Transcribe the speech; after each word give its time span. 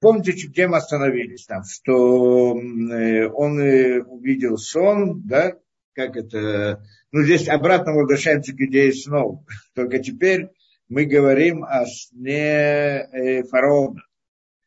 помните, 0.00 0.32
где 0.46 0.66
мы 0.66 0.78
остановились 0.78 1.46
там, 1.46 1.62
что 1.64 2.52
он 2.52 3.58
увидел 3.60 4.56
сон, 4.56 5.22
да, 5.26 5.54
как 5.94 6.16
это, 6.16 6.84
ну 7.12 7.22
здесь 7.22 7.48
обратно 7.48 7.92
возвращаемся 7.92 8.52
к 8.52 8.60
идее 8.60 8.92
снов, 8.92 9.40
только 9.74 9.98
теперь 9.98 10.48
мы 10.88 11.04
говорим 11.04 11.64
о 11.64 11.84
сне 11.86 13.44
фараона. 13.50 14.02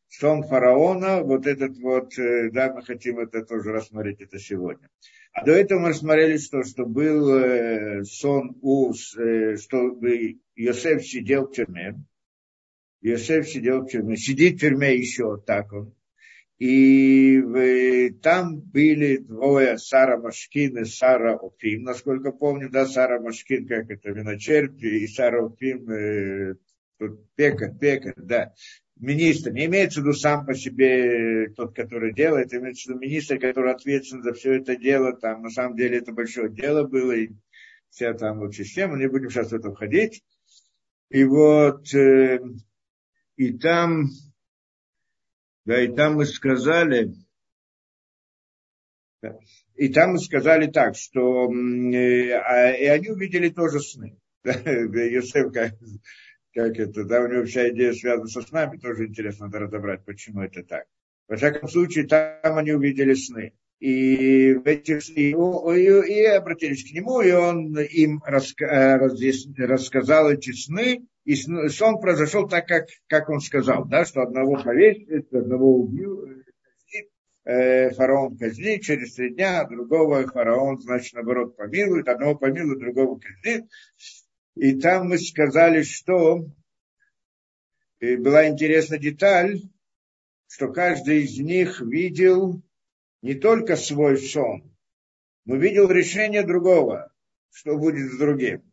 Сон 0.10 0.44
фараона, 0.44 1.24
вот 1.24 1.48
этот 1.48 1.78
вот, 1.78 2.14
да, 2.18 2.74
мы 2.74 2.84
хотим 2.84 3.20
это 3.20 3.44
тоже 3.46 3.72
рассмотреть 3.72 4.20
это 4.20 4.40
сегодня. 4.40 4.90
А 5.34 5.46
до 5.46 5.54
этого 5.54 5.80
мы 5.80 5.90
рассмотрели, 5.90 6.38
что, 6.38 6.64
что 6.64 6.86
был 6.86 7.34
э, 7.34 8.04
сон 8.04 8.58
у, 8.62 8.92
э, 8.92 9.56
что 9.56 9.98
Йосеф 10.56 11.06
сидел 11.06 11.48
в 11.48 11.54
тюрьме. 11.54 12.04
Йосеф 13.02 13.48
сидел 13.48 13.82
в 13.82 13.88
тюрьме. 13.88 14.18
Сидит 14.18 14.58
в 14.58 14.60
тюрьме 14.60 14.96
еще 14.96 15.38
так 15.38 15.72
он. 15.74 15.94
И 16.60 17.42
в, 17.42 18.14
там 18.22 18.60
были 18.60 19.18
двое, 19.18 19.80
Сара 19.80 20.18
Машкин 20.20 20.78
и 20.78 20.86
Сара 20.86 21.36
Офим. 21.36 21.84
Насколько 21.84 22.32
помню, 22.32 22.70
да, 22.70 22.86
Сара 22.86 23.20
Машкин, 23.20 23.68
как 23.68 23.90
это, 23.90 24.12
виночерпи, 24.12 25.04
и 25.04 25.08
Сара 25.08 25.44
Офим, 25.44 25.90
э, 25.90 26.56
пекарь, 27.36 27.76
пекарь, 27.80 28.14
да 28.16 28.54
министр, 29.02 29.52
не 29.52 29.66
имеется 29.66 30.00
в 30.00 30.04
виду 30.04 30.14
сам 30.14 30.46
по 30.46 30.54
себе 30.54 31.50
тот, 31.50 31.76
который 31.76 32.14
делает, 32.14 32.54
имеется 32.54 32.86
в 32.86 32.90
виду 32.92 33.00
министр, 33.00 33.40
который 33.40 33.74
ответственен 33.74 34.24
за 34.24 34.34
все 34.34 34.54
это 34.54 34.76
дело, 34.78 35.14
там 35.14 35.42
на 35.42 35.50
самом 35.50 35.76
деле 35.76 35.98
это 35.98 36.14
большое 36.14 36.50
дело 36.50 36.88
было, 36.88 37.12
и 37.12 37.32
вся 37.90 38.14
там 38.14 38.40
вот 38.40 38.54
система, 38.54 38.98
не 38.98 39.10
будем 39.10 39.30
сейчас 39.30 39.50
в 39.50 39.56
это 39.56 39.72
входить. 39.74 40.24
И 41.10 41.24
вот, 41.24 41.94
э, 41.94 42.40
и 43.36 43.58
там, 43.58 44.10
да, 45.66 45.82
и 45.82 45.94
там 45.94 46.16
мы 46.16 46.26
сказали, 46.26 47.14
и 49.76 49.90
там 49.90 50.12
мы 50.12 50.20
сказали 50.20 50.68
так, 50.68 50.96
что 50.96 51.52
э, 51.52 52.32
а, 52.34 52.72
и 52.72 52.86
они 52.86 53.10
увидели 53.10 53.50
тоже 53.50 53.80
сны. 53.80 54.18
Йосеф, 54.44 55.54
как 56.54 56.78
это, 56.78 57.06
да, 57.06 57.22
у 57.22 57.28
него 57.28 57.46
вся 57.46 57.70
идея 57.70 57.94
связана 57.94 58.28
со 58.28 58.42
снами, 58.42 58.78
тоже 58.78 59.08
интересно 59.08 59.46
надо 59.46 59.60
разобрать, 59.60 60.04
почему 60.04 60.42
это 60.42 60.64
так. 60.64 60.86
Во 61.28 61.38
всяком 61.38 61.70
случае, 61.70 62.08
там 62.08 62.58
они 62.58 62.74
увидели 62.74 63.14
сны. 63.14 63.54
И, 63.82 64.54
в 64.54 64.68
этих, 64.68 65.10
и, 65.10 65.32
и, 65.32 65.34
и 65.34 66.26
обратились 66.26 66.88
к 66.88 66.94
нему, 66.94 67.20
и 67.22 67.32
он 67.32 67.76
им 67.80 68.22
раска, 68.24 68.66
э, 68.66 69.66
рассказал 69.66 70.30
эти 70.30 70.52
сны, 70.52 71.02
и 71.26 71.36
сон 71.36 72.00
произошел 72.00 72.48
так, 72.48 72.68
как, 72.68 72.86
как 73.08 73.30
он 73.30 73.42
сказал, 73.42 73.86
да, 73.86 74.06
что 74.06 74.22
одного 74.22 74.62
повесит, 74.64 75.34
одного 75.34 75.78
убил, 75.78 76.28
э, 77.44 77.90
фараон 77.90 78.38
казнит 78.38 78.84
через 78.84 79.16
три 79.16 79.34
дня, 79.34 79.66
другого 79.66 80.28
фараон, 80.28 80.80
значит, 80.80 81.16
наоборот, 81.16 81.58
помилует, 81.58 82.08
одного 82.08 82.36
помилует, 82.36 82.78
другого 82.78 83.20
казнит. 83.20 83.66
И 84.58 84.80
там 84.80 85.10
мы 85.10 85.18
сказали, 85.18 85.82
что 85.82 86.46
и 88.00 88.16
была 88.16 88.48
интересная 88.48 89.00
деталь, 89.00 89.60
что 90.48 90.72
каждый 90.72 91.24
из 91.24 91.40
них 91.40 91.82
видел 91.82 92.62
не 93.22 93.36
только 93.36 93.76
свой 93.76 94.18
сон, 94.18 94.76
но 95.46 95.56
видел 95.56 95.90
решение 95.90 96.44
другого, 96.44 97.12
что 97.52 97.78
будет 97.78 98.12
с 98.12 98.18
другим. 98.18 98.64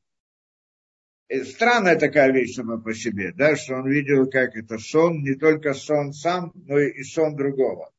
И 1.28 1.42
странная 1.42 1.96
такая 1.96 2.32
вещь 2.32 2.54
сама 2.54 2.78
по 2.78 2.94
себе, 2.94 3.32
да, 3.32 3.54
что 3.56 3.76
он 3.76 3.88
видел, 3.88 4.30
как 4.30 4.56
это 4.56 4.78
сон, 4.78 5.22
не 5.22 5.34
только 5.34 5.74
сон 5.74 6.12
сам, 6.12 6.52
но 6.54 6.78
и 6.78 7.02
сон 7.02 7.36
другого. 7.36 7.92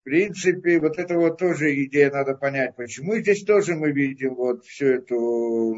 В 0.00 0.04
принципе, 0.04 0.78
вот 0.78 0.98
это 0.98 1.16
вот 1.18 1.38
тоже 1.38 1.84
идея 1.84 2.10
надо 2.10 2.34
понять, 2.34 2.76
почему. 2.76 3.14
И 3.14 3.22
здесь 3.22 3.44
тоже 3.44 3.74
мы 3.76 3.92
видим 3.92 4.34
вот 4.34 4.64
всю 4.64 4.86
эту 4.86 5.76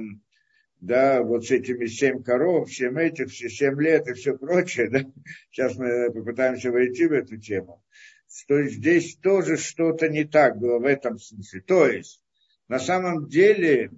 да, 0.82 1.22
вот 1.22 1.46
с 1.46 1.50
этими 1.52 1.86
семь 1.86 2.24
коров, 2.24 2.70
семь 2.70 2.98
этих, 3.00 3.30
все 3.30 3.48
семь 3.48 3.80
лет 3.80 4.08
и 4.08 4.14
все 4.14 4.36
прочее, 4.36 4.90
да, 4.90 5.04
сейчас 5.50 5.76
мы 5.76 6.10
попытаемся 6.12 6.72
войти 6.72 7.06
в 7.06 7.12
эту 7.12 7.36
тему, 7.36 7.84
что 8.34 8.62
здесь 8.64 9.16
тоже 9.16 9.56
что-то 9.56 10.08
не 10.08 10.24
так 10.24 10.58
было 10.58 10.78
в 10.78 10.84
этом 10.84 11.18
смысле. 11.18 11.60
То 11.60 11.86
есть, 11.86 12.22
на 12.68 12.78
самом 12.78 13.28
деле, 13.28 13.90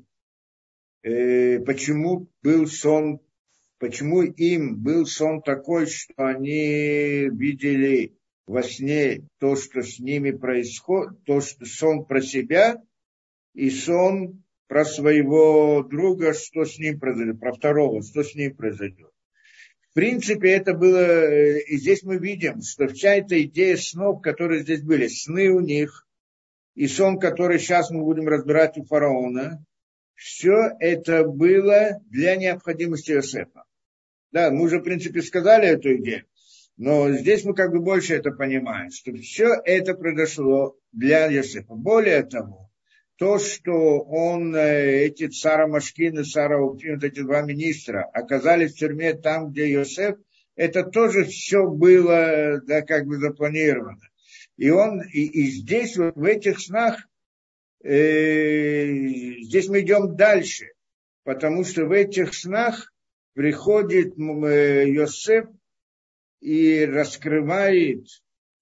э, 1.02 1.60
почему 1.60 2.28
был 2.42 2.66
сон, 2.66 3.20
почему 3.78 4.22
им 4.22 4.76
был 4.82 5.06
сон 5.06 5.40
такой, 5.40 5.86
что 5.86 6.14
они 6.16 7.28
видели 7.30 8.16
во 8.46 8.62
сне 8.62 9.26
то, 9.38 9.54
что 9.56 9.82
с 9.82 10.00
ними 10.00 10.32
происходит, 10.32 11.22
то, 11.24 11.40
что 11.40 11.64
сон 11.64 12.04
про 12.04 12.20
себя 12.20 12.82
и 13.54 13.70
сон 13.70 14.42
про 14.66 14.84
своего 14.84 15.84
друга, 15.84 16.34
что 16.34 16.64
с 16.64 16.78
ним 16.78 16.98
произойдет, 16.98 17.38
про 17.38 17.52
второго, 17.52 18.02
что 18.02 18.24
с 18.24 18.34
ним 18.34 18.56
произойдет. 18.56 19.13
В 19.94 19.96
принципе, 19.96 20.50
это 20.50 20.74
было, 20.74 20.98
э, 20.98 21.60
и 21.68 21.76
здесь 21.76 22.02
мы 22.02 22.18
видим, 22.18 22.62
что 22.62 22.88
вся 22.88 23.14
эта 23.14 23.40
идея 23.44 23.76
снов, 23.76 24.22
которые 24.22 24.62
здесь 24.62 24.82
были, 24.82 25.06
сны 25.06 25.50
у 25.50 25.60
них, 25.60 26.08
и 26.74 26.88
сон, 26.88 27.20
который 27.20 27.60
сейчас 27.60 27.92
мы 27.92 28.02
будем 28.02 28.26
разбирать 28.26 28.76
у 28.76 28.82
фараона, 28.82 29.64
все 30.16 30.72
это 30.80 31.22
было 31.22 32.00
для 32.10 32.34
необходимости 32.34 33.12
Иосифа. 33.12 33.66
Да, 34.32 34.50
мы 34.50 34.64
уже, 34.64 34.80
в 34.80 34.82
принципе, 34.82 35.22
сказали 35.22 35.68
эту 35.68 35.94
идею, 35.98 36.24
но 36.76 37.12
здесь 37.12 37.44
мы 37.44 37.54
как 37.54 37.70
бы 37.70 37.78
больше 37.78 38.16
это 38.16 38.32
понимаем, 38.32 38.90
что 38.90 39.14
все 39.14 39.54
это 39.64 39.94
произошло 39.94 40.76
для 40.90 41.32
Иосифа. 41.32 41.72
Более 41.72 42.24
того, 42.24 42.63
то, 43.16 43.38
что 43.38 44.00
он, 44.00 44.54
э, 44.56 45.04
эти 45.06 45.30
Сара 45.30 45.68
Машкин 45.68 46.20
и 46.20 46.24
Сара 46.24 46.60
Упин, 46.60 47.00
эти 47.02 47.20
два 47.20 47.42
министра, 47.42 48.04
оказались 48.12 48.72
в 48.72 48.78
тюрьме 48.78 49.14
там, 49.14 49.50
где 49.50 49.70
Йосеф, 49.70 50.16
это 50.56 50.84
тоже 50.84 51.24
все 51.24 51.66
было, 51.66 52.60
да, 52.66 52.82
как 52.82 53.06
бы 53.06 53.18
запланировано. 53.18 54.00
И 54.56 54.70
он, 54.70 55.02
и, 55.02 55.24
и 55.24 55.46
здесь, 55.50 55.96
вот 55.96 56.16
в 56.16 56.24
этих 56.24 56.60
снах, 56.60 57.08
э, 57.82 58.86
здесь 59.42 59.68
мы 59.68 59.80
идем 59.80 60.16
дальше, 60.16 60.72
потому 61.22 61.64
что 61.64 61.86
в 61.86 61.92
этих 61.92 62.34
снах 62.34 62.92
приходит 63.34 64.14
э, 64.18 64.88
Йосеф 64.88 65.46
и 66.40 66.84
раскрывает 66.84 68.06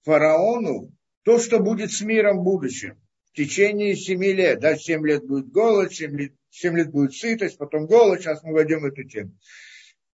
фараону 0.03 0.93
то, 1.25 1.39
что 1.39 1.59
будет 1.59 1.93
с 1.93 2.01
миром 2.03 2.41
в 2.41 2.45
будущем 2.45 3.02
в 3.33 3.37
течение 3.37 3.97
семи 3.97 4.33
лет. 4.33 4.61
Да, 4.61 4.77
семь 4.77 5.07
лет 5.07 5.27
будет 5.27 5.51
голод, 5.51 5.93
семь 5.93 6.19
лет, 6.19 6.33
семь 6.51 6.77
лет 6.77 6.91
будет 6.91 7.15
сытость, 7.15 7.59
потом 7.59 7.87
голод. 7.87 8.21
Сейчас 8.21 8.43
мы 8.43 8.53
войдем 8.53 8.81
в 8.81 8.87
эту 8.87 9.05
тему. 9.05 9.33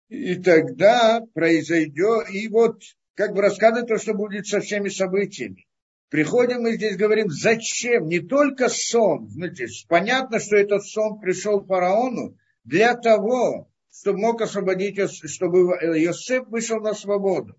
И 0.09 0.35
тогда 0.35 1.21
произойдет, 1.33 2.29
и 2.31 2.47
вот 2.47 2.81
как 3.15 3.33
бы 3.33 3.41
рассказывает 3.41 3.87
то, 3.87 3.97
что 3.97 4.13
будет 4.13 4.47
со 4.47 4.59
всеми 4.59 4.89
событиями. 4.89 5.67
Приходим 6.09 6.61
мы 6.61 6.73
здесь 6.73 6.95
говорим, 6.95 7.29
зачем? 7.29 8.05
Не 8.07 8.19
только 8.19 8.69
сон. 8.69 9.29
Знаете, 9.29 9.65
понятно, 9.87 10.39
что 10.39 10.55
этот 10.55 10.83
сон 10.85 11.19
пришел 11.19 11.65
фараону 11.65 12.37
для 12.63 12.93
того, 12.93 13.71
чтобы 13.91 14.19
мог 14.19 14.41
освободить, 14.41 14.99
чтобы 15.27 15.75
Йосеф 15.99 16.47
вышел 16.47 16.79
на 16.79 16.93
свободу. 16.93 17.55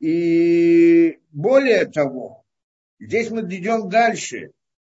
И 0.00 1.18
более 1.30 1.86
того, 1.86 2.44
Здесь 3.00 3.30
мы 3.30 3.42
идем 3.42 3.88
дальше, 3.88 4.50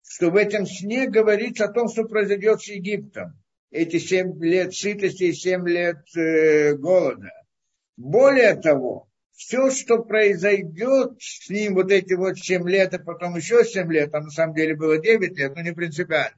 что 0.08 0.30
в 0.30 0.36
этом 0.36 0.66
сне 0.66 1.08
говорится 1.08 1.66
о 1.66 1.72
том, 1.72 1.90
что 1.90 2.04
произойдет 2.06 2.62
с 2.62 2.68
Египтом. 2.68 3.34
Эти 3.72 4.00
семь 4.00 4.42
лет 4.44 4.74
сытости 4.74 5.26
и 5.26 5.34
семь 5.34 5.68
лет 5.68 6.04
э, 6.16 6.76
голода. 6.76 7.30
Более 7.98 8.56
того, 8.56 9.10
все, 9.34 9.70
что 9.70 10.00
произойдет 10.00 11.12
с 11.19 11.50
ним 11.50 11.75
вот 11.75 11.92
эти 11.92 12.13
вот 12.13 12.38
семь 12.40 12.68
лет, 12.68 12.94
а 12.94 13.00
потом 13.00 13.36
еще 13.36 13.63
семь 13.63 13.92
лет, 13.92 14.13
а 14.13 14.22
на 14.22 14.30
самом 14.31 14.56
деле 14.56 14.75
было 14.75 14.98
девять 14.98 15.38
лет, 15.38 15.56
но 15.56 15.62
не 15.62 15.74
принципиально, 15.74 16.38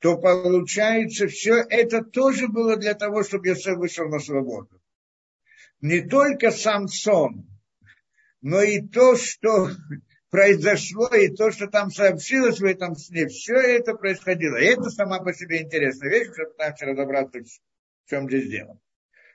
то 0.00 0.18
получается, 0.18 1.28
все 1.28 1.64
это 1.68 2.04
тоже 2.04 2.48
было 2.48 2.76
для 2.76 2.94
того, 2.94 3.22
чтобы 3.22 3.48
Йосеф 3.48 3.78
вышел 3.78 4.08
на 4.08 4.18
свободу. 4.18 4.80
Не 5.80 6.02
только 6.02 6.50
сам 6.50 6.88
сон, 6.88 7.48
но 8.42 8.62
и 8.62 8.80
то, 8.80 9.16
что 9.16 9.70
произошло, 10.30 11.08
и 11.08 11.28
то, 11.28 11.50
что 11.50 11.66
там 11.66 11.90
сообщилось 11.90 12.60
в 12.60 12.64
этом 12.64 12.96
сне, 12.96 13.26
все 13.28 13.54
это 13.54 13.94
происходило. 13.94 14.56
И 14.56 14.64
это 14.66 14.90
сама 14.90 15.20
по 15.20 15.32
себе 15.32 15.62
интересная 15.62 16.10
вещь, 16.10 16.28
уже 16.28 16.46
пытаемся 16.46 16.86
разобраться, 16.86 17.40
в 17.40 18.10
чем 18.10 18.28
здесь 18.28 18.48
дело. 18.48 18.78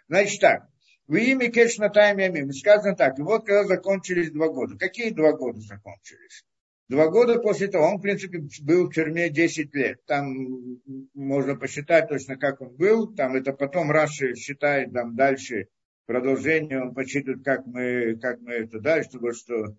Значит 0.07 0.41
так, 0.41 0.67
в 1.07 1.15
имя 1.15 1.51
Кешна 1.51 1.89
Тайм 1.89 2.51
сказано 2.51 2.95
так, 2.95 3.19
и 3.19 3.21
вот 3.21 3.45
когда 3.45 3.63
закончились 3.65 4.31
два 4.31 4.49
года. 4.49 4.77
Какие 4.77 5.11
два 5.11 5.33
года 5.33 5.59
закончились? 5.59 6.45
Два 6.89 7.07
года 7.07 7.39
после 7.39 7.67
того, 7.67 7.85
он, 7.85 7.97
в 7.99 8.01
принципе, 8.01 8.39
был 8.63 8.89
в 8.89 8.93
тюрьме 8.93 9.29
10 9.29 9.73
лет. 9.73 10.05
Там 10.05 10.81
можно 11.13 11.55
посчитать 11.55 12.09
точно, 12.09 12.35
как 12.35 12.59
он 12.59 12.75
был. 12.75 13.15
Там 13.15 13.35
это 13.35 13.53
потом 13.53 13.91
Раши 13.91 14.35
считает 14.35 14.91
там 14.91 15.15
дальше 15.15 15.69
продолжение 16.11 16.81
он 16.81 16.93
почитывает, 16.93 17.43
как 17.45 17.65
мы, 17.65 18.17
как 18.21 18.41
мы 18.41 18.53
это 18.53 18.79
дальше, 18.79 19.11
потому 19.13 19.33
что 19.33 19.77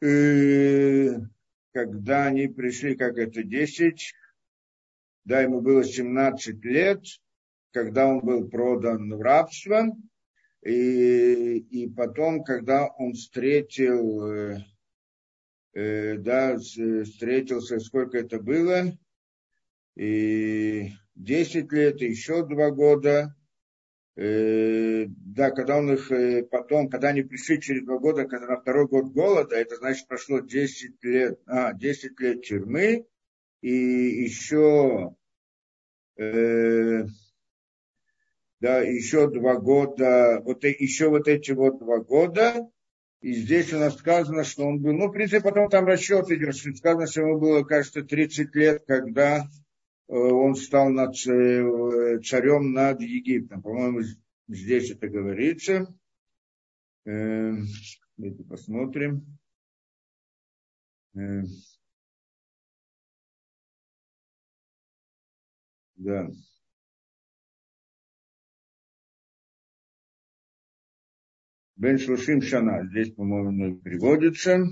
э, 0.00 1.20
когда 1.72 2.26
они 2.26 2.48
пришли, 2.48 2.96
как 2.96 3.18
это 3.18 3.42
10, 3.42 4.14
да, 5.24 5.42
ему 5.42 5.60
было 5.60 5.84
17 5.84 6.64
лет, 6.64 7.02
когда 7.72 8.06
он 8.08 8.20
был 8.20 8.48
продан 8.48 9.14
в 9.14 9.20
рабство, 9.20 9.86
и, 10.64 11.58
и 11.58 11.88
потом, 11.90 12.42
когда 12.42 12.88
он 12.88 13.12
встретил, 13.12 14.26
э, 14.26 14.64
э, 15.74 16.16
да, 16.16 16.56
встретился, 16.58 17.78
сколько 17.78 18.18
это 18.18 18.40
было, 18.40 18.98
и 19.96 20.90
10 21.14 21.70
лет, 21.72 22.00
еще 22.00 22.44
2 22.44 22.70
года, 22.70 23.35
да, 24.16 25.50
когда 25.50 25.76
он 25.76 25.92
их 25.92 26.10
э, 26.10 26.42
потом, 26.42 26.88
когда 26.88 27.08
они 27.08 27.22
пришли 27.22 27.60
через 27.60 27.84
два 27.84 27.98
года, 27.98 28.24
когда 28.24 28.46
на 28.46 28.60
второй 28.60 28.86
год 28.86 29.12
голода, 29.12 29.56
это 29.56 29.76
значит 29.76 30.08
прошло 30.08 30.40
10 30.40 31.04
лет, 31.04 31.38
а, 31.46 31.74
10 31.74 32.18
лет 32.20 32.42
тюрьмы, 32.42 33.06
и 33.60 33.70
еще 33.70 35.14
э, 36.16 37.04
да, 38.60 38.80
еще 38.80 39.30
два 39.30 39.56
года, 39.56 40.40
вот 40.42 40.64
еще 40.64 41.10
вот 41.10 41.28
эти 41.28 41.52
вот 41.52 41.78
два 41.78 41.98
года, 41.98 42.66
и 43.20 43.34
здесь 43.34 43.72
у 43.74 43.78
нас 43.78 43.96
сказано, 43.98 44.44
что 44.44 44.64
он 44.64 44.80
был, 44.80 44.94
ну, 44.94 45.08
в 45.08 45.12
принципе, 45.12 45.42
потом 45.42 45.68
там 45.68 45.84
расчет 45.84 46.30
идет, 46.30 46.56
сказано, 46.56 47.06
что 47.06 47.20
ему 47.20 47.38
было, 47.38 47.64
кажется, 47.64 48.02
30 48.02 48.54
лет, 48.54 48.84
когда 48.86 49.40
э, 49.40 49.65
он 50.08 50.54
стал 50.54 50.90
над, 50.90 51.14
э, 51.26 52.20
царем 52.20 52.72
над 52.72 53.00
Египтом. 53.00 53.62
По-моему, 53.62 54.00
здесь 54.48 54.90
это 54.90 55.08
говорится. 55.08 55.92
Э, 57.04 57.52
давайте 58.16 58.44
посмотрим. 58.44 59.38
Да. 65.96 66.28
Бен 71.76 71.98
Шлушим 71.98 72.42
Шана. 72.42 72.86
Здесь, 72.88 73.12
по-моему, 73.12 73.78
переводится. 73.78 74.64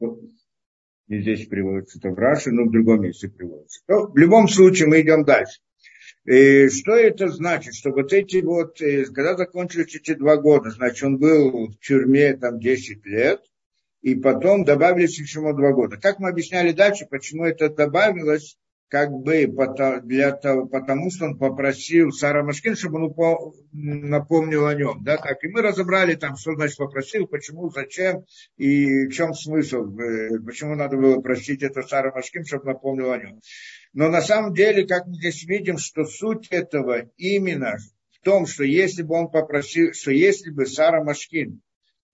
Не 0.00 1.22
здесь 1.22 1.46
переводится 1.46 1.98
это 1.98 2.10
в 2.10 2.18
Раши, 2.18 2.50
но 2.50 2.64
в 2.64 2.70
другом 2.70 3.02
месте 3.02 3.28
переводится. 3.28 3.80
Но 3.88 4.06
в 4.06 4.16
любом 4.16 4.48
случае 4.48 4.88
мы 4.88 5.00
идем 5.00 5.24
дальше. 5.24 5.60
И 6.24 6.68
что 6.68 6.92
это 6.92 7.28
значит? 7.28 7.74
Что 7.74 7.90
вот 7.90 8.12
эти 8.12 8.42
вот, 8.42 8.80
э, 8.82 9.06
когда 9.06 9.34
закончились 9.34 9.94
эти 9.94 10.14
два 10.14 10.36
года, 10.36 10.70
значит, 10.70 11.02
он 11.02 11.16
был 11.16 11.68
в 11.68 11.78
тюрьме 11.78 12.36
там 12.36 12.60
10 12.60 13.06
лет, 13.06 13.40
и 14.02 14.14
потом 14.14 14.64
добавились 14.64 15.18
еще 15.18 15.40
два 15.40 15.72
года. 15.72 15.96
Как 15.96 16.18
мы 16.18 16.28
объясняли 16.28 16.72
дальше, 16.72 17.06
почему 17.08 17.44
это 17.44 17.70
добавилось, 17.70 18.58
как 18.88 19.10
бы 19.10 19.46
для 20.02 20.32
того, 20.32 20.66
потому 20.66 21.10
что 21.10 21.26
он 21.26 21.38
попросил 21.38 22.10
Сара 22.10 22.42
Машкин, 22.42 22.74
чтобы 22.74 23.12
он 23.14 23.54
напомнил 23.72 24.66
о 24.66 24.74
нем. 24.74 25.04
Да, 25.04 25.18
так. 25.18 25.44
И 25.44 25.48
мы 25.48 25.62
разобрали 25.62 26.14
там, 26.14 26.36
что 26.36 26.54
значит 26.54 26.78
попросил, 26.78 27.26
почему, 27.26 27.70
зачем 27.70 28.24
и 28.56 29.06
в 29.06 29.12
чем 29.12 29.34
смысл, 29.34 29.84
э, 29.98 30.40
почему 30.44 30.74
надо 30.74 30.96
было 30.96 31.20
просить 31.20 31.62
это 31.62 31.82
Сара 31.82 32.12
Машкин, 32.14 32.44
чтобы 32.44 32.66
напомнил 32.66 33.12
о 33.12 33.18
нем. 33.18 33.40
Но 33.92 34.08
на 34.08 34.22
самом 34.22 34.54
деле, 34.54 34.86
как 34.86 35.06
мы 35.06 35.14
здесь 35.14 35.44
видим, 35.44 35.76
что 35.76 36.04
суть 36.04 36.48
этого 36.48 37.10
именно 37.16 37.76
в 38.10 38.24
том, 38.24 38.46
что 38.46 38.64
если 38.64 39.02
бы 39.02 39.14
он 39.14 39.30
попросил, 39.30 39.92
что 39.92 40.10
если 40.10 40.50
бы 40.50 40.66
Сара 40.66 41.04
Машкин 41.04 41.60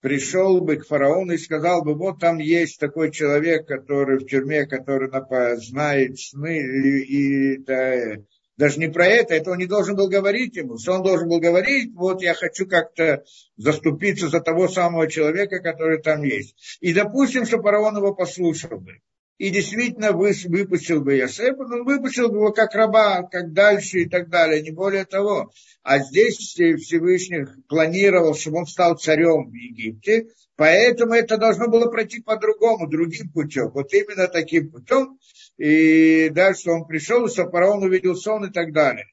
пришел 0.05 0.61
бы 0.61 0.75
к 0.75 0.85
фараону 0.85 1.33
и 1.33 1.37
сказал 1.39 1.83
бы, 1.83 1.95
вот 1.95 2.19
там 2.19 2.37
есть 2.37 2.79
такой 2.79 3.09
человек, 3.09 3.67
который 3.67 4.19
в 4.19 4.27
тюрьме, 4.27 4.67
который 4.67 5.09
знает 5.57 6.19
сны, 6.19 6.59
и, 6.59 7.55
и 7.55 7.57
да, 7.57 8.21
даже 8.55 8.79
не 8.79 8.87
про 8.87 9.07
это, 9.07 9.33
это 9.33 9.49
он 9.49 9.57
не 9.57 9.65
должен 9.65 9.95
был 9.95 10.07
говорить 10.07 10.57
ему. 10.57 10.77
Что 10.77 10.93
он 10.93 11.01
должен 11.01 11.27
был 11.27 11.39
говорить, 11.39 11.91
вот 11.95 12.21
я 12.21 12.35
хочу 12.35 12.67
как-то 12.67 13.23
заступиться 13.57 14.27
за 14.27 14.41
того 14.41 14.67
самого 14.67 15.09
человека, 15.09 15.59
который 15.59 15.99
там 15.99 16.21
есть. 16.21 16.55
И 16.81 16.93
допустим, 16.93 17.47
что 17.47 17.59
фараон 17.59 17.97
его 17.97 18.13
послушал 18.13 18.79
бы 18.79 18.99
и 19.37 19.49
действительно 19.49 20.13
выпустил 20.13 21.01
бы 21.01 21.15
Йосефа, 21.15 21.65
но 21.65 21.83
выпустил 21.83 22.29
бы 22.29 22.37
его 22.37 22.51
как 22.51 22.73
раба, 22.73 23.23
как 23.23 23.51
дальше 23.51 23.99
и 23.99 24.09
так 24.09 24.29
далее, 24.29 24.61
не 24.61 24.71
более 24.71 25.05
того. 25.05 25.51
А 25.83 25.99
здесь 25.99 26.37
Всевышний 26.37 27.45
планировал, 27.67 28.33
чтобы 28.33 28.59
он 28.59 28.65
стал 28.65 28.97
царем 28.97 29.49
в 29.49 29.53
Египте, 29.53 30.27
поэтому 30.55 31.13
это 31.13 31.37
должно 31.37 31.67
было 31.67 31.89
пройти 31.89 32.21
по-другому, 32.21 32.87
другим 32.87 33.29
путем, 33.29 33.71
вот 33.71 33.93
именно 33.93 34.27
таким 34.27 34.71
путем. 34.71 35.19
И 35.57 36.29
дальше 36.29 36.69
он 36.69 36.85
пришел, 36.85 37.27
что 37.29 37.49
фараон 37.49 37.83
увидел 37.83 38.15
сон 38.15 38.45
и 38.45 38.51
так 38.51 38.73
далее. 38.73 39.05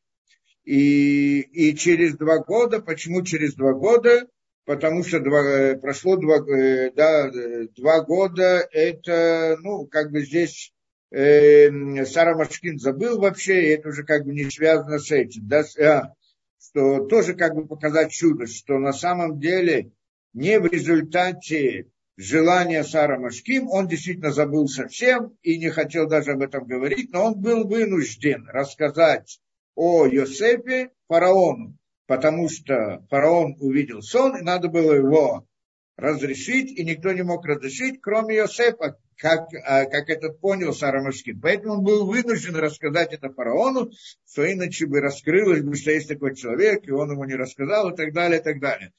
И, 0.64 1.40
и 1.40 1.76
через 1.76 2.16
два 2.16 2.38
года, 2.38 2.80
почему 2.80 3.22
через 3.22 3.54
два 3.54 3.72
года? 3.72 4.26
Потому 4.64 5.02
что 5.04 5.20
два, 5.20 5.42
э, 5.42 5.76
прошло 5.76 6.16
два, 6.16 6.38
э, 6.38 6.90
да, 6.92 7.30
два 7.76 8.02
года, 8.02 8.66
это, 8.72 9.56
ну, 9.60 9.86
как 9.86 10.10
бы 10.10 10.24
здесь 10.24 10.72
э, 11.10 12.04
Сара 12.04 12.36
Машкин 12.36 12.78
забыл 12.78 13.20
вообще, 13.20 13.62
и 13.62 13.70
это 13.70 13.88
уже 13.88 14.04
как 14.04 14.24
бы 14.24 14.32
не 14.32 14.50
связано 14.50 14.98
с 14.98 15.10
этим, 15.10 15.46
да, 15.48 15.64
а, 15.80 16.14
что 16.60 17.06
тоже 17.06 17.34
как 17.34 17.54
бы 17.54 17.66
показать 17.66 18.12
чудо, 18.12 18.46
что 18.46 18.78
на 18.78 18.92
самом 18.92 19.38
деле 19.40 19.92
не 20.32 20.58
в 20.58 20.66
результате 20.66 21.88
желания 22.16 22.84
Сара 22.84 23.18
Машким, 23.18 23.68
он 23.68 23.88
действительно 23.88 24.32
забыл 24.32 24.68
совсем 24.68 25.36
и 25.42 25.58
не 25.58 25.70
хотел 25.70 26.08
даже 26.08 26.32
об 26.32 26.42
этом 26.42 26.66
говорить, 26.66 27.12
но 27.12 27.26
он 27.26 27.40
был 27.40 27.66
вынужден 27.66 28.48
рассказать 28.48 29.40
о 29.74 30.06
Йосефе 30.06 30.90
фараону, 31.08 31.76
потому 32.12 32.50
что 32.50 33.02
фараон 33.08 33.56
увидел 33.58 34.02
сон, 34.02 34.36
и 34.36 34.42
надо 34.42 34.68
было 34.68 34.92
его 34.92 35.48
разрешить, 35.96 36.70
и 36.78 36.84
никто 36.84 37.10
не 37.10 37.22
мог 37.22 37.46
разрешить, 37.46 38.02
кроме 38.02 38.36
Иосифа, 38.36 38.98
как, 39.16 39.48
а, 39.64 39.86
как 39.86 40.10
этот 40.10 40.38
понял 40.38 40.74
Сарамашкин. 40.74 41.40
Поэтому 41.40 41.76
он 41.76 41.84
был 41.84 42.04
вынужден 42.04 42.54
рассказать 42.56 43.14
это 43.14 43.32
фараону, 43.32 43.90
что 44.30 44.52
иначе 44.52 44.84
бы 44.84 45.00
раскрылось 45.00 45.62
бы, 45.62 45.74
что 45.74 45.90
есть 45.90 46.06
такой 46.06 46.36
человек, 46.36 46.86
и 46.86 46.90
он 46.90 47.12
ему 47.12 47.24
не 47.24 47.34
рассказал, 47.34 47.88
и 47.88 47.96
так 47.96 48.12
далее, 48.12 48.40
и 48.40 48.42
так 48.42 48.60
далее. 48.60 48.92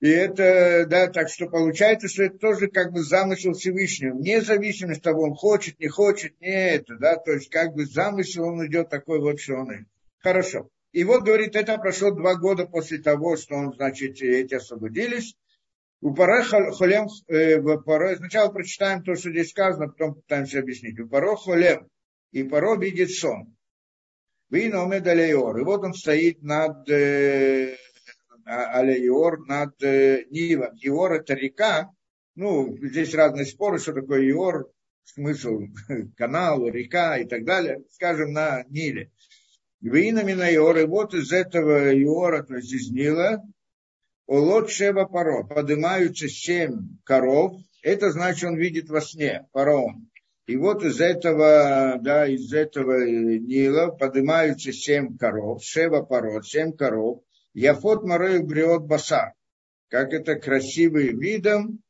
И 0.00 0.08
это, 0.08 0.86
да, 0.88 1.06
так 1.06 1.28
что 1.28 1.46
получается, 1.46 2.08
что 2.08 2.24
это 2.24 2.36
тоже 2.38 2.66
как 2.66 2.90
бы 2.90 3.04
замысел 3.04 3.52
Всевышнего, 3.52 4.16
вне 4.16 4.40
зависимости 4.40 4.98
от 4.98 5.04
того, 5.04 5.22
он 5.22 5.36
хочет, 5.36 5.78
не 5.78 5.86
хочет, 5.86 6.40
не 6.40 6.48
это, 6.48 6.96
да, 6.96 7.14
то 7.14 7.30
есть 7.30 7.48
как 7.48 7.74
бы 7.74 7.86
замысел 7.86 8.46
он 8.46 8.66
идет 8.66 8.90
такой 8.90 9.20
вот, 9.20 9.38
что 9.38 9.54
он... 9.54 9.86
Хорошо. 10.18 10.68
И 10.92 11.04
вот, 11.04 11.22
говорит, 11.22 11.56
это 11.56 11.78
прошло 11.78 12.10
два 12.10 12.34
года 12.36 12.66
после 12.66 12.98
того, 12.98 13.36
что 13.36 13.54
он, 13.54 13.72
значит, 13.74 14.20
эти 14.20 14.54
освободились. 14.54 15.34
У 16.00 16.14
Паро 16.14 16.42
Холем, 16.42 17.08
э, 17.28 18.16
сначала 18.16 18.52
прочитаем 18.52 19.02
то, 19.02 19.14
что 19.14 19.30
здесь 19.30 19.50
сказано, 19.50 19.88
потом 19.88 20.16
пытаемся 20.16 20.58
объяснить. 20.58 20.98
У 21.00 21.08
Паро 21.08 21.36
Холем, 21.36 21.88
и 22.32 22.42
Паро 22.42 22.76
видит 22.76 23.10
сон. 23.10 23.56
Вин 24.50 24.74
Омед 24.74 25.06
Алейор. 25.06 25.58
И 25.58 25.64
вот 25.64 25.82
он 25.82 25.94
стоит 25.94 26.42
над 26.42 26.86
э, 26.90 27.74
а, 28.44 28.80
Алейор, 28.80 29.46
над 29.46 29.82
э, 29.82 30.26
Нивом. 30.28 30.76
Иор 30.82 31.12
это 31.14 31.32
река. 31.32 31.90
Ну, 32.34 32.76
здесь 32.82 33.14
разные 33.14 33.46
споры, 33.46 33.78
что 33.78 33.94
такое 33.94 34.28
Иор, 34.30 34.70
смысл 35.04 35.62
канал, 36.18 36.68
река 36.68 37.16
и 37.16 37.24
так 37.24 37.44
далее. 37.44 37.82
Скажем, 37.92 38.32
на 38.32 38.64
Ниле. 38.64 39.10
Винами 39.82 40.32
на 40.34 40.48
Иора, 40.54 40.86
вот 40.86 41.12
из 41.12 41.32
этого 41.32 41.92
Иора, 41.92 42.44
то 42.44 42.54
есть 42.54 42.72
из 42.72 42.90
Нила, 42.92 43.42
Олот 44.28 44.70
Шева 44.70 45.06
Паро, 45.06 45.42
поднимаются 45.42 46.28
семь 46.28 46.98
коров, 47.04 47.56
это 47.82 48.12
значит, 48.12 48.44
он 48.44 48.56
видит 48.56 48.88
во 48.88 49.00
сне, 49.00 49.48
фараон. 49.52 50.08
И 50.46 50.56
вот 50.56 50.84
из 50.84 51.00
этого, 51.00 51.98
да, 52.00 52.28
из 52.28 52.52
этого 52.52 53.04
Нила 53.04 53.88
поднимаются 53.88 54.72
семь 54.72 55.16
коров, 55.18 55.64
Шева 55.64 56.02
Паро, 56.02 56.42
семь 56.42 56.72
коров, 56.72 57.24
Яфот 57.52 58.04
Марой 58.04 58.40
Бриот 58.40 58.84
Басар, 58.84 59.32
как 59.88 60.12
это 60.12 60.36
красивый 60.36 61.08
видом 61.08 61.80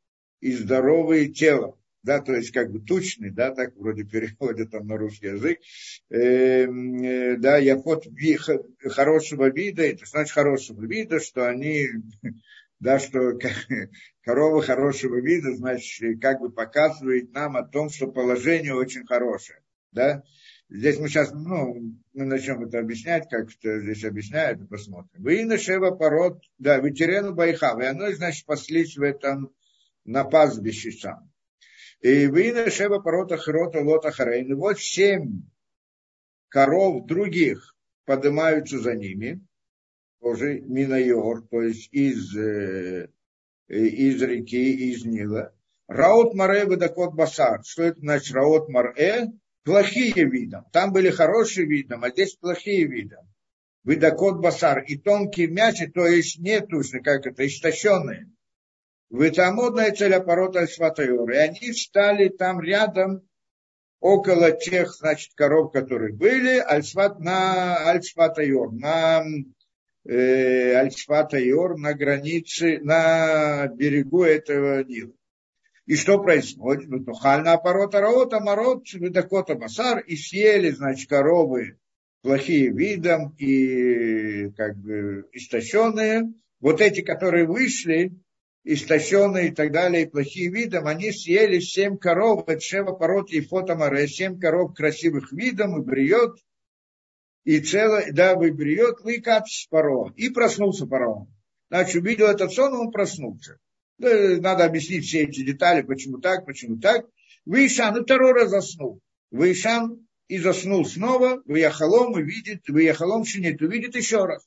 и 0.41 0.53
здоровые 0.53 1.29
телом 1.29 1.75
да, 2.03 2.21
то 2.21 2.35
есть 2.35 2.51
как 2.51 2.71
бы 2.71 2.81
тучный, 2.81 3.31
да, 3.31 3.53
так 3.53 3.77
вроде 3.77 4.05
переводят 4.05 4.71
там 4.71 4.87
на 4.87 4.97
русский 4.97 5.27
язык, 5.27 5.59
э, 6.11 6.65
э, 6.65 7.37
да, 7.37 7.59
яхот 7.59 8.07
ви, 8.07 8.39
хорошего 8.85 9.51
вида, 9.51 9.83
это 9.83 10.05
значит 10.07 10.33
хорошего 10.33 10.85
вида, 10.85 11.21
что 11.21 11.49
они 11.49 11.89
да, 12.83 12.99
что 12.99 13.39
корова 14.23 14.61
хорошего 14.61 15.21
вида, 15.21 15.55
значит, 15.55 16.21
как 16.21 16.41
бы 16.41 16.51
показывает 16.51 17.33
нам 17.33 17.57
о 17.57 17.63
том, 17.63 17.89
что 17.89 18.09
положение 18.09 18.75
очень 18.75 19.07
хорошее, 19.07 19.61
да. 19.93 20.25
Здесь 20.69 20.99
мы 20.99 21.09
сейчас, 21.09 21.33
ну, 21.33 21.75
мы 22.15 22.25
начнем 22.25 22.65
это 22.65 22.79
объяснять, 22.79 23.29
как 23.29 23.51
это 23.53 23.81
здесь 23.81 24.05
объясняют, 24.05 24.67
посмотрим. 24.69 25.23
Вы 25.23 25.45
на 25.45 25.59
Шева 25.59 25.91
пород, 25.91 26.43
да, 26.59 26.81
вы 26.81 26.93
Терену 26.93 27.35
Байхав, 27.35 27.79
и 27.79 27.85
оно, 27.85 28.11
значит, 28.13 28.47
паслись 28.47 28.97
в 28.97 29.03
этом, 29.03 29.53
на 30.05 30.25
пастбище 30.25 30.91
сам. 30.93 31.32
И 32.03 32.27
вы 32.27 32.53
на 32.53 32.71
Шева 32.71 32.99
пород 32.99 33.33
Ахрота 33.33 33.81
Лота 33.81 34.11
Харейн, 34.11 34.57
вот 34.57 34.79
семь 34.79 35.43
коров 36.49 37.07
других 37.07 37.77
поднимаются 38.05 38.79
за 38.79 38.95
ними, 38.95 39.41
тоже 40.21 40.61
Минайор, 40.61 41.43
то 41.49 41.63
есть 41.63 41.89
из, 41.93 42.37
э, 42.37 43.09
из 43.69 44.21
реки, 44.21 44.91
из 44.91 45.05
Нила. 45.05 45.55
Раот 45.89 46.35
Маре 46.35 46.67
Бедакот 46.67 47.15
Басар. 47.15 47.63
Что 47.65 47.85
это 47.85 48.01
значит 48.01 48.35
Раот 48.35 48.69
Маре? 48.69 49.33
плохие 49.65 50.25
видом. 50.29 50.65
Там 50.73 50.93
были 50.93 51.11
хорошие 51.11 51.67
видом, 51.67 52.05
а 52.05 52.11
здесь 52.11 52.35
плохие 52.35 52.87
видом. 52.87 53.27
Выдакот 53.85 54.41
басар 54.41 54.83
и 54.85 54.97
тонкие 54.97 55.49
мясо, 55.49 55.91
то 55.93 56.07
есть 56.07 56.39
не 56.39 56.61
тушные, 56.61 57.03
как 57.03 57.27
это, 57.27 57.47
истощенные. 57.47 58.31
Вытамодная 59.13 59.93
цель 59.93 60.15
аппарата 60.15 60.61
Альсфатайор. 60.61 61.31
И 61.33 61.37
они 61.37 61.75
стали 61.75 62.31
там 62.31 62.63
рядом, 62.63 63.29
около 64.01 64.53
тех, 64.53 64.91
значит, 64.95 65.35
коров, 65.35 65.71
которые 65.71 66.15
были, 66.15 66.59
Альсфат, 66.59 67.21
на 67.21 67.91
Альсфатайор, 67.91 68.73
на 68.73 69.23
э, 70.09 70.75
Альсфатайор, 70.77 71.77
на 71.77 71.93
границе, 71.93 72.79
на 72.81 73.67
берегу 73.69 74.23
этого 74.23 74.83
Нила. 74.83 75.13
И 75.85 75.97
что 75.97 76.19
происходит? 76.23 76.89
Ну, 76.89 77.05
то 77.05 77.13
хальна 77.13 77.53
аппарота 77.53 78.01
раота, 78.01 78.41
марот, 78.41 78.91
видакота 78.95 79.57
басар, 79.57 79.99
и 79.99 80.17
съели, 80.17 80.71
значит, 80.71 81.11
коровы 81.11 81.77
плохие 82.23 82.71
видом 82.71 83.35
и 83.37 84.49
как 84.57 84.75
бы 84.79 85.29
истощенные. 85.33 86.33
Вот 86.61 86.81
эти, 86.81 87.03
которые 87.03 87.45
вышли, 87.45 88.13
истощенные 88.65 89.49
и 89.49 89.55
так 89.55 89.73
далее, 89.73 90.05
и 90.05 90.09
плохие 90.09 90.51
видом, 90.51 90.87
они 90.87 91.13
съели 91.13 91.59
семь 91.61 91.99
коров, 91.99 92.49
это 92.49 92.61
шева 92.61 92.93
пород 92.93 93.31
и 93.31 93.41
фотомаре, 93.41 94.07
семь 94.07 94.39
коров 94.39 94.75
красивых 94.75 95.33
видом, 95.33 95.81
и 95.81 95.85
бриет, 95.85 96.37
и 97.45 97.61
целое, 97.61 98.13
да, 98.13 98.37
выбриет, 98.37 99.01
выкат 99.01 99.47
паро. 99.69 100.13
И 100.17 100.31
проснулся 100.31 100.87
паро. 100.87 101.27
Значит, 101.71 102.03
увидел 102.03 102.27
этот 102.27 102.53
сон, 102.53 102.75
он 102.75 102.91
проснулся. 102.93 103.59
Надо 103.99 104.65
объяснить 104.65 105.05
все 105.05 105.23
эти 105.23 105.45
детали, 105.45 105.83
почему 105.83 106.19
так, 106.19 106.47
почему 106.47 106.79
так. 106.79 107.07
Вишан 107.45 107.97
и 107.97 108.03
второй 108.03 108.33
раз 108.33 108.51
заснул. 108.51 109.01
Вишан 109.31 110.07
и 110.29 110.39
заснул 110.39 110.85
снова, 110.85 111.43
в 111.45 111.55
Яхалом 111.55 112.19
и 112.19 112.23
видит, 112.23 112.69
в 112.69 112.77
Яхалом 112.77 113.25
шинет, 113.25 113.61
увидит 113.61 113.97
еще 113.97 114.25
раз. 114.25 114.47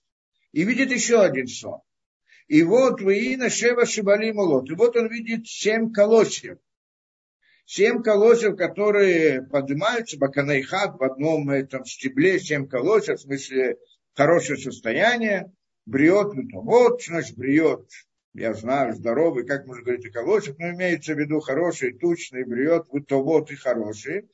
И 0.51 0.63
видит 0.63 0.91
еще 0.91 1.21
один 1.21 1.47
сон. 1.47 1.81
И 2.47 2.63
вот 2.63 3.01
והנה 3.01 3.49
שבע 3.49 3.85
שבלים 3.85 4.31
עלות. 4.31 4.69
И 4.69 4.73
вот 4.73 4.95
он 4.95 5.07
видит 5.09 5.47
семь 5.47 5.91
колосьев. 5.91 6.57
Семь 7.65 8.03
колосьев, 8.03 8.55
которые 8.55 9.41
поднимаются, 9.41 10.19
בקנה 10.19 10.65
אחד 10.65 10.99
в 10.99 11.03
одном 11.03 11.49
этом 11.49 11.83
стебле, 11.85 12.39
семь 12.39 12.67
колосьев, 12.67 13.17
в 13.17 13.21
смысле 13.23 13.77
хорошее 14.13 14.59
состояние, 14.59 15.51
בריאות, 15.85 16.33
ну, 16.33 16.61
вот, 16.61 17.01
значит, 17.01 17.35
בריאות 17.35 17.89
я 18.35 18.53
знаю, 18.53 18.93
здоровый, 18.93 19.45
как 19.45 19.65
можно 19.65 19.83
говорить 19.83 20.05
о 20.07 20.11
колосьях, 20.11 20.57
но 20.59 20.71
имеется 20.71 21.13
в 21.13 21.19
виду 21.19 21.39
хороший, 21.39 21.93
тучный, 21.93 22.43
בריאות, 22.43 22.85
вот 22.89 23.51
и 23.51 23.55
хороший. 23.55 24.29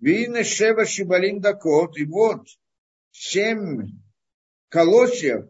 והנה 0.00 0.42
שבע 0.42 0.84
שבלים 0.84 1.40
דקות, 1.40 1.96
и 1.98 2.04
вот 2.04 2.48
семь 3.12 3.90
колосьев, 4.68 5.46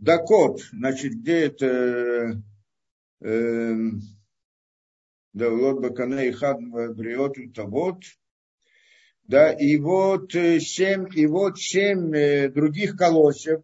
Дакот, 0.00 0.62
значит, 0.72 1.12
где 1.12 1.46
это, 1.46 2.42
э, 3.20 3.74
да, 5.34 5.48
Лот 5.50 5.82
Бакане 5.82 6.28
и 6.28 6.32
Хад 6.32 6.58
Бриот 6.60 7.36
и 7.36 7.48
Тавот, 7.50 8.02
да, 9.24 9.52
и 9.52 9.76
вот 9.76 10.34
э, 10.34 10.58
семь, 10.58 11.06
и 11.14 11.26
вот 11.26 11.58
семь 11.58 12.16
э, 12.16 12.48
других 12.48 12.96
колосьев, 12.96 13.60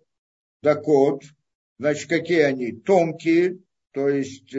Дакот, 0.62 1.22
Значит, 1.78 2.08
какие 2.08 2.40
они? 2.40 2.72
Тонкие, 2.72 3.58
то 3.92 4.08
есть, 4.08 4.50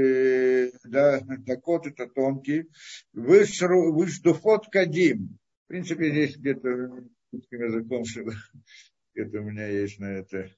да, 0.83 1.19
дакот 1.19 1.87
это 1.87 2.07
тонкий. 2.07 2.69
Выждухот 3.13 4.67
кадим. 4.71 5.39
В 5.65 5.67
принципе, 5.67 6.11
здесь 6.11 6.37
где-то 6.37 6.69
русским 7.31 7.63
языком, 7.63 8.03
где-то 9.15 9.39
у 9.39 9.43
меня 9.43 9.67
есть 9.67 9.99
на 9.99 10.11
это 10.11 10.51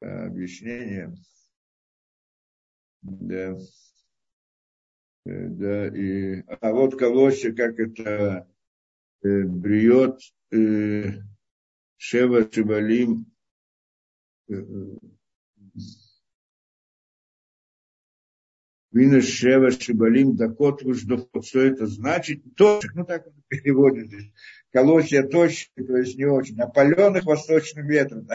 объяснение. 0.00 1.14
Да. 3.02 3.56
Э, 5.26 5.48
да, 5.48 5.88
и, 5.88 6.42
а 6.60 6.72
вот 6.72 6.96
колосья, 6.96 7.52
как 7.52 7.78
это 7.80 8.48
э, 9.22 9.42
бриет 9.42 10.20
э, 10.52 11.22
Шева 11.96 12.48
Шибалим, 12.50 13.26
э, 14.48 14.54
Вина 18.92 19.20
Шева 19.20 19.70
Шибалим 19.72 20.36
Дакот 20.36 20.82
Вуждохот. 20.82 21.44
Что 21.44 21.60
это 21.60 21.86
значит? 21.86 22.42
Точек, 22.56 22.94
ну 22.94 23.04
так 23.04 23.26
переводит 23.48 24.06
здесь. 24.06 24.32
Колосья 24.70 25.22
точные, 25.22 25.86
то 25.86 25.96
есть 25.96 26.16
не 26.16 26.24
очень. 26.24 26.58
Опаленных 26.60 27.24
восточным 27.24 27.86
ветром. 27.86 28.26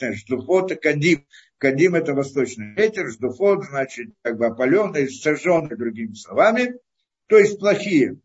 Да? 0.00 0.12
Ждухот 0.12 0.72
и 0.72 0.74
Кадим. 0.76 1.26
Кадим 1.58 1.94
это 1.94 2.14
восточный 2.14 2.74
ветер, 2.74 3.10
ждухот 3.10 3.64
значит 3.64 4.08
как 4.22 4.38
бы 4.38 4.46
опаленный, 4.46 5.10
сожженный 5.10 5.76
другими 5.76 6.14
словами. 6.14 6.74
То 7.26 7.38
есть 7.38 7.58
плохие. 7.58 8.16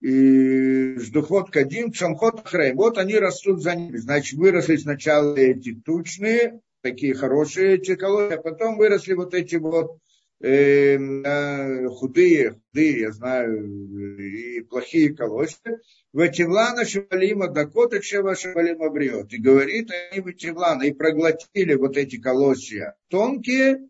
И 0.00 0.96
ждухот 0.98 1.50
Кадим, 1.50 1.92
Шамхот 1.92 2.46
Хрейм. 2.46 2.76
Вот 2.76 2.98
они 2.98 3.16
растут 3.16 3.62
за 3.62 3.74
ними. 3.74 3.96
Значит, 3.96 4.38
выросли 4.38 4.76
сначала 4.76 5.34
эти 5.34 5.74
тучные, 5.74 6.60
такие 6.82 7.14
хорошие 7.14 7.74
эти 7.74 7.96
колосья, 7.96 8.36
а 8.36 8.42
потом 8.42 8.76
выросли 8.76 9.14
вот 9.14 9.34
эти 9.34 9.56
вот 9.56 9.98
худые, 10.40 11.88
худые, 12.50 13.00
я 13.00 13.12
знаю, 13.12 14.18
и 14.18 14.60
плохие 14.60 15.14
колосья. 15.14 15.80
Вативлана 16.12 16.84
Шавалима 16.84 17.48
Дакота 17.48 18.02
Шавалима 18.02 18.90
Бриот. 18.90 19.32
И 19.32 19.38
говорит 19.38 19.90
они 19.90 20.20
Вативлана, 20.20 20.82
и 20.84 20.92
проглотили 20.92 21.74
вот 21.74 21.96
эти 21.96 22.18
колосья 22.20 22.94
тонкие, 23.08 23.88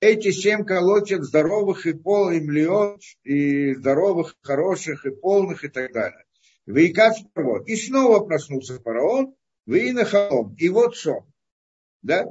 эти 0.00 0.32
семь 0.32 0.64
колосьев 0.64 1.22
здоровых 1.22 1.86
и 1.86 1.92
полных, 1.92 2.42
млиот, 2.42 3.00
и 3.24 3.74
здоровых, 3.74 4.36
хороших, 4.42 5.06
и 5.06 5.10
полных, 5.10 5.64
и 5.64 5.68
так 5.68 5.92
далее. 5.92 6.24
Вейкац 6.66 7.18
И 7.66 7.76
снова 7.76 8.24
проснулся 8.24 8.80
фараон, 8.80 9.34
вы 9.66 9.92
на 9.92 10.04
холом. 10.04 10.54
И 10.58 10.68
вот 10.68 10.96
сон. 10.96 11.24
Да? 12.02 12.26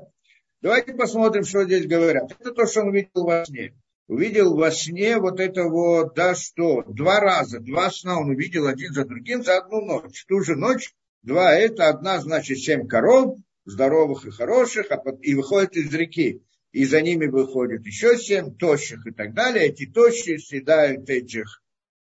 Давайте 0.61 0.93
посмотрим, 0.93 1.43
что 1.43 1.63
здесь 1.63 1.87
говорят. 1.87 2.31
Это 2.39 2.51
то, 2.51 2.67
что 2.67 2.81
он 2.81 2.89
увидел 2.89 3.23
во 3.23 3.43
сне. 3.45 3.73
Увидел 4.07 4.55
во 4.55 4.69
сне 4.69 5.17
вот 5.17 5.39
это 5.39 5.63
вот, 5.63 6.13
да 6.13 6.35
что, 6.35 6.83
два 6.83 7.19
раза, 7.19 7.59
два 7.59 7.89
сна 7.89 8.19
он 8.19 8.29
увидел 8.29 8.67
один 8.67 8.93
за 8.93 9.05
другим 9.05 9.43
за 9.43 9.57
одну 9.57 9.81
ночь. 9.81 10.23
Ту 10.27 10.41
же 10.41 10.55
ночь, 10.55 10.93
два 11.23 11.53
это, 11.53 11.89
одна 11.89 12.19
значит 12.19 12.59
семь 12.59 12.87
коров, 12.87 13.39
здоровых 13.65 14.25
и 14.25 14.31
хороших, 14.31 14.91
а 14.91 15.01
и 15.21 15.33
выходит 15.33 15.75
из 15.77 15.91
реки. 15.95 16.43
И 16.71 16.85
за 16.85 17.01
ними 17.01 17.25
выходит 17.25 17.85
еще 17.85 18.17
семь 18.17 18.55
тощих 18.55 19.07
и 19.07 19.11
так 19.11 19.33
далее. 19.33 19.65
Эти 19.65 19.87
тощие 19.87 20.37
съедают 20.37 21.09
этих, 21.09 21.63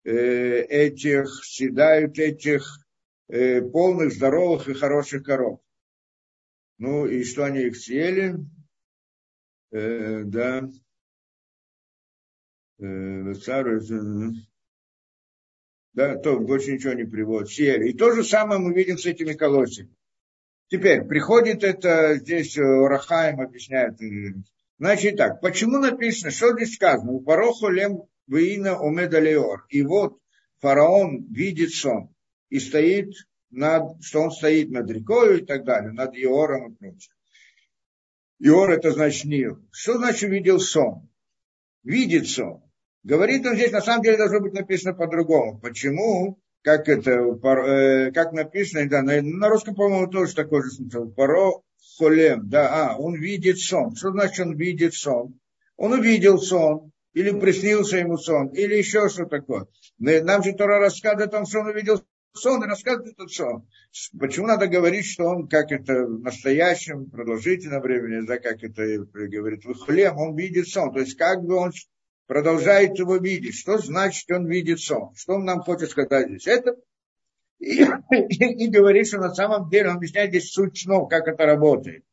э, 0.06 0.62
этих, 0.62 1.30
съедают 1.46 2.18
этих 2.18 2.80
э, 3.28 3.62
полных, 3.62 4.12
здоровых 4.12 4.68
и 4.68 4.74
хороших 4.74 5.24
коров. 5.24 5.60
Ну 6.80 7.06
и 7.06 7.24
что 7.26 7.44
они 7.44 7.64
их 7.64 7.78
съели? 7.78 8.36
Э, 9.72 10.24
да. 10.24 10.70
Э, 12.80 13.34
царь, 13.34 13.68
э, 13.68 14.30
да, 15.94 16.16
то 16.16 16.40
больше 16.40 16.72
ничего 16.72 16.94
не 16.94 17.04
приводит. 17.04 17.50
Съели. 17.50 17.90
И 17.90 17.98
то 17.98 18.14
же 18.14 18.24
самое 18.24 18.62
мы 18.62 18.74
видим 18.74 18.98
с 18.98 19.06
этими 19.06 19.34
колосьями. 19.34 19.94
Теперь 20.70 21.04
приходит 21.04 21.64
это, 21.64 22.16
здесь 22.16 22.58
Рахаем 22.58 23.42
объясняет. 23.42 24.02
Э, 24.02 24.34
значит 24.78 25.18
так, 25.18 25.42
почему 25.42 25.80
написано, 25.80 26.32
что 26.32 26.54
здесь 26.54 26.76
сказано? 26.76 27.12
У 27.12 27.20
Пароху 27.20 27.68
лем 27.68 28.04
виина 28.28 28.80
омедалеор. 28.80 29.66
И 29.68 29.82
вот 29.82 30.18
фараон 30.60 31.26
видит 31.30 31.72
сон 31.72 32.16
и 32.48 32.60
стоит 32.60 33.14
над, 33.52 34.04
что 34.04 34.22
он 34.22 34.32
стоит 34.32 34.70
над 34.70 34.90
рекой 34.90 35.40
и 35.42 35.46
так 35.46 35.64
далее, 35.66 35.92
над 35.92 36.16
Иором 36.16 36.74
и 36.74 36.76
прочее. 36.76 37.14
И 38.40 38.50
он 38.50 38.72
это 38.72 38.92
значит 38.92 39.26
Нил. 39.26 39.60
Что 39.72 39.98
значит 39.98 40.30
видел 40.30 40.60
сон? 40.60 41.10
Видит 41.84 42.28
сон. 42.28 42.64
Говорит 43.04 43.46
он 43.46 43.56
здесь, 43.56 43.72
на 43.72 43.82
самом 43.82 44.04
деле, 44.04 44.18
должно 44.18 44.40
быть 44.40 44.54
написано 44.54 44.94
по-другому. 44.94 45.60
Почему? 45.60 46.40
Как 46.62 46.88
это, 46.90 47.12
э, 47.12 48.12
как 48.12 48.34
написано, 48.34 48.90
да, 48.90 49.02
на, 49.02 49.22
на 49.22 49.50
русском, 49.50 49.76
по-моему, 49.76 50.08
тоже 50.08 50.36
такой 50.36 50.64
же 50.64 50.72
смысл. 50.72 51.10
Паро 51.10 51.62
холем, 51.98 52.50
да, 52.50 52.92
а, 52.92 52.98
он 52.98 53.16
видит 53.16 53.60
сон. 53.60 53.96
Что 53.96 54.12
значит 54.12 54.46
он 54.46 54.56
видит 54.56 54.94
сон? 54.94 55.40
Он 55.78 55.94
увидел 55.94 56.40
сон, 56.40 56.92
или 57.14 57.32
приснился 57.38 57.98
ему 57.98 58.18
сон, 58.18 58.48
или 58.50 58.76
еще 58.76 59.10
что 59.10 59.26
такое. 59.26 59.68
Нам 59.98 60.44
же 60.44 60.54
Тора 60.54 60.80
рассказывает 60.80 61.30
о 61.30 61.32
том, 61.32 61.46
что 61.46 61.60
он 61.60 61.68
увидел 61.68 62.02
сон 62.34 62.64
и 62.64 62.68
рассказывает 62.68 63.14
этот 63.14 63.32
сон. 63.32 63.68
Почему 64.20 64.48
надо 64.48 64.68
говорить, 64.68 65.06
что 65.06 65.26
он, 65.26 65.48
как 65.48 65.72
это 65.72 66.06
в 66.06 66.22
настоящем, 66.22 67.10
продолжительном 67.10 67.82
времени, 67.82 68.26
да, 68.26 68.38
как 68.38 68.64
это 68.64 69.06
говорит 69.14 69.66
Вихлем, 69.66 70.18
он 70.18 70.36
видит 70.36 70.68
сон. 70.68 70.94
То 70.94 71.00
есть 71.00 71.18
как 71.18 71.44
бы 71.44 71.56
он 71.56 71.72
продолжает 72.28 72.98
его 72.98 73.18
видеть. 73.18 73.56
Что 73.56 73.78
значит 73.80 74.30
он 74.32 74.48
видит 74.48 74.80
сон? 74.80 75.14
Что 75.16 75.34
он 75.36 75.46
нам 75.46 75.62
хочет 75.62 75.90
сказать 75.90 76.30
здесь? 76.30 76.48
Это 76.48 76.76
и, 77.60 77.84
и, 77.84 78.66
и 78.66 78.68
говорит, 78.68 79.08
что 79.08 79.18
на 79.18 79.34
самом 79.34 79.70
деле 79.70 79.90
он 79.90 79.98
объясняет 79.98 80.30
здесь 80.30 80.52
суть 80.52 80.80
снов, 80.80 81.10
как 81.10 81.28
это 81.28 81.46
работает. 81.46 82.04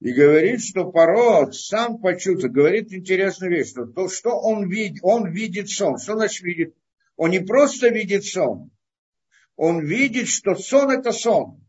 И 0.00 0.12
говорит, 0.12 0.62
что 0.62 0.90
пород 0.90 1.54
сам 1.54 1.98
почувствовал, 1.98 2.54
говорит 2.54 2.90
интересную 2.92 3.52
вещь, 3.52 3.68
что 3.68 3.84
то, 3.84 4.08
что 4.08 4.30
он 4.30 4.68
видит, 4.68 5.00
он 5.02 5.30
видит 5.30 5.68
сон. 5.68 5.98
Что 5.98 6.16
значит 6.16 6.42
видит? 6.42 6.74
Он 7.16 7.30
не 7.30 7.40
просто 7.40 7.88
видит 7.88 8.24
сон, 8.24 8.70
он 9.62 9.84
видит, 9.84 10.28
что 10.28 10.54
сон 10.54 10.90
это 10.90 11.12
сон. 11.12 11.62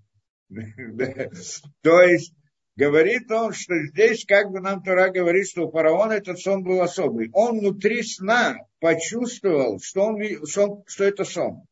То 0.50 2.02
есть 2.04 2.34
говорит 2.78 3.30
он, 3.30 3.52
что 3.52 3.74
здесь 3.88 4.24
как 4.26 4.50
бы 4.50 4.62
нам 4.62 4.82
Тора 4.82 5.10
говорит, 5.10 5.50
что 5.50 5.68
у 5.68 5.72
фараона 5.72 6.14
этот 6.14 6.40
сон 6.40 6.64
был 6.64 6.82
особый. 6.82 7.30
Он 7.34 7.60
внутри 7.60 8.02
сна 8.04 8.56
почувствовал, 8.80 9.82
что, 9.82 10.06
он, 10.06 10.22
что, 10.46 11.04
это 11.04 11.26
сон. 11.26 11.66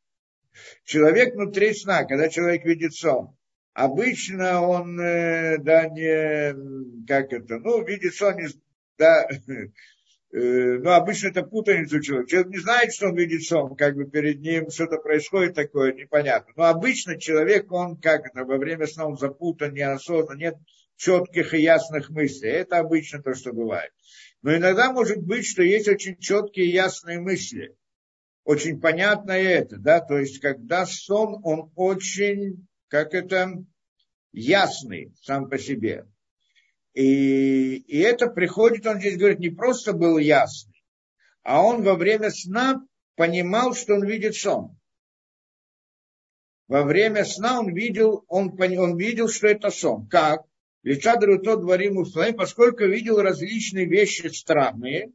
Человек 0.84 1.36
внутри 1.36 1.74
сна, 1.74 2.04
когда 2.04 2.28
человек 2.28 2.66
видит 2.66 2.94
сон, 2.94 3.38
обычно 3.72 4.62
он, 4.62 5.00
э, 5.00 5.58
да, 5.60 5.88
не, 5.88 7.06
как 7.08 7.32
это, 7.32 7.60
ну, 7.60 7.86
видит 7.86 8.14
сон, 8.14 8.36
да, 8.98 9.26
Э, 10.32 10.78
ну, 10.78 10.92
обычно 10.92 11.30
это 11.30 11.42
путаница 11.42 11.98
у 11.98 12.02
человека. 12.02 12.30
Человек 12.30 12.52
не 12.52 12.60
знает, 12.60 12.94
что 12.94 13.08
он 13.08 13.16
видит 13.16 13.44
сон, 13.44 13.76
как 13.76 13.96
бы 13.96 14.06
перед 14.06 14.40
ним 14.42 14.70
что-то 14.70 14.98
происходит 14.98 15.56
такое, 15.56 15.94
непонятно. 15.94 16.54
Но 16.56 16.66
обычно 16.66 17.20
человек, 17.20 17.72
он 17.72 17.98
как 17.98 18.28
это, 18.28 18.46
во 18.46 18.58
время 18.58 18.86
сна 18.86 19.08
он 19.08 19.18
запутан, 19.18 19.74
неосознан, 19.74 20.38
нет 20.38 20.56
четких 20.98 21.54
и 21.56 21.62
ясных 21.62 22.12
мыслей. 22.12 22.50
Это 22.50 22.78
обычно 22.78 23.24
то, 23.24 23.34
что 23.34 23.54
бывает. 23.54 23.92
Но 24.44 24.56
иногда 24.56 24.92
может 24.92 25.18
быть, 25.18 25.48
что 25.48 25.64
есть 25.64 25.88
очень 25.88 26.18
четкие 26.18 26.68
и 26.68 26.74
ясные 26.74 27.20
мысли. 27.20 27.76
Очень 28.44 28.80
понятно 28.80 29.32
это, 29.32 29.78
да, 29.78 30.00
то 30.00 30.18
есть 30.18 30.40
когда 30.40 30.86
сон, 30.86 31.40
он 31.44 31.72
очень, 31.76 32.68
как 32.88 33.14
это, 33.14 33.64
ясный 34.32 35.14
сам 35.22 35.50
по 35.50 35.58
себе. 35.58 36.06
И, 36.94 37.76
и 37.76 38.00
это 38.00 38.28
приходит, 38.28 38.86
он 38.86 39.00
здесь 39.00 39.18
говорит, 39.18 39.40
не 39.40 39.50
просто 39.50 39.94
был 39.94 40.18
ясный, 40.18 40.84
а 41.44 41.62
он 41.64 41.84
во 41.84 41.96
время 41.96 42.32
сна 42.32 42.82
понимал, 43.16 43.76
что 43.76 43.94
он 43.96 44.06
видит 44.06 44.36
сон. 44.36 44.76
Во 46.68 46.84
время 46.84 47.26
сна 47.26 47.60
он 47.60 47.74
видел, 47.74 48.26
он, 48.28 48.56
он 48.60 48.98
видел, 48.98 49.28
что 49.28 49.48
это 49.48 49.72
сон. 49.72 50.08
Как? 50.08 50.44
Личадру 50.84 51.40
то 51.40 51.58
дворим 51.58 51.98
условия, 51.98 52.34
поскольку 52.34 52.86
видел 52.86 53.20
различные 53.22 53.86
вещи 53.86 54.28
странные, 54.28 55.12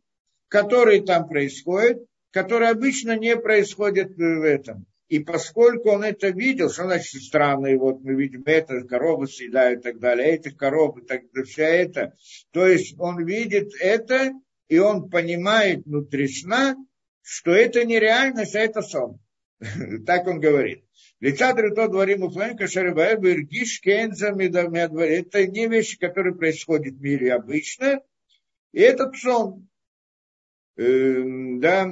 которые 0.48 1.02
там 1.02 1.28
происходят, 1.28 2.04
которые 2.30 2.70
обычно 2.70 3.16
не 3.16 3.36
происходят 3.36 4.16
в 4.16 4.44
этом. 4.44 4.86
И 5.08 5.18
поскольку 5.18 5.90
он 5.90 6.02
это 6.02 6.28
видел, 6.28 6.70
что 6.70 6.84
значит 6.84 7.22
странно, 7.22 7.76
вот 7.76 8.00
мы 8.02 8.14
видим 8.14 8.42
это, 8.46 8.82
коровы 8.82 9.26
съедают 9.26 9.80
и 9.80 9.82
так 9.82 9.98
далее, 9.98 10.32
этих 10.34 10.56
коров 10.56 10.96
так 11.06 11.30
далее, 11.30 11.44
все 11.44 11.64
это. 11.64 12.14
То 12.52 12.66
есть 12.66 12.94
он 12.98 13.24
видит 13.24 13.72
это, 13.80 14.32
и 14.68 14.78
он 14.78 15.10
понимает 15.10 15.84
внутри 15.84 16.28
сна, 16.28 16.76
что 17.20 17.52
это 17.52 17.84
не 17.84 17.98
реальность, 17.98 18.54
а 18.54 18.60
это 18.60 18.80
сон. 18.80 19.20
так 20.06 20.26
он 20.26 20.40
говорит. 20.40 20.84
Лицадры 21.20 21.74
то 21.74 21.88
дворим 21.88 22.22
уфланка 22.24 22.66
шарибаэб 22.66 23.24
иргиш 23.24 23.80
кензами 23.80 24.46
Это 25.02 25.46
не 25.46 25.68
вещи, 25.68 25.98
которые 25.98 26.34
происходят 26.34 26.94
в 26.94 27.00
мире 27.00 27.32
обычно. 27.34 28.00
И 28.72 28.80
этот 28.80 29.16
сон. 29.16 29.68
Э, 30.76 31.22
да, 31.58 31.90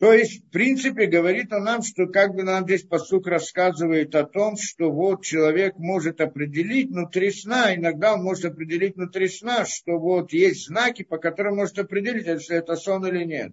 то 0.00 0.12
есть, 0.12 0.44
в 0.44 0.50
принципе, 0.50 1.06
говорит 1.06 1.52
он 1.52 1.64
нам, 1.64 1.82
что 1.82 2.06
как 2.06 2.34
бы 2.34 2.42
нам 2.42 2.64
здесь 2.64 2.82
посук 2.82 3.28
рассказывает 3.28 4.14
о 4.16 4.24
том, 4.24 4.56
что 4.56 4.90
вот 4.90 5.24
человек 5.24 5.76
может 5.78 6.20
определить 6.20 6.90
внутри 6.90 7.30
сна, 7.30 7.74
иногда 7.74 8.14
он 8.14 8.24
может 8.24 8.44
определить 8.44 8.96
внутри 8.96 9.28
сна, 9.28 9.64
что 9.64 9.98
вот 9.98 10.32
есть 10.32 10.66
знаки, 10.66 11.04
по 11.04 11.18
которым 11.18 11.56
может 11.56 11.78
определить, 11.78 12.26
если 12.26 12.56
это 12.56 12.74
сон 12.74 13.06
или 13.06 13.24
нет. 13.24 13.52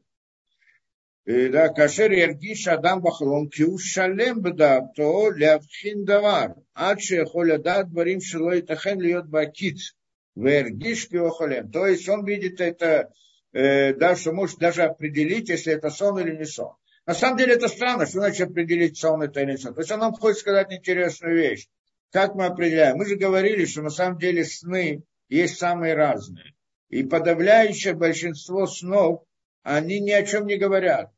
И, 1.26 1.50
да, 1.50 1.70
кашер 1.70 2.12
яргиш 2.12 2.68
адам 2.68 3.02
бахалон 3.02 3.48
киу 3.48 3.78
шалем 3.78 4.42
бедапто 4.42 5.32
лявхин 5.32 6.04
давар, 6.04 6.56
ад 6.74 7.00
шехоля 7.00 7.60
дат 7.60 7.92
барим 7.92 8.20
шилой 8.20 8.64
тахен 8.64 9.00
льет 9.00 9.28
бакиц, 9.30 9.96
вергиш 10.36 11.08
киохалем. 11.08 11.72
То 11.72 11.86
есть 11.86 12.10
он 12.10 12.26
видит 12.26 12.60
это 12.60 13.12
э, 13.54 13.94
да, 13.94 14.16
что 14.16 14.32
может 14.32 14.60
даже 14.60 14.84
определить, 14.84 15.50
если 15.50 15.74
это 15.74 15.90
сон 15.90 16.20
или 16.20 16.36
не 16.36 16.46
сон. 16.46 16.74
На 17.06 17.14
самом 17.14 17.38
деле 17.38 17.56
это 17.56 17.68
странно, 17.68 18.06
что 18.06 18.20
значит 18.20 18.50
определить 18.50 18.98
сон 18.98 19.22
это 19.24 19.42
или 19.42 19.52
не 19.52 19.58
сон. 19.58 19.74
То 19.74 19.82
есть 19.82 19.92
он 19.92 20.00
нам 20.00 20.14
хочет 20.14 20.40
сказать 20.40 20.72
интересную 20.72 21.36
вещь. 21.36 21.68
Как 22.12 22.36
мы 22.36 22.46
определяем? 22.46 22.98
Мы 22.98 23.06
же 23.06 23.16
говорили, 23.16 23.66
что 23.66 23.82
на 23.82 23.90
самом 23.90 24.18
деле 24.18 24.44
сны 24.44 25.04
есть 25.30 25.58
самые 25.58 25.94
разные. 25.94 26.54
И 26.90 27.04
подавляющее 27.04 27.94
большинство 27.94 28.68
снов, 28.68 29.24
они 29.64 30.00
ни 30.00 30.12
о 30.12 30.26
чем 30.26 30.46
не 30.46 30.58
говорят. 30.58 31.12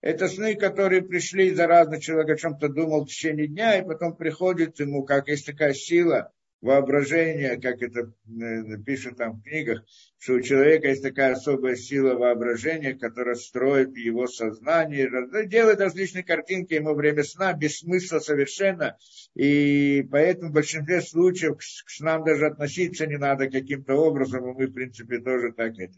Это 0.00 0.28
сны, 0.28 0.56
которые 0.56 1.02
пришли 1.02 1.48
из-за 1.48 1.66
разных 1.66 2.02
человек 2.02 2.30
о 2.30 2.40
чем-то 2.40 2.68
думал 2.68 3.04
в 3.04 3.08
течение 3.08 3.46
дня, 3.46 3.78
и 3.78 3.86
потом 3.86 4.16
приходит 4.16 4.80
ему, 4.80 5.04
как 5.04 5.28
есть 5.28 5.46
такая 5.46 5.74
сила, 5.74 6.32
воображение, 6.60 7.58
как 7.58 7.80
это 7.82 8.12
э, 8.26 8.76
пишут 8.84 9.16
там 9.16 9.38
в 9.38 9.42
книгах, 9.42 9.82
что 10.18 10.34
у 10.34 10.40
человека 10.40 10.88
есть 10.88 11.02
такая 11.02 11.32
особая 11.32 11.74
сила 11.74 12.14
воображения, 12.14 12.94
которая 12.94 13.34
строит 13.34 13.96
его 13.96 14.26
сознание, 14.26 15.08
делает 15.46 15.80
различные 15.80 16.22
картинки 16.22 16.74
ему 16.74 16.94
время 16.94 17.24
сна, 17.24 17.54
без 17.54 17.78
смысла 17.78 18.18
совершенно, 18.18 18.98
и 19.34 20.06
поэтому 20.10 20.50
в 20.50 20.54
большинстве 20.54 21.00
случаев 21.00 21.56
к 21.56 21.90
снам 21.90 22.24
даже 22.24 22.46
относиться 22.46 23.06
не 23.06 23.16
надо 23.16 23.50
каким-то 23.50 23.94
образом, 23.94 24.50
и 24.50 24.52
мы, 24.52 24.66
в 24.66 24.74
принципе, 24.74 25.18
тоже 25.18 25.52
так 25.52 25.78
это. 25.78 25.94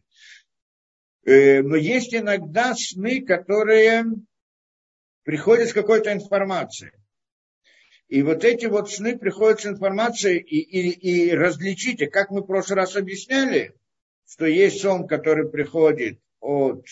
Э, 1.24 1.62
но 1.62 1.74
есть 1.74 2.14
иногда 2.14 2.74
сны, 2.74 3.22
которые 3.24 4.04
приходят 5.24 5.68
с 5.68 5.72
какой-то 5.72 6.12
информацией. 6.12 6.92
И 8.12 8.22
вот 8.22 8.44
эти 8.44 8.66
вот 8.66 8.90
сны 8.90 9.18
приходят 9.18 9.62
с 9.62 9.66
информацией 9.66 10.36
и, 10.36 10.58
и, 10.58 11.30
и 11.30 11.34
различите, 11.34 12.08
как 12.08 12.28
мы 12.30 12.42
в 12.42 12.46
прошлый 12.46 12.76
раз 12.76 12.94
объясняли, 12.94 13.74
что 14.28 14.44
есть 14.44 14.82
сон, 14.82 15.06
который 15.06 15.48
приходит 15.48 16.20
от 16.38 16.84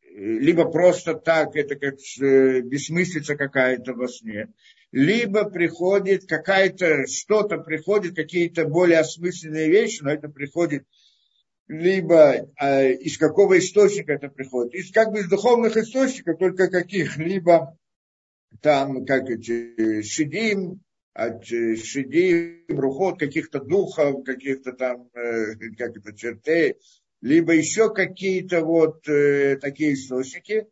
либо 0.00 0.64
просто 0.64 1.12
так, 1.12 1.54
это 1.56 1.76
как 1.76 1.96
э, 2.22 2.62
бессмыслица 2.62 3.36
какая-то 3.36 3.92
во 3.92 4.08
сне, 4.08 4.48
либо 4.92 5.44
приходит 5.44 6.26
какая-то, 6.26 7.06
что-то 7.06 7.58
приходит, 7.58 8.16
какие-то 8.16 8.64
более 8.64 9.00
осмысленные 9.00 9.68
вещи, 9.68 10.02
но 10.02 10.10
это 10.10 10.30
приходит 10.30 10.84
либо 11.68 12.48
э, 12.58 12.92
из 12.94 13.18
какого 13.18 13.58
источника 13.58 14.14
это 14.14 14.30
приходит, 14.30 14.72
из 14.72 14.90
как 14.90 15.12
бы 15.12 15.18
из 15.18 15.28
духовных 15.28 15.76
источников, 15.76 16.38
только 16.38 16.70
каких, 16.70 17.18
либо 17.18 17.76
там, 18.60 19.04
как 19.04 19.28
эти, 19.30 20.02
шидим, 20.02 20.80
от 21.12 21.50
э, 21.50 21.76
шидим, 21.76 22.64
рухот, 22.68 23.18
каких-то 23.18 23.60
духов, 23.60 24.24
каких-то 24.24 24.72
там, 24.72 25.08
э, 25.14 25.54
как 25.78 25.96
это, 25.96 26.14
чертей, 26.14 26.76
либо 27.22 27.54
еще 27.54 27.92
какие-то 27.92 28.60
вот 28.62 29.08
э, 29.08 29.56
такие 29.56 29.94
источники, 29.94 30.66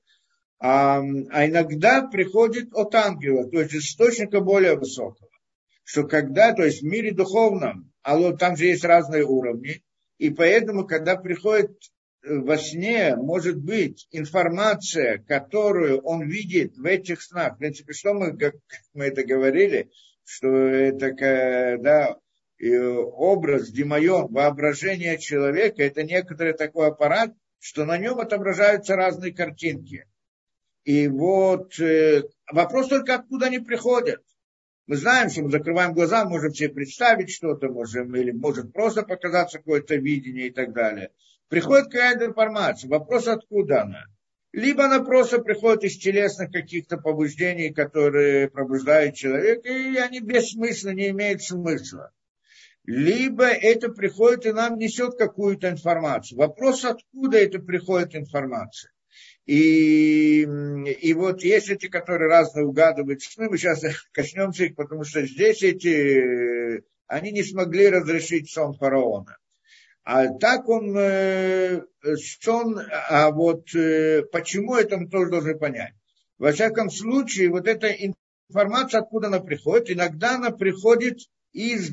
а, 0.61 0.99
а 1.31 1.47
иногда 1.47 2.07
приходит 2.07 2.75
от 2.75 2.95
ангела, 2.95 3.49
то 3.51 3.61
есть 3.61 3.75
источника 3.75 4.41
более 4.41 4.77
высокого. 4.77 5.29
Что 5.83 6.05
когда, 6.05 6.53
то 6.53 6.65
есть 6.65 6.83
в 6.83 6.87
мире 6.87 7.13
духовном, 7.13 7.93
а 8.03 8.33
там 8.33 8.57
же 8.57 8.67
есть 8.67 8.85
разные 8.85 9.25
уровни, 9.25 9.83
и 10.19 10.31
поэтому, 10.31 10.87
когда 10.87 11.17
приходит 11.17 11.73
во 12.25 12.57
сне 12.57 13.17
может 13.17 13.57
быть 13.57 14.09
информация, 14.11 15.19
которую 15.19 16.01
он 16.01 16.23
видит 16.23 16.77
в 16.77 16.85
этих 16.85 17.23
снах. 17.23 17.55
В 17.55 17.59
принципе, 17.59 17.93
что 17.93 18.15
мы, 18.15 18.37
как 18.37 18.55
мы 18.95 19.07
это 19.07 19.25
говорили, 19.25 19.91
что 20.25 20.49
это, 20.49 21.79
да, 21.81 22.17
и 22.59 22.77
образ, 22.77 23.71
демайон, 23.71 24.33
воображение 24.33 25.19
человека, 25.19 25.83
это 25.83 26.03
некоторый 26.03 26.55
такой 26.55 26.89
аппарат, 26.89 27.35
что 27.59 27.85
на 27.85 27.99
нем 27.99 28.21
отображаются 28.21 28.97
разные 28.97 29.33
картинки. 29.33 30.07
И 30.85 31.09
вот 31.09 31.79
э, 31.81 32.23
вопрос 32.51 32.89
только, 32.89 33.15
откуда 33.15 33.47
они 33.47 33.59
приходят. 33.59 34.23
Мы 34.87 34.97
знаем, 34.97 35.31
что 35.31 35.43
мы 35.43 35.51
закрываем 35.51 35.95
глаза, 35.95 36.27
можем 36.27 36.53
себе 36.53 36.69
представить 36.69 37.31
что-то, 37.31 37.69
можем, 37.69 38.15
или 38.15 38.33
может 38.33 38.73
просто 38.73 39.03
показаться 39.03 39.59
какое-то 39.59 39.97
видение 39.97 40.49
и 40.49 40.51
так 40.51 40.75
далее. 40.75 41.11
Приходит 41.49 41.87
какая-то 41.87 42.27
информация. 42.27 42.89
Вопрос, 42.91 43.29
откуда 43.29 43.83
она? 43.83 44.05
Либо 44.53 44.85
она 44.85 45.03
просто 45.03 45.41
приходит 45.41 45.85
из 45.85 45.99
телесных 45.99 46.53
каких-то 46.53 46.97
побуждений, 46.97 47.73
которые 47.73 48.49
пробуждают 48.49 49.17
человека, 49.17 49.69
и 49.69 49.97
они 49.97 50.21
бессмысленны, 50.21 50.95
не 50.95 51.09
имеют 51.09 51.43
смысла. 51.43 52.13
Либо 52.85 53.47
это 53.47 53.89
приходит 53.89 54.47
и 54.47 54.53
нам 54.53 54.79
несет 54.79 55.17
какую-то 55.17 55.71
информацию. 55.71 56.39
Вопрос, 56.39 56.85
откуда 56.85 57.39
это 57.39 57.59
приходит 57.59 58.15
информация. 58.15 58.93
И, 59.47 60.43
и 60.43 61.15
вот 61.15 61.43
есть 61.43 61.69
эти, 61.69 61.89
которые 61.89 62.29
разные 62.29 62.65
угадывают 62.65 63.23
сны, 63.23 63.49
мы 63.51 63.59
сейчас 63.59 63.83
коснемся 64.13 64.65
их, 64.65 64.77
потому 64.77 65.05
что 65.05 65.27
здесь 65.27 65.63
эти, 65.63 66.85
они 67.07 67.33
не 67.33 67.43
смогли 67.43 67.89
разрешить 67.89 68.51
сон 68.51 68.75
фараона. 68.75 69.37
А 70.05 70.29
так 70.29 70.69
он, 70.69 70.97
э, 70.97 71.83
сон, 72.41 72.79
а 73.09 73.31
вот 73.31 73.75
э, 73.75 74.23
почему 74.31 74.77
это 74.77 74.99
мы 74.99 75.09
тоже 75.09 75.31
должны 75.31 75.57
понять. 75.57 75.95
Во 76.39 76.53
всяком 76.53 76.91
случае, 76.91 77.51
вот 77.51 77.67
эта 77.67 77.89
информация, 77.89 79.01
откуда 79.01 79.29
она 79.29 79.41
приходит, 79.41 79.91
иногда 79.91 80.35
она 80.35 80.51
приходит 80.51 81.21
из, 81.53 81.91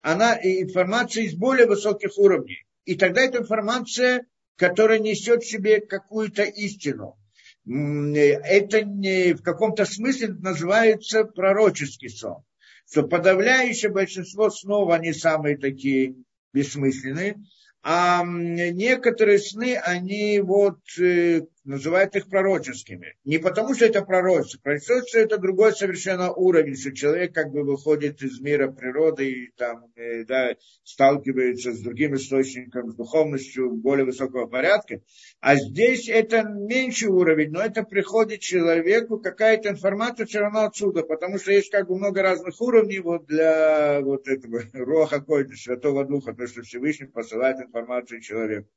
она, 0.00 0.34
информация 0.42 1.24
из 1.24 1.34
более 1.34 1.66
высоких 1.66 2.16
уровней. 2.18 2.64
И 2.84 2.94
тогда 2.94 3.22
эта 3.22 3.38
информация 3.38 4.26
которая 4.60 4.98
несет 4.98 5.42
в 5.42 5.50
себе 5.50 5.80
какую-то 5.80 6.42
истину. 6.42 7.16
Это 7.64 8.82
не, 8.82 9.32
в 9.32 9.42
каком-то 9.42 9.86
смысле 9.86 10.28
называется 10.28 11.24
пророческий 11.24 12.10
сон. 12.10 12.44
Что 12.86 13.04
подавляющее 13.04 13.90
большинство 13.90 14.50
снов, 14.50 14.90
они 14.90 15.14
самые 15.14 15.56
такие 15.56 16.14
бессмысленные, 16.52 17.42
а 17.82 18.22
некоторые 18.24 19.38
сны, 19.38 19.76
они 19.76 20.40
вот 20.40 20.80
э, 20.98 21.42
называют 21.70 22.16
их 22.16 22.28
пророческими. 22.28 23.14
Не 23.24 23.38
потому, 23.38 23.74
что 23.74 23.86
это 23.86 24.02
пророчество. 24.02 24.60
Пророчество– 24.62 24.98
это 25.18 25.38
другой 25.38 25.72
совершенно 25.72 26.32
уровень, 26.32 26.76
что 26.76 26.92
человек 26.92 27.32
как 27.32 27.50
бы 27.50 27.62
выходит 27.62 28.22
из 28.22 28.40
мира 28.40 28.70
природы 28.70 29.30
и 29.30 29.50
там, 29.56 29.86
э, 29.96 30.24
да, 30.24 30.56
сталкивается 30.82 31.72
с 31.72 31.80
другим 31.80 32.14
источником, 32.16 32.90
с 32.90 32.94
духовностью 32.96 33.70
более 33.72 34.04
высокого 34.04 34.46
порядка. 34.46 35.00
А 35.40 35.56
здесь 35.56 36.08
это 36.08 36.42
меньший 36.42 37.08
уровень, 37.08 37.50
но 37.50 37.62
это 37.62 37.84
приходит 37.84 38.40
человеку, 38.40 39.18
какая-то 39.18 39.70
информация 39.70 40.26
все 40.26 40.40
равно 40.40 40.64
отсюда, 40.64 41.02
потому 41.02 41.38
что 41.38 41.52
есть 41.52 41.70
как 41.70 41.86
бы 41.88 41.96
много 41.96 42.22
разных 42.22 42.60
уровней 42.60 42.98
вот 42.98 43.26
для 43.26 44.00
вот 44.00 44.26
этого 44.26 44.62
роха 44.72 45.20
какой-то, 45.20 45.54
Святого 45.54 46.04
Духа, 46.04 46.34
то, 46.34 46.46
что 46.46 46.62
Всевышний 46.62 47.06
посылает 47.06 47.60
информацию 47.60 48.20
человеку. 48.20 48.68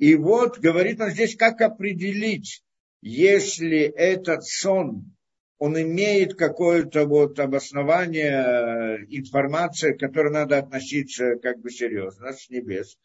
И 0.00 0.14
вот 0.14 0.58
говорит 0.58 0.98
он 1.02 1.10
здесь, 1.10 1.36
как 1.36 1.60
определить, 1.60 2.62
если 3.02 3.80
этот 3.80 4.44
сон, 4.44 5.14
он 5.58 5.78
имеет 5.78 6.38
какое-то 6.38 7.04
вот 7.04 7.38
обоснование, 7.38 9.04
информация, 9.10 9.92
к 9.92 10.00
которой 10.00 10.32
надо 10.32 10.56
относиться 10.56 11.36
как 11.36 11.60
бы 11.60 11.70
серьезно, 11.70 12.32
с 12.32 12.48
небес, 12.48 12.96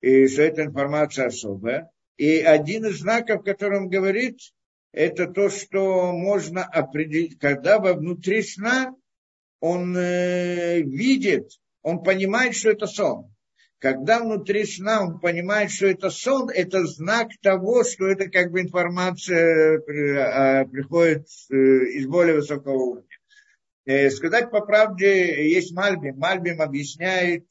и 0.00 0.28
что 0.28 0.42
эта 0.42 0.62
информация 0.62 1.26
особая. 1.26 1.90
И 2.16 2.38
один 2.38 2.86
из 2.86 3.00
знаков, 3.00 3.42
которым 3.42 3.88
говорит, 3.88 4.38
это 4.92 5.26
то, 5.26 5.50
что 5.50 6.12
можно 6.12 6.62
определить, 6.62 7.40
когда 7.40 7.80
во 7.80 7.94
внутри 7.94 8.42
сна 8.42 8.94
он 9.58 9.96
э, 9.96 10.80
видит, 10.80 11.50
он 11.82 12.04
понимает, 12.04 12.54
что 12.54 12.70
это 12.70 12.86
сон. 12.86 13.34
Когда 13.78 14.20
внутри 14.20 14.64
сна 14.64 15.02
он 15.02 15.20
понимает, 15.20 15.70
что 15.70 15.86
это 15.86 16.08
сон, 16.08 16.48
это 16.48 16.86
знак 16.86 17.28
того, 17.42 17.84
что 17.84 18.06
это 18.06 18.30
как 18.30 18.50
бы 18.50 18.62
информация 18.62 19.78
э, 19.78 20.64
приходит 20.64 21.26
э, 21.50 21.54
из 21.54 22.06
более 22.06 22.36
высокого 22.36 22.72
уровня. 22.72 23.18
Э, 23.84 24.08
сказать 24.08 24.50
по 24.50 24.62
правде, 24.62 25.50
есть 25.50 25.74
Мальбим. 25.74 26.16
Мальбим 26.16 26.62
объясняет, 26.62 27.44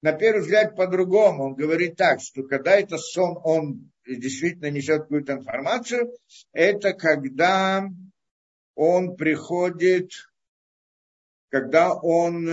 на 0.00 0.12
первый 0.12 0.40
взгляд, 0.40 0.76
по-другому. 0.76 1.44
Он 1.44 1.54
говорит 1.54 1.96
так, 1.96 2.22
что 2.22 2.44
когда 2.44 2.76
это 2.76 2.96
сон, 2.96 3.38
он 3.44 3.90
действительно 4.06 4.70
несет 4.70 5.02
какую-то 5.02 5.34
информацию, 5.34 6.10
это 6.52 6.94
когда 6.94 7.86
он 8.74 9.14
приходит, 9.16 10.10
когда 11.50 11.92
он, 11.94 12.46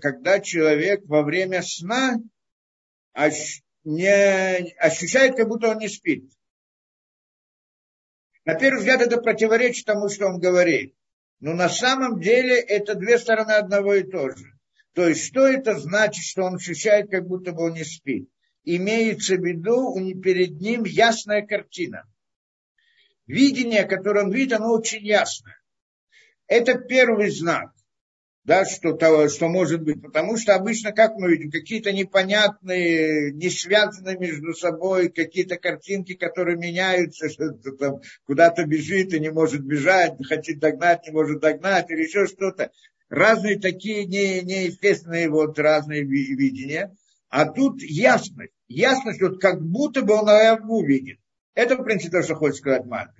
когда 0.00 0.40
человек 0.40 1.02
во 1.06 1.22
время 1.22 1.62
сна 1.62 2.18
не 3.84 4.72
ощущает, 4.78 5.36
как 5.36 5.48
будто 5.48 5.68
он 5.68 5.78
не 5.78 5.88
спит. 5.88 6.30
На 8.44 8.54
первый 8.54 8.78
взгляд 8.78 9.00
это 9.00 9.20
противоречит 9.20 9.86
тому, 9.86 10.08
что 10.08 10.26
он 10.26 10.40
говорит. 10.40 10.94
Но 11.40 11.54
на 11.54 11.68
самом 11.68 12.20
деле 12.20 12.58
это 12.60 12.94
две 12.94 13.18
стороны 13.18 13.52
одного 13.52 13.94
и 13.94 14.02
того 14.02 14.30
же. 14.30 14.52
То 14.94 15.08
есть, 15.08 15.26
что 15.26 15.46
это 15.46 15.78
значит, 15.78 16.24
что 16.24 16.44
он 16.44 16.56
ощущает, 16.56 17.10
как 17.10 17.26
будто 17.26 17.52
бы 17.52 17.64
он 17.64 17.74
не 17.74 17.84
спит? 17.84 18.28
Имеется 18.64 19.36
в 19.36 19.44
виду, 19.44 19.94
перед 20.20 20.60
ним 20.60 20.84
ясная 20.84 21.42
картина. 21.42 22.04
Видение, 23.26 23.84
которое 23.84 24.24
он 24.24 24.32
видит, 24.32 24.52
оно 24.52 24.72
очень 24.72 25.04
ясное. 25.04 25.56
Это 26.46 26.74
первый 26.78 27.30
знак 27.30 27.72
да, 28.44 28.64
что, 28.64 28.92
того, 28.92 29.28
что 29.28 29.48
может 29.48 29.82
быть. 29.82 30.02
Потому 30.02 30.36
что 30.36 30.54
обычно, 30.54 30.92
как 30.92 31.14
мы 31.16 31.30
видим, 31.30 31.50
какие-то 31.50 31.92
непонятные, 31.92 33.32
не 33.32 33.50
связанные 33.50 34.18
между 34.18 34.52
собой 34.54 35.10
какие-то 35.10 35.56
картинки, 35.56 36.14
которые 36.14 36.56
меняются, 36.56 37.28
что-то 37.28 37.72
там 37.72 38.00
куда-то 38.26 38.64
бежит 38.64 39.14
и 39.14 39.20
не 39.20 39.30
может 39.30 39.62
бежать, 39.64 40.14
хочет 40.28 40.58
догнать, 40.58 41.06
не 41.06 41.12
может 41.12 41.40
догнать, 41.40 41.90
или 41.90 42.02
еще 42.02 42.26
что-то. 42.26 42.72
Разные 43.08 43.60
такие 43.60 44.06
не, 44.06 44.40
неестественные 44.40 45.28
вот 45.28 45.58
разные 45.58 46.02
видения. 46.02 46.94
А 47.28 47.46
тут 47.46 47.80
ясность. 47.82 48.52
Ясность, 48.68 49.20
вот 49.20 49.40
как 49.40 49.62
будто 49.62 50.02
бы 50.02 50.14
он 50.14 50.26
наяву 50.26 50.84
видит. 50.84 51.18
Это, 51.54 51.76
в 51.76 51.84
принципе, 51.84 52.18
то, 52.18 52.22
что 52.22 52.34
хочет 52.34 52.56
сказать 52.56 52.86
Марк. 52.86 53.12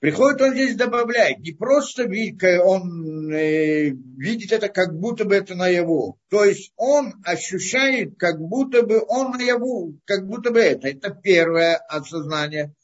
Приходит 0.00 0.40
он 0.40 0.54
здесь 0.54 0.76
добавляет, 0.76 1.40
не 1.40 1.52
просто 1.52 2.04
он 2.04 3.30
э, 3.30 3.90
видит 3.90 4.50
это, 4.50 4.70
как 4.70 4.98
будто 4.98 5.26
бы 5.26 5.34
это 5.34 5.54
наяву. 5.54 6.18
То 6.30 6.42
есть 6.42 6.72
он 6.76 7.12
ощущает, 7.22 8.16
как 8.18 8.40
будто 8.40 8.82
бы 8.82 9.04
он 9.06 9.32
наяву, 9.32 10.00
как 10.06 10.26
будто 10.26 10.52
бы 10.52 10.60
это. 10.60 10.88
Это 10.88 11.10
первое 11.10 11.76
осознание. 11.76 12.74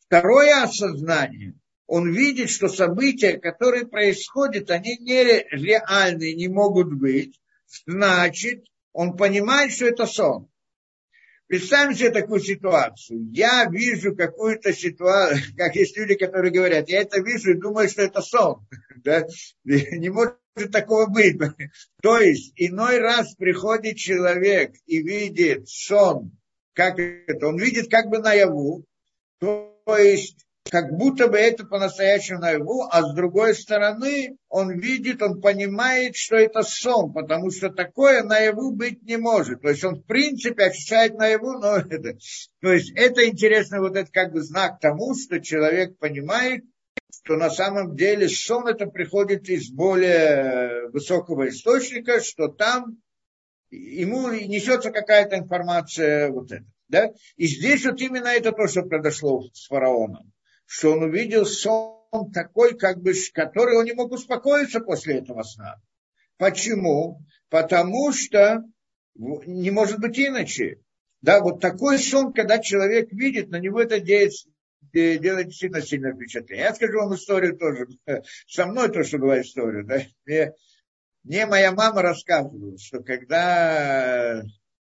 Второе 0.00 0.62
осознание. 0.62 1.54
Он 1.86 2.12
видит, 2.12 2.50
что 2.50 2.68
события, 2.68 3.38
которые 3.38 3.86
происходят, 3.86 4.70
они 4.70 4.98
нереальные, 4.98 6.34
не 6.34 6.48
могут 6.48 6.92
быть. 6.92 7.40
Значит, 7.86 8.64
он 8.92 9.16
понимает, 9.16 9.72
что 9.72 9.86
это 9.86 10.04
сон. 10.04 10.50
Представим 11.48 11.94
себе 11.94 12.10
такую 12.10 12.40
ситуацию. 12.40 13.30
Я 13.32 13.66
вижу 13.70 14.16
какую-то 14.16 14.72
ситуацию, 14.72 15.42
как 15.56 15.76
есть 15.76 15.96
люди, 15.96 16.16
которые 16.16 16.52
говорят, 16.52 16.88
я 16.88 17.02
это 17.02 17.20
вижу 17.20 17.52
и 17.52 17.60
думаю, 17.60 17.88
что 17.88 18.02
это 18.02 18.20
сон. 18.22 18.66
Да? 19.04 19.24
Не 19.64 20.08
может 20.08 20.38
такого 20.72 21.06
быть. 21.06 21.38
То 22.02 22.18
есть 22.18 22.52
иной 22.56 22.98
раз 22.98 23.34
приходит 23.36 23.96
человек 23.96 24.72
и 24.86 25.00
видит 25.00 25.68
сон, 25.68 26.32
как 26.72 26.98
это, 26.98 27.46
он 27.46 27.58
видит 27.58 27.88
как 27.88 28.08
бы 28.08 28.18
наяву, 28.18 28.84
то 29.38 29.76
есть 29.86 30.45
как 30.70 30.92
будто 30.92 31.28
бы 31.28 31.38
это 31.38 31.64
по-настоящему 31.64 32.40
наяву, 32.40 32.88
а 32.90 33.02
с 33.02 33.14
другой 33.14 33.54
стороны 33.54 34.36
он 34.48 34.78
видит, 34.78 35.22
он 35.22 35.40
понимает, 35.40 36.16
что 36.16 36.36
это 36.36 36.62
сон, 36.62 37.12
потому 37.12 37.50
что 37.50 37.70
такое 37.70 38.22
наяву 38.22 38.72
быть 38.72 39.02
не 39.02 39.16
может. 39.16 39.62
То 39.62 39.68
есть 39.68 39.84
он 39.84 39.96
в 39.96 40.04
принципе 40.04 40.64
ощущает 40.64 41.14
наяву, 41.14 41.58
но 41.58 41.76
это... 41.90 42.18
То 42.60 42.72
есть 42.72 42.92
это 42.96 43.28
интересно, 43.28 43.80
вот 43.80 43.96
это 43.96 44.10
как 44.10 44.32
бы 44.32 44.42
знак 44.42 44.80
тому, 44.80 45.14
что 45.14 45.40
человек 45.40 45.98
понимает, 45.98 46.64
что 47.10 47.36
на 47.36 47.50
самом 47.50 47.96
деле 47.96 48.28
сон 48.28 48.66
это 48.66 48.86
приходит 48.86 49.48
из 49.48 49.70
более 49.70 50.88
высокого 50.90 51.48
источника, 51.48 52.20
что 52.20 52.48
там 52.48 52.98
ему 53.70 54.30
несется 54.30 54.90
какая-то 54.90 55.36
информация 55.36 56.30
вот 56.30 56.52
это. 56.52 56.64
Да? 56.88 57.12
И 57.36 57.46
здесь 57.46 57.84
вот 57.84 58.00
именно 58.00 58.28
это 58.28 58.52
то, 58.52 58.68
что 58.68 58.82
произошло 58.82 59.42
с 59.52 59.66
фараоном 59.66 60.32
что 60.66 60.92
он 60.92 61.04
увидел 61.04 61.46
сон 61.46 62.30
такой, 62.32 62.76
как 62.76 63.00
бы, 63.00 63.12
который 63.32 63.78
он 63.78 63.84
не 63.84 63.92
мог 63.92 64.12
успокоиться 64.12 64.80
после 64.80 65.18
этого 65.18 65.42
сна. 65.42 65.76
Почему? 66.38 67.22
Потому 67.48 68.12
что 68.12 68.62
не 69.14 69.70
может 69.70 70.00
быть 70.00 70.18
иначе. 70.18 70.80
Да, 71.22 71.40
вот 71.40 71.60
такой 71.60 71.98
сон, 71.98 72.32
когда 72.32 72.58
человек 72.58 73.10
видит, 73.12 73.48
на 73.48 73.58
него 73.58 73.80
это 73.80 74.00
делает, 74.00 74.32
делает 74.92 75.48
действительно 75.48 75.82
сильное 75.82 76.14
впечатление. 76.14 76.66
Я 76.66 76.74
скажу 76.74 76.98
вам 76.98 77.14
историю 77.14 77.56
тоже. 77.56 77.88
Со 78.46 78.66
мной 78.66 78.90
тоже 78.90 79.18
была 79.18 79.40
история. 79.40 79.82
Да? 79.82 80.02
Мне, 80.24 80.52
мне 81.24 81.46
моя 81.46 81.72
мама 81.72 82.02
рассказывала, 82.02 82.78
что 82.78 83.02
когда 83.02 84.42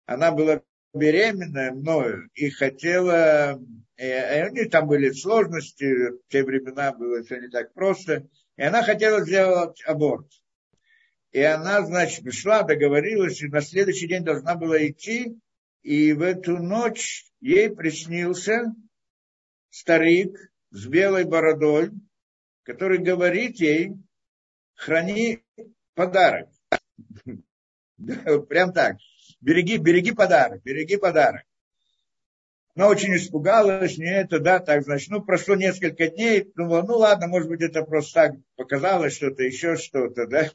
она 0.05 0.31
была 0.31 0.61
беременная 0.93 1.71
мною 1.71 2.29
и 2.35 2.49
хотела, 2.49 3.59
и, 3.97 4.03
у 4.03 4.53
нее 4.53 4.69
там 4.69 4.87
были 4.87 5.11
сложности, 5.11 6.11
в 6.11 6.27
те 6.29 6.43
времена 6.43 6.93
было 6.93 7.23
все 7.23 7.39
не 7.39 7.49
так 7.49 7.73
просто, 7.73 8.27
и 8.57 8.61
она 8.61 8.83
хотела 8.83 9.21
сделать 9.21 9.81
аборт. 9.85 10.27
И 11.31 11.41
она, 11.41 11.83
значит, 11.83 12.23
пришла, 12.23 12.61
договорилась, 12.61 13.41
и 13.41 13.47
на 13.47 13.61
следующий 13.61 14.07
день 14.07 14.23
должна 14.23 14.55
была 14.55 14.85
идти, 14.85 15.35
и 15.81 16.13
в 16.13 16.21
эту 16.21 16.57
ночь 16.57 17.25
ей 17.41 17.71
приснился 17.71 18.73
старик 19.69 20.37
с 20.69 20.85
белой 20.85 21.23
бородой, 21.25 21.89
который 22.61 22.99
говорит 22.99 23.59
ей, 23.59 23.93
храни 24.75 25.43
подарок. 25.95 26.49
Прям 28.49 28.73
так 28.73 28.97
береги, 29.43 29.77
береги 29.77 30.11
подарок, 30.11 30.63
береги 30.63 30.97
подарок. 30.97 31.43
Она 32.75 32.87
очень 32.87 33.15
испугалась, 33.15 33.97
не 33.97 34.11
это, 34.11 34.39
да, 34.39 34.59
так, 34.59 34.83
значит, 34.83 35.11
ну, 35.11 35.21
прошло 35.21 35.55
несколько 35.55 36.07
дней, 36.07 36.51
думала, 36.55 36.81
ну, 36.81 36.97
ладно, 36.97 37.27
может 37.27 37.47
быть, 37.47 37.61
это 37.61 37.83
просто 37.83 38.13
так 38.13 38.31
показалось, 38.55 39.15
что-то, 39.15 39.43
еще 39.43 39.75
что-то, 39.75 40.25
да. 40.25 40.49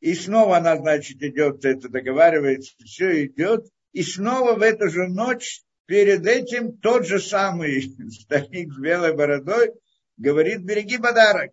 И 0.00 0.14
снова 0.14 0.56
она, 0.56 0.76
значит, 0.76 1.22
идет, 1.22 1.64
это 1.64 1.88
договаривается, 1.88 2.74
все 2.84 3.26
идет, 3.26 3.66
и 3.92 4.02
снова 4.02 4.54
в 4.54 4.62
эту 4.62 4.88
же 4.88 5.06
ночь 5.06 5.62
перед 5.86 6.26
этим 6.26 6.78
тот 6.78 7.06
же 7.06 7.20
самый 7.20 7.94
старик 8.10 8.72
с 8.72 8.78
белой 8.78 9.14
бородой 9.14 9.72
говорит, 10.16 10.64
береги 10.64 10.98
подарок. 10.98 11.52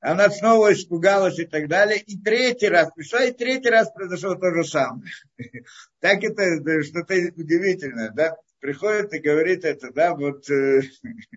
Она 0.00 0.30
снова 0.30 0.72
испугалась 0.72 1.38
и 1.38 1.46
так 1.46 1.68
далее. 1.68 2.00
И 2.00 2.18
третий 2.18 2.68
раз 2.68 2.90
пришла, 2.94 3.24
и 3.24 3.32
третий 3.32 3.68
раз 3.68 3.92
произошло 3.92 4.34
то 4.34 4.52
же 4.54 4.64
самое. 4.64 5.10
Так 6.00 6.24
это 6.24 6.82
что-то 6.82 7.14
удивительное, 7.36 8.10
да? 8.10 8.36
Приходит 8.60 9.12
и 9.12 9.18
говорит 9.18 9.64
это, 9.64 9.92
да, 9.92 10.14
вот 10.14 10.48
э, 10.50 10.82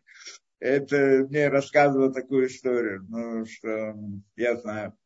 это 0.59 1.25
мне 1.29 1.49
рассказывал 1.49 2.13
такую 2.13 2.47
историю, 2.47 3.05
ну, 3.09 3.45
что 3.45 3.95
я 4.37 4.55
знаю. 4.55 4.97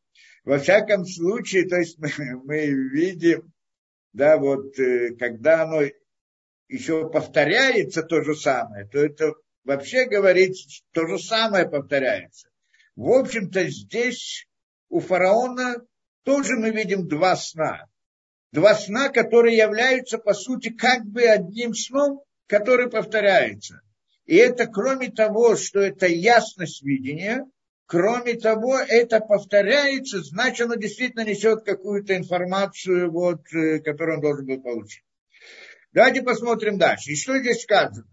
Во 0.44 0.58
всяком 0.58 1.04
случае, 1.04 1.68
то 1.68 1.76
есть 1.76 1.98
мы, 2.44 2.66
видим, 2.66 3.52
да, 4.12 4.36
вот 4.36 4.78
э, 4.78 5.16
когда 5.18 5.62
оно 5.62 5.82
еще 6.68 7.10
повторяется 7.10 8.02
то 8.02 8.22
же 8.22 8.36
самое, 8.36 8.86
то 8.86 8.98
это 8.98 9.34
вообще 9.64 10.06
говорит, 10.06 10.54
то 10.92 11.06
же 11.06 11.18
самое 11.18 11.68
повторяется. 11.68 12.47
В 12.98 13.12
общем-то, 13.12 13.68
здесь 13.68 14.48
у 14.88 14.98
фараона 14.98 15.76
тоже 16.24 16.56
мы 16.56 16.70
видим 16.70 17.06
два 17.06 17.36
сна. 17.36 17.86
Два 18.50 18.74
сна, 18.74 19.08
которые 19.08 19.56
являются, 19.56 20.18
по 20.18 20.34
сути, 20.34 20.70
как 20.70 21.04
бы 21.04 21.22
одним 21.22 21.74
сном, 21.74 22.24
который 22.48 22.90
повторяется. 22.90 23.82
И 24.26 24.34
это, 24.34 24.66
кроме 24.66 25.12
того, 25.12 25.54
что 25.54 25.78
это 25.78 26.08
ясность 26.08 26.82
видения, 26.82 27.46
кроме 27.86 28.34
того, 28.34 28.76
это 28.76 29.20
повторяется, 29.20 30.20
значит, 30.20 30.66
оно 30.66 30.74
действительно 30.74 31.24
несет 31.24 31.62
какую-то 31.64 32.16
информацию, 32.16 33.12
вот, 33.12 33.42
э, 33.54 33.78
которую 33.78 34.16
он 34.16 34.22
должен 34.22 34.44
был 34.44 34.60
получить. 34.60 35.04
Давайте 35.92 36.22
посмотрим 36.22 36.78
дальше. 36.78 37.12
И 37.12 37.16
что 37.16 37.38
здесь 37.38 37.62
сказано? 37.62 38.08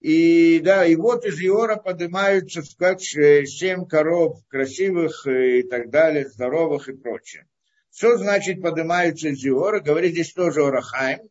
И 0.00 0.60
да, 0.60 0.86
и 0.86 0.94
вот 0.94 1.24
из 1.24 1.40
Иора 1.40 1.76
поднимаются 1.76 2.62
как 2.78 3.00
семь 3.00 3.84
коров 3.86 4.38
красивых 4.48 5.26
и 5.26 5.62
так 5.62 5.90
далее, 5.90 6.28
здоровых 6.28 6.88
и 6.88 6.92
прочее. 6.92 7.46
Что 7.92 8.16
значит 8.16 8.62
поднимаются 8.62 9.28
из 9.28 9.44
Иора? 9.44 9.80
Говорит 9.80 10.12
здесь 10.12 10.32
тоже 10.32 10.64
Орахайм. 10.64 11.28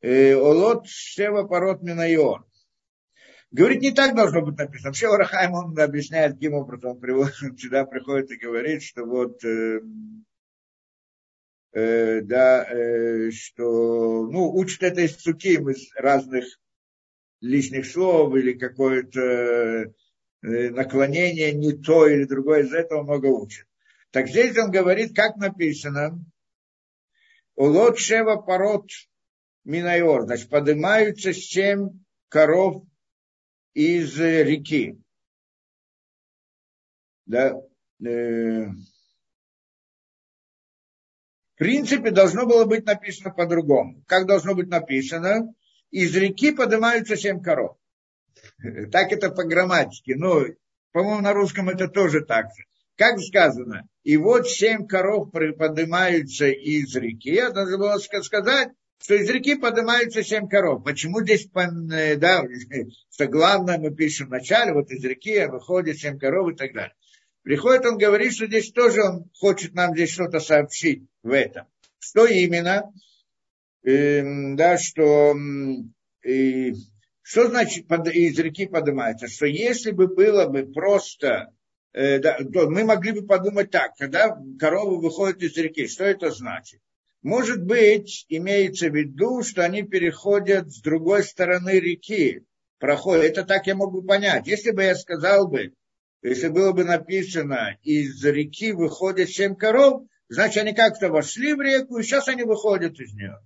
Э, 0.00 0.34
Олот 0.34 0.86
Сева 0.88 1.42
Пород 1.42 1.82
Минайор. 1.82 2.46
Говорит, 3.50 3.82
не 3.82 3.90
так 3.90 4.14
должно 4.14 4.42
быть 4.42 4.56
написано. 4.56 4.90
Вообще 4.90 5.08
Орахайм, 5.08 5.54
он 5.54 5.78
объясняет, 5.78 6.34
каким 6.34 6.54
образом 6.54 6.92
он 6.92 7.00
приводит, 7.00 7.34
сюда 7.58 7.84
приходит 7.84 8.30
и 8.30 8.36
говорит, 8.36 8.82
что 8.84 9.04
вот 9.04 9.44
э, 9.44 9.80
э, 11.72 12.20
да, 12.20 12.64
э, 12.64 13.32
что, 13.32 14.28
ну, 14.30 14.54
учат 14.54 14.84
это 14.84 15.00
из 15.00 15.16
суким, 15.16 15.68
из 15.68 15.90
разных 15.96 16.44
лишних 17.40 17.86
слов 17.86 18.34
или 18.34 18.52
какое-то 18.52 19.20
э, 19.20 19.90
наклонение 20.70 21.52
не 21.52 21.72
то 21.72 22.06
или 22.06 22.24
другое, 22.24 22.64
из 22.64 22.72
этого 22.72 23.02
много 23.02 23.26
учат. 23.26 23.66
Так 24.10 24.28
здесь 24.28 24.56
он 24.58 24.70
говорит, 24.70 25.14
как 25.14 25.36
написано, 25.36 26.24
Улот 27.54 27.98
Шева 27.98 28.36
Парот 28.36 28.90
Минайор, 29.64 30.24
значит, 30.24 30.48
поднимаются 30.48 31.32
семь 31.32 32.00
коров 32.28 32.84
из 33.74 34.18
реки. 34.18 34.98
Да, 37.26 37.60
э, 38.04 38.64
в 41.54 41.56
принципе, 41.56 42.10
должно 42.10 42.46
было 42.46 42.64
быть 42.64 42.86
написано 42.86 43.32
по-другому. 43.32 44.02
Как 44.06 44.26
должно 44.26 44.54
быть 44.54 44.68
написано? 44.68 45.54
Из 45.90 46.14
реки 46.16 46.52
поднимаются 46.52 47.16
семь 47.16 47.42
коров. 47.42 47.76
Так 48.92 49.12
это 49.12 49.30
по 49.30 49.44
грамматике. 49.44 50.16
Ну, 50.16 50.46
по-моему, 50.92 51.20
на 51.20 51.32
русском 51.32 51.68
это 51.68 51.88
тоже 51.88 52.20
так 52.22 52.46
же. 52.46 52.64
Как 52.96 53.18
сказано, 53.20 53.88
и 54.02 54.16
вот 54.16 54.48
семь 54.48 54.86
коров 54.86 55.30
поднимаются 55.30 56.48
из 56.48 56.94
реки. 56.94 57.30
Я 57.30 57.50
должен 57.50 57.78
был 57.78 57.98
сказать, 57.98 58.68
что 59.02 59.14
из 59.14 59.30
реки 59.30 59.54
поднимаются 59.54 60.22
семь 60.22 60.48
коров. 60.48 60.84
Почему 60.84 61.22
здесь, 61.22 61.48
да, 61.52 62.44
что 63.10 63.26
главное 63.26 63.78
мы 63.78 63.94
пишем 63.94 64.26
в 64.26 64.30
начале, 64.30 64.74
вот 64.74 64.90
из 64.90 65.02
реки 65.02 65.46
выходит 65.46 65.98
семь 65.98 66.18
коров 66.18 66.52
и 66.52 66.56
так 66.56 66.74
далее. 66.74 66.94
Приходит, 67.42 67.86
он 67.86 67.96
говорит, 67.96 68.34
что 68.34 68.46
здесь 68.46 68.70
тоже 68.70 69.02
он 69.02 69.30
хочет 69.34 69.72
нам 69.72 69.94
здесь 69.94 70.10
что-то 70.10 70.40
сообщить 70.40 71.04
в 71.22 71.32
этом. 71.32 71.66
Что 71.98 72.26
именно? 72.26 72.92
Эм, 73.82 74.56
да, 74.56 74.76
что 74.76 75.34
и, 76.22 76.74
что 77.22 77.48
значит 77.48 77.88
под, 77.88 78.08
из 78.08 78.38
реки 78.38 78.66
поднимается? 78.66 79.26
Что 79.26 79.46
если 79.46 79.90
бы 79.90 80.08
было 80.08 80.46
бы 80.46 80.66
просто, 80.66 81.54
э, 81.92 82.18
да, 82.18 82.38
то 82.38 82.68
мы 82.68 82.84
могли 82.84 83.12
бы 83.12 83.26
подумать 83.26 83.70
так, 83.70 83.94
когда 83.96 84.36
коровы 84.58 85.00
выходят 85.00 85.42
из 85.42 85.56
реки, 85.56 85.86
что 85.86 86.04
это 86.04 86.30
значит? 86.30 86.80
Может 87.22 87.64
быть, 87.64 88.24
имеется 88.28 88.88
в 88.88 88.94
виду, 88.94 89.42
что 89.42 89.64
они 89.64 89.82
переходят 89.82 90.70
с 90.70 90.80
другой 90.80 91.22
стороны 91.22 91.78
реки, 91.78 92.44
проходят. 92.78 93.24
Это 93.24 93.44
так 93.44 93.66
я 93.66 93.74
могу 93.74 94.02
понять. 94.02 94.46
Если 94.46 94.70
бы 94.70 94.82
я 94.82 94.94
сказал 94.94 95.48
бы, 95.48 95.72
если 96.22 96.48
было 96.48 96.72
бы 96.72 96.84
написано, 96.84 97.78
из 97.82 98.22
реки 98.24 98.72
выходят 98.72 99.28
семь 99.28 99.54
коров, 99.54 100.02
значит, 100.28 100.62
они 100.62 100.74
как-то 100.74 101.08
вошли 101.08 101.54
в 101.54 101.60
реку, 101.60 101.98
и 101.98 102.02
сейчас 102.02 102.28
они 102.28 102.42
выходят 102.42 102.98
из 103.00 103.14
нее. 103.14 103.38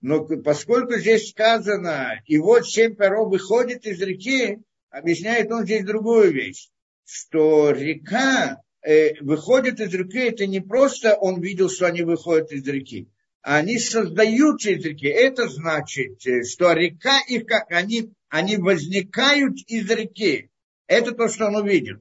Но 0.00 0.24
поскольку 0.24 0.94
здесь 0.94 1.30
сказано, 1.30 2.22
и 2.26 2.38
вот 2.38 2.68
семь 2.68 2.94
перов 2.94 3.30
выходит 3.30 3.84
из 3.84 4.00
реки, 4.00 4.58
объясняет 4.90 5.50
он 5.50 5.64
здесь 5.64 5.84
другую 5.84 6.32
вещь, 6.32 6.68
что 7.04 7.70
река 7.72 8.62
э, 8.82 9.20
выходит 9.20 9.80
из 9.80 9.92
реки, 9.92 10.18
это 10.18 10.46
не 10.46 10.60
просто 10.60 11.14
он 11.16 11.40
видел, 11.40 11.68
что 11.68 11.86
они 11.86 12.02
выходят 12.02 12.52
из 12.52 12.66
реки, 12.66 13.08
а 13.42 13.56
они 13.56 13.78
создаются 13.78 14.70
из 14.70 14.84
реки. 14.84 15.06
Это 15.06 15.48
значит, 15.48 16.24
э, 16.26 16.44
что 16.44 16.72
река 16.74 17.18
их, 17.26 17.46
как 17.46 17.72
они, 17.72 18.12
они 18.28 18.56
возникают 18.56 19.56
из 19.66 19.90
реки. 19.90 20.50
Это 20.86 21.12
то, 21.12 21.28
что 21.28 21.46
он 21.46 21.56
увидел. 21.56 21.96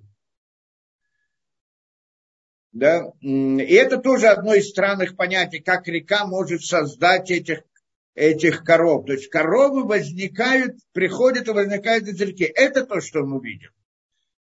Да? 2.73 3.11
И 3.21 3.73
это 3.73 3.97
тоже 3.97 4.27
одно 4.27 4.53
из 4.53 4.69
странных 4.69 5.15
понятий, 5.15 5.59
как 5.59 5.87
река 5.87 6.27
может 6.27 6.63
создать 6.63 7.31
этих 7.31 7.63
этих 8.17 8.63
коров. 8.63 9.05
То 9.05 9.13
есть 9.13 9.29
коровы 9.29 9.85
возникают, 9.85 10.77
приходят 10.91 11.47
и 11.47 11.51
возникают 11.51 12.07
из 12.07 12.19
реки. 12.19 12.43
Это 12.43 12.83
то, 12.83 12.99
что 12.99 13.23
мы 13.23 13.39
видим. 13.41 13.69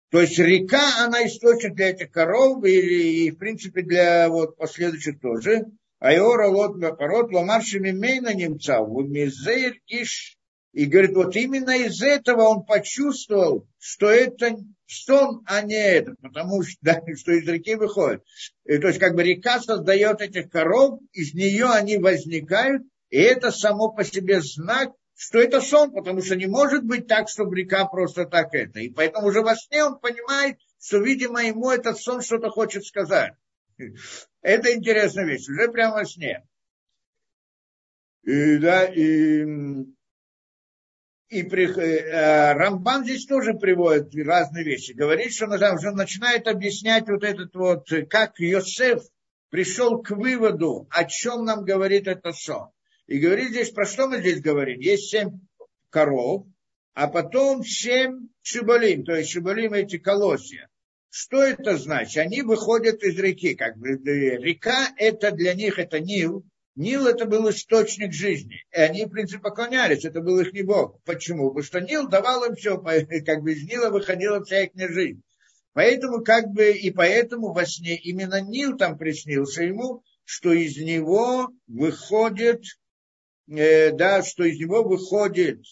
То 0.10 0.20
есть 0.20 0.38
река, 0.40 1.06
она 1.06 1.26
источник 1.26 1.76
для 1.76 1.92
этих 1.92 2.12
коров, 2.12 2.66
или, 2.66 3.26
и 3.26 3.32
в 3.32 3.38
принципе 3.38 3.84
для 3.84 4.28
вот, 4.30 4.58
последующих 4.58 5.20
тоже. 5.22 5.68
Айора 6.00 6.48
лот 6.48 6.80
пород 6.98 7.32
ломаршими 7.32 7.92
мейна 7.92 8.34
немца, 8.34 8.82
в 8.82 9.00
иш. 9.06 10.38
И 10.74 10.86
говорит, 10.86 11.16
вот 11.16 11.36
именно 11.36 11.78
из 11.78 12.02
этого 12.02 12.44
он 12.44 12.66
почувствовал, 12.66 13.68
что 13.78 14.10
это, 14.10 14.56
сон, 14.88 15.44
а 15.46 15.62
не 15.62 15.76
этот, 15.76 16.20
потому 16.20 16.64
что, 16.64 16.78
да, 16.82 17.00
что 17.16 17.34
из 17.34 17.48
реки 17.48 17.76
выходит. 17.76 18.24
И, 18.66 18.80
то 18.80 18.88
есть 18.88 19.00
как 19.00 19.14
бы 19.14 19.22
река 19.22 19.60
создает 19.60 20.22
этих 20.22 20.50
коров, 20.50 21.00
из 21.14 21.36
нее 21.36 21.66
они 21.66 21.98
возникают, 21.98 22.84
и 23.12 23.18
это 23.18 23.52
само 23.52 23.92
по 23.92 24.04
себе 24.04 24.42
знак, 24.42 24.94
что 25.16 25.38
это 25.38 25.62
сон, 25.62 25.92
потому 25.92 26.24
что 26.24 26.36
не 26.36 26.48
может 26.48 26.84
быть 26.84 27.08
так, 27.08 27.30
чтобы 27.30 27.56
река 27.58 27.86
просто 27.86 28.26
так 28.26 28.56
это. 28.56 28.80
И 28.80 28.90
поэтому 28.90 29.28
уже 29.28 29.42
во 29.42 29.56
сне 29.56 29.84
он 29.84 30.00
понимает, 30.00 30.58
что, 30.80 30.98
видимо, 30.98 31.44
ему 31.44 31.70
этот 31.70 32.00
сон 32.00 32.22
что-то 32.22 32.50
хочет 32.50 32.86
сказать. 32.86 33.34
Это 34.42 34.74
интересная 34.74 35.26
вещь, 35.26 35.48
уже 35.48 35.72
прямо 35.72 35.98
во 35.98 36.06
сне. 36.06 36.44
И, 38.24 38.58
да, 38.58 38.86
и, 38.86 39.46
и 41.30 41.44
при, 41.44 41.68
э, 41.68 42.54
Рамбан 42.54 43.04
здесь 43.04 43.28
тоже 43.28 43.54
приводит 43.54 44.16
разные 44.16 44.64
вещи. 44.64 44.94
Говорит, 44.94 45.34
что 45.34 45.46
он 45.46 45.96
начинает 45.96 46.48
объяснять 46.48 47.08
вот 47.08 47.24
этот 47.24 47.54
вот, 47.56 47.88
как 48.10 48.40
Йосеф 48.40 49.04
пришел 49.50 50.02
к 50.02 50.12
выводу, 50.12 50.88
о 50.90 51.06
чем 51.06 51.46
нам 51.46 51.64
говорит 51.64 52.08
этот 52.08 52.36
сон. 52.36 52.72
И 53.12 53.20
говорит 53.20 53.50
здесь, 53.50 53.72
про 53.72 53.86
что 53.86 54.08
мы 54.08 54.20
здесь 54.22 54.40
говорим? 54.40 54.80
Есть 54.80 55.10
семь 55.10 55.42
коров, 55.90 56.46
а 56.94 57.10
потом 57.10 57.62
семь 57.62 58.30
шибалим, 58.42 59.04
то 59.04 59.14
есть 59.14 59.32
шибалим 59.32 59.74
эти 59.74 59.98
колосья. 59.98 60.70
Что 61.10 61.44
это 61.44 61.76
значит? 61.76 62.16
Они 62.20 62.42
выходят 62.42 63.04
из 63.04 63.20
реки. 63.20 63.54
Как 63.54 63.76
бы, 63.78 63.90
э, 63.90 64.38
река 64.38 64.94
это 64.96 65.32
для 65.32 65.54
них 65.56 65.78
это 65.78 66.00
Нил. 66.00 66.46
Нил 66.76 67.06
это 67.06 67.26
был 67.26 67.50
источник 67.50 68.14
жизни. 68.14 68.64
И 68.72 68.80
они, 68.80 69.04
в 69.04 69.10
принципе, 69.10 69.42
поклонялись. 69.42 70.06
Это 70.06 70.22
был 70.22 70.40
их 70.40 70.54
не 70.54 70.62
Бог. 70.62 71.04
Почему? 71.04 71.50
Потому 71.50 71.64
что 71.66 71.82
Нил 71.82 72.08
давал 72.08 72.46
им 72.46 72.56
все. 72.56 72.78
Как 73.26 73.42
бы 73.42 73.52
из 73.52 73.68
Нила 73.68 73.90
выходила 73.90 74.42
вся 74.42 74.62
их 74.62 74.72
жизнь. 74.90 75.22
Поэтому 75.74 76.24
как 76.24 76.48
бы 76.48 76.72
и 76.72 76.92
поэтому 76.92 77.52
во 77.52 77.66
сне 77.66 77.98
именно 77.98 78.40
Нил 78.40 78.78
там 78.78 78.98
приснился 78.98 79.64
ему, 79.64 80.02
что 80.24 80.54
из 80.54 80.78
него 80.78 81.50
выходит, 81.68 82.64
э, 83.52 83.92
да, 83.92 84.24
что 84.24 84.44
из 84.44 84.60
него 84.60 84.84
выходит 84.84 85.64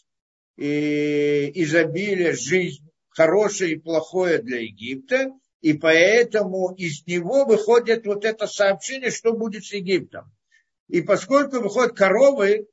э, 0.58 1.50
изобилие, 1.52 2.34
жизнь, 2.34 2.88
хорошее 3.10 3.74
и 3.74 3.80
плохое 3.80 4.40
для 4.40 4.60
Египта, 4.60 5.32
и 5.62 5.74
поэтому 5.74 6.74
из 6.76 7.06
него 7.06 7.46
выходит 7.46 8.06
вот 8.06 8.26
это 8.26 8.48
сообщение, 8.48 9.12
что 9.12 9.34
будет 9.34 9.66
с 9.66 9.74
Египтом. 9.74 10.32
И 10.88 11.02
поскольку 11.02 11.60
выходят 11.60 11.96
коровы, 11.96 12.68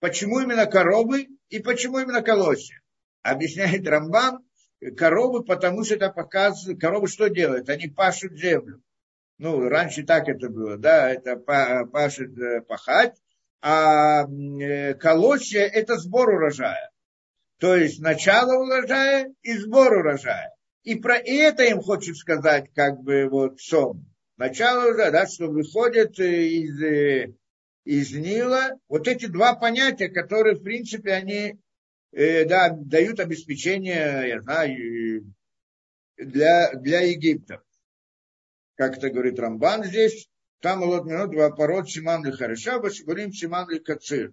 почему 0.00 0.40
именно 0.40 0.66
коровы 0.66 1.28
и 1.48 1.58
почему 1.60 1.98
именно 1.98 2.22
колосья? 2.22 2.80
Объясняет 3.22 3.86
Рамбан, 3.86 4.38
коровы, 4.96 5.44
потому 5.44 5.84
что 5.84 5.94
это 5.94 6.10
показывает, 6.10 6.80
коровы 6.80 7.06
что 7.06 7.28
делают? 7.28 7.68
Они 7.68 7.86
пашут 7.88 8.32
землю. 8.32 8.82
Ну, 9.38 9.68
раньше 9.68 10.04
так 10.04 10.28
это 10.28 10.48
было, 10.48 10.76
да, 10.76 11.10
это 11.10 11.36
пашет 11.36 12.36
э, 12.38 12.62
пахать, 12.62 13.14
а 13.62 14.24
э, 14.24 14.94
колосья– 14.94 15.62
это 15.72 15.96
сбор 15.96 16.30
урожая. 16.30 16.90
То 17.58 17.76
есть 17.76 18.00
начало 18.00 18.60
урожая 18.60 19.32
и 19.42 19.56
сбор 19.56 19.98
урожая. 19.98 20.52
И 20.82 20.96
про 20.96 21.16
это 21.16 21.62
им 21.64 21.80
хочет 21.80 22.16
сказать, 22.16 22.70
как 22.74 23.00
бы, 23.00 23.28
вот, 23.30 23.60
сон. 23.60 24.04
Начало 24.36 24.86
урожая, 24.86 25.12
да, 25.12 25.26
что 25.28 25.46
выходит 25.46 26.18
из, 26.18 26.82
э, 26.82 27.32
из 27.84 28.12
Нила. 28.12 28.70
Вот 28.88 29.06
эти 29.06 29.26
два 29.26 29.54
понятия, 29.54 30.08
которые, 30.08 30.56
в 30.56 30.64
принципе, 30.64 31.12
они 31.12 31.56
э, 32.10 32.44
да, 32.44 32.70
дают 32.70 33.20
обеспечение, 33.20 34.28
я 34.28 34.40
знаю, 34.40 35.32
для, 36.16 36.72
для 36.74 37.00
Египта. 37.02 37.62
Как 38.74 38.98
это 38.98 39.10
говорит 39.10 39.38
Рамбан 39.38 39.84
здесь, 39.84 40.28
там 40.62 40.80
вот 40.80 41.04
минут 41.04 41.32
два 41.32 41.50
пород 41.50 41.90
Симан 41.90 42.24
Лихареша, 42.24 42.78
говорим 42.78 43.32
Симан 43.32 43.68
Лихацир. 43.68 44.32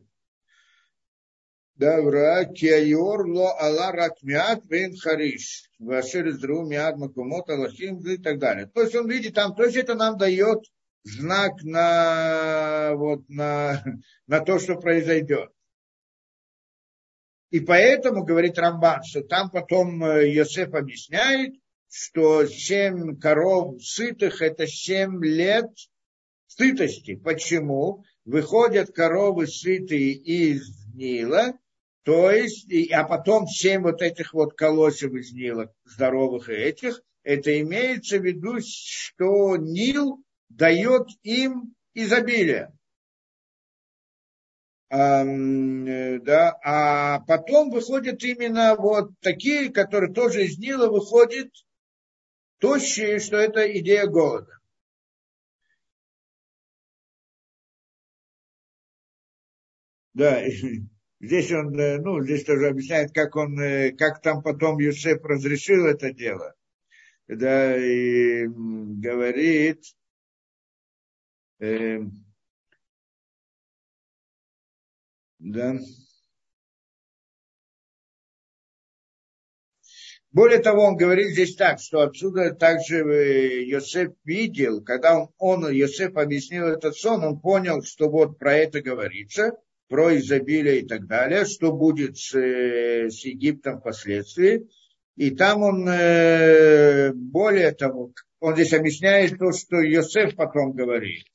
Давра, 1.75 2.45
Киайор, 2.45 3.25
Ло, 3.25 3.55
Алла, 3.59 3.91
Ракмиат, 3.91 4.65
Вейн, 4.65 4.95
Хариш, 4.97 5.69
Вашер, 5.79 6.27
Издру, 6.27 6.65
Миад, 6.65 6.97
Макумот, 6.97 7.49
Аллахим 7.49 7.99
и 8.01 8.17
так 8.17 8.37
далее. 8.37 8.67
То 8.67 8.81
есть 8.81 8.95
он 8.95 9.09
видит 9.09 9.33
там, 9.33 9.55
то 9.55 9.63
есть 9.63 9.77
это 9.77 9.95
нам 9.95 10.17
дает 10.17 10.59
знак 11.03 11.63
на, 11.63 12.93
вот, 12.95 13.27
на, 13.29 13.81
на 14.27 14.39
то, 14.41 14.59
что 14.59 14.75
произойдет. 14.75 15.51
И 17.49 17.61
поэтому, 17.61 18.23
говорит 18.23 18.59
Рамбан, 18.59 19.01
что 19.03 19.21
там 19.23 19.49
потом 19.49 20.03
Йосеф 20.03 20.73
объясняет, 20.73 21.53
что 21.89 22.45
семь 22.45 23.17
коров 23.17 23.81
сытых– 23.81 24.41
это 24.43 24.67
семь 24.67 25.23
лет 25.23 25.71
сытости. 26.49 27.15
Почему? 27.15 28.03
Выходят 28.25 28.91
коровы 28.91 29.47
сытые 29.47 30.11
из 30.11 30.67
Нила, 30.93 31.53
то 32.03 32.31
есть, 32.31 32.67
а 32.91 33.03
потом 33.03 33.47
семь 33.47 33.83
вот 33.83 34.01
этих 34.01 34.33
вот 34.33 34.53
колосьев 34.53 35.13
из 35.13 35.31
Нила, 35.31 35.73
здоровых 35.85 36.49
и 36.49 36.53
этих, 36.53 37.01
это 37.23 37.59
имеется 37.61 38.17
в 38.17 38.25
виду, 38.25 38.57
что 38.61 39.57
Нил 39.57 40.23
дает 40.49 41.07
им 41.23 41.75
изобилие. 41.93 42.73
А, 44.91 45.23
да, 45.23 46.57
а 46.63 47.19
потом 47.27 47.69
выходят 47.69 48.23
именно 48.23 48.75
вот 48.75 49.11
такие, 49.21 49.71
которые 49.71 50.11
тоже 50.11 50.45
из 50.45 50.57
Нила 50.57 50.89
выходят, 50.89 51.49
тощие, 52.59 53.19
что 53.19 53.37
это 53.37 53.71
идея 53.79 54.07
голода. 54.07 54.58
Да, 60.19 60.43
Здесь 61.21 61.51
он, 61.51 61.77
э, 61.79 61.97
ну, 61.99 62.21
здесь 62.23 62.43
тоже 62.43 62.67
объясняет, 62.67 63.13
как 63.13 63.35
он, 63.37 63.59
э, 63.59 63.91
как 63.91 64.21
там 64.21 64.41
потом 64.41 64.79
Юсеф 64.79 65.23
разрешил 65.23 65.85
это 65.85 66.13
дело. 66.13 66.55
Да, 67.27 67.75
и 67.77 68.45
говорит, 68.47 69.83
э, 71.59 71.99
да. 75.39 75.77
Более 80.31 80.59
того, 80.59 80.83
он 80.83 80.95
говорит 80.97 81.31
здесь 81.31 81.55
так, 81.55 81.79
что 81.79 82.01
отсюда 82.01 82.53
также 82.53 82.97
э, 82.97 83.63
Йосеф 83.63 84.13
видел, 84.23 84.83
когда 84.83 85.17
он, 85.19 85.29
он 85.37 85.69
Йосеф 85.69 86.15
объяснил 86.17 86.67
этот 86.67 86.95
сон, 86.95 87.23
он 87.23 87.39
понял, 87.39 87.81
что 87.83 88.09
вот 88.09 88.37
про 88.37 88.53
это 88.53 88.81
говорится– 88.81 89.51
про 89.89 90.15
изобилие 90.17 90.81
и 90.81 90.87
так 90.87 91.07
далее, 91.07 91.45
что 91.45 91.73
будет 91.73 92.17
с, 92.17 92.33
э, 92.35 93.09
с 93.09 93.25
Египтом 93.25 93.79
впоследствии. 93.79 94.69
И 95.15 95.31
там 95.31 95.63
он, 95.63 95.89
э, 95.89 97.11
более 97.13 97.71
того, 97.71 98.13
он 98.39 98.53
здесь 98.53 98.73
объясняет 98.73 99.37
то, 99.37 99.51
что 99.51 99.81
Йосеф 99.81 100.35
потом 100.35 100.71
говорит. 100.71 101.25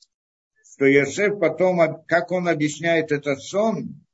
Что 0.63 0.85
Йосеф 0.85 1.37
потом, 1.39 2.03
как 2.07 2.31
он 2.31 2.47
объясняет 2.47 3.11
этот 3.11 3.41
сон, 3.41 4.05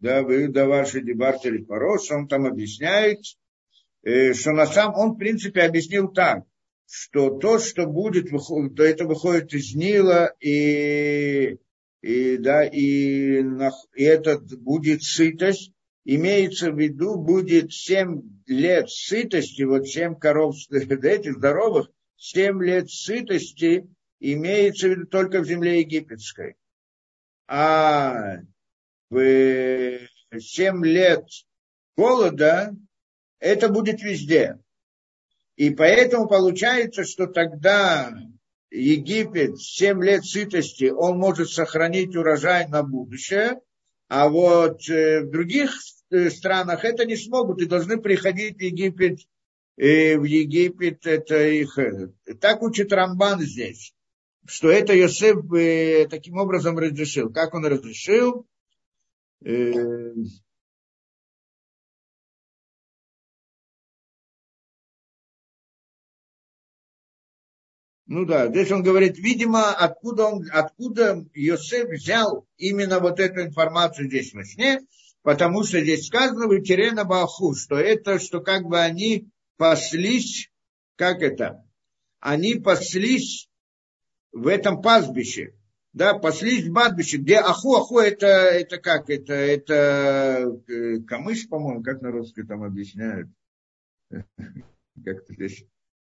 да, 0.00 0.22
вы 0.22 0.48
да 0.48 0.66
ваши 0.66 1.00
дебартели 1.02 1.64
порос, 1.64 2.10
он 2.10 2.28
там 2.28 2.46
объясняет, 2.46 3.20
э, 4.02 4.34
что 4.34 4.52
на 4.52 4.66
самом, 4.66 4.98
он 4.98 5.14
в 5.14 5.18
принципе 5.18 5.62
объяснил 5.62 6.08
так, 6.08 6.44
что 6.90 7.38
то, 7.38 7.58
что 7.58 7.86
будет, 7.86 8.30
то 8.30 8.82
это 8.82 9.04
выходит 9.04 9.52
из 9.52 9.74
Нила, 9.74 10.34
и, 10.40 11.58
и, 12.00 12.36
да, 12.38 12.64
и, 12.64 13.42
и 13.94 14.02
это 14.02 14.38
будет 14.38 15.02
сытость, 15.02 15.72
имеется 16.04 16.72
в 16.72 16.80
виду, 16.80 17.16
будет 17.16 17.72
7 17.72 18.22
лет 18.46 18.88
сытости, 18.88 19.62
вот 19.62 19.86
7 19.86 20.14
коров 20.14 20.56
этих 20.70 21.34
здоровых, 21.34 21.90
7 22.16 22.62
лет 22.64 22.90
сытости 22.90 23.86
имеется 24.18 24.88
в 24.88 24.90
виду 24.92 25.06
только 25.06 25.40
в 25.40 25.46
земле 25.46 25.80
египетской. 25.80 26.56
А 27.46 28.38
в 29.10 29.18
7 30.38 30.84
лет 30.86 31.26
голода 31.96 32.74
это 33.40 33.68
будет 33.68 34.02
везде. 34.02 34.58
И 35.58 35.70
поэтому 35.70 36.28
получается, 36.28 37.02
что 37.02 37.26
тогда 37.26 38.16
Египет 38.70 39.60
7 39.60 40.04
лет 40.04 40.24
сытости, 40.24 40.84
он 40.84 41.18
может 41.18 41.50
сохранить 41.50 42.14
урожай 42.14 42.68
на 42.68 42.84
будущее, 42.84 43.60
а 44.06 44.28
вот 44.28 44.88
э, 44.88 45.22
в 45.22 45.30
других 45.30 45.76
э, 46.12 46.30
странах 46.30 46.84
это 46.84 47.04
не 47.04 47.16
смогут 47.16 47.60
и 47.60 47.66
должны 47.66 48.00
приходить 48.00 48.58
в 48.58 48.60
Египет, 48.60 49.18
и 49.76 50.14
в 50.14 50.22
Египет 50.22 51.04
это 51.08 51.48
их. 51.48 51.76
Э, 51.76 52.12
так 52.40 52.62
учит 52.62 52.92
Рамбан 52.92 53.40
здесь, 53.40 53.92
что 54.46 54.70
это 54.70 54.94
Йосеф 54.94 55.38
таким 56.08 56.38
образом 56.38 56.78
разрешил. 56.78 57.32
Как 57.32 57.52
он 57.52 57.66
разрешил? 57.66 58.46
Ну 68.08 68.24
да, 68.24 68.48
здесь 68.48 68.72
он 68.72 68.82
говорит, 68.82 69.18
видимо, 69.18 69.70
откуда, 69.70 70.24
он, 70.24 70.46
откуда 70.50 71.26
Йосеф 71.34 71.90
взял 71.90 72.48
именно 72.56 73.00
вот 73.00 73.20
эту 73.20 73.42
информацию 73.42 74.08
здесь 74.08 74.32
во 74.32 74.44
сне, 74.44 74.80
потому 75.20 75.62
что 75.62 75.78
здесь 75.82 76.06
сказано 76.06 76.46
в 76.46 76.62
Терена 76.62 77.04
Баху, 77.04 77.54
что 77.54 77.76
это, 77.76 78.18
что 78.18 78.40
как 78.40 78.64
бы 78.64 78.80
они 78.80 79.28
паслись, 79.58 80.50
как 80.96 81.20
это, 81.20 81.62
они 82.18 82.54
паслись 82.54 83.50
в 84.32 84.46
этом 84.46 84.80
пастбище, 84.80 85.52
да, 85.92 86.14
паслись 86.14 86.66
в 86.66 86.72
пастбище, 86.72 87.18
где 87.18 87.36
аху, 87.36 87.76
аху, 87.76 87.98
это, 87.98 88.26
это 88.26 88.78
как, 88.78 89.10
это, 89.10 89.34
это 89.34 90.50
э, 90.66 91.00
камыш, 91.00 91.46
по-моему, 91.46 91.82
как 91.82 92.00
на 92.00 92.10
русском 92.10 92.46
там 92.46 92.62
объясняют, 92.62 93.28
как-то 94.10 95.34
здесь 95.34 95.62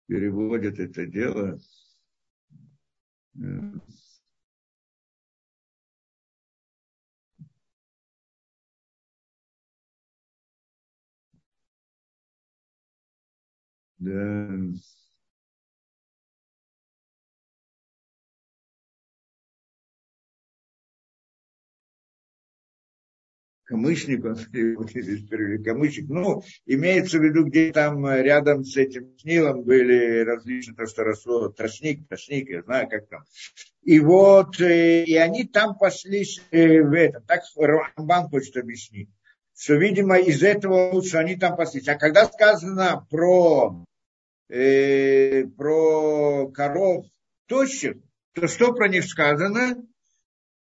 переводят 0.08 0.80
это 0.80 1.06
дело, 1.06 1.60
да. 3.34 3.80
Камышник, 23.70 24.26
он 24.26 24.36
камышник, 25.64 26.10
ну, 26.10 26.42
имеется 26.66 27.20
в 27.20 27.24
виду, 27.24 27.46
где 27.46 27.72
там 27.72 28.04
э, 28.08 28.24
рядом 28.24 28.64
с 28.64 28.76
этим 28.76 29.16
Нилом 29.24 29.64
были 29.64 30.22
различные, 30.22 30.76
то, 30.76 30.88
что 30.88 31.04
росло, 31.04 31.50
тростник, 31.50 32.08
тростник, 32.08 32.50
я 32.50 32.64
знаю, 32.64 32.90
как 32.90 33.08
там. 33.08 33.22
И 33.84 34.00
вот, 34.00 34.60
э, 34.60 35.04
и 35.04 35.16
они 35.16 35.44
там 35.46 35.78
пошли 35.78 36.26
э, 36.50 36.82
в 36.82 36.94
этом, 36.94 37.24
так 37.26 37.42
Рамбан 37.56 38.30
хочет 38.30 38.58
объяснить, 38.58 39.10
что, 39.56 39.76
видимо, 39.76 40.18
из 40.18 40.42
этого 40.42 40.92
лучше 40.92 41.18
они 41.18 41.36
там 41.36 41.56
паслись. 41.56 41.88
А 41.90 41.96
когда 41.96 42.26
сказано 42.26 43.06
про, 43.10 43.86
э, 44.50 45.44
про 45.46 46.48
коров 46.48 47.06
тощих, 47.46 47.98
то 48.34 48.48
что 48.48 48.74
про 48.74 48.88
них 48.88 49.06
сказано? 49.06 49.76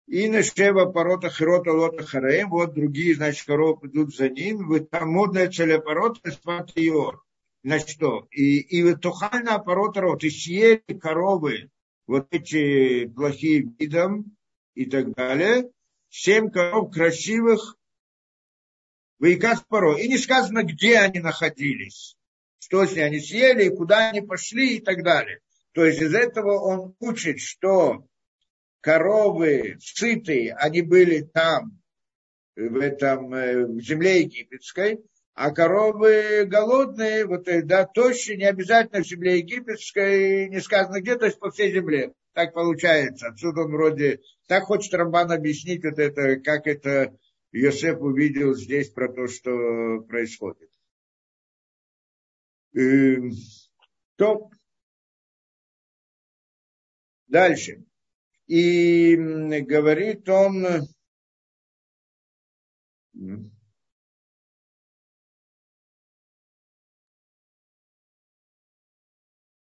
И 0.07 0.29
на 0.29 0.41
Шева 0.41 0.85
порота 0.85 1.29
Хирота 1.29 1.73
Лота 1.73 2.05
Хараем, 2.05 2.49
вот 2.49 2.73
другие, 2.73 3.13
значит, 3.15 3.45
коровы 3.45 3.89
идут 3.89 4.15
за 4.15 4.29
ним, 4.29 4.67
вы 4.67 4.79
там 4.79 5.09
модная 5.09 5.51
целепорота 5.51 6.31
Спатиор. 6.31 7.21
Значит, 7.63 7.89
что? 7.89 8.27
И, 8.31 8.59
и 8.59 8.95
тухальная 8.95 9.57
порота 9.59 9.99
рот, 9.99 10.23
и 10.23 10.29
съели 10.29 10.97
коровы, 10.97 11.69
вот 12.05 12.27
эти 12.31 13.05
плохие 13.07 13.69
видом 13.77 14.37
и 14.75 14.85
так 14.85 15.13
далее, 15.13 15.69
семь 16.09 16.49
коров 16.49 16.93
красивых, 16.93 17.77
Вайкас 19.19 19.61
Паро. 19.67 19.97
И 19.97 20.07
не 20.07 20.17
сказано, 20.17 20.63
где 20.63 20.99
они 20.99 21.19
находились, 21.19 22.15
что 22.59 22.85
с 22.85 22.91
ними 22.91 23.01
они 23.01 23.19
съели, 23.19 23.75
куда 23.75 24.11
они 24.11 24.21
пошли 24.21 24.77
и 24.77 24.79
так 24.79 25.03
далее. 25.03 25.41
То 25.73 25.83
есть 25.83 26.01
из 26.01 26.13
этого 26.13 26.59
он 26.59 26.95
учит, 26.99 27.39
что 27.39 28.05
коровы 28.81 29.77
сытые, 29.79 30.53
они 30.55 30.81
были 30.81 31.21
там, 31.21 31.79
в 32.55 32.77
этом, 32.77 33.33
э, 33.33 33.65
в 33.65 33.79
земле 33.81 34.21
египетской, 34.21 34.99
а 35.33 35.51
коровы 35.51 36.45
голодные, 36.45 37.25
вот, 37.25 37.47
э, 37.47 37.61
да, 37.61 37.85
тощие, 37.85 38.37
не 38.37 38.45
обязательно 38.45 39.03
в 39.03 39.07
земле 39.07 39.37
египетской, 39.37 40.49
не 40.49 40.59
сказано 40.61 40.99
где, 40.99 41.15
то 41.15 41.25
есть 41.25 41.39
по 41.39 41.51
всей 41.51 41.71
земле. 41.71 42.13
Так 42.33 42.53
получается. 42.53 43.27
Отсюда 43.27 43.61
он 43.61 43.71
вроде, 43.71 44.19
так 44.47 44.63
хочет 44.63 44.93
Рамбан 44.93 45.31
объяснить 45.31 45.83
вот 45.83 45.99
это, 45.99 46.37
как 46.37 46.67
это 46.67 47.15
Йосеф 47.51 47.99
увидел 47.99 48.53
здесь 48.55 48.89
про 48.89 49.11
то, 49.11 49.27
что 49.27 50.01
происходит. 50.07 50.69
Эм, 52.73 53.31
то 54.17 54.49
дальше. 57.27 57.83
И 58.47 59.15
говорит 59.15 60.27
он, 60.29 60.65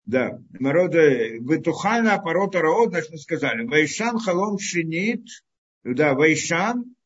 да, 0.05 0.39
народа, 0.51 0.99
Ветухана 1.39 2.15
аппарота 2.15 2.61
раот, 2.61 2.91
значит, 2.91 3.11
мы 3.13 3.19
сказали, 3.19 3.67
Вайшан 3.67 4.19
халом 4.19 4.59
шинит, 4.59 5.25
да, 5.85 6.15
Вайшан, 6.15 6.97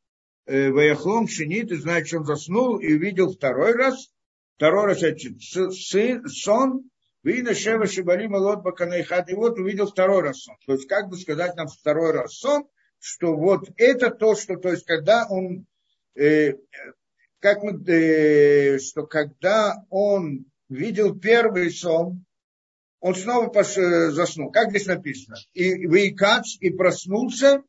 э, 0.46 0.70
Ваяхлом 0.70 1.28
шинит, 1.28 1.70
и 1.72 1.76
значит, 1.76 2.20
он 2.20 2.24
заснул 2.24 2.78
и 2.78 2.94
увидел 2.94 3.32
второй 3.32 3.72
раз, 3.72 4.10
второй 4.56 4.86
раз, 4.86 5.00
значит, 5.00 5.42
сон, 5.42 6.90
והנה 7.26 7.54
שבע 7.54 7.86
שבלים 7.88 8.28
עלות 8.28 8.62
בקנה 8.62 8.95
אחד. 8.95 9.28
И 9.30 9.34
вот 9.34 9.58
увидел 9.58 9.88
второй 9.88 10.22
раз 10.22 10.42
сон. 10.42 10.54
То 10.64 10.74
есть, 10.74 10.86
как 10.86 11.08
бы 11.08 11.16
сказать 11.16 11.56
нам 11.56 11.66
второй 11.66 12.12
раз 12.12 12.34
сон, 12.34 12.68
что 13.00 13.34
вот 13.34 13.68
это 13.76 14.10
то, 14.10 14.36
что, 14.36 14.56
то 14.56 14.70
есть, 14.70 14.84
когда 14.84 15.26
он, 15.28 15.66
э, 16.14 16.52
как 17.40 17.64
мы, 17.64 17.82
э, 17.92 18.78
что 18.78 19.08
когда 19.08 19.74
он 19.90 20.44
видел 20.68 21.18
первый 21.18 21.72
сон, 21.72 22.24
он 23.00 23.16
снова 23.16 23.48
пош, 23.48 23.76
э, 23.76 24.12
заснул. 24.12 24.52
Как 24.52 24.70
здесь 24.70 24.86
написано? 24.86 25.36
И 25.52 25.84
וייקץ, 25.88 26.56
и 26.60 26.70
проснулся, 26.70 27.64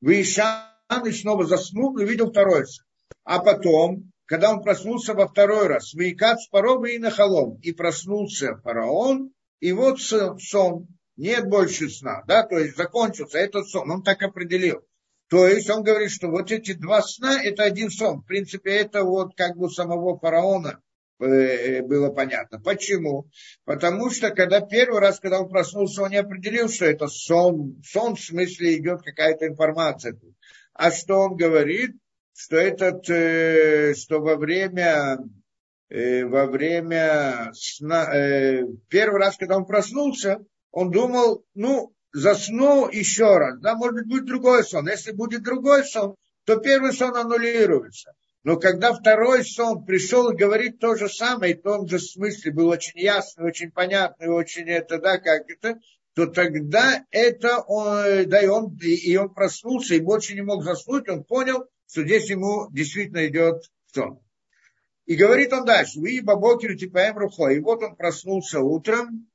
ויישן, 0.00 1.06
и 1.06 1.12
снова 1.12 1.46
заснул, 1.46 1.96
и 1.98 2.04
видел 2.04 2.30
второй 2.30 2.66
сон. 2.66 2.84
А 3.22 3.38
потом, 3.38 4.10
когда 4.26 4.50
он 4.52 4.62
проснулся 4.62 5.14
во 5.14 5.28
второй 5.28 5.66
раз, 5.66 5.94
Вейкат 5.94 6.40
с 6.40 6.48
паром 6.48 6.86
и 6.86 6.98
нахалом, 6.98 7.58
и 7.62 7.72
проснулся 7.72 8.56
фараон, 8.62 9.32
и 9.60 9.72
вот 9.72 10.00
сон, 10.00 10.88
нет 11.16 11.46
больше 11.46 11.88
сна, 11.88 12.22
да, 12.26 12.42
то 12.42 12.58
есть 12.58 12.76
закончился 12.76 13.38
этот 13.38 13.68
сон, 13.68 13.90
он 13.90 14.02
так 14.02 14.22
определил. 14.22 14.82
То 15.28 15.46
есть 15.48 15.70
он 15.70 15.82
говорит, 15.82 16.10
что 16.10 16.28
вот 16.28 16.52
эти 16.52 16.74
два 16.74 17.02
сна, 17.02 17.42
это 17.42 17.64
один 17.64 17.90
сон. 17.90 18.20
В 18.20 18.26
принципе, 18.26 18.72
это 18.76 19.04
вот 19.04 19.34
как 19.34 19.56
бы 19.56 19.70
самого 19.70 20.18
фараона 20.18 20.80
э, 21.18 21.82
было 21.82 22.10
понятно. 22.10 22.60
Почему? 22.60 23.30
Потому 23.64 24.10
что 24.10 24.30
когда 24.30 24.60
первый 24.60 25.00
раз, 25.00 25.18
когда 25.18 25.40
он 25.40 25.48
проснулся, 25.48 26.02
он 26.02 26.10
не 26.10 26.18
определил, 26.18 26.68
что 26.68 26.84
это 26.84 27.08
сон. 27.08 27.82
Сон 27.84 28.16
в 28.16 28.20
смысле 28.20 28.76
идет 28.76 29.02
какая-то 29.02 29.46
информация. 29.46 30.18
А 30.74 30.90
что 30.90 31.20
он 31.20 31.36
говорит? 31.36 31.92
Что 32.34 32.56
этот, 32.56 33.08
э, 33.08 33.94
что 33.94 34.20
во 34.20 34.36
время, 34.36 35.18
э, 35.88 36.24
во 36.24 36.46
время 36.46 37.52
сна, 37.54 38.12
э, 38.14 38.64
первый 38.88 39.20
раз, 39.20 39.36
когда 39.36 39.56
он 39.56 39.66
проснулся, 39.66 40.44
он 40.72 40.90
думал, 40.90 41.44
ну, 41.54 41.94
засну 42.12 42.88
еще 42.90 43.38
раз, 43.38 43.60
да, 43.60 43.76
может 43.76 43.94
быть, 43.94 44.08
будет 44.08 44.24
другой 44.26 44.64
сон. 44.64 44.88
Если 44.88 45.12
будет 45.12 45.44
другой 45.44 45.84
сон, 45.84 46.16
то 46.44 46.56
первый 46.56 46.92
сон 46.92 47.16
аннулируется. 47.16 48.12
Но 48.42 48.56
когда 48.56 48.92
второй 48.92 49.44
сон 49.44 49.84
пришел 49.84 50.30
и 50.30 50.36
говорит 50.36 50.78
то 50.78 50.96
же 50.96 51.08
самое, 51.08 51.54
и 51.54 51.56
в 51.56 51.62
том 51.62 51.88
же 51.88 51.98
смысле 51.98 52.52
был 52.52 52.68
очень 52.68 52.98
ясный, 52.98 53.46
очень 53.46 53.70
понятный, 53.70 54.28
очень 54.28 54.68
это, 54.68 54.98
да, 54.98 55.18
как 55.18 55.48
это, 55.48 55.78
то 56.14 56.26
тогда 56.26 57.04
это 57.10 57.60
он, 57.60 58.28
да, 58.28 58.42
и 58.42 58.46
он, 58.46 58.76
и 58.82 59.16
он 59.16 59.32
проснулся, 59.32 59.94
и 59.94 60.00
больше 60.00 60.34
не 60.34 60.42
мог 60.42 60.62
заснуть, 60.62 61.08
он 61.08 61.24
понял, 61.24 61.64
что 61.94 62.02
здесь 62.02 62.28
ему 62.28 62.68
действительно 62.72 63.24
идет 63.28 63.70
сон. 63.94 64.18
И 65.06 65.14
говорит 65.14 65.52
он 65.52 65.64
дальше, 65.64 66.00
вы 66.00 66.20
бабокер 66.20 66.76
типа 66.76 67.12
рухо. 67.14 67.50
И 67.50 67.60
вот 67.60 67.84
он 67.84 67.94
проснулся 67.94 68.58
утром, 68.58 69.30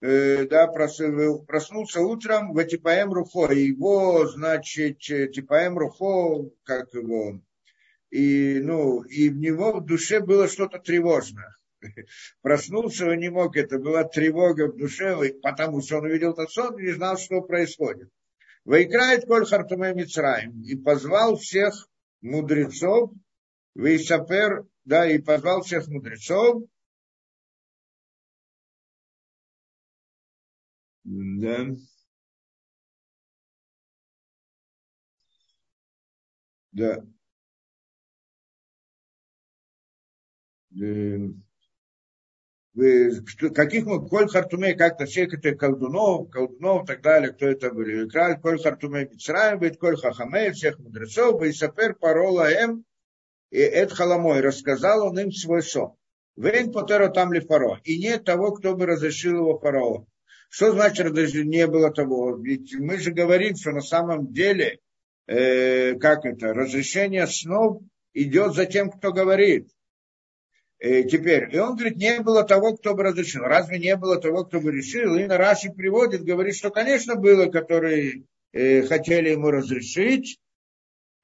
э, 0.00 0.46
да, 0.48 0.66
проснулся 0.66 2.00
утром 2.00 2.52
в 2.52 2.64
Типаем 2.64 3.12
Рухо. 3.12 3.52
Его, 3.52 4.26
значит, 4.26 4.98
Типаем 4.98 5.78
Рухо, 5.78 6.50
как 6.64 6.92
его, 6.92 7.40
и, 8.10 8.58
ну, 8.60 9.02
и 9.02 9.28
в 9.28 9.36
него 9.36 9.74
в 9.74 9.86
душе 9.86 10.18
было 10.18 10.48
что-то 10.48 10.80
тревожное. 10.80 11.54
Проснулся 12.42 13.06
он 13.06 13.18
не 13.18 13.28
мог, 13.28 13.56
это 13.56 13.78
была 13.78 14.02
тревога 14.02 14.72
в 14.72 14.76
душе, 14.76 15.34
потому 15.40 15.82
что 15.82 15.98
он 15.98 16.06
увидел 16.06 16.32
этот 16.32 16.50
сон 16.50 16.76
и 16.80 16.82
не 16.82 16.92
знал, 16.94 17.16
что 17.16 17.42
происходит. 17.42 18.10
Выиграет 18.64 19.26
Коль 19.26 19.44
Хартуме 19.44 19.92
Мицраим 19.92 20.62
и 20.62 20.76
позвал 20.76 21.36
всех 21.36 21.88
мудрецов, 22.20 23.12
Вейсапер, 23.74 24.66
да, 24.84 25.10
и 25.10 25.18
позвал 25.18 25.62
всех 25.62 25.88
мудрецов, 25.88 26.62
да, 31.04 31.66
да, 36.70 37.02
каких 42.74 43.84
мы, 43.84 44.08
Коль 44.08 44.28
Хартумей, 44.28 44.74
как-то 44.74 45.04
всех 45.04 45.34
это 45.34 45.54
колдунов, 45.54 46.30
колдунов 46.30 46.84
и 46.84 46.86
так 46.86 47.02
далее, 47.02 47.32
кто 47.32 47.46
это 47.46 47.70
были, 47.70 48.08
Краль, 48.08 48.40
Коль 48.40 48.60
Хартумей 48.60 49.08
Мицраем, 49.08 49.58
быть 49.58 49.78
Коль 49.78 49.96
Хахамей, 49.96 50.52
всех 50.52 50.78
мудрецов, 50.78 51.42
и 51.42 51.52
Сапер 51.52 51.94
Парола 51.94 52.50
М, 52.50 52.84
и 53.50 53.58
Эд 53.58 53.92
Халамой, 53.92 54.40
рассказал 54.40 55.06
он 55.06 55.18
им 55.18 55.30
свой 55.32 55.62
сон. 55.62 55.94
Вейн 56.36 56.72
Потера 56.72 57.08
там 57.08 57.32
ли 57.32 57.40
фаро, 57.40 57.78
и 57.84 57.98
нет 57.98 58.24
того, 58.24 58.52
кто 58.52 58.74
бы 58.74 58.86
разрешил 58.86 59.36
его 59.36 59.58
фараон. 59.58 60.06
Что 60.48 60.72
значит, 60.72 61.12
не 61.12 61.66
было 61.66 61.90
того? 61.90 62.36
Ведь 62.36 62.74
мы 62.74 62.98
же 62.98 63.12
говорим, 63.12 63.54
что 63.56 63.72
на 63.72 63.82
самом 63.82 64.32
деле, 64.32 64.78
э, 65.26 65.94
как 65.96 66.24
это, 66.24 66.54
разрешение 66.54 67.26
снов 67.26 67.82
идет 68.14 68.54
за 68.54 68.64
тем, 68.64 68.90
кто 68.90 69.12
говорит. 69.12 69.68
Э, 70.82 71.04
теперь, 71.04 71.48
и 71.54 71.58
он 71.60 71.76
говорит, 71.76 71.96
не 71.96 72.18
было 72.18 72.42
того, 72.42 72.76
кто 72.76 72.94
бы 72.96 73.04
разрешил. 73.04 73.42
Разве 73.42 73.78
не 73.78 73.94
было 73.94 74.20
того, 74.20 74.44
кто 74.44 74.60
бы 74.60 74.72
решил? 74.72 75.14
И 75.14 75.26
на 75.26 75.38
Раши 75.38 75.70
приводит, 75.70 76.24
говорит, 76.24 76.56
что, 76.56 76.70
конечно, 76.70 77.14
было, 77.14 77.46
которые 77.46 78.24
э, 78.52 78.82
хотели 78.82 79.28
ему 79.28 79.52
разрешить. 79.52 80.40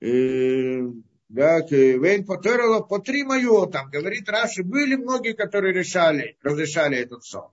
Э, 0.00 0.82
да, 1.28 1.58
Вейн 1.68 2.24
Потерова 2.24 2.84
по 2.84 3.00
три 3.00 3.24
мою, 3.24 3.66
там, 3.66 3.90
говорит 3.90 4.28
Раши, 4.28 4.62
были 4.62 4.94
многие, 4.94 5.32
которые 5.32 5.74
решали, 5.74 6.36
разрешали 6.40 6.96
этот 6.96 7.24
сон. 7.24 7.50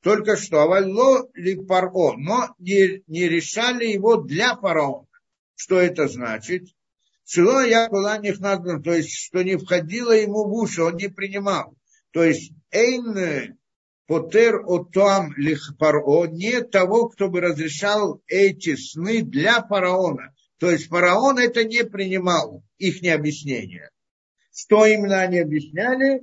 Только 0.00 0.36
что, 0.36 0.60
авалло 0.60 1.28
ли 1.34 1.56
паро, 1.56 2.12
но 2.16 2.54
не, 2.60 3.02
не 3.08 3.28
решали 3.28 3.86
его 3.86 4.14
для 4.14 4.54
фараона. 4.54 5.08
Что 5.56 5.80
это 5.80 6.06
значит? 6.06 6.68
Шило 7.30 7.60
я 7.66 7.90
была 7.90 8.16
них 8.16 8.40
названа, 8.40 8.82
то 8.82 8.94
есть, 8.94 9.12
что 9.12 9.42
не 9.42 9.56
входило 9.56 10.12
ему 10.12 10.44
в 10.44 10.52
уши, 10.54 10.82
он 10.82 10.96
не 10.96 11.08
принимал. 11.08 11.76
То 12.10 12.24
есть, 12.24 12.52
эйн 12.70 13.58
потер 14.06 14.62
отам 14.66 15.34
лих 15.36 15.76
паро, 15.78 16.26
не 16.28 16.62
того, 16.62 17.10
кто 17.10 17.28
бы 17.28 17.42
разрешал 17.42 18.22
эти 18.28 18.76
сны 18.76 19.20
для 19.20 19.62
фараона. 19.62 20.34
То 20.58 20.70
есть, 20.70 20.88
фараон 20.88 21.38
это 21.38 21.64
не 21.64 21.84
принимал, 21.84 22.62
их 22.78 23.02
не 23.02 23.10
объяснение. 23.10 23.90
Что 24.50 24.86
именно 24.86 25.20
они 25.20 25.40
объясняли? 25.40 26.22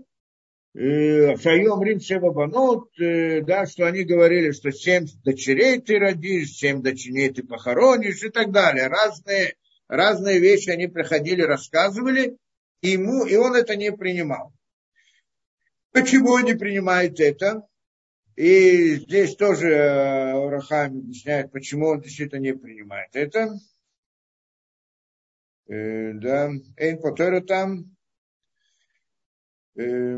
Э, 0.73 1.37
Шайом 1.37 1.83
Рим 1.83 1.99
Банот, 2.33 2.89
э, 2.99 3.41
да, 3.41 3.67
что 3.67 3.85
они 3.85 4.05
говорили, 4.05 4.53
что 4.53 4.71
семь 4.71 5.05
дочерей 5.23 5.79
ты 5.81 5.99
родишь, 5.99 6.53
семь 6.53 6.81
дочерей 6.81 7.29
ты 7.29 7.43
похоронишь 7.43 8.23
и 8.23 8.29
так 8.29 8.51
далее. 8.51 8.87
Разные 8.87 9.53
разные 9.88 10.39
вещи 10.39 10.69
они 10.69 10.88
приходили, 10.88 11.41
рассказывали, 11.41 12.38
ему, 12.81 13.25
и 13.25 13.36
он 13.36 13.55
это 13.55 13.75
не 13.75 13.91
принимал. 13.91 14.53
Почему 15.91 16.31
он 16.31 16.43
не 16.43 16.55
принимает 16.55 17.19
это? 17.19 17.67
И 18.36 18.95
здесь 18.95 19.36
тоже 19.38 19.69
э, 19.69 20.49
Рахам 20.49 20.97
объясняет, 20.97 21.51
почему 21.53 21.88
он 21.88 22.01
действительно 22.01 22.39
не 22.39 22.53
принимает 22.53 23.15
это. 23.15 23.57
Э, 25.67 26.11
да, 26.13 26.51
Эйн 26.75 26.99
Потера 26.99 27.39
там. 27.39 27.95
Э, 29.77 30.17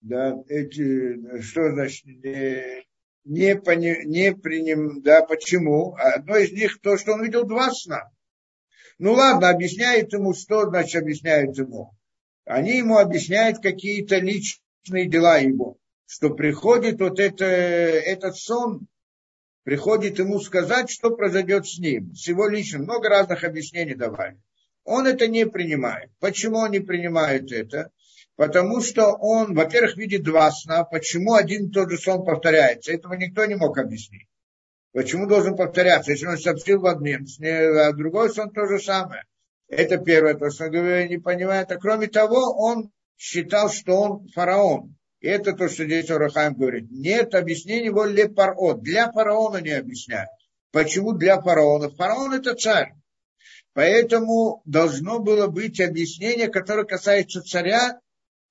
да, 0.00 0.42
эти, 0.48 1.40
что 1.42 1.70
значит, 1.70 2.04
не, 2.06 2.89
пони, 3.24 4.04
не 4.04 4.34
приним, 4.34 5.02
да, 5.02 5.22
почему? 5.22 5.94
Одно 5.96 6.36
из 6.36 6.52
них 6.52 6.80
то, 6.80 6.96
что 6.96 7.12
он 7.12 7.24
видел 7.24 7.44
два 7.44 7.70
сна. 7.70 8.10
Ну 8.98 9.12
ладно, 9.12 9.48
объясняет 9.48 10.12
ему, 10.12 10.34
что 10.34 10.66
значит 10.66 11.02
объясняют 11.02 11.56
ему. 11.56 11.92
Они 12.44 12.78
ему 12.78 12.98
объясняют 12.98 13.58
какие-то 13.60 14.16
личные 14.16 15.08
дела 15.08 15.38
его. 15.38 15.78
Что 16.06 16.30
приходит 16.30 17.00
вот 17.00 17.20
это, 17.20 17.44
этот 17.44 18.36
сон, 18.36 18.88
приходит 19.62 20.18
ему 20.18 20.40
сказать, 20.40 20.90
что 20.90 21.16
произойдет 21.16 21.66
с 21.66 21.78
ним, 21.78 22.12
с 22.14 22.26
его 22.26 22.48
личным. 22.48 22.82
Много 22.82 23.08
разных 23.08 23.44
объяснений 23.44 23.94
давали. 23.94 24.40
Он 24.84 25.06
это 25.06 25.28
не 25.28 25.46
принимает. 25.46 26.10
Почему 26.18 26.58
он 26.58 26.72
не 26.72 26.80
принимает 26.80 27.52
это? 27.52 27.92
Потому 28.40 28.80
что 28.80 29.18
он, 29.20 29.54
во-первых, 29.54 29.98
видит 29.98 30.22
два 30.22 30.50
сна. 30.50 30.84
Почему 30.84 31.34
один 31.34 31.66
и 31.66 31.70
тот 31.70 31.90
же 31.90 31.98
сон 31.98 32.24
повторяется? 32.24 32.90
Этого 32.90 33.12
никто 33.12 33.44
не 33.44 33.54
мог 33.54 33.76
объяснить. 33.76 34.28
Почему 34.94 35.26
должен 35.26 35.56
повторяться? 35.56 36.12
Если 36.12 36.24
он 36.24 36.38
сообщил 36.38 36.80
в 36.80 36.86
одном 36.86 37.26
сне, 37.26 37.52
а 37.52 37.92
другой 37.92 38.30
сон 38.30 38.50
то 38.50 38.64
же 38.66 38.78
самое. 38.78 39.24
Это 39.68 39.98
первое, 39.98 40.32
то, 40.36 40.48
что 40.48 40.68
он 40.68 41.08
не 41.08 41.18
понимает. 41.18 41.70
А 41.70 41.76
кроме 41.76 42.06
того, 42.06 42.54
он 42.56 42.90
считал, 43.18 43.68
что 43.68 44.00
он 44.00 44.28
фараон. 44.28 44.96
И 45.20 45.28
это 45.28 45.52
то, 45.52 45.68
что 45.68 45.84
здесь 45.84 46.08
Орахаем 46.08 46.54
говорит. 46.54 46.90
Нет 46.90 47.34
объяснений 47.34 47.88
его 47.88 48.08
для 48.08 48.26
паро. 48.26 48.72
Для 48.72 49.12
фараона 49.12 49.58
не 49.58 49.72
объясняют. 49.72 50.30
Почему 50.72 51.12
для 51.12 51.38
фараона? 51.42 51.90
Фараон 51.90 52.32
это 52.32 52.54
царь. 52.54 52.94
Поэтому 53.74 54.62
должно 54.64 55.18
было 55.18 55.46
быть 55.46 55.78
объяснение, 55.78 56.48
которое 56.48 56.86
касается 56.86 57.42
царя, 57.42 58.00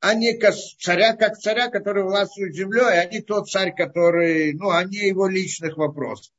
а 0.01 0.13
не 0.13 0.39
царя 0.79 1.15
как 1.15 1.37
царя, 1.37 1.69
который 1.69 2.03
властвует 2.03 2.55
землей, 2.55 2.99
а 2.99 3.05
не 3.05 3.21
тот 3.21 3.49
царь, 3.49 3.73
который, 3.75 4.53
ну, 4.53 4.69
а 4.69 4.83
не 4.83 5.07
его 5.07 5.27
личных 5.27 5.77
вопросов. 5.77 6.33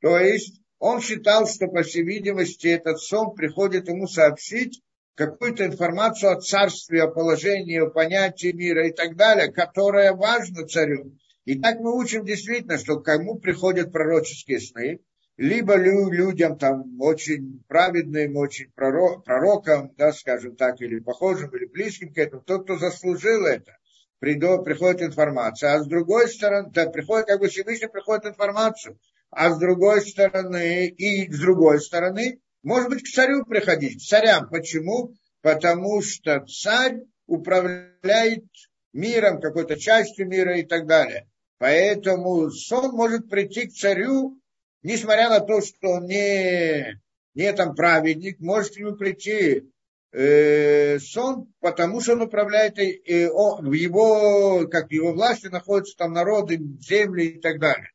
То 0.00 0.18
есть 0.18 0.60
он 0.78 1.00
считал, 1.00 1.46
что, 1.46 1.68
по 1.68 1.82
всей 1.82 2.02
видимости, 2.02 2.66
этот 2.66 2.98
сон 3.00 3.34
приходит 3.34 3.88
ему 3.88 4.06
сообщить 4.06 4.82
какую-то 5.14 5.66
информацию 5.66 6.32
о 6.32 6.40
царстве, 6.40 7.04
о 7.04 7.08
положении, 7.08 7.78
о 7.78 7.90
понятии 7.90 8.52
мира 8.52 8.88
и 8.88 8.92
так 8.92 9.16
далее, 9.16 9.52
которая 9.52 10.12
важна 10.12 10.66
царю. 10.66 11.16
И 11.44 11.58
так 11.60 11.80
мы 11.80 11.96
учим 11.96 12.24
действительно, 12.24 12.78
что 12.78 13.00
кому 13.00 13.38
приходят 13.38 13.92
пророческие 13.92 14.60
сны, 14.60 15.00
либо 15.36 15.76
людям 15.76 16.58
там 16.58 17.00
очень 17.00 17.62
праведным, 17.66 18.36
очень 18.36 18.70
пророкам, 18.72 19.92
да, 19.96 20.12
скажем 20.12 20.56
так, 20.56 20.80
или 20.80 21.00
похожим, 21.00 21.50
или 21.56 21.66
близким 21.66 22.12
к 22.12 22.18
этому, 22.18 22.42
тот, 22.42 22.64
кто 22.64 22.78
заслужил 22.78 23.46
это, 23.46 23.76
придет, 24.18 24.64
приходит 24.64 25.02
информация, 25.02 25.74
а 25.74 25.82
с 25.82 25.86
другой 25.86 26.28
стороны, 26.28 26.70
да, 26.72 26.88
приходит, 26.90 27.26
как 27.26 27.40
бы 27.40 27.48
Всевышний 27.48 27.88
приходит 27.88 28.26
информацию, 28.26 28.98
а 29.30 29.50
с 29.50 29.58
другой 29.58 30.02
стороны, 30.02 30.86
и 30.88 31.32
с 31.32 31.40
другой 31.40 31.80
стороны, 31.80 32.40
может 32.62 32.90
быть, 32.90 33.02
к 33.02 33.08
царю 33.12 33.44
приходить, 33.44 33.98
к 33.98 34.06
царям. 34.06 34.48
Почему? 34.48 35.14
Потому 35.40 36.02
что 36.02 36.44
царь 36.46 37.00
управляет 37.26 38.44
миром, 38.92 39.40
какой-то 39.40 39.78
частью 39.78 40.28
мира 40.28 40.58
и 40.58 40.62
так 40.62 40.86
далее. 40.86 41.28
Поэтому 41.58 42.50
сон 42.50 42.92
может 42.92 43.28
прийти 43.28 43.68
к 43.68 43.72
царю 43.72 44.38
несмотря 44.82 45.28
на 45.28 45.40
то, 45.40 45.60
что 45.60 45.90
он 45.90 46.06
не, 46.06 47.00
не 47.34 47.52
там 47.52 47.74
праведник, 47.74 48.40
может 48.40 48.76
ему 48.76 48.94
прийти 48.94 49.64
э, 50.12 50.98
сон, 50.98 51.52
потому 51.60 52.00
что 52.00 52.12
он 52.12 52.22
управляет, 52.22 52.78
э, 52.78 53.28
он, 53.30 53.68
в 53.68 53.72
его, 53.72 54.66
как 54.68 54.88
в 54.88 54.92
его 54.92 55.12
власти 55.12 55.46
находятся 55.48 55.96
там 55.96 56.12
народы, 56.12 56.60
земли 56.80 57.26
и 57.26 57.40
так 57.40 57.58
далее. 57.58 57.90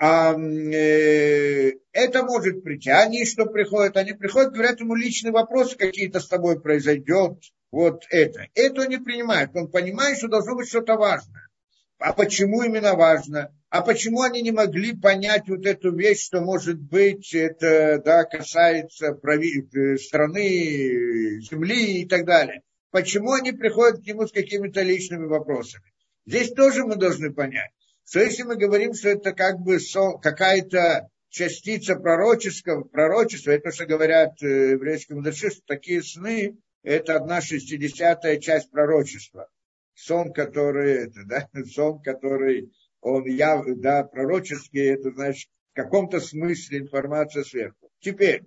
А, 0.00 0.32
э, 0.34 1.72
это 1.92 2.22
может 2.22 2.62
прийти. 2.62 2.90
Они 2.90 3.24
что 3.24 3.46
приходят? 3.46 3.96
Они 3.96 4.12
приходят, 4.12 4.52
говорят 4.52 4.80
ему 4.80 4.94
личные 4.94 5.32
вопросы 5.32 5.76
какие-то 5.76 6.20
с 6.20 6.28
тобой 6.28 6.60
произойдет. 6.60 7.38
Вот 7.72 8.04
это. 8.10 8.46
Это 8.54 8.82
он 8.82 8.88
не 8.88 8.98
принимает. 8.98 9.50
Он 9.54 9.68
понимает, 9.68 10.18
что 10.18 10.28
должно 10.28 10.54
быть 10.54 10.68
что-то 10.68 10.96
важное. 10.96 11.48
А 11.98 12.12
почему 12.12 12.62
именно 12.62 12.94
важно? 12.94 13.52
А 13.70 13.82
почему 13.82 14.22
они 14.22 14.40
не 14.40 14.50
могли 14.50 14.96
понять 14.96 15.48
вот 15.48 15.66
эту 15.66 15.94
вещь, 15.94 16.24
что, 16.24 16.40
может 16.40 16.80
быть, 16.80 17.34
это 17.34 18.00
да, 18.02 18.24
касается 18.24 19.12
прави... 19.12 19.68
Э, 19.74 19.98
страны, 19.98 21.40
земли 21.42 22.02
и 22.02 22.06
так 22.06 22.24
далее? 22.24 22.62
Почему 22.90 23.32
они 23.32 23.52
приходят 23.52 24.02
к 24.02 24.06
нему 24.06 24.26
с 24.26 24.32
какими-то 24.32 24.80
личными 24.80 25.26
вопросами? 25.26 25.84
Здесь 26.24 26.52
тоже 26.52 26.84
мы 26.84 26.96
должны 26.96 27.30
понять, 27.30 27.70
что 28.06 28.20
если 28.20 28.44
мы 28.44 28.56
говорим, 28.56 28.94
что 28.94 29.10
это 29.10 29.32
как 29.32 29.58
бы 29.60 29.78
какая-то 30.22 31.10
частица 31.28 31.96
пророческого, 31.96 32.84
пророчества, 32.84 33.50
это 33.50 33.70
что 33.70 33.84
говорят 33.84 34.42
э, 34.42 34.70
еврейские 34.72 35.16
мудрецы, 35.16 35.50
что 35.50 35.60
такие 35.66 36.02
сны– 36.02 36.56
это 36.82 37.16
одна 37.16 37.42
шестидесятая 37.42 38.38
часть 38.38 38.70
пророчества. 38.70 39.50
Сон, 39.94 40.32
который, 40.32 41.04
это, 41.04 41.24
да, 41.26 41.48
сон, 41.66 42.00
который 42.00 42.72
он 43.00 43.24
яв, 43.26 43.66
да, 43.76 44.04
пророческий, 44.04 44.86
это 44.86 45.10
значит 45.10 45.50
в 45.72 45.76
каком-то 45.76 46.20
смысле 46.20 46.78
информация 46.78 47.44
сверху. 47.44 47.90
Теперь, 48.00 48.44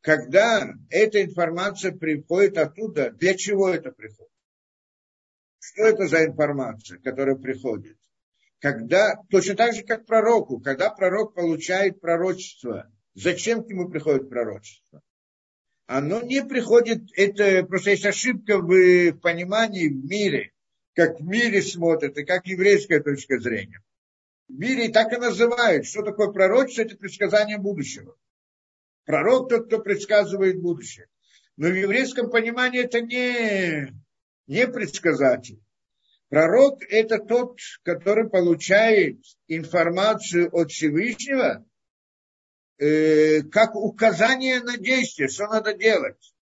когда 0.00 0.72
эта 0.90 1.22
информация 1.22 1.92
приходит 1.92 2.58
оттуда, 2.58 3.10
для 3.10 3.34
чего 3.34 3.68
это 3.68 3.90
приходит? 3.90 4.32
Что 5.60 5.84
это 5.84 6.06
за 6.06 6.24
информация, 6.24 6.98
которая 6.98 7.36
приходит? 7.36 7.98
Когда, 8.60 9.14
точно 9.30 9.54
так 9.54 9.74
же, 9.74 9.82
как 9.82 10.06
пророку, 10.06 10.60
когда 10.60 10.90
пророк 10.90 11.34
получает 11.34 12.00
пророчество, 12.00 12.90
зачем 13.14 13.64
к 13.64 13.68
нему 13.68 13.88
приходит 13.88 14.28
пророчество? 14.28 15.02
оно 15.88 16.20
не 16.20 16.44
приходит, 16.44 17.04
это 17.16 17.64
просто 17.64 17.90
есть 17.90 18.04
ошибка 18.04 18.58
в 18.58 19.12
понимании 19.20 19.88
в 19.88 20.04
мире, 20.04 20.52
как 20.94 21.18
в 21.18 21.24
мире 21.24 21.62
смотрят, 21.62 22.16
и 22.18 22.24
как 22.24 22.46
еврейская 22.46 23.00
точка 23.00 23.40
зрения. 23.40 23.82
Мире 24.48 24.88
так 24.88 25.12
и 25.12 25.16
называют, 25.16 25.86
что 25.86 26.02
такое 26.02 26.28
пророчество, 26.28 26.82
это 26.82 26.96
предсказание 26.96 27.58
будущего. 27.58 28.16
Пророк 29.04 29.48
тот, 29.48 29.66
кто 29.66 29.78
предсказывает 29.78 30.60
будущее. 30.60 31.08
Но 31.56 31.68
в 31.68 31.74
еврейском 31.74 32.30
понимании 32.30 32.82
это 32.82 33.00
не, 33.00 33.92
не 34.46 34.66
предсказатель. 34.68 35.60
Пророк– 36.28 36.82
это 36.90 37.18
тот, 37.18 37.58
который 37.82 38.28
получает 38.28 39.18
информацию 39.46 40.50
от 40.52 40.70
Всевышнего, 40.70 41.66
э, 42.78 43.42
как 43.44 43.74
указание 43.74 44.60
на 44.60 44.76
действие, 44.76 45.28
что 45.28 45.46
надо 45.46 45.74
делать. 45.74 46.34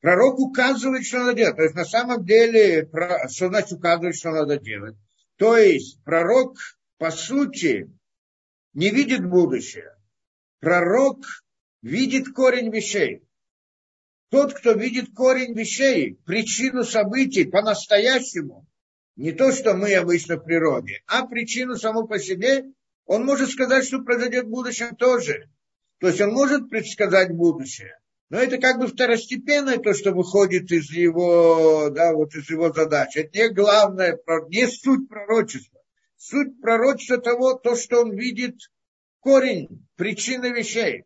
Пророк 0.00 0.40
указывает, 0.40 1.06
что 1.06 1.20
надо 1.20 1.34
делать. 1.34 1.56
То 1.56 1.62
есть 1.62 1.76
на 1.76 1.84
самом 1.84 2.24
деле, 2.24 2.90
что 3.30 3.48
значит 3.48 3.72
указывать, 3.72 4.16
что 4.16 4.32
надо 4.32 4.58
делать? 4.58 4.96
То 5.36 5.56
есть 5.56 6.02
пророк, 6.02 6.56
по 7.02 7.10
сути, 7.10 7.90
не 8.74 8.90
видит 8.90 9.28
будущее. 9.28 9.90
Пророк 10.60 11.18
видит 11.82 12.32
корень 12.32 12.70
вещей. 12.70 13.24
Тот, 14.30 14.54
кто 14.54 14.70
видит 14.70 15.12
корень 15.12 15.52
вещей, 15.52 16.20
причину 16.24 16.84
событий 16.84 17.42
по-настоящему, 17.42 18.68
не 19.16 19.32
то, 19.32 19.50
что 19.50 19.74
мы 19.74 19.92
обычно 19.96 20.36
в 20.36 20.44
природе, 20.44 21.02
а 21.08 21.26
причину 21.26 21.74
саму 21.74 22.06
по 22.06 22.20
себе, 22.20 22.66
он 23.04 23.24
может 23.24 23.50
сказать, 23.50 23.84
что 23.84 23.98
произойдет 24.02 24.44
в 24.44 24.50
будущем 24.50 24.94
тоже. 24.94 25.50
То 25.98 26.06
есть 26.06 26.20
он 26.20 26.32
может 26.32 26.70
предсказать 26.70 27.32
будущее. 27.32 27.98
Но 28.30 28.38
это 28.38 28.58
как 28.58 28.78
бы 28.78 28.86
второстепенное 28.86 29.78
то, 29.78 29.92
что 29.92 30.12
выходит 30.12 30.70
из 30.70 30.88
его, 30.92 31.90
да, 31.90 32.12
вот 32.14 32.32
из 32.36 32.48
его 32.48 32.72
задачи. 32.72 33.18
Это 33.18 33.36
не 33.36 33.48
главное, 33.48 34.16
не 34.50 34.68
суть 34.68 35.08
пророчества. 35.08 35.81
Суть 36.24 36.60
пророчества 36.60 37.18
того, 37.18 37.54
то, 37.54 37.74
что 37.74 38.02
он 38.02 38.16
видит 38.16 38.54
корень, 39.18 39.84
причины 39.96 40.52
вещей. 40.52 41.02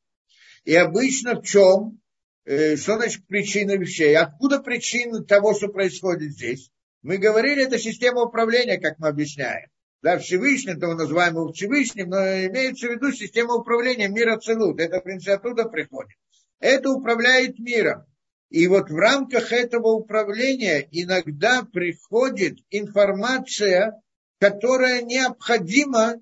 И 0.65 0.75
обычно 0.75 1.41
в 1.41 1.43
чем? 1.43 2.03
Э, 2.45 2.77
что 2.77 2.97
значит 2.97 3.27
причина 3.27 3.79
вещей? 3.79 4.15
Откуда 4.15 4.61
причина 4.61 5.25
того, 5.25 5.55
что 5.55 5.69
происходит 5.69 6.33
здесь? 6.33 6.71
Мы 7.01 7.17
говорили, 7.17 7.65
это 7.65 7.79
система 7.79 8.25
управления, 8.25 8.79
как 8.79 8.99
мы 8.99 9.09
объясняем. 9.09 9.71
Да, 10.03 10.19
Всевышний, 10.19 10.75
то 10.75 10.89
мы 10.89 10.97
называем 10.97 11.37
его 11.37 11.51
Всевышним, 11.51 12.11
но 12.11 12.19
имеется 12.49 12.87
в 12.87 12.91
виду 12.91 13.11
система 13.11 13.55
управления 13.55 14.09
мира 14.09 14.37
целут. 14.37 14.79
Это, 14.81 15.01
в 15.01 15.05
принципе, 15.05 15.33
оттуда 15.33 15.65
приходит. 15.65 16.19
Это 16.61 16.91
управляет 16.91 17.59
миром. 17.59 18.05
И 18.51 18.67
вот 18.67 18.91
в 18.91 18.95
рамках 18.95 19.51
этого 19.51 19.93
управления 19.93 20.87
иногда 20.91 21.63
приходит 21.63 22.59
информация, 22.69 23.99
которая 24.39 25.03
необходима 25.03 26.21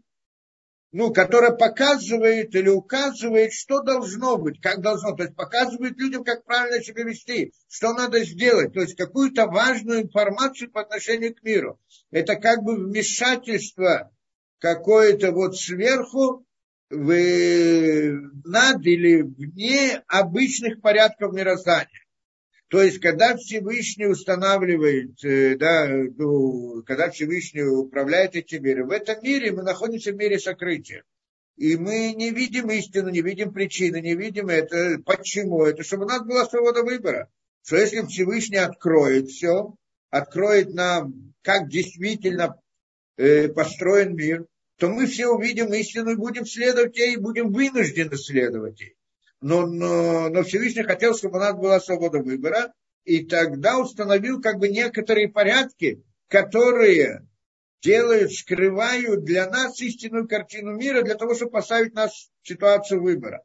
ну, 0.94 1.12
которая 1.12 1.50
показывает 1.50 2.54
или 2.54 2.68
указывает, 2.68 3.52
что 3.52 3.80
должно 3.80 4.38
быть, 4.38 4.60
как 4.60 4.80
должно. 4.80 5.16
То 5.16 5.24
есть 5.24 5.34
показывает 5.34 5.98
людям, 5.98 6.22
как 6.22 6.44
правильно 6.44 6.80
себя 6.84 7.02
вести, 7.02 7.52
что 7.68 7.92
надо 7.94 8.24
сделать. 8.24 8.72
То 8.72 8.80
есть 8.80 8.94
какую-то 8.94 9.46
важную 9.46 10.02
информацию 10.02 10.70
по 10.70 10.82
отношению 10.82 11.34
к 11.34 11.42
миру. 11.42 11.80
Это 12.12 12.36
как 12.36 12.62
бы 12.62 12.76
вмешательство 12.76 14.12
какое-то 14.60 15.32
вот 15.32 15.56
сверху 15.56 16.46
в, 16.90 17.12
над 18.44 18.86
или 18.86 19.22
вне 19.22 20.00
обычных 20.06 20.80
порядков 20.80 21.32
мироздания. 21.32 22.03
То 22.74 22.82
есть, 22.82 22.98
когда 22.98 23.36
Всевышний 23.36 24.06
устанавливает, 24.06 25.24
э, 25.24 25.54
да, 25.56 25.86
ну, 25.86 26.82
когда 26.84 27.08
Всевышний 27.08 27.62
управляет 27.62 28.34
этим 28.34 28.64
миром, 28.64 28.88
в 28.88 28.90
этом 28.90 29.22
мире 29.22 29.52
мы 29.52 29.62
находимся 29.62 30.10
в 30.10 30.16
мире 30.16 30.40
сокрытия. 30.40 31.04
И 31.56 31.76
мы 31.76 32.12
не 32.14 32.32
видим 32.32 32.68
истину, 32.70 33.10
не 33.10 33.20
видим 33.20 33.52
причины, 33.52 34.00
не 34.00 34.16
видим 34.16 34.48
это. 34.48 34.98
Почему? 35.06 35.62
Это 35.62 35.84
чтобы 35.84 36.06
у 36.06 36.08
нас 36.08 36.26
была 36.26 36.46
свобода 36.46 36.82
выбора. 36.82 37.30
Что 37.64 37.76
если 37.76 38.04
Всевышний 38.08 38.56
откроет 38.56 39.28
все, 39.28 39.76
откроет 40.10 40.74
нам, 40.74 41.32
как 41.42 41.68
действительно 41.68 42.60
э, 43.16 43.50
построен 43.50 44.16
мир, 44.16 44.46
то 44.78 44.88
мы 44.88 45.06
все 45.06 45.28
увидим 45.28 45.72
истину 45.74 46.10
и 46.10 46.16
будем 46.16 46.44
следовать 46.44 46.98
ей, 46.98 47.14
и 47.14 47.20
будем 47.20 47.52
вынуждены 47.52 48.16
следовать 48.16 48.80
ей 48.80 48.96
но, 49.44 49.66
но, 49.66 50.30
но 50.30 50.42
Всевышний 50.42 50.84
хотел, 50.84 51.14
чтобы 51.14 51.36
у 51.36 51.40
нас 51.40 51.52
была 51.54 51.78
свобода 51.78 52.20
выбора, 52.20 52.72
и 53.04 53.26
тогда 53.26 53.78
установил 53.78 54.40
как 54.40 54.58
бы 54.58 54.70
некоторые 54.70 55.28
порядки, 55.28 56.02
которые 56.28 57.28
делают, 57.82 58.32
скрывают 58.32 59.24
для 59.24 59.46
нас 59.50 59.78
истинную 59.82 60.26
картину 60.26 60.72
мира, 60.76 61.02
для 61.02 61.14
того, 61.14 61.34
чтобы 61.34 61.50
поставить 61.50 61.92
нас 61.92 62.30
в 62.40 62.48
ситуацию 62.48 63.02
выбора. 63.02 63.42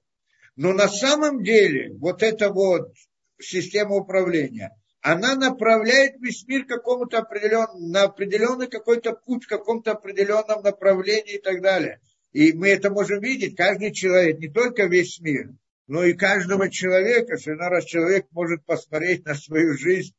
Но 0.56 0.72
на 0.72 0.88
самом 0.88 1.44
деле 1.44 1.94
вот 1.98 2.24
эта 2.24 2.50
вот 2.50 2.94
система 3.38 3.96
управления, 3.96 4.72
она 5.02 5.36
направляет 5.36 6.14
весь 6.22 6.48
мир 6.48 6.66
какому-то 6.66 7.18
определенному, 7.18 7.90
на 7.90 8.04
определенный 8.04 8.68
какой-то 8.68 9.12
путь, 9.12 9.44
в 9.44 9.50
каком-то 9.50 9.92
определенном 9.92 10.64
направлении 10.64 11.36
и 11.36 11.42
так 11.42 11.62
далее. 11.62 12.00
И 12.32 12.54
мы 12.54 12.70
это 12.70 12.90
можем 12.90 13.20
видеть, 13.20 13.58
каждый 13.58 13.92
человек, 13.92 14.40
не 14.40 14.48
только 14.48 14.86
весь 14.86 15.20
мир, 15.20 15.50
но 15.90 16.04
и 16.04 16.14
каждого 16.14 16.70
человека, 16.70 17.36
что 17.40 17.56
раз 17.56 17.84
человек 17.84 18.28
может 18.30 18.64
посмотреть 18.64 19.26
на 19.26 19.34
свою 19.34 19.76
жизнь 19.76 20.14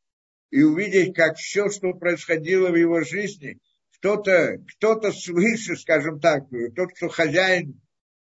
и 0.51 0.64
увидеть, 0.64 1.14
как 1.14 1.37
все, 1.37 1.71
что 1.71 1.95
происходило 1.95 2.71
в 2.71 2.75
его 2.75 3.03
жизни, 3.03 3.61
кто-то 3.95 4.57
кто 4.66 5.12
свыше, 5.12 5.77
скажем 5.77 6.18
так, 6.18 6.47
тот, 6.75 6.93
кто 6.97 7.09
хозяин, 7.09 7.81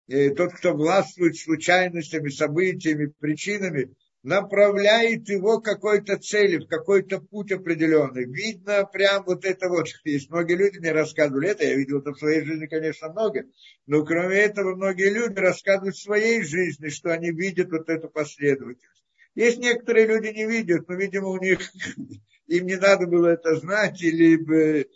э, 0.08 0.30
тот, 0.30 0.54
кто 0.54 0.74
властвует 0.74 1.36
случайностями, 1.36 2.30
событиями, 2.30 3.12
причинами, 3.20 3.96
направляет 4.24 5.28
его 5.28 5.60
какой-то 5.60 6.18
цели, 6.18 6.58
в 6.58 6.68
какой-то 6.68 7.20
путь 7.20 7.52
определенный. 7.52 8.26
Видно 8.26 8.86
прям 8.86 9.26
вот 9.26 9.44
это 9.46 9.68
вот. 9.68 9.88
Есть 10.06 10.30
многие 10.30 10.56
люди 10.56 10.80
мне 10.80 10.94
рассказывали 10.94 11.50
это, 11.50 11.66
я 11.66 11.76
видел 11.76 12.00
это 12.00 12.14
в 12.14 12.20
своей 12.20 12.44
жизни, 12.44 12.66
конечно, 12.68 13.10
много. 13.10 13.44
Но 13.86 14.04
кроме 14.06 14.38
этого, 14.38 14.76
многие 14.76 15.10
люди 15.10 15.38
рассказывают 15.38 15.96
в 15.96 16.02
своей 16.02 16.42
жизни, 16.44 16.88
что 16.88 17.12
они 17.12 17.32
видят 17.32 17.70
вот 17.70 17.90
эту 17.90 18.10
последовательность. 18.10 18.88
Есть 19.36 19.58
некоторые 19.58 20.08
люди 20.08 20.28
не 20.28 20.46
видят, 20.46 20.88
но, 20.88 20.96
видимо, 20.96 21.28
у 21.28 21.38
них 21.38 21.60
им 22.48 22.66
не 22.66 22.76
надо 22.78 23.08
было 23.08 23.28
это 23.28 23.56
знать, 23.56 24.02
или 24.02 24.88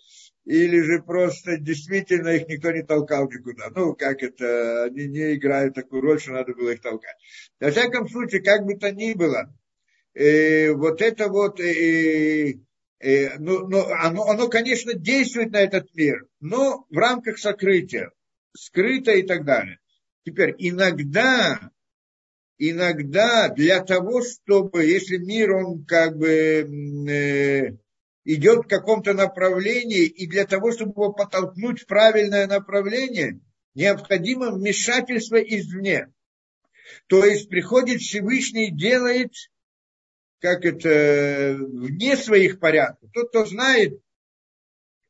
или 0.47 0.79
же 0.79 1.01
просто 1.01 1.57
действительно 1.57 2.29
их 2.29 2.47
никто 2.47 2.71
не 2.71 2.81
толкал 2.81 3.29
никуда. 3.29 3.69
Ну, 3.75 3.93
как 3.95 4.23
это, 4.23 4.85
они 4.85 5.07
не 5.07 5.35
играют 5.35 5.75
такую 5.75 6.01
роль, 6.01 6.21
что 6.21 6.31
надо 6.31 6.53
было 6.53 6.69
их 6.69 6.81
толкать. 6.81 7.17
Во 7.59 7.69
всяком 7.69 8.07
случае, 8.07 8.41
как 8.41 8.65
бы 8.65 8.75
то 8.75 8.89
ни 8.89 9.13
было, 9.13 9.53
э, 10.13 10.71
вот 10.71 11.01
это 11.01 11.27
вот, 11.27 11.59
э, 11.59 12.59
э, 12.99 13.37
ну, 13.39 13.67
ну, 13.67 13.87
оно, 13.91 14.23
оно, 14.23 14.47
конечно, 14.47 14.93
действует 14.93 15.51
на 15.51 15.57
этот 15.57 15.93
мир, 15.93 16.25
но 16.39 16.85
в 16.89 16.97
рамках 16.97 17.39
сокрытия, 17.39 18.11
скрыто 18.55 19.11
и 19.11 19.23
так 19.23 19.43
далее. 19.43 19.79
Теперь, 20.23 20.55
иногда, 20.59 21.71
иногда 22.57 23.49
для 23.49 23.83
того, 23.83 24.21
чтобы, 24.23 24.85
если 24.85 25.17
мир, 25.17 25.51
он 25.51 25.83
как 25.83 26.15
бы 26.15 26.29
э, 27.09 27.77
идет 28.27 28.65
в 28.65 28.67
каком-то 28.67 29.13
направлении, 29.13 30.03
и 30.03 30.27
для 30.27 30.45
того, 30.45 30.73
чтобы 30.73 30.91
его 30.91 31.13
подтолкнуть 31.13 31.81
в 31.81 31.85
правильное 31.85 32.45
направление, 32.45 33.39
необходимо 33.73 34.51
вмешательство 34.51 35.37
извне. 35.37 36.11
То 37.07 37.23
есть 37.23 37.47
приходит 37.47 38.01
Всевышний 38.01 38.67
и 38.67 38.75
делает, 38.75 39.31
как 40.41 40.65
это, 40.65 41.57
вне 41.57 42.17
своих 42.17 42.59
порядков. 42.59 43.09
Тот, 43.13 43.29
кто 43.29 43.45
знает, 43.45 43.97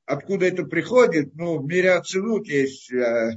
откуда 0.05 0.45
это 0.45 0.63
приходит, 0.65 1.33
ну, 1.33 1.57
в 1.57 1.65
мире 1.65 1.93
Ацелут 1.93 2.47
есть, 2.47 2.93
э, 2.93 3.31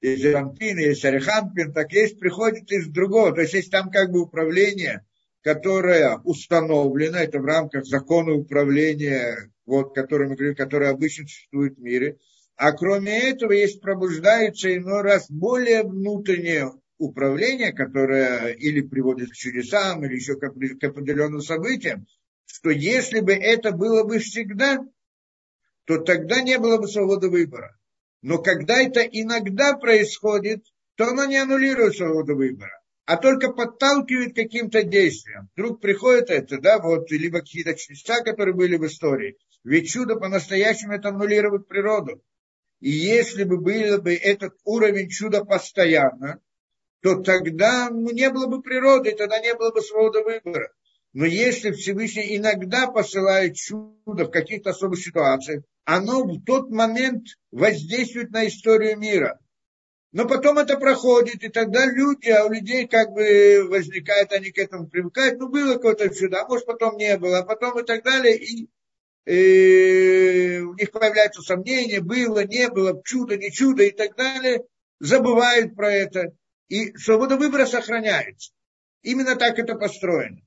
есть 0.00 0.24
Рампин, 0.26 0.78
есть 0.78 1.04
Арихампин, 1.04 1.72
так 1.72 1.92
есть, 1.92 2.20
приходит 2.20 2.70
из 2.70 2.86
другого. 2.86 3.34
То 3.34 3.40
есть 3.40 3.54
есть 3.54 3.72
там 3.72 3.90
как 3.90 4.12
бы 4.12 4.20
управление 4.20 5.04
которая 5.42 6.18
установлена, 6.18 7.22
это 7.22 7.38
в 7.38 7.44
рамках 7.44 7.84
закона 7.86 8.34
управления, 8.34 9.50
вот, 9.66 9.94
который 9.94 10.28
мы 10.28 10.36
говорим, 10.36 10.56
который 10.56 10.90
обычно 10.90 11.24
существует 11.24 11.76
в 11.76 11.80
мире. 11.80 12.18
А 12.56 12.72
кроме 12.72 13.30
этого 13.30 13.52
есть 13.52 13.80
пробуждается 13.80 14.74
иной 14.74 15.02
раз 15.02 15.30
более 15.30 15.84
внутреннее 15.84 16.72
управление, 16.98 17.72
которое 17.72 18.52
или 18.52 18.80
приводит 18.80 19.30
к 19.30 19.34
чудесам, 19.34 20.04
или 20.04 20.16
еще 20.16 20.34
к, 20.34 20.40
к 20.40 20.84
определенным 20.84 21.40
событиям, 21.40 22.06
что 22.46 22.70
если 22.70 23.20
бы 23.20 23.32
это 23.32 23.70
было 23.72 24.02
бы 24.02 24.18
всегда, 24.18 24.78
то 25.84 25.98
тогда 25.98 26.42
не 26.42 26.58
было 26.58 26.78
бы 26.78 26.88
свободы 26.88 27.30
выбора. 27.30 27.78
Но 28.22 28.38
когда 28.38 28.82
это 28.82 29.00
иногда 29.00 29.76
происходит, 29.76 30.64
то 30.96 31.06
оно 31.08 31.26
не 31.26 31.36
аннулирует 31.36 31.94
свободу 31.96 32.34
выбора. 32.34 32.77
А 33.08 33.16
только 33.16 33.54
подталкивает 33.54 34.34
каким-то 34.34 34.82
действием. 34.82 35.48
Вдруг 35.56 35.80
приходит 35.80 36.28
это, 36.28 36.60
да, 36.60 36.78
вот, 36.78 37.10
либо 37.10 37.38
какие-то 37.38 37.74
чудеса, 37.74 38.20
которые 38.20 38.54
были 38.54 38.76
в 38.76 38.84
истории. 38.84 39.38
Ведь 39.64 39.88
чудо 39.88 40.16
по-настоящему 40.16 40.92
это 40.92 41.08
аннулирует 41.08 41.68
природу. 41.68 42.22
И 42.80 42.90
если 42.90 43.44
бы 43.44 43.56
был 43.56 44.02
бы 44.02 44.14
этот 44.14 44.58
уровень 44.64 45.08
чуда 45.08 45.42
постоянно, 45.42 46.38
то 47.00 47.22
тогда 47.22 47.88
ну, 47.88 48.10
не 48.10 48.28
было 48.28 48.46
бы 48.46 48.60
природы, 48.60 49.12
тогда 49.12 49.40
не 49.40 49.54
было 49.54 49.70
бы 49.70 49.80
свободы 49.80 50.22
выбора. 50.22 50.70
Но 51.14 51.24
если 51.24 51.70
Всевышний 51.70 52.36
иногда 52.36 52.88
посылает 52.88 53.54
чудо 53.54 54.26
в 54.26 54.30
каких-то 54.30 54.70
особых 54.70 54.98
ситуациях, 55.00 55.64
оно 55.86 56.24
в 56.24 56.44
тот 56.44 56.68
момент 56.68 57.24
воздействует 57.52 58.32
на 58.32 58.46
историю 58.46 58.98
мира. 58.98 59.40
Но 60.12 60.26
потом 60.26 60.56
это 60.58 60.78
проходит, 60.78 61.44
и 61.44 61.48
тогда 61.48 61.84
люди, 61.84 62.30
а 62.30 62.46
у 62.46 62.50
людей 62.50 62.88
как 62.88 63.12
бы 63.12 63.66
возникает, 63.68 64.32
они 64.32 64.50
к 64.50 64.58
этому 64.58 64.88
привыкают, 64.88 65.38
ну 65.38 65.48
было 65.48 65.74
какое-то 65.74 66.08
чудо, 66.14 66.40
а 66.40 66.48
может 66.48 66.64
потом 66.64 66.96
не 66.96 67.18
было, 67.18 67.40
а 67.40 67.44
потом 67.44 67.78
и 67.78 67.84
так 67.84 68.02
далее, 68.04 68.38
и, 68.38 68.70
и 69.26 70.60
у 70.60 70.72
них 70.74 70.90
появляются 70.92 71.42
сомнения, 71.42 72.00
было, 72.00 72.42
не 72.44 72.70
было, 72.70 73.02
чудо, 73.04 73.36
не 73.36 73.52
чудо 73.52 73.82
и 73.82 73.90
так 73.90 74.16
далее, 74.16 74.64
забывают 74.98 75.76
про 75.76 75.92
это, 75.92 76.32
и 76.68 76.96
свобода 76.96 77.36
выбора 77.36 77.66
сохраняется. 77.66 78.52
Именно 79.02 79.36
так 79.36 79.58
это 79.58 79.74
построено. 79.74 80.40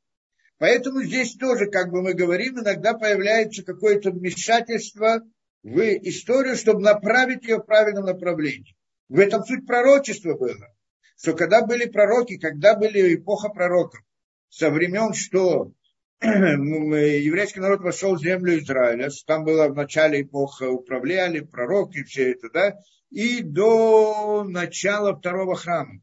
Поэтому 0.57 1.03
здесь 1.03 1.35
тоже, 1.35 1.67
как 1.67 1.91
бы 1.91 2.01
мы 2.01 2.13
говорим, 2.13 2.59
иногда 2.59 2.93
появляется 2.95 3.63
какое-то 3.63 4.11
вмешательство 4.11 5.21
в 5.61 5.79
историю, 5.79 6.55
чтобы 6.55 6.81
направить 6.81 7.43
ее 7.43 7.57
в 7.57 7.65
правильном 7.65 8.05
направлении. 8.05 8.75
В 9.11 9.19
этом 9.19 9.43
суть 9.43 9.67
пророчества 9.67 10.35
было. 10.35 10.73
Что 11.17 11.33
когда 11.33 11.65
были 11.65 11.83
пророки, 11.83 12.37
когда 12.37 12.77
были 12.77 13.15
эпоха 13.15 13.49
пророков, 13.49 13.99
со 14.47 14.69
времен, 14.69 15.13
что 15.13 15.73
еврейский 16.21 17.59
народ 17.59 17.81
вошел 17.81 18.15
в 18.15 18.21
землю 18.21 18.57
Израиля, 18.57 19.09
там 19.27 19.43
была 19.43 19.67
в 19.67 19.75
начале 19.75 20.21
эпоха 20.21 20.69
управляли, 20.69 21.41
пророки, 21.41 22.03
все 22.03 22.31
это, 22.31 22.49
да, 22.51 22.79
и 23.09 23.41
до 23.41 24.45
начала 24.45 25.13
второго 25.13 25.57
храма. 25.57 26.01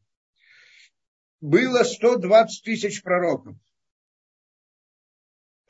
Было 1.41 1.85
120 1.85 2.63
тысяч 2.63 3.03
пророков 3.03 3.57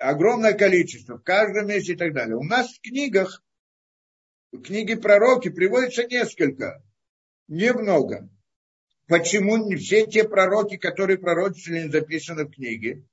огромное 0.00 0.54
количество, 0.54 1.18
в 1.18 1.22
каждом 1.22 1.68
месте 1.68 1.92
и 1.92 1.96
так 1.96 2.12
далее. 2.14 2.36
У 2.36 2.42
нас 2.42 2.68
в 2.72 2.80
книгах, 2.80 3.44
в 4.50 4.60
книге 4.60 4.96
пророки 4.96 5.50
приводится 5.50 6.04
несколько, 6.04 6.82
немного. 7.48 8.28
Почему 9.06 9.56
не 9.56 9.76
все 9.76 10.06
те 10.06 10.24
пророки, 10.24 10.76
которые 10.76 11.18
пророчествовали, 11.18 11.84
не 11.84 11.90
записаны 11.90 12.44
в 12.44 12.50
книге? 12.50 13.04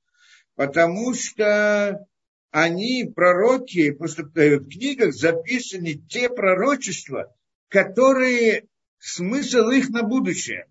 Потому 0.55 1.13
что 1.13 2.05
они, 2.51 3.11
пророки, 3.15 3.91
просто 3.91 4.23
в 4.23 4.69
книгах 4.69 5.13
записаны 5.13 5.93
те 5.93 6.29
пророчества, 6.29 7.35
которые 7.69 8.67
смысл 8.99 9.69
их 9.69 9.89
на 9.89 10.03
будущее 10.03 10.67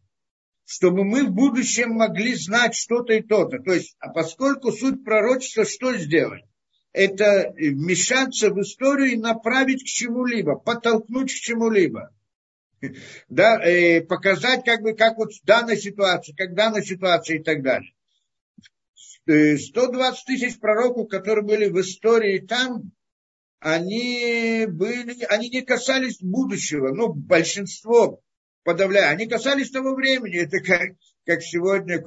чтобы 0.67 1.05
мы 1.05 1.25
в 1.25 1.31
будущем 1.31 1.91
могли 1.91 2.35
знать 2.35 2.75
что-то 2.75 3.13
и 3.13 3.23
то-то. 3.23 3.59
То 3.59 3.73
есть, 3.73 3.97
а 3.99 4.11
поскольку 4.11 4.73
суть 4.73 5.05
пророчества 5.05 5.65
что 5.65 5.97
сделать? 5.97 6.45
Это 6.93 7.53
вмешаться 7.57 8.51
в 8.51 8.61
историю 8.61 9.13
и 9.13 9.17
направить 9.17 9.83
к 9.83 9.87
чему-либо, 9.87 10.55
подтолкнуть 10.55 11.33
к 11.33 11.37
чему-либо. 11.37 12.14
Да, 13.29 13.63
э, 13.65 14.01
показать, 14.03 14.65
как 14.65 14.83
бы, 14.83 14.95
как 14.95 15.17
вот 15.17 15.33
в 15.33 15.45
данной 15.45 15.77
ситуации, 15.77 16.35
как 16.35 16.51
в 16.51 16.55
данной 16.55 16.85
ситуации 16.85 17.41
и 17.41 17.43
так 17.43 17.63
далее. 17.63 17.93
120 19.27 19.69
э, 19.69 20.27
тысяч 20.27 20.59
пророков, 20.59 21.09
которые 21.09 21.45
были 21.45 21.69
в 21.69 21.81
истории 21.81 22.39
там, 22.39 22.93
они, 23.65 24.67
были, 24.69 25.25
они 25.25 25.49
не 25.49 25.63
касались 25.63 26.19
будущего. 26.21 26.93
Ну, 26.93 27.15
большинство 27.15 28.21
подавляя. 28.63 29.11
Они 29.11 29.27
касались 29.27 29.71
того 29.71 29.95
времени. 29.95 30.37
Это 30.37 30.61
как, 30.61 30.91
как 31.25 31.43
сегодня 31.43 32.03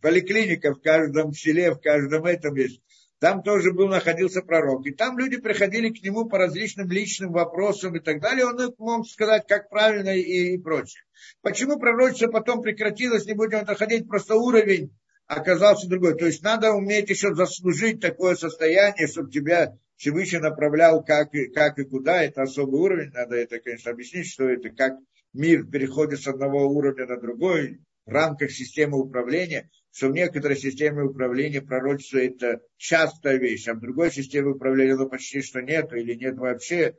поликлиника 0.00 0.74
в 0.74 0.80
каждом 0.80 1.32
селе, 1.32 1.72
в 1.72 1.80
каждом 1.80 2.24
этом 2.24 2.54
есть. 2.54 2.80
Там 3.20 3.42
тоже 3.42 3.72
был, 3.72 3.88
находился 3.88 4.42
пророк. 4.42 4.86
И 4.86 4.92
там 4.92 5.18
люди 5.18 5.38
приходили 5.38 5.90
к 5.90 6.02
нему 6.02 6.26
по 6.26 6.38
различным 6.38 6.88
личным 6.88 7.32
вопросам 7.32 7.96
и 7.96 8.00
так 8.00 8.20
далее. 8.20 8.46
Он 8.46 8.56
мог 8.78 9.08
сказать, 9.08 9.44
как 9.48 9.68
правильно 9.68 10.16
и, 10.16 10.54
и 10.54 10.58
прочее. 10.58 11.02
Почему 11.42 11.78
пророчество 11.80 12.28
потом 12.28 12.62
прекратилось, 12.62 13.26
не 13.26 13.34
будем 13.34 13.64
доходить, 13.64 14.06
просто 14.06 14.36
уровень 14.36 14.96
оказался 15.26 15.88
другой. 15.88 16.16
То 16.16 16.26
есть 16.26 16.42
надо 16.42 16.72
уметь 16.72 17.10
еще 17.10 17.34
заслужить 17.34 18.00
такое 18.00 18.36
состояние, 18.36 19.08
чтобы 19.08 19.30
тебя 19.30 19.76
Всевышний 19.96 20.38
направлял 20.38 21.02
как 21.04 21.34
и, 21.34 21.48
как 21.48 21.78
и 21.80 21.84
куда. 21.84 22.22
Это 22.22 22.42
особый 22.42 22.80
уровень. 22.80 23.10
Надо 23.10 23.34
это, 23.34 23.58
конечно, 23.58 23.90
объяснить, 23.90 24.28
что 24.28 24.48
это 24.48 24.70
как 24.70 24.92
мир 25.32 25.66
переходит 25.66 26.20
с 26.20 26.28
одного 26.28 26.68
уровня 26.68 27.06
на 27.06 27.20
другой 27.20 27.80
в 28.06 28.10
рамках 28.10 28.50
системы 28.50 28.98
управления, 28.98 29.68
что 29.98 30.10
в 30.10 30.12
некоторой 30.12 30.56
системе 30.56 31.02
управления 31.02 31.60
пророчество 31.60 32.18
это 32.18 32.60
частая 32.76 33.36
вещь, 33.36 33.66
а 33.66 33.74
в 33.74 33.80
другой 33.80 34.12
системе 34.12 34.50
управления 34.50 34.94
ну, 34.94 35.08
почти 35.08 35.42
что 35.42 35.60
нет 35.60 35.92
или 35.92 36.14
нет 36.14 36.36
вообще. 36.38 36.96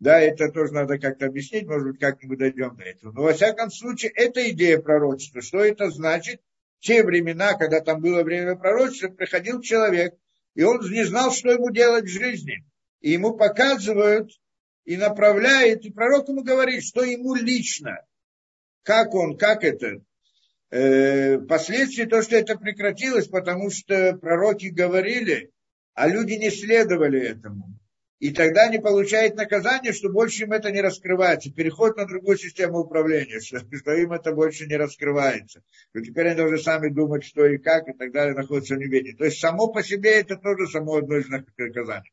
Да, 0.00 0.18
это 0.18 0.50
тоже 0.50 0.72
надо 0.72 0.98
как-то 0.98 1.26
объяснить, 1.26 1.66
может 1.66 1.88
быть, 1.88 2.00
как-нибудь 2.00 2.38
дойдем 2.38 2.74
до 2.74 2.84
этого. 2.84 3.12
Но 3.12 3.22
во 3.24 3.34
всяком 3.34 3.70
случае, 3.70 4.12
это 4.14 4.48
идея 4.50 4.78
пророчества. 4.78 5.42
Что 5.42 5.58
это 5.58 5.90
значит? 5.90 6.40
В 6.78 6.86
те 6.86 7.04
времена, 7.04 7.52
когда 7.52 7.80
там 7.82 8.00
было 8.00 8.22
время 8.22 8.56
пророчества, 8.56 9.08
приходил 9.08 9.60
человек, 9.60 10.14
и 10.54 10.62
он 10.62 10.80
не 10.90 11.04
знал, 11.04 11.30
что 11.32 11.50
ему 11.50 11.70
делать 11.70 12.06
в 12.06 12.08
жизни. 12.08 12.64
И 13.02 13.10
ему 13.10 13.36
показывают 13.36 14.30
и 14.86 14.96
направляет, 14.96 15.84
и 15.84 15.90
пророк 15.90 16.28
ему 16.28 16.42
говорит, 16.42 16.82
что 16.82 17.02
ему 17.02 17.34
лично, 17.34 17.98
как 18.84 19.14
он, 19.14 19.36
как 19.36 19.64
это. 19.64 20.00
Э, 20.70 21.38
впоследствии 21.38 22.04
то, 22.04 22.22
что 22.22 22.36
это 22.36 22.56
прекратилось, 22.56 23.26
потому 23.28 23.70
что 23.70 24.16
пророки 24.20 24.66
говорили, 24.66 25.50
а 25.94 26.08
люди 26.08 26.34
не 26.34 26.50
следовали 26.50 27.20
этому. 27.20 27.78
И 28.18 28.32
тогда 28.32 28.64
они 28.64 28.78
получают 28.78 29.36
наказание, 29.36 29.92
что 29.92 30.10
больше 30.10 30.42
им 30.42 30.52
это 30.52 30.72
не 30.72 30.80
раскрывается. 30.80 31.52
Переход 31.52 31.96
на 31.96 32.04
другую 32.04 32.36
систему 32.36 32.80
управления, 32.80 33.40
что, 33.40 33.60
что 33.60 33.92
им 33.92 34.12
это 34.12 34.32
больше 34.32 34.66
не 34.66 34.76
раскрывается. 34.76 35.62
И 35.94 36.02
теперь 36.02 36.26
они 36.26 36.36
должны 36.36 36.58
сами 36.58 36.88
думать, 36.88 37.24
что 37.24 37.46
и 37.46 37.58
как, 37.58 37.88
и 37.88 37.92
так 37.92 38.12
далее, 38.12 38.34
находятся 38.34 38.74
в 38.74 38.78
неведении. 38.78 39.12
То 39.12 39.24
есть 39.24 39.38
само 39.38 39.68
по 39.68 39.84
себе 39.84 40.20
это 40.20 40.36
тоже 40.36 40.66
само 40.66 40.96
одно 40.96 41.16
из 41.16 41.28
наказаний. 41.28 42.12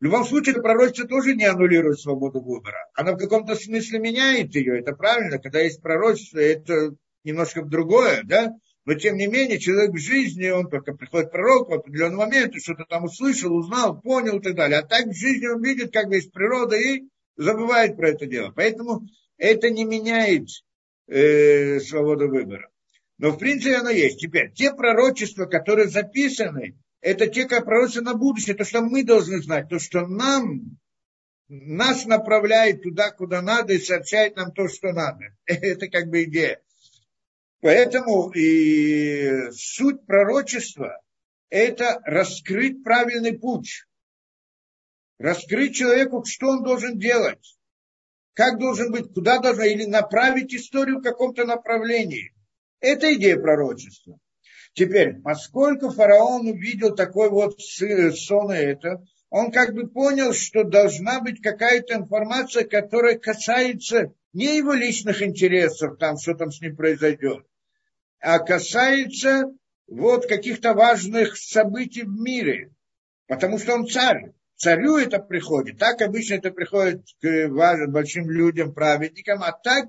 В 0.00 0.04
любом 0.04 0.24
случае, 0.24 0.54
это 0.54 0.62
пророчество 0.62 1.06
тоже 1.06 1.34
не 1.34 1.44
аннулирует 1.44 2.00
свободу 2.00 2.40
выбора. 2.40 2.88
Оно 2.94 3.12
в 3.12 3.18
каком-то 3.18 3.54
смысле 3.54 3.98
меняет 3.98 4.54
ее, 4.54 4.80
это 4.80 4.94
правильно. 4.96 5.38
Когда 5.38 5.60
есть 5.60 5.82
пророчество, 5.82 6.38
это 6.38 6.94
немножко 7.24 7.62
другое, 7.62 8.22
да? 8.24 8.52
Но 8.86 8.94
тем 8.94 9.16
не 9.16 9.26
менее, 9.26 9.58
человек 9.58 9.92
в 9.92 9.98
жизни, 9.98 10.48
он 10.48 10.68
только 10.68 10.94
приходит 10.94 11.30
пророк 11.30 11.68
в 11.68 11.74
определенный 11.74 12.16
момент, 12.16 12.54
что-то 12.56 12.84
там 12.88 13.04
услышал, 13.04 13.54
узнал, 13.54 14.00
понял 14.00 14.38
и 14.38 14.42
так 14.42 14.54
далее. 14.54 14.78
А 14.78 14.86
так 14.86 15.06
в 15.06 15.14
жизни 15.14 15.46
он 15.46 15.62
видит, 15.62 15.92
как 15.92 16.10
есть 16.10 16.32
природа, 16.32 16.76
и 16.76 17.04
забывает 17.36 17.96
про 17.96 18.10
это 18.10 18.26
дело. 18.26 18.52
Поэтому 18.54 19.02
это 19.36 19.70
не 19.70 19.84
меняет 19.84 20.48
э, 21.08 21.80
свободу 21.80 22.28
выбора. 22.28 22.70
Но 23.18 23.32
в 23.32 23.38
принципе 23.38 23.76
оно 23.76 23.90
есть. 23.90 24.18
Теперь, 24.18 24.52
те 24.52 24.72
пророчества, 24.72 25.44
которые 25.44 25.88
записаны, 25.88 26.78
это 27.02 27.26
те, 27.26 27.46
как 27.46 27.66
пророчество 27.66 28.02
на 28.02 28.14
будущее, 28.14 28.56
то, 28.56 28.64
что 28.64 28.80
мы 28.80 29.04
должны 29.04 29.42
знать, 29.42 29.68
то, 29.68 29.78
что 29.78 30.06
нам, 30.06 30.78
нас 31.48 32.06
направляет 32.06 32.82
туда, 32.82 33.10
куда 33.10 33.42
надо, 33.42 33.74
и 33.74 33.78
сообщает 33.78 34.36
нам 34.36 34.52
то, 34.52 34.68
что 34.68 34.92
надо. 34.92 35.26
Это 35.46 35.88
как 35.88 36.08
бы 36.08 36.24
идея. 36.24 36.60
Поэтому 37.60 38.30
и 38.30 39.50
суть 39.52 40.06
пророчества– 40.06 41.00
это 41.50 42.00
раскрыть 42.04 42.82
правильный 42.82 43.38
путь. 43.38 43.86
Раскрыть 45.18 45.74
человеку, 45.74 46.24
что 46.24 46.48
он 46.48 46.62
должен 46.62 46.98
делать. 46.98 47.58
Как 48.32 48.58
должен 48.58 48.90
быть, 48.90 49.12
куда 49.12 49.38
должен, 49.38 49.64
или 49.64 49.84
направить 49.84 50.54
историю 50.54 50.98
в 50.98 51.02
каком-то 51.02 51.44
направлении. 51.44 52.32
Это 52.80 53.14
идея 53.14 53.36
пророчества. 53.38 54.18
Теперь, 54.72 55.20
поскольку 55.20 55.90
фараон 55.90 56.46
увидел 56.46 56.94
такой 56.94 57.28
вот 57.28 57.60
сон 57.60 58.52
и 58.52 58.56
это, 58.56 59.04
он 59.28 59.52
как 59.52 59.74
бы 59.74 59.88
понял, 59.88 60.32
что 60.32 60.64
должна 60.64 61.20
быть 61.20 61.42
какая-то 61.42 61.94
информация, 61.94 62.64
которая 62.64 63.18
касается 63.18 64.14
не 64.32 64.56
его 64.56 64.72
личных 64.72 65.22
интересов, 65.22 65.98
там, 65.98 66.16
что 66.16 66.34
там 66.34 66.50
с 66.50 66.60
ним 66.60 66.76
произойдет, 66.76 67.44
а 68.20 68.38
касается 68.38 69.44
вот 69.86 70.26
каких-то 70.26 70.74
важных 70.74 71.36
событий 71.36 72.02
в 72.02 72.20
мире. 72.20 72.70
Потому 73.26 73.58
что 73.58 73.74
он 73.74 73.86
царь. 73.86 74.32
Царю 74.56 74.98
это 74.98 75.18
приходит. 75.18 75.78
Так 75.78 76.02
обычно 76.02 76.34
это 76.34 76.50
приходит 76.50 77.02
к 77.22 77.48
важным, 77.48 77.92
большим 77.92 78.30
людям, 78.30 78.74
праведникам. 78.74 79.42
А 79.42 79.52
так, 79.52 79.86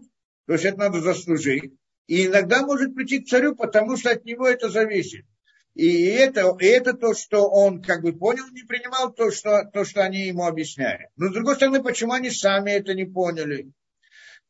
то 0.48 0.54
есть 0.54 0.66
это 0.66 0.78
надо 0.78 1.02
заслужить. 1.02 1.74
И 2.08 2.28
иногда 2.28 2.66
может 2.66 2.96
прийти 2.96 3.20
к 3.20 3.28
царю, 3.28 3.56
потому 3.56 3.98
что 3.98 4.12
от 4.12 4.24
него 4.26 4.48
это 4.48 4.70
зависит. 4.70 5.26
И 5.74 6.06
это, 6.06 6.56
и 6.60 6.66
это 6.66 6.94
то, 6.94 7.14
что 7.14 7.50
он 7.50 7.82
как 7.82 8.02
бы 8.02 8.14
понял, 8.14 8.44
не 8.52 8.64
принимал 8.64 9.14
то 9.14 9.32
что, 9.32 9.64
то, 9.74 9.86
что 9.86 10.04
они 10.04 10.28
ему 10.28 10.46
объясняли. 10.46 11.10
Но 11.16 11.30
с 11.30 11.34
другой 11.34 11.56
стороны, 11.56 11.82
почему 11.82 12.14
они 12.14 12.30
сами 12.30 12.72
это 12.72 12.94
не 12.94 13.06
поняли? 13.06 13.72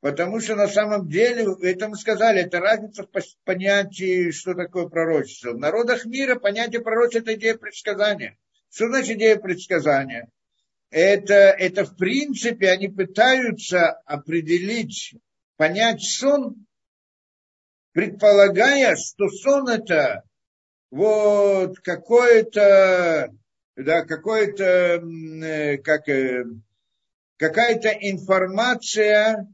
Потому 0.02 0.40
что 0.40 0.56
на 0.56 0.68
самом 0.68 1.08
деле, 1.08 1.46
это 1.62 1.88
мы 1.88 1.96
сказали, 1.96 2.42
это 2.42 2.60
разница 2.60 3.04
в 3.04 3.44
понятии, 3.46 4.32
что 4.32 4.56
такое 4.56 4.88
пророчество. 4.88 5.52
В 5.52 5.60
народах 5.60 6.06
мира 6.06 6.40
понятие 6.40 6.82
пророчества– 6.82 7.20
это 7.30 7.36
идея 7.36 7.56
предсказания. 7.56 8.36
Что 8.72 8.88
значит 8.88 9.18
идея 9.18 9.38
предсказания? 9.38 10.28
Это, 10.90 11.36
это 11.36 11.86
в 11.86 11.96
принципе 11.96 12.72
они 12.72 12.90
пытаются 12.90 13.92
определить, 14.06 15.14
понять 15.56 16.02
сон, 16.02 16.66
предполагая, 17.92 18.96
что 18.96 19.30
сон 19.30 19.70
это 19.70 20.24
вот 20.90 21.80
какое-то, 21.80 23.32
да, 23.76 24.02
какое-то, 24.06 24.64
э, 24.64 25.78
как, 25.78 26.10
э, 26.10 26.44
какая-то 27.38 27.90
информация, 27.90 29.48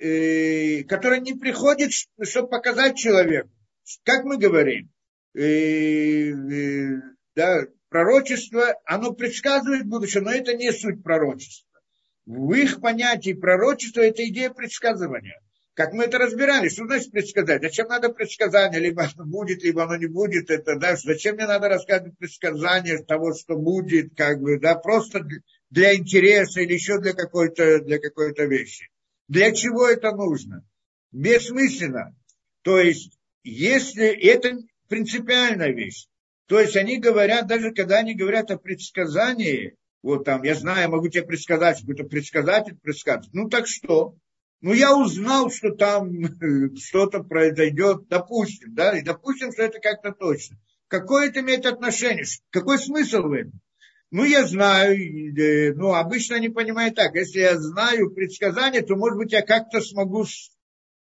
которая 0.00 1.20
не 1.20 1.34
приходит, 1.34 1.92
чтобы 2.22 2.48
показать 2.48 2.96
человеку. 2.96 3.50
Как 4.02 4.24
мы 4.24 4.38
говорим, 4.38 4.90
да, 7.34 7.66
пророчество, 7.90 8.74
оно 8.86 9.12
предсказывает 9.12 9.86
будущее, 9.86 10.22
но 10.22 10.32
это 10.32 10.54
не 10.54 10.72
суть 10.72 11.02
пророчества. 11.02 11.68
В 12.24 12.52
их 12.54 12.80
понятии 12.80 13.34
пророчества 13.34 14.00
это 14.00 14.26
идея 14.28 14.50
предсказывания. 14.50 15.40
Как 15.74 15.92
мы 15.92 16.04
это 16.04 16.18
разбирали, 16.18 16.68
что 16.68 16.84
значит 16.86 17.10
предсказать? 17.10 17.62
Зачем 17.62 17.88
надо 17.88 18.08
предсказание? 18.10 18.80
Либо 18.80 19.02
оно 19.04 19.24
будет, 19.24 19.62
либо 19.62 19.84
оно 19.84 19.96
не 19.96 20.06
будет. 20.06 20.50
Это, 20.50 20.76
да, 20.76 20.96
зачем 20.96 21.36
мне 21.36 21.46
надо 21.46 21.68
рассказывать 21.68 22.18
предсказание 22.18 22.98
того, 23.04 23.34
что 23.34 23.56
будет, 23.56 24.14
как 24.16 24.40
бы, 24.40 24.58
да, 24.58 24.74
просто 24.74 25.26
для 25.70 25.94
интереса 25.94 26.60
или 26.60 26.74
еще 26.74 26.98
для 26.98 27.12
какой-то, 27.12 27.80
для 27.80 27.98
какой-то 27.98 28.44
вещи. 28.44 28.88
Для 29.30 29.52
чего 29.52 29.86
это 29.86 30.10
нужно? 30.10 30.66
Бессмысленно. 31.12 32.16
То 32.62 32.80
есть, 32.80 33.16
если 33.44 34.08
это 34.08 34.58
принципиальная 34.88 35.72
вещь, 35.72 36.08
то 36.46 36.58
есть 36.58 36.76
они 36.76 36.98
говорят, 36.98 37.46
даже 37.46 37.70
когда 37.70 37.98
они 37.98 38.16
говорят 38.16 38.50
о 38.50 38.58
предсказании, 38.58 39.76
вот 40.02 40.24
там, 40.24 40.42
я 40.42 40.56
знаю, 40.56 40.90
могу 40.90 41.08
тебе 41.08 41.22
предсказать, 41.22 41.78
какой-то 41.78 42.02
предсказатель 42.02 42.76
предсказывает. 42.82 43.32
Ну 43.32 43.48
так 43.48 43.68
что? 43.68 44.16
Ну 44.62 44.72
я 44.72 44.98
узнал, 44.98 45.48
что 45.48 45.70
там 45.76 46.10
что-то 46.76 47.22
произойдет, 47.22 48.08
допустим, 48.08 48.74
да, 48.74 48.98
и 48.98 49.02
допустим, 49.02 49.52
что 49.52 49.62
это 49.62 49.78
как-то 49.78 50.10
точно. 50.10 50.56
Какое 50.88 51.28
это 51.28 51.38
имеет 51.38 51.66
отношение? 51.66 52.24
Какой 52.50 52.80
смысл 52.80 53.22
в 53.22 53.32
этом? 53.32 53.60
Ну, 54.10 54.24
я 54.24 54.44
знаю, 54.46 54.96
ну, 55.76 55.94
обычно 55.94 56.36
они 56.36 56.48
понимают 56.48 56.96
так, 56.96 57.14
если 57.14 57.40
я 57.40 57.56
знаю 57.58 58.10
предсказание, 58.10 58.82
то, 58.82 58.96
может 58.96 59.16
быть, 59.16 59.32
я 59.32 59.42
как-то 59.42 59.80
смогу 59.80 60.26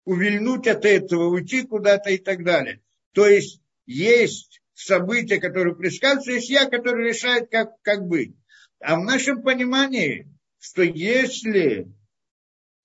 увильнуть 0.06 0.68
от 0.68 0.86
этого, 0.86 1.26
уйти 1.26 1.64
куда-то 1.64 2.12
и 2.12 2.18
так 2.18 2.44
далее. 2.44 2.82
То 3.14 3.28
есть, 3.28 3.62
есть 3.88 4.62
события, 4.76 5.40
которые 5.40 5.76
предсказываются, 5.76 6.32
есть 6.34 6.50
я, 6.50 6.70
который 6.70 7.10
решает, 7.10 7.50
как, 7.50 7.82
как 7.82 8.08
быть. 8.08 8.36
А 8.80 8.96
в 8.96 9.04
нашем 9.04 9.42
понимании, 9.42 10.32
что 10.60 10.84
если 10.84 11.88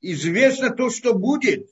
известно 0.00 0.70
то, 0.70 0.90
что 0.90 1.14
будет, 1.14 1.68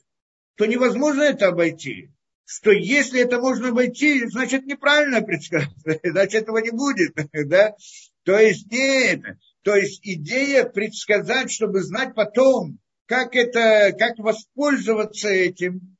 то 0.55 0.65
невозможно 0.65 1.23
это 1.23 1.47
обойти. 1.47 2.11
Что 2.45 2.71
если 2.71 3.21
это 3.21 3.39
можно 3.39 3.69
обойти, 3.69 4.25
значит 4.27 4.65
неправильно 4.65 5.21
предсказывать, 5.21 5.99
значит 6.03 6.43
этого 6.43 6.59
не 6.59 6.71
будет. 6.71 7.15
Да? 7.47 7.75
То 8.23 8.39
есть 8.39 8.71
не 8.71 9.13
это. 9.13 9.37
То 9.63 9.75
есть 9.75 10.01
идея 10.03 10.65
предсказать, 10.65 11.51
чтобы 11.51 11.81
знать 11.81 12.15
потом, 12.15 12.79
как 13.05 13.35
это, 13.35 13.95
как 13.97 14.17
воспользоваться 14.17 15.29
этим, 15.29 15.97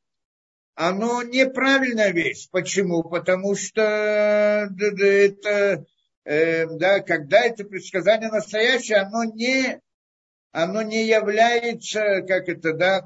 оно 0.75 1.21
неправильная 1.21 2.11
вещь. 2.11 2.49
Почему? 2.51 3.03
Потому 3.03 3.55
что 3.55 3.81
это, 3.81 5.85
э, 6.25 6.65
да, 6.65 6.99
когда 7.01 7.45
это 7.45 7.63
предсказание 7.63 8.29
настоящее, 8.29 8.99
оно 8.99 9.23
не, 9.25 9.79
оно 10.51 10.81
не 10.81 11.05
является, 11.05 12.21
как 12.27 12.49
это, 12.49 12.73
да, 12.73 13.05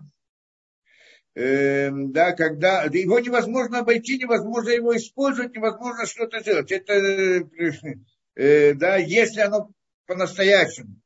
э, 1.35 1.89
да, 1.91 2.31
когда 2.33 2.83
его 2.83 3.19
невозможно 3.19 3.79
обойти, 3.79 4.17
невозможно 4.17 4.69
его 4.69 4.95
использовать, 4.95 5.55
невозможно 5.55 6.05
что-то 6.05 6.39
сделать. 6.39 6.71
Это, 6.71 6.93
э, 8.37 8.73
да, 8.73 8.97
если 8.97 9.41
оно 9.41 9.71
по-настоящему. 10.05 11.01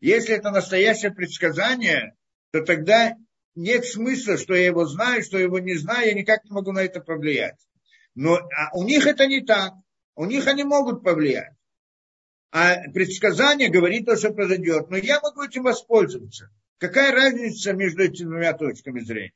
Если 0.00 0.34
это 0.34 0.50
настоящее 0.50 1.12
предсказание, 1.12 2.14
то 2.52 2.62
тогда 2.62 3.14
нет 3.54 3.84
смысла, 3.84 4.38
что 4.38 4.54
я 4.54 4.66
его 4.66 4.86
знаю, 4.86 5.22
что 5.22 5.36
я 5.36 5.44
его 5.44 5.58
не 5.58 5.74
знаю, 5.74 6.06
я 6.06 6.14
никак 6.14 6.44
не 6.44 6.52
могу 6.52 6.72
на 6.72 6.80
это 6.80 7.00
повлиять. 7.00 7.58
Но 8.14 8.36
а 8.36 8.70
у 8.74 8.84
них 8.84 9.06
это 9.06 9.26
не 9.26 9.44
так. 9.44 9.74
У 10.14 10.24
них 10.24 10.46
они 10.46 10.64
могут 10.64 11.02
повлиять. 11.02 11.54
А 12.50 12.76
предсказание 12.92 13.68
говорит 13.68 14.06
то, 14.06 14.16
что 14.16 14.32
произойдет. 14.32 14.88
Но 14.88 14.96
я 14.96 15.20
могу 15.20 15.42
этим 15.42 15.64
воспользоваться. 15.64 16.50
Какая 16.78 17.12
разница 17.12 17.72
между 17.72 18.04
этими 18.04 18.28
двумя 18.28 18.52
точками 18.54 19.00
зрения? 19.00 19.32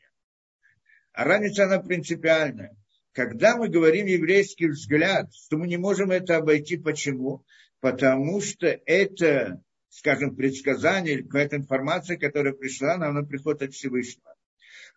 А 1.13 1.25
разница 1.25 1.65
она 1.65 1.81
принципиальная. 1.81 2.77
Когда 3.13 3.57
мы 3.57 3.69
говорим 3.69 4.07
еврейский 4.07 4.69
взгляд, 4.69 5.31
то 5.51 5.57
мы 5.57 5.69
не 5.69 5.77
можем 5.77 6.11
это 6.11 6.37
обойти. 6.37 6.77
Почему? 6.77 7.45
Потому 7.81 8.41
что 8.41 8.67
это 8.67 9.63
скажем, 9.93 10.35
предсказание 10.35 11.15
или 11.15 11.23
какая-то 11.23 11.57
информация, 11.57 12.17
которая 12.17 12.55
пришла 12.55 12.97
нам, 12.97 13.11
она 13.11 13.27
приходит 13.27 13.63
от 13.63 13.75
Всевышнего. 13.75 14.35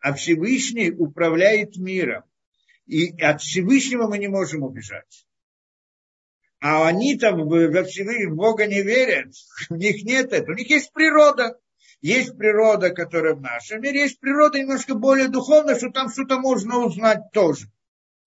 А 0.02 0.14
Всевышний 0.14 0.92
управляет 0.92 1.76
миром. 1.76 2.24
И 2.86 3.20
от 3.22 3.42
Всевышнего 3.42 4.08
мы 4.08 4.20
не 4.20 4.28
можем 4.28 4.64
убежать. 4.64 5.28
А 6.62 6.88
они 6.88 7.18
там 7.18 7.48
во 7.48 7.84
Всевышнего 7.84 8.36
Бога 8.36 8.68
не 8.68 8.82
верят. 8.84 9.34
У 9.70 9.76
них 9.76 10.04
нет 10.04 10.32
этого. 10.32 10.54
У 10.54 10.58
них 10.58 10.70
есть 10.70 10.94
природа. 10.94 11.60
Есть 12.02 12.38
природа, 12.38 12.92
которая 12.92 13.36
в 13.36 13.42
нашем 13.42 13.82
мире. 13.82 14.02
Есть 14.02 14.20
природа 14.20 14.60
немножко 14.60 14.96
более 14.96 15.28
духовная, 15.28 15.76
что 15.76 15.90
там 15.90 16.10
что-то 16.10 16.40
можно 16.40 16.86
узнать 16.86 17.32
тоже. 17.34 17.68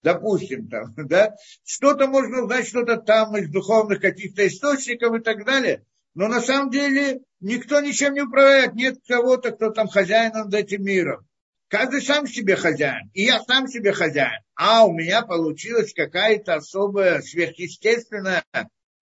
Допустим, 0.03 0.69
там, 0.69 0.95
да, 0.97 1.35
что-то 1.65 2.07
можно 2.07 2.43
узнать, 2.43 2.69
что-то 2.69 2.97
там 2.97 3.37
из 3.37 3.51
духовных 3.51 4.01
каких-то 4.01 4.47
источников 4.47 5.15
и 5.17 5.23
так 5.23 5.45
далее. 5.45 5.85
Но 6.15 6.29
на 6.29 6.41
самом 6.41 6.71
деле 6.71 7.21
никто 7.41 7.81
ничем 7.81 8.15
не 8.15 8.23
управляет. 8.23 8.75
Нет 8.75 8.99
кого-то, 9.07 9.53
кто 9.53 9.71
там 9.71 9.89
хозяин 9.89 10.33
над 10.33 10.53
этим 10.55 10.85
миром. 10.85 11.27
Каждый 11.69 12.01
сам 12.01 12.27
себе 12.27 12.57
хозяин. 12.57 13.11
И 13.13 13.25
я 13.25 13.41
сам 13.41 13.69
себе 13.69 13.93
хозяин. 13.93 14.41
А 14.57 14.87
у 14.87 14.93
меня 14.93 15.23
получилась 15.23 15.93
какая-то 15.93 16.55
особая 16.55 17.21
сверхъестественная, 17.21 18.43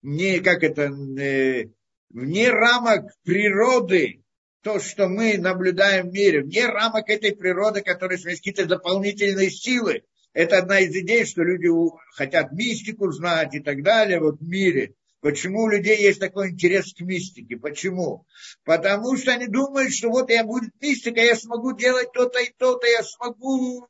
не, 0.01 0.39
как 0.41 0.63
это, 0.63 0.83
э, 0.83 1.69
вне 2.09 2.49
рамок 2.49 3.11
природы, 3.23 4.21
то, 4.61 4.79
что 4.79 5.07
мы 5.07 5.37
наблюдаем 5.37 6.09
в 6.09 6.13
мире, 6.13 6.41
вне 6.41 6.65
рамок 6.65 7.09
этой 7.09 7.35
природы, 7.35 7.81
которые 7.81 8.19
есть 8.21 8.39
какие-то 8.39 8.65
дополнительные 8.65 9.49
силы. 9.49 10.03
Это 10.37 10.59
одна 10.59 10.81
из 10.81 10.95
идей, 10.95 11.25
что 11.25 11.41
люди 11.41 11.67
хотят 12.11 12.51
мистику 12.51 13.11
знать 13.11 13.55
и 13.55 13.59
так 13.59 13.81
далее 13.81 14.19
вот 14.19 14.39
в 14.39 14.47
мире. 14.47 14.93
Почему 15.19 15.63
у 15.63 15.67
людей 15.67 15.99
есть 15.99 16.19
такой 16.19 16.51
интерес 16.51 16.93
к 16.93 16.99
мистике? 16.99 17.57
Почему? 17.57 18.27
Потому 18.63 19.17
что 19.17 19.31
они 19.31 19.47
думают, 19.47 19.95
что 19.95 20.09
вот 20.09 20.29
я 20.29 20.43
буду 20.43 20.67
мистика, 20.79 21.21
я 21.21 21.35
смогу 21.35 21.75
делать 21.75 22.11
то-то 22.13 22.37
и 22.37 22.53
то-то, 22.55 22.85
я 22.85 23.01
смогу 23.01 23.87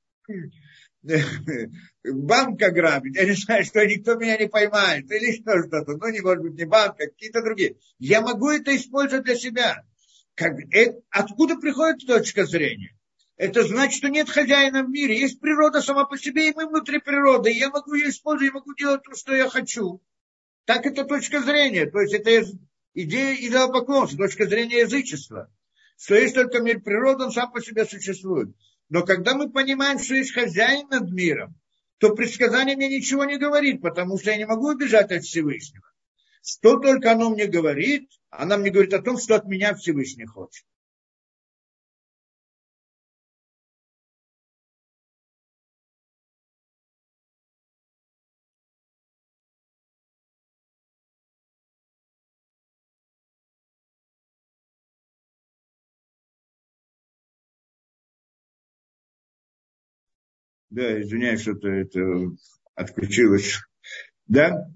банк 2.06 2.62
ограбить, 2.62 3.18
я 3.18 3.26
не 3.26 3.34
знаю, 3.34 3.66
что 3.66 3.86
никто 3.86 4.16
меня 4.16 4.38
не 4.38 4.48
поймает, 4.48 5.12
или 5.12 5.34
что 5.42 5.62
что-то, 5.64 5.98
ну, 5.98 6.10
не 6.10 6.22
может 6.22 6.44
быть, 6.44 6.54
не 6.54 6.64
банк, 6.64 6.94
а 6.94 7.08
какие-то 7.08 7.44
другие. 7.44 7.76
Я 8.00 8.22
могу 8.22 8.52
это 8.52 8.74
использовать 8.74 9.26
для 9.26 9.36
себя. 9.36 9.84
Как, 10.34 10.54
это, 10.72 10.98
откуда 11.10 11.58
приходит 11.58 12.08
точка 12.08 12.46
зрения? 12.46 12.97
Это 13.38 13.64
значит, 13.64 13.98
что 13.98 14.10
нет 14.10 14.30
хозяина 14.30 14.84
в 14.84 14.90
мире. 14.90 15.20
Есть 15.20 15.40
природа 15.40 15.82
сама 15.82 16.06
по 16.06 16.18
себе, 16.18 16.50
и 16.50 16.54
мы 16.56 16.68
внутри 16.68 17.00
природы. 17.00 17.52
Я 17.52 17.70
могу 17.70 17.94
ее 17.94 18.10
использовать, 18.10 18.52
я 18.52 18.60
могу 18.60 18.74
делать 18.74 19.04
то, 19.04 19.16
что 19.16 19.36
я 19.36 19.48
хочу. 19.48 20.02
Так 20.66 20.88
это 20.88 21.06
точка 21.06 21.42
зрения. 21.42 21.86
То 21.86 22.02
есть 22.02 22.16
это 22.16 22.44
идея 22.96 23.36
идолопоклонства, 23.36 24.26
точка 24.26 24.48
зрения 24.48 24.80
язычества. 24.80 25.52
Что 26.00 26.16
есть 26.16 26.34
только 26.34 26.62
мир 26.62 26.82
природы, 26.82 27.26
он 27.26 27.32
сам 27.32 27.52
по 27.52 27.62
себе 27.62 27.86
существует. 27.86 28.56
Но 28.90 29.04
когда 29.04 29.36
мы 29.36 29.52
понимаем, 29.52 30.00
что 30.00 30.16
есть 30.16 30.34
хозяин 30.34 30.88
над 30.90 31.12
миром, 31.12 31.56
то 32.00 32.16
предсказание 32.16 32.76
мне 32.76 32.90
ничего 32.90 33.24
не 33.26 33.38
говорит, 33.38 33.82
потому 33.82 34.18
что 34.18 34.32
я 34.32 34.38
не 34.38 34.46
могу 34.46 34.70
убежать 34.70 35.12
от 35.12 35.24
Всевышнего. 35.24 35.86
Что 36.44 36.80
только 36.80 37.12
оно 37.12 37.30
мне 37.30 37.46
говорит, 37.46 38.10
она 38.30 38.58
мне 38.58 38.72
говорит 38.72 38.94
о 38.94 39.02
том, 39.02 39.20
что 39.20 39.36
от 39.36 39.46
меня 39.46 39.76
Всевышний 39.76 40.26
хочет. 40.26 40.66
Да, 60.70 61.02
извиняюсь, 61.02 61.42
что-то 61.42 61.70
это 61.70 62.02
отключилось. 62.76 63.60
Да? 64.28 64.70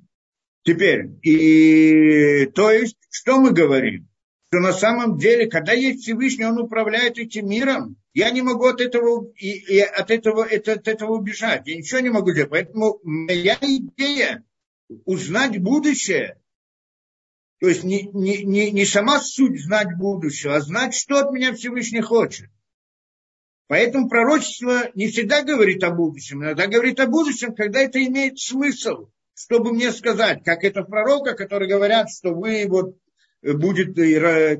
Теперь, 0.63 1.09
и 1.23 2.45
то 2.53 2.71
есть, 2.71 2.97
что 3.09 3.39
мы 3.39 3.51
говорим? 3.51 4.07
Что 4.47 4.59
на 4.59 4.73
самом 4.73 5.17
деле, 5.17 5.49
когда 5.49 5.73
есть 5.73 6.03
Всевышний, 6.03 6.45
он 6.45 6.59
управляет 6.59 7.17
этим 7.17 7.49
миром, 7.49 7.97
я 8.13 8.29
не 8.31 8.41
могу 8.41 8.65
от 8.65 8.81
этого, 8.81 9.31
и, 9.35 9.51
и 9.51 9.79
от, 9.79 10.11
этого, 10.11 10.43
это, 10.43 10.73
от 10.73 10.87
этого 10.87 11.13
убежать. 11.13 11.67
Я 11.67 11.77
ничего 11.77 12.01
не 12.01 12.09
могу 12.09 12.31
делать. 12.33 12.51
Поэтому 12.51 12.99
моя 13.03 13.57
идея 13.61 14.43
узнать 15.05 15.57
будущее, 15.61 16.37
то 17.59 17.67
есть 17.69 17.83
не, 17.83 18.03
не, 18.13 18.43
не, 18.43 18.71
не 18.71 18.85
сама 18.85 19.19
суть 19.19 19.63
знать 19.63 19.97
будущее, 19.97 20.53
а 20.53 20.61
знать, 20.61 20.95
что 20.95 21.19
от 21.19 21.31
меня 21.31 21.53
Всевышний 21.53 22.01
хочет. 22.01 22.49
Поэтому 23.71 24.09
пророчество 24.09 24.89
не 24.95 25.07
всегда 25.07 25.43
говорит 25.43 25.81
о 25.85 25.91
будущем, 25.91 26.43
иногда 26.43 26.67
говорит 26.67 26.99
о 26.99 27.07
будущем, 27.07 27.55
когда 27.55 27.79
это 27.79 28.05
имеет 28.05 28.37
смысл, 28.37 29.07
чтобы 29.33 29.71
мне 29.71 29.93
сказать, 29.93 30.43
как 30.43 30.65
это 30.65 30.83
пророка, 30.83 31.35
которые 31.35 31.69
говорят, 31.69 32.09
что 32.11 32.33
вы 32.33 32.65
вот 32.67 32.97
будет, 33.41 33.95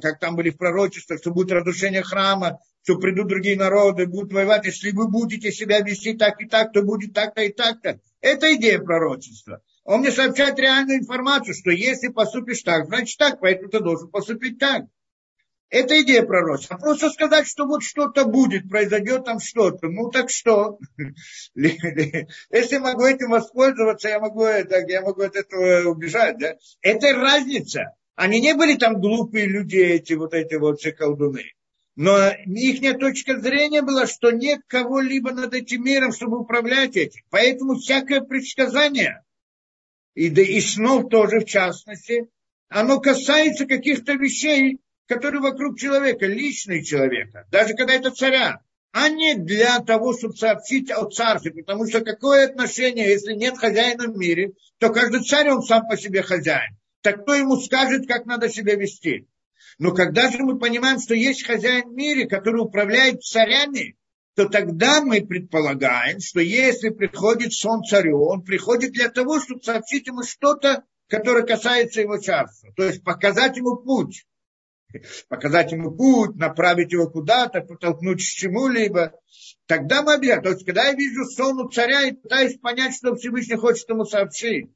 как 0.02 0.18
там 0.20 0.38
были 0.38 0.50
в 0.50 0.58
пророчествах, 0.58 1.20
что 1.20 1.32
будет 1.32 1.52
разрушение 1.52 2.04
храма, 2.04 2.60
что 2.84 3.00
придут 3.00 3.28
другие 3.28 3.58
народы, 3.58 4.08
будут 4.08 4.32
воевать. 4.32 4.66
Если 4.68 4.92
вы 4.92 5.10
будете 5.10 5.52
себя 5.52 5.82
вести 5.82 6.16
так 6.16 6.42
и 6.42 6.48
так, 6.48 6.72
то 6.72 6.82
будет 6.82 7.14
так-то 7.14 7.42
и 7.42 7.52
так-то. 7.52 8.00
Это 8.22 8.56
идея 8.56 8.80
пророчества. 8.80 9.62
Он 9.84 10.00
мне 10.00 10.12
сообщает 10.12 10.58
реальную 10.58 11.00
информацию, 11.00 11.54
что 11.54 11.72
если 11.72 12.08
поступишь 12.08 12.62
так, 12.62 12.86
значит 12.86 13.18
так, 13.18 13.42
поэтому 13.42 13.70
ты 13.70 13.82
должен 13.82 14.08
поступить 14.08 14.58
так. 14.58 14.84
Это 15.72 16.02
идея 16.02 16.24
пророчества. 16.24 16.76
А 16.76 16.80
просто 16.80 17.10
сказать, 17.10 17.48
что 17.48 17.66
вот 17.66 17.82
что-то 17.82 18.26
будет, 18.26 18.70
произойдет 18.70 19.24
там 19.24 19.40
что-то. 19.40 19.88
Ну 19.88 20.10
так 20.10 20.30
что? 20.30 20.78
Если 21.56 22.78
могу 22.78 23.06
этим 23.06 23.30
воспользоваться, 23.30 24.10
я 24.10 24.20
могу, 24.20 24.44
это, 24.44 24.86
я 24.86 25.02
могу 25.02 25.22
от 25.22 25.38
этого 25.38 25.90
убежать. 25.90 26.38
Да? 26.40 26.56
Это 26.82 27.14
разница. 27.14 27.96
Они 28.16 28.42
не 28.42 28.54
были 28.54 28.76
там 28.76 29.00
глупые 29.00 29.46
люди, 29.46 29.78
эти 29.78 30.12
вот 30.12 30.34
эти 30.34 30.56
вот 30.56 30.82
все 30.82 30.92
колдуны. 30.92 31.46
Но 31.96 32.30
их 32.30 33.00
точка 33.00 33.40
зрения 33.40 33.82
была, 33.82 34.08
что 34.08 34.32
нет 34.32 34.60
кого-либо 34.68 35.32
над 35.32 35.54
этим 35.54 35.86
миром, 35.86 36.12
чтобы 36.12 36.40
управлять 36.40 36.98
этим. 36.98 37.22
Поэтому 37.30 37.76
всякое 37.76 38.20
предсказание, 38.20 39.24
и, 40.16 40.30
да, 40.30 40.42
и 40.42 40.60
снов 40.60 41.10
тоже 41.10 41.40
в 41.40 41.46
частности, 41.46 42.28
оно 42.68 43.00
касается 43.00 43.66
каких-то 43.66 44.14
вещей, 44.14 44.80
который 45.12 45.42
вокруг 45.42 45.78
человека, 45.78 46.26
личный 46.26 46.86
человека, 46.86 47.46
даже 47.52 47.74
когда 47.74 47.96
это 47.96 48.12
царя, 48.12 48.62
а 48.94 49.10
не 49.10 49.36
для 49.36 49.80
того, 49.80 50.18
чтобы 50.18 50.38
сообщить 50.38 50.90
о 50.90 51.04
царстве, 51.10 51.52
потому 51.52 51.86
что 51.86 52.00
какое 52.00 52.48
отношение, 52.48 53.10
если 53.10 53.34
нет 53.34 53.58
хозяина 53.58 54.06
в 54.06 54.18
мире, 54.18 54.54
то 54.78 54.90
каждый 54.90 55.26
царь, 55.26 55.50
он 55.50 55.64
сам 55.64 55.86
по 55.90 55.98
себе 55.98 56.24
хозяин. 56.24 56.78
Так 57.02 57.24
кто 57.24 57.34
ему 57.34 57.58
скажет, 57.58 58.08
как 58.08 58.26
надо 58.26 58.48
себя 58.48 58.76
вести? 58.76 59.28
Но 59.80 59.92
когда 59.92 60.32
же 60.32 60.38
мы 60.44 60.58
понимаем, 60.58 61.02
что 61.02 61.14
есть 61.14 61.46
хозяин 61.46 61.90
в 61.90 61.94
мире, 61.94 62.26
который 62.26 62.62
управляет 62.62 63.22
царями, 63.22 63.98
то 64.36 64.48
тогда 64.48 65.02
мы 65.02 65.26
предполагаем, 65.26 66.22
что 66.22 66.40
если 66.40 66.88
приходит 66.88 67.52
сон 67.52 67.84
царю, 67.84 68.24
он 68.24 68.44
приходит 68.44 68.94
для 68.94 69.10
того, 69.10 69.42
чтобы 69.42 69.62
сообщить 69.62 70.08
ему 70.08 70.24
что-то, 70.24 70.86
которое 71.10 71.46
касается 71.46 72.00
его 72.00 72.18
царства. 72.18 72.72
То 72.78 72.86
есть 72.86 73.04
показать 73.04 73.58
ему 73.58 73.76
путь 73.76 74.26
показать 75.30 75.72
ему 75.72 75.92
путь, 75.92 76.36
направить 76.36 76.92
его 76.92 77.10
куда-то, 77.10 77.62
подтолкнуть 77.62 78.20
к 78.20 78.24
чему-либо, 78.24 79.14
тогда 79.66 80.00
обязательно. 80.00 80.42
То 80.42 80.50
есть, 80.50 80.66
когда 80.66 80.88
я 80.88 80.94
вижу 80.94 81.26
сон 81.26 81.60
у 81.60 81.70
царя 81.70 82.04
и 82.04 82.14
пытаюсь 82.14 82.58
понять, 82.58 82.96
что 82.96 83.16
Всевышний 83.16 83.56
хочет 83.56 83.90
ему 83.90 84.06
сообщить. 84.06 84.72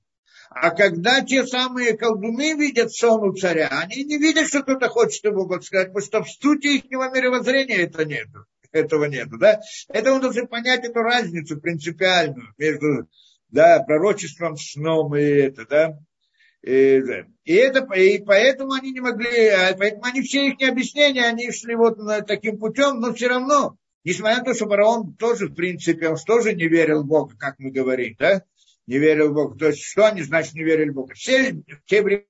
А 0.49 0.69
когда 0.71 1.21
те 1.21 1.45
самые 1.45 1.97
колдуны 1.97 2.53
видят 2.53 2.91
сон 2.91 3.27
у 3.27 3.33
царя, 3.33 3.67
они 3.71 4.03
не 4.03 4.17
видят, 4.17 4.47
что 4.47 4.61
кто-то 4.61 4.89
хочет 4.89 5.23
ему 5.23 5.49
сказать, 5.61 5.87
потому 5.87 6.05
что 6.05 6.23
в 6.23 6.29
сути 6.29 6.77
их 6.77 6.85
мировоззрения 6.89 7.83
это 7.83 8.05
нет. 8.05 8.27
Этого 8.71 9.05
нет. 9.05 9.29
Да? 9.39 9.61
Это 9.89 10.13
он 10.13 10.21
должен 10.21 10.47
понять 10.47 10.83
эту 10.83 10.99
разницу 10.99 11.59
принципиальную 11.59 12.53
между 12.57 13.09
да, 13.49 13.79
пророчеством, 13.79 14.57
сном 14.57 15.15
и 15.15 15.21
это, 15.21 15.65
да. 15.65 15.99
И, 16.65 17.03
и, 17.43 17.53
это, 17.53 17.85
и 17.93 18.23
поэтому 18.23 18.73
они 18.73 18.91
не 18.91 18.99
могли, 18.99 19.49
а 19.49 19.75
поэтому 19.77 20.03
они 20.05 20.23
все 20.23 20.47
их 20.47 20.67
объяснения, 20.67 21.23
они 21.23 21.51
шли 21.51 21.75
вот 21.75 21.99
таким 22.25 22.57
путем, 22.57 22.99
но 22.99 23.13
все 23.13 23.27
равно, 23.27 23.77
несмотря 24.03 24.37
на 24.39 24.45
то, 24.45 24.55
что 24.55 24.65
фараон 24.65 25.13
тоже, 25.13 25.47
в 25.47 25.53
принципе, 25.53 26.09
он 26.09 26.17
тоже 26.25 26.55
не 26.55 26.67
верил 26.67 27.03
в 27.03 27.05
Бога, 27.05 27.35
как 27.37 27.59
мы 27.59 27.69
говорим, 27.69 28.15
да, 28.17 28.41
не 28.87 28.97
верил 28.97 29.29
в 29.29 29.33
Бога. 29.35 29.59
То 29.59 29.67
есть, 29.67 29.83
что 29.83 30.07
они, 30.07 30.23
значит, 30.23 30.55
не 30.55 30.63
верили 30.63 30.89
в 30.89 30.95
Бога? 30.95 31.13
Все 31.13 31.51
в 31.53 31.85
те 31.85 32.01
времена 32.01 32.25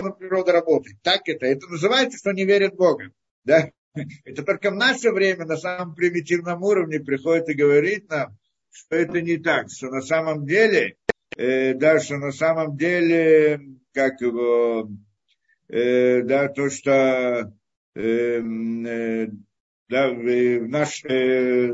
природа 0.00 0.52
работает. 0.52 0.96
Так 1.02 1.28
это. 1.28 1.46
Это 1.46 1.66
называется, 1.68 2.18
что 2.18 2.32
не 2.32 2.44
верят 2.44 2.74
в 2.74 2.76
Бога. 2.76 3.10
Да? 3.44 3.70
Это 4.24 4.42
только 4.42 4.70
в 4.70 4.74
наше 4.74 5.10
время 5.10 5.44
на 5.44 5.56
самом 5.56 5.94
примитивном 5.94 6.62
уровне 6.62 7.00
приходит 7.00 7.48
и 7.48 7.54
говорит 7.54 8.08
нам, 8.10 8.36
что 8.72 8.96
это 8.96 9.20
не 9.20 9.36
так, 9.36 9.70
что 9.70 9.88
на 9.88 10.02
самом 10.02 10.46
деле, 10.46 10.96
э, 11.36 11.74
да, 11.74 12.00
что 12.00 12.16
на 12.16 12.32
самом 12.32 12.76
деле, 12.76 13.60
как 13.92 14.20
его, 14.20 14.90
э, 15.68 16.22
да, 16.22 16.48
то, 16.48 16.70
что 16.70 17.52
э, 17.94 18.00
э, 18.02 19.28
да, 19.88 20.10
в 20.10 20.68
наш, 20.68 21.04
э, 21.04 21.72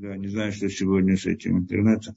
Да, 0.00 0.16
не 0.16 0.28
знаю, 0.28 0.50
что 0.50 0.66
сегодня 0.70 1.14
с 1.14 1.26
этим 1.26 1.58
интернетом. 1.58 2.14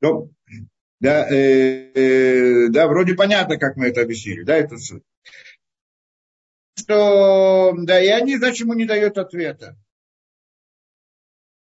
Ну, 0.00 0.32
да, 0.98 1.28
э, 1.30 1.92
э, 1.94 2.68
да, 2.70 2.88
вроде 2.88 3.14
понятно, 3.14 3.58
как 3.58 3.76
мы 3.76 3.86
это 3.86 4.02
объяснили, 4.02 4.42
да, 4.42 4.56
это. 4.56 4.76
Что, 6.74 7.72
да, 7.78 8.02
и 8.02 8.08
они, 8.08 8.38
значит, 8.38 8.62
ему 8.62 8.74
не 8.74 8.86
дают 8.86 9.18
ответа. 9.18 9.78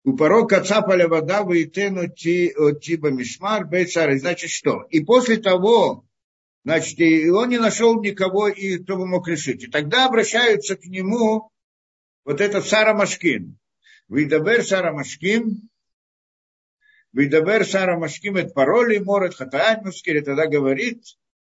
У 0.03 0.17
порока 0.17 0.65
цапаля 0.65 1.07
вода 1.07 1.45
выйтену 1.45 2.09
ти, 2.09 2.53
тиба 2.81 3.13
мишмар 3.13 3.69
бейцары. 3.69 4.19
Значит, 4.19 4.51
что? 4.51 4.83
И 4.91 4.99
после 4.99 5.37
того, 5.37 6.10
Значит, 6.65 6.99
и 7.01 7.31
он 7.31 7.49
не 7.49 7.59
нашел 7.59 8.01
никого, 8.03 8.49
и 8.49 8.79
кто 8.79 8.97
бы 8.97 9.07
мог 9.07 9.27
решить. 9.29 9.65
И 9.65 9.67
тогда 9.67 10.07
обращаются 10.07 10.77
к 10.77 10.85
нему 10.85 11.51
вот 12.25 12.41
этот 12.41 12.67
Сара 12.67 12.95
Машкин. 12.95 13.59
Видабер 14.09 14.63
Сара 14.63 14.93
Машкин, 14.93 15.71
Видабер 17.13 17.65
Сара 17.65 17.99
Машкин, 17.99 18.37
это 18.37 18.51
пароли, 18.51 18.99
морет, 18.99 19.35
хатааньмускер, 19.35 20.17
и 20.17 20.21
тогда 20.21 20.47
говорит, 20.47 21.03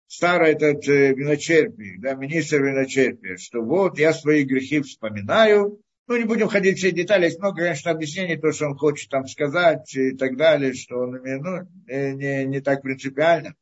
старый 0.08 0.54
этот 0.54 0.88
э, 0.88 1.14
виночерпий, 1.14 1.98
да, 2.00 2.16
министр 2.16 2.64
виночерпия, 2.64 3.38
что 3.38 3.62
вот 3.62 4.00
я 4.00 4.14
свои 4.14 4.44
грехи 4.44 4.82
вспоминаю, 4.82 5.80
ну, 6.08 6.18
не 6.18 6.26
будем 6.26 6.50
ходить 6.50 6.76
в 6.76 6.80
все 6.80 6.92
детали, 6.92 7.26
есть 7.26 7.40
много, 7.40 7.62
конечно, 7.62 7.92
объяснений, 7.92 8.38
то, 8.38 8.52
что 8.52 8.68
он 8.68 8.78
хочет 8.78 9.10
там 9.10 9.28
сказать 9.28 9.96
и 9.96 10.12
так 10.18 10.36
далее, 10.36 10.74
что 10.74 10.98
он, 10.98 11.12
ну, 11.24 11.68
не, 11.88 12.46
не 12.46 12.60
так 12.60 12.82
принципиально. 12.82 13.56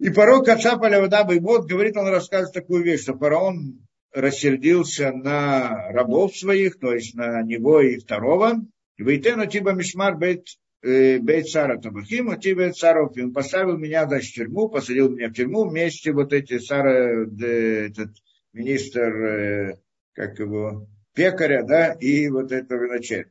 И 0.00 0.10
порог 0.10 0.48
отца 0.48 0.76
Палявада 0.76 1.24
вот 1.40 1.66
говорит, 1.66 1.96
он 1.96 2.08
рассказывает 2.08 2.52
такую 2.52 2.82
вещь, 2.82 3.02
что 3.02 3.16
фараон 3.16 3.86
рассердился 4.12 5.12
на 5.12 5.90
рабов 5.92 6.36
своих, 6.36 6.78
то 6.78 6.92
есть 6.92 7.14
на 7.14 7.42
него 7.42 7.80
и 7.80 7.98
второго. 7.98 8.56
Вейтену 8.96 9.46
тиба 9.46 9.72
мишмар 9.72 10.16
бейт, 10.16 10.46
э, 10.82 11.18
бейт 11.18 11.48
сара 11.48 11.78
табахим, 11.78 12.38
тиба 12.38 12.72
царов. 12.72 13.12
Он 13.16 13.32
поставил 13.32 13.76
меня 13.76 14.06
в 14.06 14.20
тюрьму, 14.20 14.68
посадил 14.68 15.10
меня 15.10 15.28
в 15.28 15.32
тюрьму 15.32 15.68
вместе 15.68 16.12
вот 16.12 16.32
эти 16.32 16.58
сара, 16.58 17.24
этот 17.24 18.10
министр, 18.52 19.00
э, 19.00 19.76
как 20.12 20.38
его, 20.38 20.86
пекаря, 21.12 21.64
да, 21.64 21.92
и 21.92 22.28
вот 22.28 22.52
этого 22.52 22.86
начальника. 22.86 23.30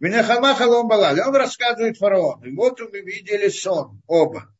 Минахама 0.00 0.54
халом 0.54 0.88
балали. 0.88 1.20
Он 1.20 1.34
рассказывает 1.34 1.96
фараону. 1.96 2.44
И 2.44 2.54
вот 2.54 2.78
мы 2.80 3.00
видели 3.00 3.48
сон, 3.48 4.02
оба. 4.06 4.53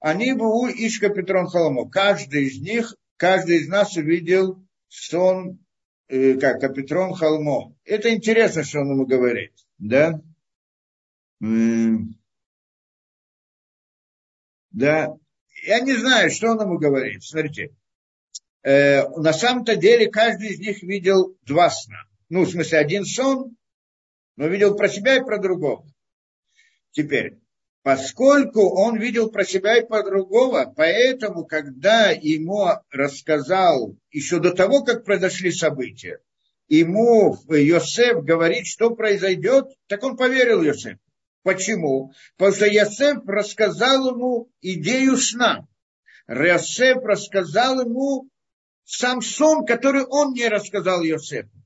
Они 0.00 0.32
был 0.32 0.66
Ишка 0.66 1.10
Петрон 1.10 1.46
Холомо. 1.46 1.88
Каждый 1.88 2.46
из 2.46 2.60
них, 2.60 2.96
каждый 3.16 3.58
из 3.58 3.68
нас 3.68 3.96
увидел 3.96 4.66
сон, 4.88 5.58
э, 6.08 6.34
как 6.34 6.60
Капитрон 6.60 7.14
Холмо. 7.14 7.76
Это 7.84 8.12
интересно, 8.12 8.64
что 8.64 8.80
он 8.80 8.92
ему 8.92 9.06
говорит. 9.06 9.52
Да? 9.78 10.20
Да. 14.70 15.14
Я 15.66 15.80
не 15.80 15.94
знаю, 15.96 16.30
что 16.30 16.52
он 16.52 16.60
ему 16.60 16.78
говорит. 16.78 17.22
Смотрите. 17.22 17.74
Э, 18.62 19.08
на 19.08 19.32
самом-то 19.32 19.76
деле 19.76 20.10
каждый 20.10 20.48
из 20.48 20.58
них 20.58 20.82
видел 20.82 21.36
два 21.42 21.70
сна. 21.70 22.04
Ну, 22.30 22.44
в 22.44 22.50
смысле, 22.50 22.78
один 22.78 23.04
сон, 23.04 23.56
но 24.36 24.46
видел 24.46 24.76
про 24.76 24.88
себя 24.88 25.16
и 25.16 25.24
про 25.24 25.38
другого. 25.38 25.86
Теперь, 26.92 27.38
поскольку 27.82 28.68
он 28.68 28.98
видел 28.98 29.30
про 29.30 29.44
себя 29.44 29.78
и 29.78 29.86
про 29.86 30.02
другого, 30.02 30.72
поэтому, 30.76 31.44
когда 31.44 32.10
ему 32.10 32.68
рассказал, 32.90 33.96
еще 34.10 34.38
до 34.38 34.52
того, 34.52 34.84
как 34.84 35.04
произошли 35.04 35.50
события, 35.50 36.20
ему 36.68 37.36
Йосеф 37.48 38.22
говорит, 38.22 38.66
что 38.66 38.90
произойдет, 38.90 39.66
так 39.86 40.02
он 40.04 40.16
поверил 40.16 40.62
Йосефу. 40.62 41.00
Почему? 41.42 42.12
Потому 42.36 42.56
что 42.56 42.66
Йосеф 42.66 43.18
рассказал 43.26 44.14
ему 44.14 44.50
идею 44.60 45.16
сна. 45.16 45.66
Йосеф 46.28 46.98
рассказал 47.02 47.80
ему 47.80 48.28
сам 48.84 49.22
сон, 49.22 49.64
который 49.64 50.04
он 50.04 50.34
не 50.34 50.48
рассказал 50.48 51.02
Йосефу. 51.02 51.59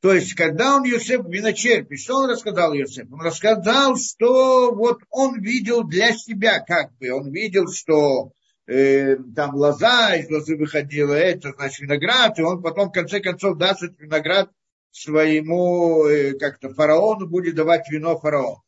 То 0.00 0.14
есть, 0.14 0.34
когда 0.34 0.76
он 0.76 0.84
Йосеф 0.84 1.26
виночерпи, 1.26 1.96
что 1.96 2.16
он 2.16 2.30
рассказал 2.30 2.72
Йосеф? 2.72 3.12
Он 3.12 3.20
рассказал, 3.20 3.96
что 3.96 4.74
вот 4.74 5.00
он 5.10 5.40
видел 5.40 5.84
для 5.84 6.12
себя, 6.12 6.60
как 6.60 6.96
бы, 6.96 7.10
он 7.10 7.30
видел, 7.30 7.70
что 7.70 8.32
э, 8.66 9.16
там 9.36 9.54
лоза 9.54 10.16
из 10.16 10.30
лозы 10.30 10.56
выходила, 10.56 11.12
это 11.12 11.52
значит 11.52 11.80
виноград, 11.80 12.38
и 12.38 12.42
он 12.42 12.62
потом 12.62 12.88
в 12.88 12.92
конце 12.92 13.20
концов 13.20 13.58
даст 13.58 13.82
этот 13.82 14.00
виноград 14.00 14.50
своему 14.90 16.06
э, 16.06 16.32
как-то 16.38 16.72
фараону, 16.72 17.26
будет 17.26 17.54
давать 17.54 17.90
вино 17.90 18.18
фараону. 18.18 18.64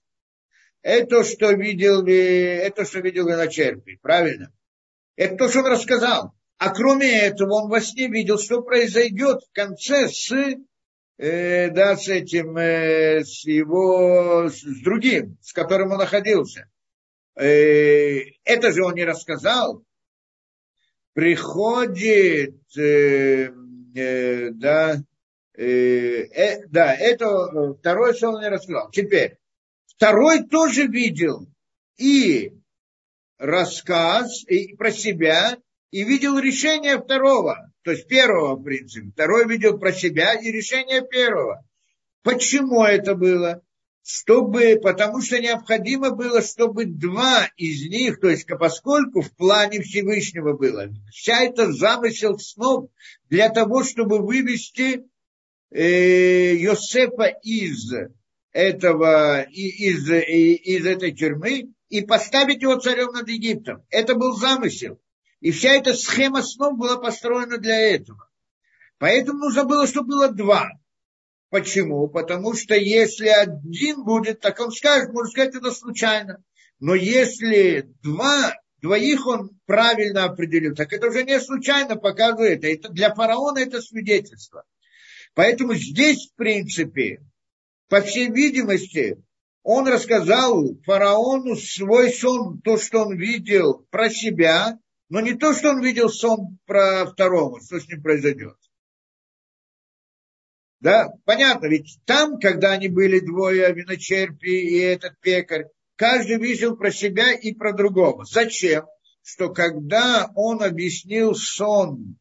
Это, 0.82 1.24
что 1.24 1.52
видел, 1.52 2.04
э, 2.06 2.58
это, 2.58 2.84
что 2.84 3.00
видел 3.00 3.26
виночерпи, 3.26 3.98
правильно? 4.02 4.52
Это 5.16 5.36
то, 5.36 5.48
что 5.48 5.60
он 5.60 5.66
рассказал. 5.66 6.34
А 6.58 6.74
кроме 6.74 7.10
этого, 7.10 7.54
он 7.54 7.70
во 7.70 7.80
сне 7.80 8.08
видел, 8.08 8.38
что 8.38 8.60
произойдет 8.60 9.42
в 9.44 9.52
конце 9.52 10.08
с 10.08 10.30
э, 11.22 11.70
да, 11.70 11.96
с 11.96 12.08
этим, 12.08 12.56
э, 12.56 13.24
с 13.24 13.44
его, 13.44 14.48
с 14.48 14.60
другим, 14.82 15.38
с 15.40 15.52
которым 15.52 15.92
он 15.92 15.98
находился. 15.98 16.68
Э, 17.36 18.18
это 18.44 18.72
же 18.72 18.84
он 18.84 18.94
не 18.94 19.04
рассказал. 19.04 19.84
Приходит, 21.12 22.56
э, 22.76 23.52
э, 23.94 24.50
да, 24.50 25.02
э, 25.54 25.64
э, 25.64 26.66
да, 26.66 26.94
это 26.94 27.74
второй, 27.78 28.14
что 28.14 28.30
он 28.30 28.40
не 28.40 28.48
рассказал. 28.48 28.90
Теперь, 28.90 29.38
второй 29.86 30.42
тоже 30.48 30.88
видел 30.88 31.46
и 31.98 32.52
рассказ 33.38 34.44
и 34.48 34.74
про 34.74 34.90
себя, 34.90 35.56
и 35.92 36.02
видел 36.02 36.38
решение 36.38 36.98
второго 36.98 37.71
то 37.82 37.90
есть 37.90 38.06
первого 38.06 38.56
принципа. 38.56 39.10
Второй 39.12 39.48
видел 39.48 39.78
про 39.78 39.92
себя 39.92 40.34
и 40.34 40.50
решение 40.50 41.06
первого. 41.06 41.64
Почему 42.22 42.84
это 42.84 43.14
было? 43.14 43.62
Чтобы, 44.04 44.80
потому 44.82 45.20
что 45.22 45.40
необходимо 45.40 46.10
было, 46.10 46.42
чтобы 46.42 46.86
два 46.86 47.48
из 47.56 47.88
них, 47.88 48.18
то 48.20 48.28
есть 48.28 48.46
поскольку 48.48 49.22
в 49.22 49.32
плане 49.36 49.80
Всевышнего 49.80 50.56
было, 50.56 50.88
вся 51.12 51.44
эта 51.44 51.70
замысел 51.72 52.36
снов 52.38 52.90
для 53.28 53.48
того, 53.48 53.84
чтобы 53.84 54.18
вывести 54.18 55.04
э, 55.70 56.54
Йосефа 56.56 57.26
из 57.42 57.92
этого, 58.50 59.42
из, 59.42 60.10
из 60.10 60.86
этой 60.86 61.12
тюрьмы 61.12 61.72
и 61.88 62.02
поставить 62.02 62.62
его 62.62 62.76
царем 62.76 63.12
над 63.12 63.28
Египтом. 63.28 63.84
Это 63.90 64.14
был 64.14 64.34
замысел. 64.34 64.98
И 65.42 65.50
вся 65.50 65.72
эта 65.72 65.92
схема 65.92 66.40
снов 66.40 66.78
была 66.78 66.98
построена 66.98 67.58
для 67.58 67.76
этого. 67.76 68.30
Поэтому 68.98 69.40
нужно 69.40 69.64
было, 69.64 69.88
чтобы 69.88 70.10
было 70.10 70.28
два. 70.28 70.70
Почему? 71.50 72.06
Потому 72.06 72.54
что 72.54 72.76
если 72.76 73.26
один 73.26 74.04
будет, 74.04 74.38
так 74.38 74.60
он 74.60 74.70
скажет, 74.70 75.12
можно 75.12 75.30
сказать, 75.30 75.56
это 75.56 75.72
случайно. 75.72 76.44
Но 76.78 76.94
если 76.94 77.92
два, 78.04 78.54
двоих 78.80 79.26
он 79.26 79.50
правильно 79.66 80.24
определил, 80.24 80.76
так 80.76 80.92
это 80.92 81.08
уже 81.08 81.24
не 81.24 81.40
случайно 81.40 81.96
показывает. 81.96 82.62
Это 82.62 82.88
для 82.90 83.12
фараона 83.12 83.58
это 83.58 83.82
свидетельство. 83.82 84.62
Поэтому 85.34 85.74
здесь, 85.74 86.30
в 86.30 86.36
принципе, 86.36 87.20
по 87.88 88.00
всей 88.00 88.30
видимости, 88.30 89.20
он 89.64 89.88
рассказал 89.88 90.76
фараону 90.84 91.56
свой 91.56 92.12
сон, 92.12 92.60
то, 92.60 92.78
что 92.78 93.06
он 93.06 93.16
видел 93.16 93.84
про 93.90 94.08
себя, 94.08 94.78
но 95.12 95.20
не 95.20 95.34
то, 95.34 95.52
что 95.52 95.72
он 95.72 95.82
видел 95.82 96.08
сон 96.08 96.58
про 96.64 97.04
второго, 97.04 97.60
что 97.60 97.78
с 97.78 97.86
ним 97.86 98.02
произойдет. 98.02 98.56
Да, 100.80 101.12
понятно, 101.26 101.66
ведь 101.66 101.98
там, 102.06 102.40
когда 102.40 102.72
они 102.72 102.88
были 102.88 103.20
двое, 103.20 103.70
виночерпи 103.74 104.48
и 104.48 104.78
этот 104.78 105.20
пекарь, 105.20 105.66
каждый 105.96 106.38
видел 106.38 106.78
про 106.78 106.90
себя 106.90 107.34
и 107.34 107.52
про 107.52 107.74
другого. 107.74 108.24
Зачем? 108.24 108.86
Что 109.22 109.50
когда 109.50 110.32
он 110.34 110.62
объяснил 110.62 111.34
сон 111.34 112.16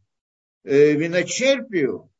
э, 0.65 0.91
виночерпию, 0.91 2.11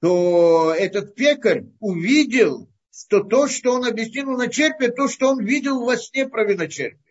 то 0.00 0.72
этот 0.72 1.16
пекарь 1.16 1.64
увидел, 1.80 2.70
что 2.92 3.24
то, 3.24 3.48
что 3.48 3.72
он 3.72 3.84
объяснил 3.84 4.30
виночерпию, 4.30 4.94
то, 4.94 5.08
что 5.08 5.30
он 5.30 5.44
видел 5.44 5.84
во 5.84 5.96
сне 5.96 6.28
про 6.28 6.44
виночерпие. 6.44 7.09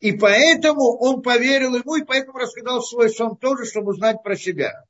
И 0.00 0.12
поэтому 0.12 0.96
он 0.98 1.22
поверил 1.22 1.74
ему, 1.74 1.96
и 1.96 2.04
поэтому 2.04 2.38
рассказал 2.38 2.82
свой 2.82 3.10
сон 3.10 3.36
тоже, 3.36 3.64
чтобы 3.64 3.90
узнать 3.90 4.22
про 4.22 4.36
себя. 4.36 4.84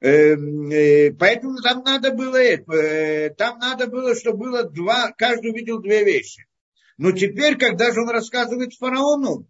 Эм, 0.00 0.70
э, 0.70 1.12
поэтому 1.12 1.56
там 1.62 1.82
надо 1.84 2.10
было 2.10 2.36
это, 2.36 2.72
э, 2.72 3.30
там 3.30 3.58
надо 3.58 3.86
было, 3.86 4.14
чтобы 4.14 4.50
было 4.50 4.64
два, 4.64 5.12
каждый 5.12 5.52
увидел 5.52 5.80
две 5.80 6.04
вещи. 6.04 6.46
Но 6.98 7.12
теперь, 7.12 7.56
когда 7.56 7.92
же 7.92 8.02
он 8.02 8.10
рассказывает 8.10 8.74
фараону, 8.74 9.46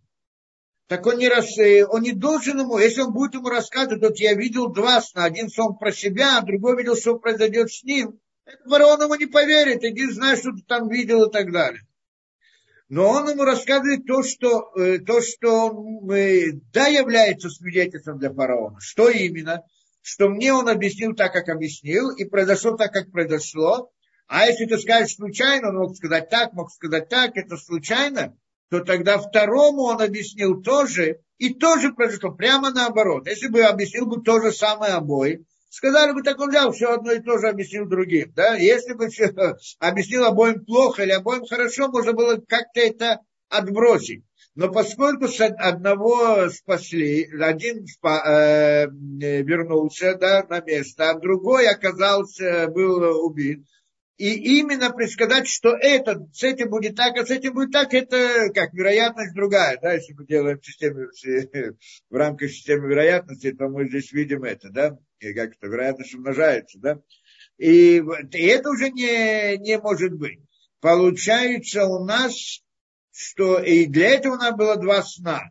так 0.87 1.07
он 1.07 1.19
не, 1.19 1.29
рас, 1.29 1.59
э, 1.59 1.85
он 1.87 2.03
не 2.03 2.13
должен 2.13 2.61
ему, 2.61 2.79
если 2.79 3.01
он 3.01 3.13
будет 3.13 3.35
ему 3.35 3.49
рассказывать, 3.49 4.03
вот 4.03 4.19
я 4.19 4.35
видел 4.35 4.69
два 4.69 5.01
сна, 5.01 5.25
один 5.25 5.49
сон 5.49 5.79
про 5.79 5.91
себя, 5.91 6.39
а 6.39 6.43
другой 6.43 6.77
видел, 6.77 6.97
что 6.97 7.19
произойдет 7.19 7.73
с 7.73 7.83
ним, 7.83 8.21
фараон 8.69 9.03
ему 9.03 9.15
не 9.15 9.27
поверит, 9.27 9.83
иди 9.83 10.07
знай, 10.11 10.37
что 10.37 10.53
ты 10.53 10.63
там 10.69 10.89
видел 10.89 11.25
и 11.25 11.33
так 11.33 11.51
далее 11.51 11.81
но 12.93 13.09
он 13.09 13.27
ему 13.27 13.45
рассказывает 13.45 14.05
то, 14.05 14.23
что, 14.23 14.71
э, 14.77 14.99
то, 14.99 15.23
что 15.23 15.71
э, 16.15 16.53
да, 16.75 16.89
является 16.89 17.49
свидетельством 17.49 18.19
для 18.19 18.31
фараона. 18.31 18.81
Что 18.81 19.09
именно? 19.09 19.63
Что 20.03 20.29
мне 20.29 20.53
он 20.53 20.69
объяснил 20.69 21.15
так, 21.15 21.33
как 21.33 21.49
объяснил, 21.49 22.11
и 22.11 22.27
произошло 22.27 22.77
так, 22.77 22.93
как 22.93 23.11
произошло. 23.11 23.91
А 24.27 24.45
если 24.45 24.67
ты 24.67 24.79
скажешь 24.79 25.17
случайно, 25.17 25.71
он 25.71 25.77
мог 25.77 25.97
сказать 25.97 26.29
так, 26.29 26.53
мог 26.53 26.71
сказать 26.71 27.09
так, 27.09 27.35
это 27.35 27.57
случайно, 27.57 28.37
то 28.69 28.81
тогда 28.81 29.17
второму 29.17 29.85
он 29.85 30.03
объяснил 30.03 30.61
тоже, 30.61 31.21
и 31.39 31.55
тоже 31.55 31.95
произошло 31.95 32.33
прямо 32.33 32.73
наоборот. 32.73 33.27
Если 33.27 33.49
бы 33.49 33.63
объяснил 33.63 34.05
бы 34.05 34.23
то 34.23 34.39
же 34.43 34.53
самое 34.53 34.93
обоим, 34.93 35.47
Сказали 35.73 36.13
бы, 36.13 36.23
так 36.23 36.39
он 36.39 36.51
взял 36.51 36.71
все 36.71 36.93
одно 36.93 37.13
и 37.13 37.21
то 37.21 37.39
же, 37.39 37.49
объяснил 37.49 37.87
другим. 37.87 38.31
Да? 38.37 38.57
Если 38.57 38.93
бы 38.93 39.09
все 39.09 39.33
объяснил 39.79 40.25
обоим 40.27 40.67
плохо 40.67 41.03
или 41.03 41.13
обоим 41.13 41.47
хорошо, 41.47 41.89
можно 41.89 42.13
было 42.13 42.37
как-то 42.47 42.81
это 42.81 43.21
отбросить. 43.49 44.23
Но 44.55 44.71
поскольку 44.71 45.29
с 45.29 45.41
одного 45.41 46.51
спасли, 46.51 47.27
один 47.41 47.87
э, 47.87 48.87
вернулся 48.91 50.15
да, 50.17 50.45
на 50.47 50.61
место, 50.61 51.09
а 51.09 51.19
другой 51.19 51.67
оказался, 51.69 52.69
был 52.69 53.25
убит, 53.25 53.65
И 54.19 54.59
именно 54.59 54.91
предсказать, 54.91 55.49
что 55.49 55.71
это, 55.71 56.29
с 56.35 56.43
этим 56.43 56.69
будет 56.69 56.97
так, 56.97 57.17
а 57.17 57.25
с 57.25 57.31
этим 57.31 57.55
будет 57.55 57.73
так, 57.73 57.95
это 57.95 58.51
как 58.55 58.75
вероятность 58.75 59.35
другая. 59.35 59.79
Да, 59.81 59.95
если 59.95 60.13
мы 60.13 60.27
делаем 60.27 60.61
в, 60.61 60.67
системе, 60.67 61.07
в 62.11 62.15
рамках 62.15 62.51
системы 62.51 62.89
вероятности, 62.89 63.53
то 63.53 63.71
мы 63.71 63.89
здесь 63.89 64.13
видим 64.13 64.45
это, 64.45 64.69
да, 64.69 64.99
как 65.23 65.55
это, 65.57 65.67
вероятность 65.67 66.15
умножается, 66.15 66.79
да. 66.79 67.01
И, 67.59 67.97
и 67.97 68.43
это 68.47 68.71
уже 68.71 68.91
не, 68.91 69.57
не 69.59 69.79
может 69.79 70.13
быть. 70.15 70.41
Получается 70.81 71.87
у 71.87 72.05
нас, 72.05 72.63
что 73.13 73.61
и 73.61 73.87
для 73.87 74.11
этого 74.11 74.35
у 74.35 74.39
нас 74.39 74.57
было 74.57 74.77
два 74.77 75.03
сна 75.03 75.51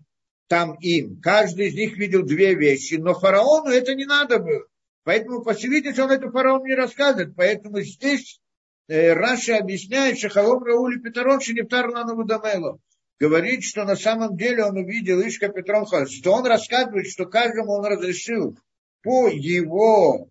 там 0.51 0.73
им. 0.81 1.21
Каждый 1.21 1.69
из 1.69 1.75
них 1.75 1.97
видел 1.97 2.23
две 2.23 2.55
вещи, 2.55 2.95
но 2.95 3.13
фараону 3.13 3.69
это 3.69 3.95
не 3.95 4.05
надо 4.05 4.39
было. 4.39 4.65
Поэтому, 5.05 5.43
по 5.43 5.53
всей 5.53 5.69
видимости, 5.69 6.01
он 6.01 6.11
это 6.11 6.29
фараону 6.29 6.65
не 6.65 6.75
рассказывает. 6.75 7.33
Поэтому 7.37 7.79
здесь 7.79 8.41
э, 8.89 9.13
Раша 9.13 9.59
объясняет, 9.59 10.17
что 10.17 10.27
Халом 10.27 10.61
Раули 10.61 10.99
Петрон 10.99 11.39
Шинифтар 11.39 11.89
Лану 11.89 12.25
Дамело. 12.25 12.79
Говорит, 13.17 13.63
что 13.63 13.85
на 13.85 13.95
самом 13.95 14.35
деле 14.35 14.65
он 14.65 14.75
увидел 14.75 15.21
Ишка 15.21 15.47
Петрон 15.47 15.85
что 15.85 16.33
он 16.33 16.45
рассказывает, 16.45 17.07
что 17.07 17.27
каждому 17.27 17.71
он 17.71 17.85
разрешил 17.85 18.57
по 19.03 19.27
его, 19.27 20.29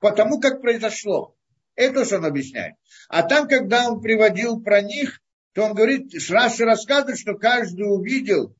по 0.00 0.10
тому, 0.12 0.40
как 0.40 0.60
произошло. 0.60 1.34
Это 1.74 2.04
что 2.04 2.16
он 2.16 2.24
объясняет. 2.24 2.74
А 3.08 3.22
там, 3.22 3.46
когда 3.46 3.88
он 3.88 4.00
приводил 4.00 4.60
про 4.60 4.80
них, 4.82 5.20
то 5.52 5.64
он 5.64 5.74
говорит, 5.74 6.12
Раша 6.28 6.64
рассказывает, 6.64 7.18
что 7.18 7.34
каждый 7.34 7.82
увидел 7.82 8.54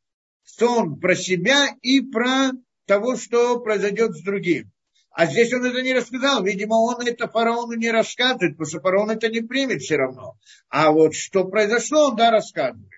сон 0.45 0.99
про 0.99 1.15
себя 1.15 1.69
и 1.83 2.01
про 2.01 2.53
того, 2.87 3.16
что 3.16 3.61
произойдет 3.61 4.16
с 4.16 4.23
другим. 4.23 4.70
А 5.11 5.27
здесь 5.27 5.53
он 5.53 5.65
это 5.65 5.83
не 5.83 5.95
рассказал. 5.95 6.45
Видимо, 6.45 6.75
он 6.75 7.05
это 7.07 7.29
фараону 7.29 7.75
не 7.75 7.91
рассказывает, 7.91 8.53
потому 8.53 8.66
что 8.66 8.81
фараон 8.81 9.11
это 9.11 9.29
не 9.29 9.41
примет 9.41 9.83
все 9.83 9.97
равно. 9.97 10.37
А 10.69 10.93
вот 10.93 11.15
что 11.15 11.45
произошло, 11.45 12.11
он 12.11 12.16
да 12.16 12.31
рассказывает. 12.31 12.93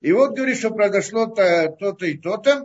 И 0.00 0.12
вот 0.12 0.34
говорит, 0.34 0.58
что 0.58 0.70
произошло 0.70 1.26
-то, 1.26 1.74
то-то 1.78 2.06
и 2.06 2.18
то-то. 2.18 2.64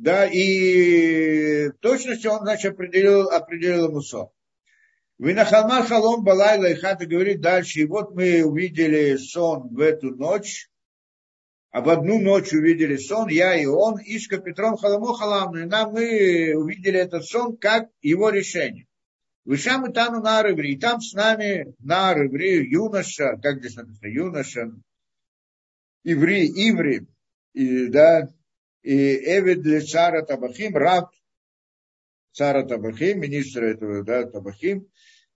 Да, 0.00 0.24
и 0.24 1.68
в 1.68 1.78
точности 1.80 2.26
он, 2.26 2.40
значит, 2.40 2.72
определил, 2.72 3.28
определил 3.28 3.88
ему 3.88 4.00
сон. 4.00 4.30
Винахалма 5.18 5.84
халом 5.84 6.24
балайла 6.24 6.70
и 6.70 6.74
хата 6.74 7.04
говорит 7.04 7.42
дальше. 7.42 7.80
И 7.80 7.84
вот 7.84 8.14
мы 8.14 8.42
увидели 8.42 9.16
сон 9.16 9.68
в 9.68 9.78
эту 9.80 10.16
ночь 10.16 10.70
а 11.70 11.82
в 11.82 11.88
одну 11.88 12.18
ночь 12.18 12.52
увидели 12.52 12.96
сон, 12.96 13.28
я 13.28 13.54
и 13.54 13.64
он, 13.64 14.00
Ишка 14.00 14.38
Петром 14.38 14.76
Халамо 14.76 15.14
Халамну, 15.14 15.60
и 15.60 15.66
нам 15.66 15.92
мы 15.92 16.52
увидели 16.56 16.98
этот 16.98 17.24
сон 17.24 17.56
как 17.56 17.90
его 18.02 18.30
решение. 18.30 18.88
Вышам 19.44 19.88
и 19.88 19.92
там 19.92 20.20
на 20.20 20.40
Арыври, 20.40 20.72
и 20.72 20.78
там 20.80 21.00
с 21.00 21.12
нами 21.12 21.74
на 21.78 22.10
Арыври 22.10 22.68
юноша, 22.68 23.38
как 23.40 23.60
здесь 23.60 23.76
написано, 23.76 24.08
юноша, 24.08 24.72
иври, 26.02 26.48
иври, 26.48 27.06
и, 27.52 27.86
да, 27.86 28.28
и 28.82 29.16
Эвид 29.38 29.62
для 29.62 29.80
цара 29.80 30.22
Табахим, 30.22 30.76
раб 30.76 31.10
цара 32.32 32.64
Табахим, 32.64 33.20
министра 33.20 33.66
этого, 33.66 34.02
да, 34.02 34.24
Табахим, 34.24 34.86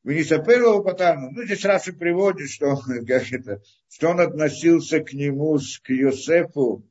Венисапелова 0.05 0.83
Патарну. 0.83 1.31
Ну, 1.31 1.45
здесь 1.45 1.65
Раши 1.65 1.93
приводит, 1.93 2.51
что, 2.51 2.77
как 3.07 3.33
это, 3.33 3.63
что 3.89 4.11
он 4.11 4.21
относился 4.21 5.01
к 5.01 5.13
нему, 5.13 5.59
к 5.83 5.91
Йосефу, 5.91 6.87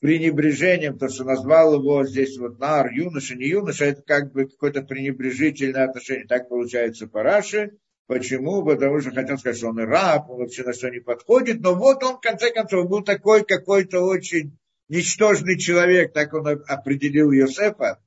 пренебрежением, 0.00 0.94
потому 0.94 1.10
что 1.10 1.24
назвал 1.24 1.80
его 1.80 2.04
здесь 2.04 2.36
вот 2.36 2.58
нар, 2.58 2.92
юноша, 2.92 3.34
не 3.36 3.48
юноша, 3.48 3.86
это 3.86 4.02
как 4.02 4.32
бы 4.32 4.46
какое-то 4.46 4.82
пренебрежительное 4.82 5.84
отношение. 5.84 6.26
Так 6.26 6.50
получается 6.50 7.06
по 7.06 7.22
Раши. 7.22 7.78
Почему? 8.06 8.62
Потому 8.62 9.00
что 9.00 9.12
хотел 9.12 9.38
сказать, 9.38 9.56
что 9.56 9.68
он 9.68 9.80
и 9.80 9.84
раб, 9.84 10.28
он 10.28 10.40
вообще 10.40 10.62
на 10.62 10.74
что 10.74 10.90
не 10.90 11.00
подходит. 11.00 11.62
Но 11.62 11.74
вот 11.74 12.02
он, 12.02 12.18
в 12.18 12.20
конце 12.20 12.50
концов, 12.50 12.86
был 12.86 13.02
такой 13.02 13.44
какой-то 13.46 14.02
очень 14.02 14.58
ничтожный 14.88 15.58
человек, 15.58 16.12
так 16.12 16.34
он 16.34 16.46
определил 16.66 17.30
Йосефа. 17.30 18.02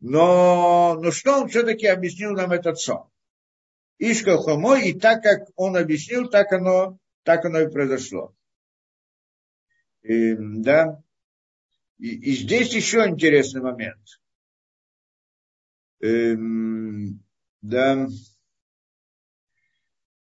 Но, 0.00 0.98
но 1.00 1.10
что 1.10 1.42
он 1.42 1.48
все-таки 1.48 1.86
объяснил 1.86 2.32
нам 2.32 2.52
этот 2.52 2.78
сон? 2.78 3.10
Ишка 3.98 4.38
Хомо, 4.38 4.78
и 4.78 4.98
так 4.98 5.22
как 5.22 5.48
он 5.56 5.76
объяснил, 5.76 6.28
так 6.30 6.52
оно, 6.52 6.98
так 7.22 7.44
оно 7.44 7.60
и 7.60 7.70
произошло. 7.70 8.34
И, 10.02 10.34
да. 10.38 11.02
И, 11.98 12.30
и 12.30 12.32
здесь 12.32 12.72
еще 12.72 13.06
интересный 13.06 13.60
момент. 13.60 14.00
Эм, 16.00 17.22
да. 17.60 18.08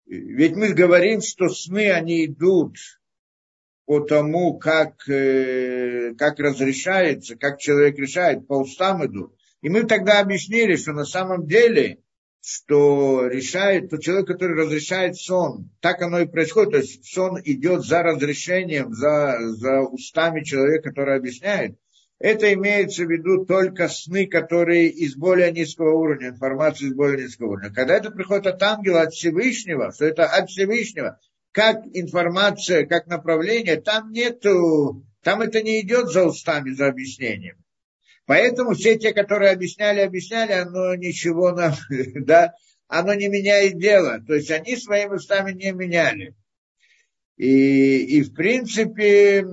Ведь 0.04 0.54
мы 0.54 0.72
говорим, 0.72 1.20
что 1.20 1.48
сны, 1.48 1.90
они 1.90 2.26
идут 2.26 2.76
по 3.86 4.00
тому, 4.00 4.58
как, 4.58 5.08
э, 5.08 6.12
как 6.18 6.38
разрешается, 6.38 7.36
как 7.36 7.58
человек 7.58 7.98
решает, 7.98 8.46
по 8.46 8.54
устам 8.54 9.06
идут. 9.06 9.34
И 9.62 9.68
мы 9.68 9.84
тогда 9.84 10.20
объяснили, 10.20 10.76
что 10.76 10.92
на 10.92 11.04
самом 11.04 11.46
деле 11.46 12.00
что 12.48 13.26
решает 13.26 13.90
тот 13.90 14.02
человек, 14.02 14.28
который 14.28 14.56
разрешает 14.56 15.16
сон. 15.16 15.68
Так 15.80 16.00
оно 16.00 16.20
и 16.20 16.26
происходит. 16.26 16.70
То 16.70 16.78
есть 16.78 17.04
сон 17.04 17.40
идет 17.42 17.84
за 17.84 18.04
разрешением, 18.04 18.92
за, 18.92 19.38
за 19.40 19.80
устами 19.80 20.44
человека, 20.44 20.90
который 20.90 21.16
объясняет. 21.16 21.76
Это 22.20 22.54
имеется 22.54 23.04
в 23.04 23.10
виду 23.10 23.44
только 23.46 23.88
сны, 23.88 24.28
которые 24.28 24.88
из 24.88 25.16
более 25.16 25.50
низкого 25.50 25.92
уровня, 25.98 26.28
информации 26.28 26.86
из 26.86 26.94
более 26.94 27.24
низкого 27.24 27.54
уровня. 27.54 27.74
Когда 27.74 27.96
это 27.96 28.12
приходит 28.12 28.46
от 28.46 28.62
ангела, 28.62 29.02
от 29.02 29.12
Всевышнего, 29.12 29.92
что 29.92 30.06
это 30.06 30.26
от 30.26 30.48
Всевышнего, 30.48 31.18
как 31.56 31.86
информация, 31.94 32.84
как 32.84 33.06
направление, 33.06 33.80
там 33.80 34.12
нету, 34.12 35.06
там 35.22 35.40
это 35.40 35.62
не 35.62 35.80
идет 35.80 36.10
за 36.10 36.26
устами, 36.26 36.74
за 36.74 36.88
объяснением. 36.88 37.56
Поэтому 38.26 38.74
все 38.74 38.98
те, 38.98 39.14
которые 39.14 39.52
объясняли, 39.52 40.00
объясняли, 40.00 40.52
оно 40.52 40.94
ничего 40.96 41.52
нам, 41.52 41.72
да, 42.26 42.52
оно 42.88 43.14
не 43.14 43.28
меняет 43.28 43.78
дело. 43.78 44.20
То 44.26 44.34
есть 44.34 44.50
они 44.50 44.76
своими 44.76 45.14
устами 45.14 45.52
не 45.52 45.72
меняли. 45.72 46.34
И, 47.38 48.18
и 48.18 48.22
в 48.22 48.34
принципе, 48.34 49.46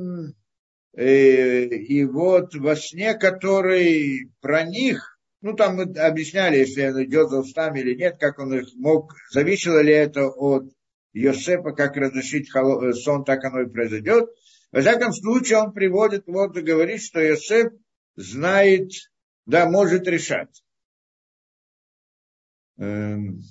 э, 0.97 1.63
и 1.67 2.03
вот 2.03 2.53
во 2.53 2.75
сне, 2.75 3.13
который 3.13 4.30
про 4.41 4.63
них, 4.63 5.17
ну 5.39 5.53
там 5.53 5.77
мы 5.77 5.84
объясняли, 5.84 6.57
если 6.57 6.85
он 6.85 7.01
идет 7.05 7.30
за 7.30 7.39
устами 7.39 7.80
или 7.80 7.95
нет, 7.95 8.17
как 8.19 8.39
он 8.39 8.53
их 8.53 8.67
мог, 8.75 9.13
зависело 9.31 9.81
ли 9.81 9.93
это 9.93 10.27
от 10.27 10.65
Йосепа, 11.14 11.72
как 11.73 11.95
разрешить 11.95 12.49
сон, 12.49 13.23
так 13.23 13.44
оно 13.45 13.61
и 13.61 13.69
произойдет. 13.69 14.30
Во 14.72 14.81
всяком 14.81 15.14
случае, 15.14 15.60
он 15.60 15.72
приводит, 15.72 16.26
вот 16.26 16.57
и 16.57 16.61
говорит, 16.61 17.02
что 17.02 17.22
Йосеп 17.22 17.73
знает, 18.15 18.91
да, 19.45 19.69
может 19.69 20.07
решать. 20.07 20.64
Эм. 22.77 23.41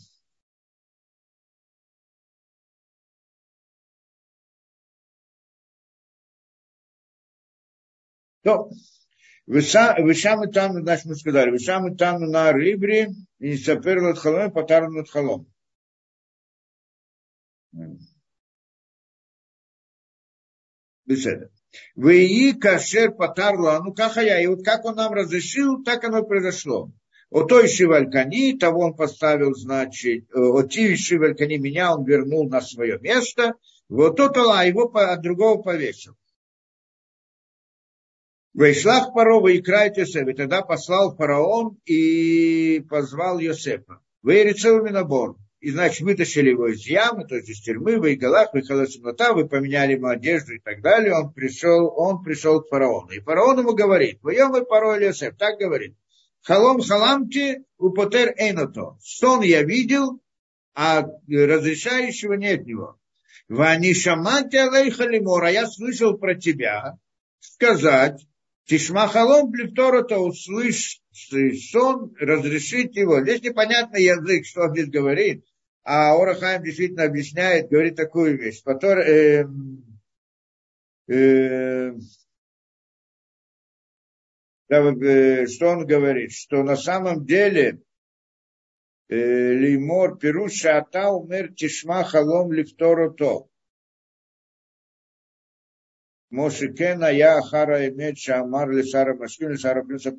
То, 8.43 8.71
Вышам 9.47 10.45
и 10.45 10.53
там, 10.53 10.83
значит, 10.83 11.05
мы 11.07 11.15
сказали, 11.15 11.51
Вышам 11.51 11.93
и 11.93 11.97
там 11.97 12.23
на 12.23 12.53
рибре, 12.53 13.11
и 13.39 13.57
сапер 13.57 14.01
над 14.01 14.19
холом, 14.19 14.51
потар 14.51 14.89
над 14.89 15.09
холом. 15.09 15.52
Беседа. 21.05 21.51
Веи 21.97 22.53
кашер 22.53 23.13
патарла, 23.13 23.81
ну 23.85 23.93
как 23.93 24.17
я, 24.17 24.41
и 24.41 24.47
вот 24.47 24.65
как 24.65 24.85
он 24.85 24.97
нам 24.97 25.13
разрешил, 25.13 25.83
так 25.83 26.05
оно 26.05 26.23
произошло. 26.23 26.91
О 27.31 27.45
той 27.45 27.67
Шивалькани, 27.67 28.59
того 28.59 28.81
он 28.81 28.95
поставил, 28.95 29.55
значит, 29.55 30.25
э, 30.35 30.39
о 30.39 30.63
ти 30.63 30.97
Шивалькани, 30.97 31.57
меня 31.57 31.95
он 31.95 32.05
вернул 32.05 32.49
на 32.49 32.61
свое 32.61 32.99
место, 33.01 33.55
вот 33.89 34.17
тот 34.17 34.37
а 34.37 34.65
его 34.67 34.85
от 34.95 35.23
другого 35.23 35.63
повесил. 35.63 36.15
Вейшлах 38.55 39.15
парова 39.15 39.49
и 39.49 39.63
край 39.63 39.91
Йосеф. 39.97 40.29
И 40.29 40.35
тогда 40.35 40.61
послал 40.61 41.17
фараон 41.17 41.79
и 41.87 42.81
позвал 42.81 43.39
Йосефа. 43.39 44.01
Вейрицел 44.23 44.83
Минобор 44.83 45.37
и, 45.63 45.71
значит, 45.71 46.01
вытащили 46.01 46.51
его 46.51 46.67
из 46.67 46.85
ямы, 46.85 47.25
то 47.25 47.37
есть 47.37 47.49
из 47.49 47.61
тюрьмы, 47.61 48.01
в 48.01 48.13
Игалах, 48.13 48.53
выхода 48.53 48.85
темнота, 48.85 49.33
вы 49.33 49.47
поменяли 49.47 49.93
ему 49.93 50.09
одежду 50.09 50.55
и 50.55 50.59
так 50.59 50.83
далее, 50.83 51.15
он 51.15 51.33
пришел, 51.33 51.87
он 51.97 52.21
пришел 52.25 52.61
к 52.61 52.69
фараону. 52.69 53.13
И 53.13 53.21
фараон 53.21 53.61
ему 53.61 53.73
говорит, 53.73 54.19
воем 54.23 54.57
и 54.57 54.65
пароль 54.65 55.05
Йосеф, 55.05 55.37
так 55.37 55.61
говорит, 55.61 55.95
халом 56.43 56.81
халамти 56.81 57.65
употер 57.79 58.35
эйното. 58.37 58.99
Сон 59.01 59.43
я 59.43 59.63
видел, 59.63 60.21
а 60.75 61.07
разрешающего 61.29 62.33
нет 62.33 62.67
него. 62.67 62.99
Вани 63.49 63.95
шамати 63.95 64.57
алейха 64.57 65.05
лимора, 65.05 65.53
я 65.53 65.69
слышал 65.69 66.19
про 66.19 66.35
тебя 66.35 66.99
сказать, 67.39 68.27
Тишма 68.67 69.07
халом 69.09 69.53
плевтора-то 69.53 70.19
услышь 70.19 71.01
сон, 71.71 72.15
разрешить 72.19 72.97
его. 72.97 73.21
Здесь 73.23 73.43
непонятный 73.43 74.05
язык, 74.05 74.47
что 74.47 74.63
он 74.63 74.73
здесь 74.73 74.89
говорит. 74.89 75.45
А 75.85 76.13
Орахаем 76.13 76.63
действительно 76.63 77.05
объясняет, 77.05 77.69
говорит 77.69 77.97
такую 77.97 78.39
вещь, 78.39 78.63
которая, 78.63 79.49
э, 81.09 81.13
э, 81.13 81.93
э, 84.69 85.47
что 85.49 85.69
он 85.69 85.87
говорит, 85.87 86.33
что 86.33 86.63
на 86.63 86.77
самом 86.77 87.27
деле 87.27 87.83
э, 89.09 89.55
лимор 89.55 90.19
пируша 90.19 90.79
ата 90.79 91.11
умер 91.11 91.53
тишма 91.55 92.05
халом 92.05 92.53
лифтору 92.53 93.13
то. 93.13 93.49
Мошикена 96.31 97.11
я 97.11 97.39
ахара 97.39 97.89
имеет 97.89 98.19
шамар 98.19 98.71
лисара 98.71 99.15
машкин 99.15 99.51
лисара 99.51 99.83
плюса 99.83 100.13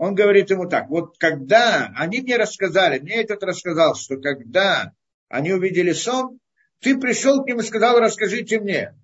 Он 0.00 0.14
говорит 0.14 0.48
ему 0.48 0.66
так, 0.66 0.88
вот 0.88 1.18
когда 1.18 1.92
они 1.94 2.22
мне 2.22 2.38
рассказали, 2.38 3.00
мне 3.00 3.16
этот 3.16 3.42
рассказал, 3.42 3.94
что 3.94 4.16
когда 4.16 4.94
они 5.28 5.52
увидели 5.52 5.92
сон, 5.92 6.40
ты 6.78 6.98
пришел 6.98 7.44
к 7.44 7.46
ним 7.46 7.60
и 7.60 7.62
сказал, 7.62 7.98
расскажите 7.98 8.60
мне. 8.60 8.98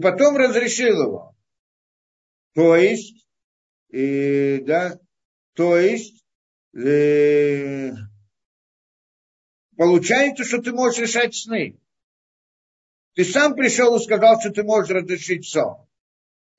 Потом 0.00 0.38
разрешил 0.38 1.02
его. 1.02 1.36
То 2.54 2.76
есть, 2.76 3.26
э, 3.92 4.60
да, 4.62 4.98
то 5.52 5.76
есть, 5.76 6.24
э, 6.74 7.90
получается, 9.76 10.44
что 10.44 10.62
ты 10.62 10.72
можешь 10.72 10.98
решать 10.98 11.34
сны. 11.36 11.78
Ты 13.16 13.26
сам 13.26 13.54
пришел 13.54 13.94
и 13.96 14.02
сказал, 14.02 14.40
что 14.40 14.48
ты 14.48 14.62
можешь 14.62 14.88
разрешить 14.88 15.46
сон. 15.46 15.86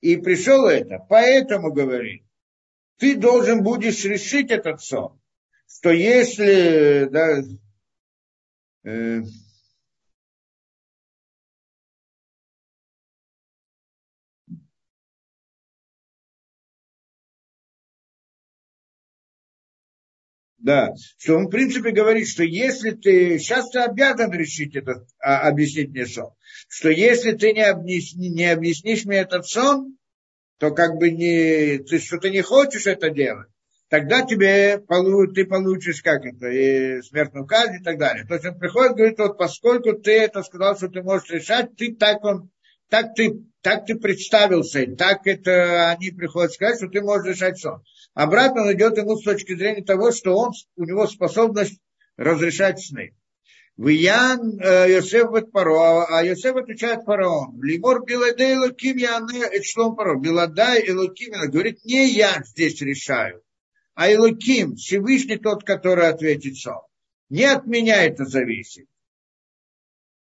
И 0.00 0.16
пришел 0.16 0.68
это. 0.68 1.04
Поэтому, 1.08 1.72
говорит, 1.72 2.24
ты 2.98 3.16
должен 3.16 3.62
будешь 3.62 4.04
решить 4.04 4.50
этот 4.50 4.80
сон. 4.80 5.20
Что 5.66 5.90
если, 5.90 7.08
да, 7.10 7.42
э, 8.84 9.22
Да, 20.64 20.94
что 21.18 21.36
он, 21.36 21.48
в 21.48 21.50
принципе, 21.50 21.90
говорит, 21.90 22.26
что 22.26 22.42
если 22.42 22.92
ты, 22.92 23.38
сейчас 23.38 23.68
ты 23.68 23.80
обязан 23.80 24.32
решить 24.32 24.74
этот, 24.74 25.06
а, 25.18 25.46
объяснить 25.46 25.90
мне 25.90 26.06
сон, 26.06 26.30
что 26.68 26.88
если 26.88 27.32
ты 27.32 27.52
не 27.52 27.60
объясни, 27.60 28.30
не 28.30 28.50
объяснишь 28.50 29.04
мне 29.04 29.18
этот 29.18 29.46
сон, 29.46 29.98
то 30.58 30.70
как 30.70 30.96
бы 30.96 31.10
не, 31.10 31.78
ты 31.78 31.98
что-то 31.98 32.30
не 32.30 32.42
хочешь 32.42 32.86
это 32.86 33.10
делать, 33.10 33.48
тогда 33.88 34.22
тебе 34.22 34.78
ты 35.34 35.44
получишь 35.46 36.02
как 36.02 36.24
это, 36.24 36.48
и 36.48 37.02
смертную 37.02 37.46
казнь 37.46 37.76
и 37.80 37.82
так 37.82 37.98
далее. 37.98 38.24
То 38.26 38.34
есть 38.34 38.46
он 38.46 38.58
приходит 38.58 38.92
и 38.92 38.96
говорит, 38.96 39.18
вот 39.18 39.38
поскольку 39.38 39.92
ты 39.94 40.12
это 40.12 40.42
сказал, 40.42 40.76
что 40.76 40.88
ты 40.88 41.02
можешь 41.02 41.30
решать, 41.30 41.76
ты 41.76 41.94
так 41.94 42.24
он, 42.24 42.50
так 42.88 43.14
ты, 43.14 43.44
так 43.60 43.86
ты 43.86 43.96
представился, 43.96 44.80
и 44.82 44.94
так 44.94 45.26
это 45.26 45.90
они 45.90 46.10
приходят 46.10 46.52
сказать, 46.52 46.76
что 46.76 46.88
ты 46.88 47.00
можешь 47.02 47.36
решать 47.36 47.58
сон. 47.58 47.82
Обратно 48.14 48.62
он 48.62 48.72
идет 48.72 48.96
ему 48.96 49.16
с 49.16 49.24
точки 49.24 49.56
зрения 49.56 49.84
того, 49.84 50.12
что 50.12 50.36
он, 50.36 50.52
у 50.76 50.84
него 50.84 51.06
способность 51.06 51.80
разрешать 52.16 52.80
сны. 52.80 53.14
Э, 53.76 54.86
Йосеф 54.88 55.32
бет 55.32 55.50
Паро, 55.50 56.06
а 56.06 56.22
Йосеф 56.22 56.54
отвечает 56.56 57.04
фараон. 57.04 57.60
Лимор 57.60 58.04
Биладай 58.04 58.54
Элоким 58.54 58.96
Яне 58.96 59.42
Эчлом 59.50 59.96
Паро. 59.96 60.16
Биладай 60.16 60.88
Элоким 60.88 61.32
говорит, 61.50 61.84
не 61.84 62.08
я 62.08 62.40
здесь 62.44 62.80
решаю, 62.80 63.42
а 63.94 64.12
Элоким, 64.12 64.76
Всевышний 64.76 65.38
тот, 65.38 65.64
который 65.64 66.08
ответит 66.08 66.56
сон. 66.56 66.82
Не 67.30 67.46
от 67.46 67.66
меня 67.66 68.04
это 68.04 68.24
зависит. 68.24 68.86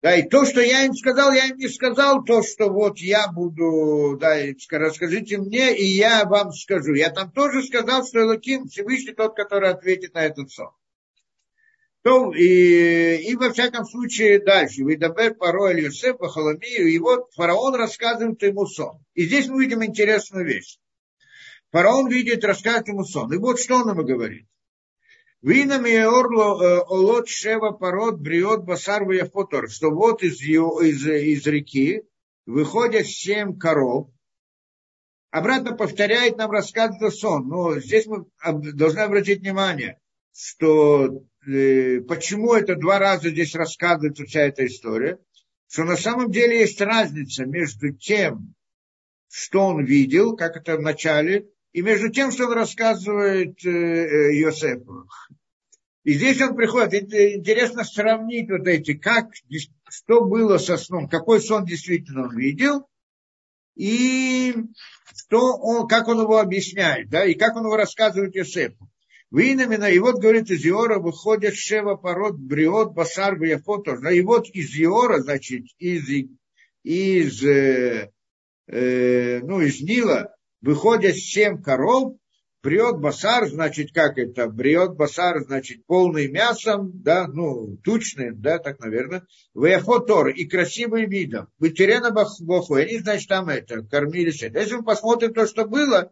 Да, 0.01 0.15
и 0.15 0.29
то, 0.29 0.45
что 0.45 0.61
я 0.61 0.85
им 0.85 0.93
сказал, 0.93 1.33
я 1.33 1.47
им 1.47 1.57
не 1.57 1.67
сказал 1.67 2.23
то, 2.23 2.41
что 2.41 2.69
вот 2.69 2.99
я 2.99 3.27
буду, 3.27 4.17
да, 4.17 4.35
расскажите 4.69 5.39
мне, 5.39 5.75
и 5.75 5.83
я 5.83 6.23
вам 6.25 6.53
скажу. 6.53 6.93
Я 6.93 7.09
там 7.09 7.31
тоже 7.31 7.63
сказал, 7.63 8.05
что 8.05 8.21
Элоким 8.21 8.67
Всевышний 8.67 9.13
тот, 9.13 9.35
который 9.35 9.71
ответит 9.71 10.13
на 10.13 10.23
этот 10.23 10.51
сон. 10.51 10.71
И, 12.05 13.15
и 13.31 13.35
во 13.35 13.51
всяком 13.51 13.85
случае 13.85 14.39
дальше. 14.39 14.83
Выдабер 14.83 15.33
паро 15.33 15.69
Аль 15.69 15.81
Йосеф 15.81 16.17
Халамию, 16.19 16.87
и 16.87 16.99
вот 16.99 17.31
фараон 17.33 17.73
рассказывает 17.73 18.41
ему 18.43 18.67
сон. 18.67 19.03
И 19.15 19.25
здесь 19.25 19.47
мы 19.47 19.63
видим 19.63 19.83
интересную 19.83 20.45
вещь. 20.45 20.77
Фараон 21.71 22.07
видит, 22.09 22.45
рассказывает 22.45 22.89
ему 22.89 23.05
сон. 23.05 23.33
И 23.33 23.37
вот 23.37 23.59
что 23.59 23.77
он 23.77 23.89
ему 23.89 24.03
говорит. 24.03 24.45
Винами 25.41 25.95
орло 25.95 26.61
э, 26.61 26.77
олот 26.87 27.27
шева 27.27 27.71
парод 27.71 28.19
бриот 28.19 28.63
басар 28.63 29.03
фотор, 29.31 29.69
что 29.69 29.89
вот 29.89 30.21
из, 30.23 30.39
из, 30.41 31.07
из 31.07 31.45
реки 31.47 32.03
выходят 32.45 33.07
семь 33.07 33.57
коров, 33.57 34.09
обратно 35.31 35.75
повторяет 35.75 36.37
нам 36.37 36.51
рассказывает 36.51 37.15
сон. 37.15 37.47
Но 37.47 37.79
здесь 37.79 38.05
мы 38.05 38.25
должны 38.43 38.99
обратить 38.99 39.41
внимание, 39.41 39.99
что 40.33 41.23
почему 41.45 42.53
это 42.53 42.75
два 42.75 42.99
раза 42.99 43.29
здесь 43.29 43.55
рассказывается 43.55 44.25
вся 44.25 44.41
эта 44.41 44.65
история, 44.65 45.19
что 45.69 45.83
на 45.83 45.97
самом 45.97 46.31
деле 46.31 46.59
есть 46.59 46.81
разница 46.81 47.45
между 47.45 47.93
тем, 47.93 48.55
что 49.29 49.67
он 49.67 49.83
видел, 49.83 50.35
как 50.35 50.57
это 50.57 50.77
в 50.77 50.81
начале, 50.81 51.47
и 51.73 51.81
между 51.81 52.09
тем, 52.09 52.31
что 52.31 52.45
он 52.45 52.53
рассказывает 52.53 53.63
э, 53.65 53.69
э, 53.69 54.35
Йосефу. 54.37 55.07
И 56.03 56.13
здесь 56.13 56.39
он 56.39 56.55
приходит, 56.55 57.13
интересно 57.13 57.83
сравнить 57.83 58.49
вот 58.49 58.67
эти, 58.67 58.93
как, 58.93 59.31
что 59.89 60.23
было 60.23 60.57
со 60.57 60.77
сном, 60.77 61.09
какой 61.09 61.41
сон 61.41 61.65
действительно 61.65 62.27
он 62.27 62.37
видел, 62.37 62.87
и 63.75 64.55
что 65.15 65.57
он, 65.57 65.87
как 65.87 66.07
он 66.07 66.21
его 66.21 66.37
объясняет, 66.37 67.09
да, 67.09 67.25
и 67.25 67.33
как 67.33 67.55
он 67.55 67.65
его 67.65 67.75
рассказывает 67.75 68.35
Йосефу. 68.35 68.89
Именно, 69.37 69.85
и 69.85 69.99
вот, 69.99 70.15
говорит, 70.19 70.49
из 70.49 70.65
Иора 70.65 70.99
выходят 70.99 71.55
шева 71.55 71.95
пород, 71.95 72.37
бриот, 72.37 72.93
басар, 72.93 73.37
бияфото. 73.37 73.95
И 74.09 74.21
вот 74.21 74.47
из 74.49 74.79
Иора, 74.79 75.19
значит, 75.19 75.65
из, 75.77 76.07
из, 76.83 77.43
э, 77.43 78.11
э, 78.67 79.39
ну, 79.41 79.61
из 79.61 79.81
Нила 79.81 80.33
выходят 80.61 81.15
семь 81.15 81.61
коров, 81.61 82.15
бриот 82.65 82.99
басар, 82.99 83.47
значит, 83.47 83.91
как 83.93 84.17
это, 84.17 84.47
бриот 84.47 84.95
басар, 84.95 85.43
значит, 85.45 85.85
полный 85.85 86.27
мясом, 86.31 86.91
да, 86.95 87.27
ну, 87.27 87.77
тучный, 87.83 88.31
да, 88.33 88.57
так, 88.57 88.79
наверное, 88.79 89.23
ваяфотор, 89.53 90.29
и 90.29 90.45
красивым 90.45 91.07
видом, 91.07 91.47
вытерена 91.59 92.09
баху, 92.11 92.73
они, 92.73 92.97
значит, 92.97 93.29
там 93.29 93.49
это, 93.49 93.83
кормились. 93.83 94.41
Если 94.41 94.75
мы 94.75 94.83
посмотрим 94.83 95.33
то, 95.33 95.45
что 95.45 95.65
было, 95.65 96.11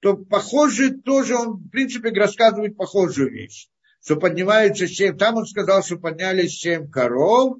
то 0.00 0.16
похоже 0.16 0.92
тоже 0.92 1.36
он, 1.36 1.58
в 1.58 1.68
принципе, 1.70 2.10
рассказывает 2.10 2.76
похожую 2.76 3.30
вещь. 3.30 3.68
Что 4.02 4.16
поднимаются 4.16 4.88
семь, 4.88 5.16
там 5.16 5.36
он 5.36 5.46
сказал, 5.46 5.82
что 5.82 5.96
поднялись 5.96 6.58
семь 6.58 6.90
коров, 6.90 7.58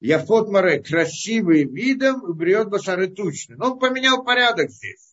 Яфот 0.00 0.48
Маре 0.48 0.82
красивым 0.82 1.74
видом, 1.74 2.30
и 2.30 2.34
бриот 2.34 2.68
басары 2.68 3.08
тучный. 3.08 3.56
Но 3.56 3.72
он 3.72 3.78
поменял 3.78 4.24
порядок 4.24 4.70
здесь 4.70 5.10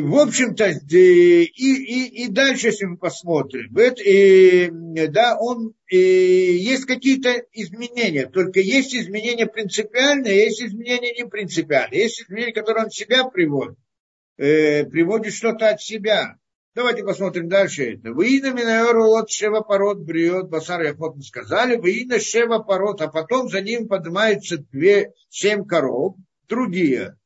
в 0.00 0.16
общем-то, 0.16 0.70
и, 0.70 1.44
и, 1.44 2.24
и 2.24 2.28
дальше, 2.28 2.68
если 2.68 2.86
мы 2.86 2.96
посмотрим, 2.96 3.76
и, 4.04 4.70
да, 5.08 5.36
он, 5.38 5.74
и 5.90 5.96
есть 5.96 6.84
какие-то 6.84 7.44
изменения, 7.52 8.26
только 8.26 8.60
есть 8.60 8.94
изменения 8.94 9.46
принципиальные, 9.46 10.44
есть 10.44 10.62
изменения 10.62 11.14
не 11.14 11.26
принципиальные, 11.26 12.02
есть 12.02 12.22
изменения, 12.22 12.52
которые 12.52 12.84
он 12.84 12.90
себя 12.90 13.24
приводит, 13.24 13.76
э, 14.44 14.84
приводит 14.84 15.34
что-то 15.34 15.70
от 15.70 15.80
себя. 15.80 16.36
Давайте 16.74 17.04
посмотрим 17.04 17.48
дальше 17.48 17.94
это. 17.94 18.12
Выина 18.12 18.52
минайору 18.52 19.12
от 19.14 19.30
шева 19.30 19.60
пород 19.60 20.00
бриот 20.00 20.48
басар 20.48 20.82
яхот 20.82 21.16
мы 21.16 21.22
сказали. 21.22 21.76
Выина 21.76 22.18
шева 22.18 22.58
пород, 22.58 23.02
а 23.02 23.08
потом 23.08 23.48
за 23.48 23.60
ним 23.60 23.88
поднимаются 23.88 24.58
две, 24.58 25.12
семь 25.28 25.64
коров, 25.66 26.16
другие 26.48 27.16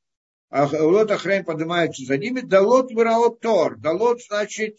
а 0.49 0.69
Лот 0.85 1.11
Ахрейм 1.11 1.45
поднимается 1.45 2.05
за 2.05 2.17
ними, 2.17 2.41
Далот 2.41 2.91
Вираот 2.91 3.41
Тор. 3.41 3.77
Далот 3.79 4.23
значит, 4.23 4.79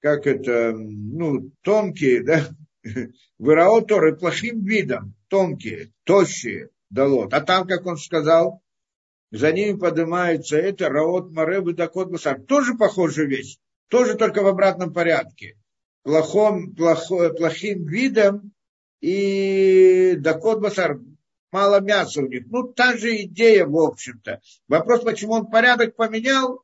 как 0.00 0.26
это, 0.26 0.72
ну, 0.72 1.50
тонкие, 1.62 2.22
да, 2.22 2.48
Вираот 3.38 3.88
Тор, 3.88 4.06
и 4.08 4.16
плохим 4.16 4.64
видом, 4.64 5.14
тонкие, 5.28 5.92
тощие, 6.04 6.70
Далот. 6.90 7.34
А 7.34 7.40
там, 7.40 7.66
как 7.66 7.86
он 7.86 7.96
сказал, 7.96 8.62
за 9.30 9.52
ними 9.52 9.78
поднимается 9.78 10.56
это 10.56 10.88
Раот 10.88 11.30
Маре 11.32 11.60
Дакот 11.60 12.10
Басар. 12.10 12.40
Тоже 12.40 12.74
похожая 12.74 13.26
вещь, 13.26 13.58
тоже 13.88 14.14
только 14.14 14.42
в 14.42 14.46
обратном 14.46 14.92
порядке. 14.92 15.56
Плохом, 16.02 16.74
плохо, 16.74 17.30
плохим 17.30 17.86
видом 17.86 18.52
и 19.00 20.16
Дакот 20.18 20.60
Басар 20.60 20.98
мало 21.52 21.80
мяса 21.80 22.22
у 22.22 22.26
них. 22.26 22.44
Ну, 22.46 22.72
та 22.72 22.96
же 22.96 23.16
идея, 23.22 23.66
в 23.66 23.76
общем-то. 23.76 24.40
Вопрос, 24.68 25.02
почему 25.02 25.34
он 25.34 25.46
порядок 25.46 25.96
поменял, 25.96 26.62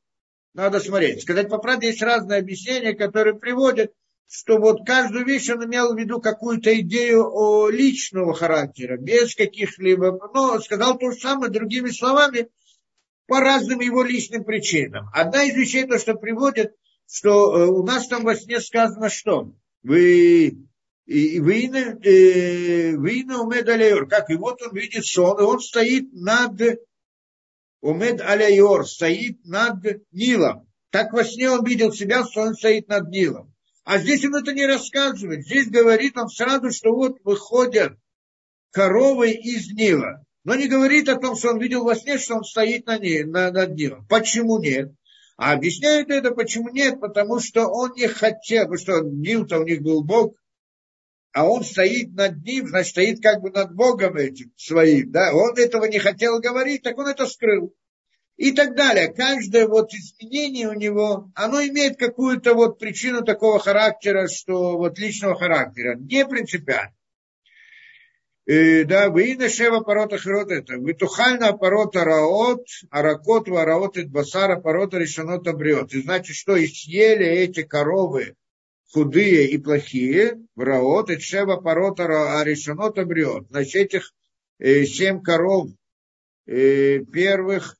надо 0.54 0.80
смотреть. 0.80 1.22
Сказать 1.22 1.48
по 1.48 1.58
правде, 1.58 1.88
есть 1.88 2.02
разные 2.02 2.38
объяснения, 2.38 2.94
которые 2.94 3.34
приводят, 3.34 3.92
что 4.28 4.58
вот 4.58 4.86
каждую 4.86 5.24
вещь 5.24 5.50
он 5.50 5.64
имел 5.64 5.94
в 5.94 5.98
виду 5.98 6.20
какую-то 6.20 6.78
идею 6.80 7.68
личного 7.68 8.34
характера, 8.34 8.96
без 8.96 9.34
каких-либо, 9.34 10.18
но 10.34 10.60
сказал 10.60 10.98
то 10.98 11.10
же 11.10 11.18
самое 11.18 11.52
другими 11.52 11.90
словами, 11.90 12.48
по 13.26 13.40
разным 13.40 13.80
его 13.80 14.02
личным 14.02 14.44
причинам. 14.44 15.08
Одна 15.12 15.44
из 15.44 15.54
вещей, 15.54 15.84
то, 15.86 15.98
что 15.98 16.14
приводит, 16.14 16.74
что 17.06 17.56
э, 17.56 17.66
у 17.66 17.82
нас 17.82 18.06
там 18.06 18.24
во 18.24 18.34
сне 18.34 18.60
сказано, 18.60 19.08
что 19.08 19.52
вы 19.82 20.58
вы 21.06 21.68
на 23.24 23.42
умед 23.42 23.68
алейор, 23.68 24.08
как 24.08 24.30
и 24.30 24.36
вот 24.36 24.62
он 24.62 24.74
видит 24.74 25.04
сон, 25.04 25.38
и 25.38 25.42
он 25.42 25.60
стоит 25.60 26.12
над 26.12 26.60
умед 27.80 28.20
стоит 28.86 29.44
над 29.44 29.84
Нилом. 30.12 30.66
Так 30.90 31.12
во 31.12 31.24
сне 31.24 31.50
он 31.50 31.64
видел 31.64 31.92
себя, 31.92 32.24
что 32.24 32.42
он 32.42 32.54
стоит 32.54 32.88
над 32.88 33.10
Нилом. 33.10 33.53
А 33.84 33.98
здесь 33.98 34.24
он 34.24 34.34
это 34.34 34.52
не 34.52 34.66
рассказывает. 34.66 35.44
Здесь 35.44 35.68
говорит 35.68 36.16
он 36.16 36.28
сразу, 36.28 36.70
что 36.70 36.94
вот 36.94 37.18
выходят 37.22 37.98
коровы 38.70 39.30
из 39.32 39.70
Нила. 39.72 40.24
Но 40.42 40.54
не 40.54 40.68
говорит 40.68 41.08
о 41.08 41.16
том, 41.16 41.36
что 41.36 41.50
он 41.50 41.60
видел 41.60 41.84
во 41.84 41.94
сне, 41.94 42.18
что 42.18 42.36
он 42.36 42.44
стоит 42.44 42.86
на 42.86 42.98
ней, 42.98 43.24
на, 43.24 43.50
над 43.50 43.74
Нилом. 43.74 44.06
Почему 44.08 44.58
нет? 44.58 44.92
А 45.36 45.52
объясняют 45.52 46.10
это, 46.10 46.30
почему 46.30 46.68
нет, 46.68 47.00
потому 47.00 47.40
что 47.40 47.66
он 47.66 47.92
не 47.96 48.06
хотел, 48.08 48.64
потому 48.64 48.78
что 48.78 49.00
Нил-то 49.00 49.58
у 49.58 49.64
них 49.64 49.82
был 49.82 50.02
Бог, 50.04 50.36
а 51.32 51.44
он 51.48 51.64
стоит 51.64 52.12
над 52.12 52.44
ним, 52.44 52.68
значит, 52.68 52.90
стоит 52.90 53.22
как 53.22 53.42
бы 53.42 53.50
над 53.50 53.74
Богом 53.74 54.16
этим 54.16 54.52
своим, 54.56 55.10
да, 55.10 55.34
он 55.34 55.58
этого 55.58 55.86
не 55.86 55.98
хотел 55.98 56.38
говорить, 56.38 56.82
так 56.82 56.96
он 56.96 57.08
это 57.08 57.26
скрыл 57.26 57.74
и 58.36 58.52
так 58.52 58.74
далее. 58.74 59.12
Каждое 59.12 59.68
вот 59.68 59.92
изменение 59.92 60.68
у 60.68 60.74
него, 60.74 61.30
оно 61.34 61.60
имеет 61.62 61.98
какую-то 61.98 62.54
вот 62.54 62.78
причину 62.78 63.22
такого 63.22 63.58
характера, 63.58 64.28
что 64.28 64.76
вот 64.76 64.98
личного 64.98 65.36
характера, 65.36 65.96
не 65.96 66.26
принципиально. 66.26 66.94
И, 68.46 68.84
да, 68.84 69.08
вы 69.08 69.36
на 69.36 69.48
шева 69.48 69.80
порота 69.80 70.18
хрот 70.18 70.50
это. 70.50 70.76
Вы 70.76 70.92
тухальна 70.92 71.54
порота 71.54 72.04
раот, 72.04 72.66
аракот 72.90 73.48
вараот 73.48 73.96
и 73.96 74.04
басара 74.04 74.60
порота 74.60 74.98
решенот 74.98 75.48
обрет. 75.48 75.94
И 75.94 76.02
значит, 76.02 76.36
что 76.36 76.54
и 76.54 76.66
съели 76.66 77.24
эти 77.24 77.62
коровы 77.62 78.34
худые 78.92 79.48
и 79.48 79.56
плохие, 79.56 80.38
раот, 80.56 81.10
и 81.10 81.18
шева 81.18 81.56
порота 81.56 82.04
решенот 82.44 82.98
обрет. 82.98 83.46
Значит, 83.48 83.74
этих 83.76 84.12
э, 84.58 84.84
семь 84.84 85.22
коров 85.22 85.70
э, 86.46 86.98
первых 86.98 87.78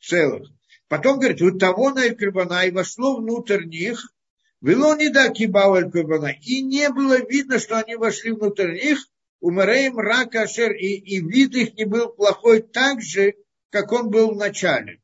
целых. 0.00 0.50
Потом 0.88 1.20
говорит, 1.20 1.40
вот 1.40 1.60
того 1.60 1.90
на 1.90 2.06
Элькрибана 2.06 2.66
и 2.66 2.72
вошло 2.72 3.16
внутрь 3.16 3.64
них, 3.64 4.12
было 4.60 4.96
не 4.96 5.08
да 5.08 5.28
кибау 5.28 5.76
Элькрибана, 5.76 6.34
и 6.42 6.62
не 6.62 6.90
было 6.90 7.18
видно, 7.24 7.60
что 7.60 7.78
они 7.78 7.94
вошли 7.94 8.32
внутрь 8.32 8.72
них, 8.72 9.06
умереем 9.38 9.98
рака 9.98 10.42
ашер, 10.42 10.72
и, 10.72 10.86
и 10.86 11.20
вид 11.20 11.54
их 11.54 11.74
не 11.74 11.84
был 11.84 12.08
плохой 12.08 12.62
так 12.62 13.00
же, 13.00 13.34
как 13.70 13.92
он 13.92 14.10
был 14.10 14.34
в 14.34 14.36
начале. 14.36 15.00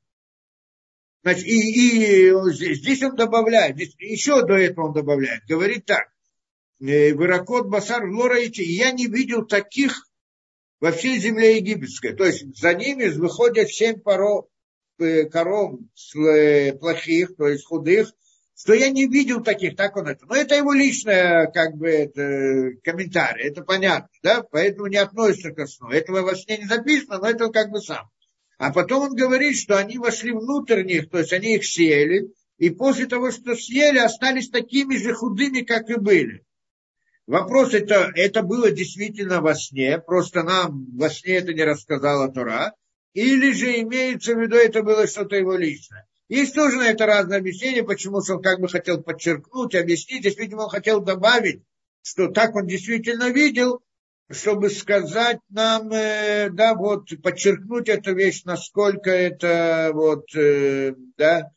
Значит, 1.23 1.45
и, 1.47 2.31
и 2.31 2.75
здесь 2.75 3.03
он 3.03 3.15
добавляет, 3.15 3.77
здесь, 3.77 3.95
еще 3.99 4.45
до 4.45 4.55
этого 4.55 4.89
он 4.89 4.93
добавляет, 4.93 5.45
говорит 5.49 5.87
так, 5.87 6.09
«Э, 6.81 7.15
Выракот 7.15 7.69
Басар 7.69 8.05
в 8.05 8.13
я 8.59 8.91
не 8.91 9.07
видел 9.07 9.47
таких 9.47 10.09
во 10.81 10.93
всей 10.93 11.19
земле 11.19 11.57
египетской. 11.57 12.13
То 12.13 12.27
есть 12.27 12.59
за 12.59 12.75
ними 12.75 13.07
выходят 13.07 13.71
семь 13.71 14.01
пород, 14.01 14.49
Э, 14.49 14.56
коров 14.99 15.81
э, 16.17 16.73
плохих, 16.75 17.37
то 17.37 17.47
есть 17.49 17.65
худых, 17.65 18.13
что 18.57 18.73
я 18.73 18.91
не 18.91 19.07
видел 19.07 19.43
таких, 19.43 19.77
так 19.77 19.97
он 19.97 20.09
это. 20.09 20.25
Но 20.27 20.35
это 20.35 20.55
его 20.55 20.73
личное, 20.73 21.47
как 21.49 21.77
бы, 21.77 21.89
это, 21.89 22.71
комментарий, 22.83 23.45
это 23.49 23.63
понятно, 23.63 24.09
да, 24.23 24.43
поэтому 24.43 24.87
не 24.87 24.97
относится 24.97 25.51
к 25.51 25.67
сну. 25.67 25.91
Этого 25.91 26.23
во 26.23 26.35
сне 26.35 26.59
не 26.59 26.67
записано, 26.67 27.19
но 27.19 27.29
это 27.29 27.49
как 27.51 27.71
бы 27.71 27.81
сам. 27.81 28.09
А 28.59 28.73
потом 28.73 29.11
он 29.11 29.15
говорит, 29.15 29.59
что 29.59 29.77
они 29.77 29.99
вошли 29.99 30.33
внутрь 30.33 30.83
них, 30.83 31.11
то 31.11 31.19
есть 31.19 31.33
они 31.33 31.57
их 31.57 31.67
съели, 31.67 32.33
и 32.57 32.71
после 32.71 33.07
того, 33.07 33.31
что 33.31 33.55
съели, 33.55 33.99
остались 33.99 34.49
такими 34.49 34.97
же 34.97 35.13
худыми, 35.13 35.61
как 35.61 35.91
и 35.91 35.97
были. 35.97 36.43
Вопрос, 37.27 37.75
это, 37.75 38.11
это 38.15 38.43
было 38.43 38.71
действительно 38.71 39.43
во 39.43 39.55
сне, 39.55 39.99
просто 39.99 40.43
нам 40.43 40.87
во 40.97 41.11
сне 41.11 41.35
это 41.35 41.53
не 41.53 41.65
рассказала 41.65 42.33
Тора, 42.33 42.73
или 43.17 43.53
же 43.53 43.81
имеется 43.81 44.35
в 44.35 44.41
виду, 44.41 44.57
это 44.57 44.83
было 44.83 45.07
что-то 45.07 45.37
его 45.37 45.57
личное. 45.57 46.07
Есть 46.29 46.55
тоже 46.55 46.77
на 46.77 46.91
это 46.91 47.07
разное 47.07 47.39
объяснение, 47.39 47.83
почему 47.83 48.19
он 48.19 48.43
как 48.43 48.61
бы 48.61 48.69
хотел 48.69 49.03
подчеркнуть, 49.03 49.75
объяснить. 49.75 50.21
Здесь, 50.21 50.37
видимо, 50.37 50.63
он 50.63 50.69
хотел 50.69 51.01
добавить, 51.01 51.63
что 52.03 52.29
так 52.29 52.55
он 52.55 52.67
действительно 52.67 53.31
видел, 53.31 53.81
чтобы 54.31 54.69
сказать 54.69 55.39
нам, 55.49 55.91
э, 55.93 56.51
да, 56.51 56.75
вот, 56.75 57.09
подчеркнуть 57.23 57.89
эту 57.89 58.15
вещь, 58.15 58.43
насколько 58.45 59.11
это, 59.11 59.93
вот, 59.95 60.27
э, 60.35 60.93
да, 61.17 61.51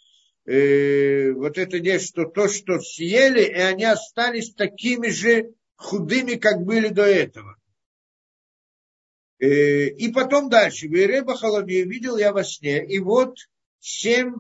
э, 0.46 1.32
вот 1.34 1.58
это 1.58 1.78
вещь, 1.78 2.08
что 2.08 2.24
то, 2.24 2.48
что 2.48 2.80
съели, 2.80 3.44
и 3.44 3.60
они 3.60 3.84
остались 3.84 4.54
такими 4.54 5.10
же 5.10 5.50
худыми, 5.76 6.36
как 6.36 6.62
были 6.62 6.88
до 6.88 7.04
этого. 7.04 7.59
Э, 9.40 9.88
и 9.88 10.12
потом 10.12 10.50
дальше. 10.50 10.88
Вереба 10.88 11.36
Халаби 11.38 11.84
видел 11.84 12.18
я 12.18 12.34
во 12.34 12.44
сне, 12.44 12.86
и 12.86 13.00
вот 13.00 13.38
семь 13.80 14.34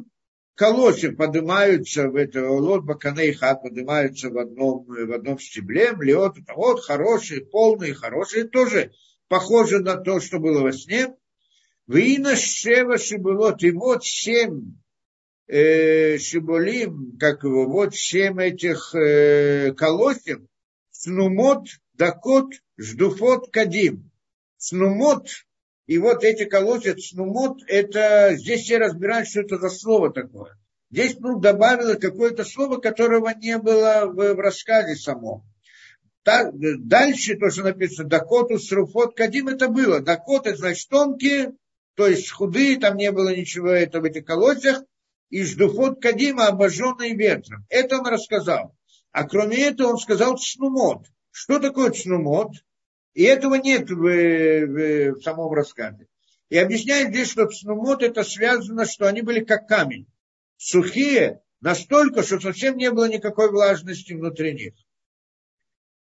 колосьев 0.55 1.15
поднимаются 1.15 2.09
в 2.09 2.17
это, 2.17 2.49
лот 2.49 2.83
баканей 2.83 3.31
хат 3.31 3.61
поднимаются 3.61 4.29
в 4.29 4.37
одном, 4.37 4.83
в 4.83 5.13
одном 5.13 5.39
стебле, 5.39 5.95
лед, 6.01 6.33
вот 6.53 6.81
хорошие, 6.81 7.45
полные, 7.45 7.93
хорошие, 7.93 8.43
тоже 8.43 8.91
похоже 9.29 9.79
на 9.79 9.95
то, 9.95 10.19
что 10.19 10.39
было 10.39 10.61
во 10.61 10.73
сне. 10.73 11.15
Вина 11.87 12.35
шева 12.35 12.97
шибулот, 12.97 13.63
и 13.63 13.71
вот 13.71 14.03
семь 14.03 14.73
э, 15.47 16.17
шибулим, 16.17 17.17
как 17.17 17.45
его, 17.45 17.67
вот 17.67 17.95
семь 17.95 18.41
этих 18.41 18.93
э, 18.93 19.73
колосьев, 19.77 20.41
снумот, 20.91 21.67
дакот, 21.93 22.51
ждуфот, 22.77 23.49
кадим 23.49 24.08
снумот, 24.59 25.27
и 25.87 25.97
вот 25.97 26.23
эти 26.23 26.45
колосья 26.45 26.95
снумот, 26.95 27.63
это 27.65 28.35
здесь 28.35 28.61
все 28.61 28.77
разбирают, 28.77 29.27
что 29.27 29.41
это 29.41 29.57
за 29.57 29.69
слово 29.69 30.13
такое. 30.13 30.55
Здесь 30.91 31.17
ну, 31.19 31.39
добавило 31.39 31.95
какое-то 31.95 32.43
слово, 32.43 32.77
которого 32.77 33.33
не 33.35 33.57
было 33.57 34.05
в, 34.05 34.35
в 34.35 34.39
рассказе 34.39 34.95
самом. 34.95 35.43
Так, 36.23 36.53
дальше 36.53 37.37
то, 37.37 37.49
что 37.49 37.63
написано, 37.63 38.07
Дакоту, 38.07 38.59
Сруфот, 38.59 39.15
Кадим, 39.15 39.47
это 39.47 39.67
было. 39.67 39.99
Дакот, 39.99 40.47
значит 40.47 40.87
тонкие, 40.89 41.53
то 41.95 42.07
есть 42.07 42.29
худые, 42.29 42.79
там 42.79 42.97
не 42.97 43.11
было 43.11 43.35
ничего 43.35 43.69
этого 43.69 44.03
в 44.03 44.05
этих 44.05 44.25
колосьях, 44.25 44.83
и 45.29 45.43
Ждуфот 45.43 46.01
Кадима, 46.01 46.47
обожженные 46.47 47.15
ветром. 47.15 47.65
Это 47.69 47.99
он 47.99 48.07
рассказал. 48.07 48.75
А 49.11 49.27
кроме 49.27 49.57
этого 49.57 49.91
он 49.91 49.97
сказал 49.97 50.37
Цнумот. 50.37 51.07
Что 51.31 51.59
такое 51.59 51.91
Цнумот? 51.91 52.51
И 53.13 53.23
этого 53.23 53.55
нет 53.55 53.89
в, 53.89 53.95
в, 53.95 55.11
в 55.15 55.21
самом 55.21 55.51
рассказе. 55.53 56.07
И 56.49 56.57
объясняет 56.57 57.09
здесь, 57.09 57.31
что 57.31 57.47
цнумот 57.47 58.01
это 58.01 58.23
связано, 58.23 58.85
что 58.85 59.07
они 59.07 59.21
были 59.21 59.43
как 59.43 59.67
камень. 59.67 60.07
Сухие 60.57 61.41
настолько, 61.61 62.23
что 62.23 62.39
совсем 62.39 62.77
не 62.77 62.91
было 62.91 63.07
никакой 63.07 63.51
влажности 63.51 64.13
внутри 64.13 64.53
них. 64.53 64.73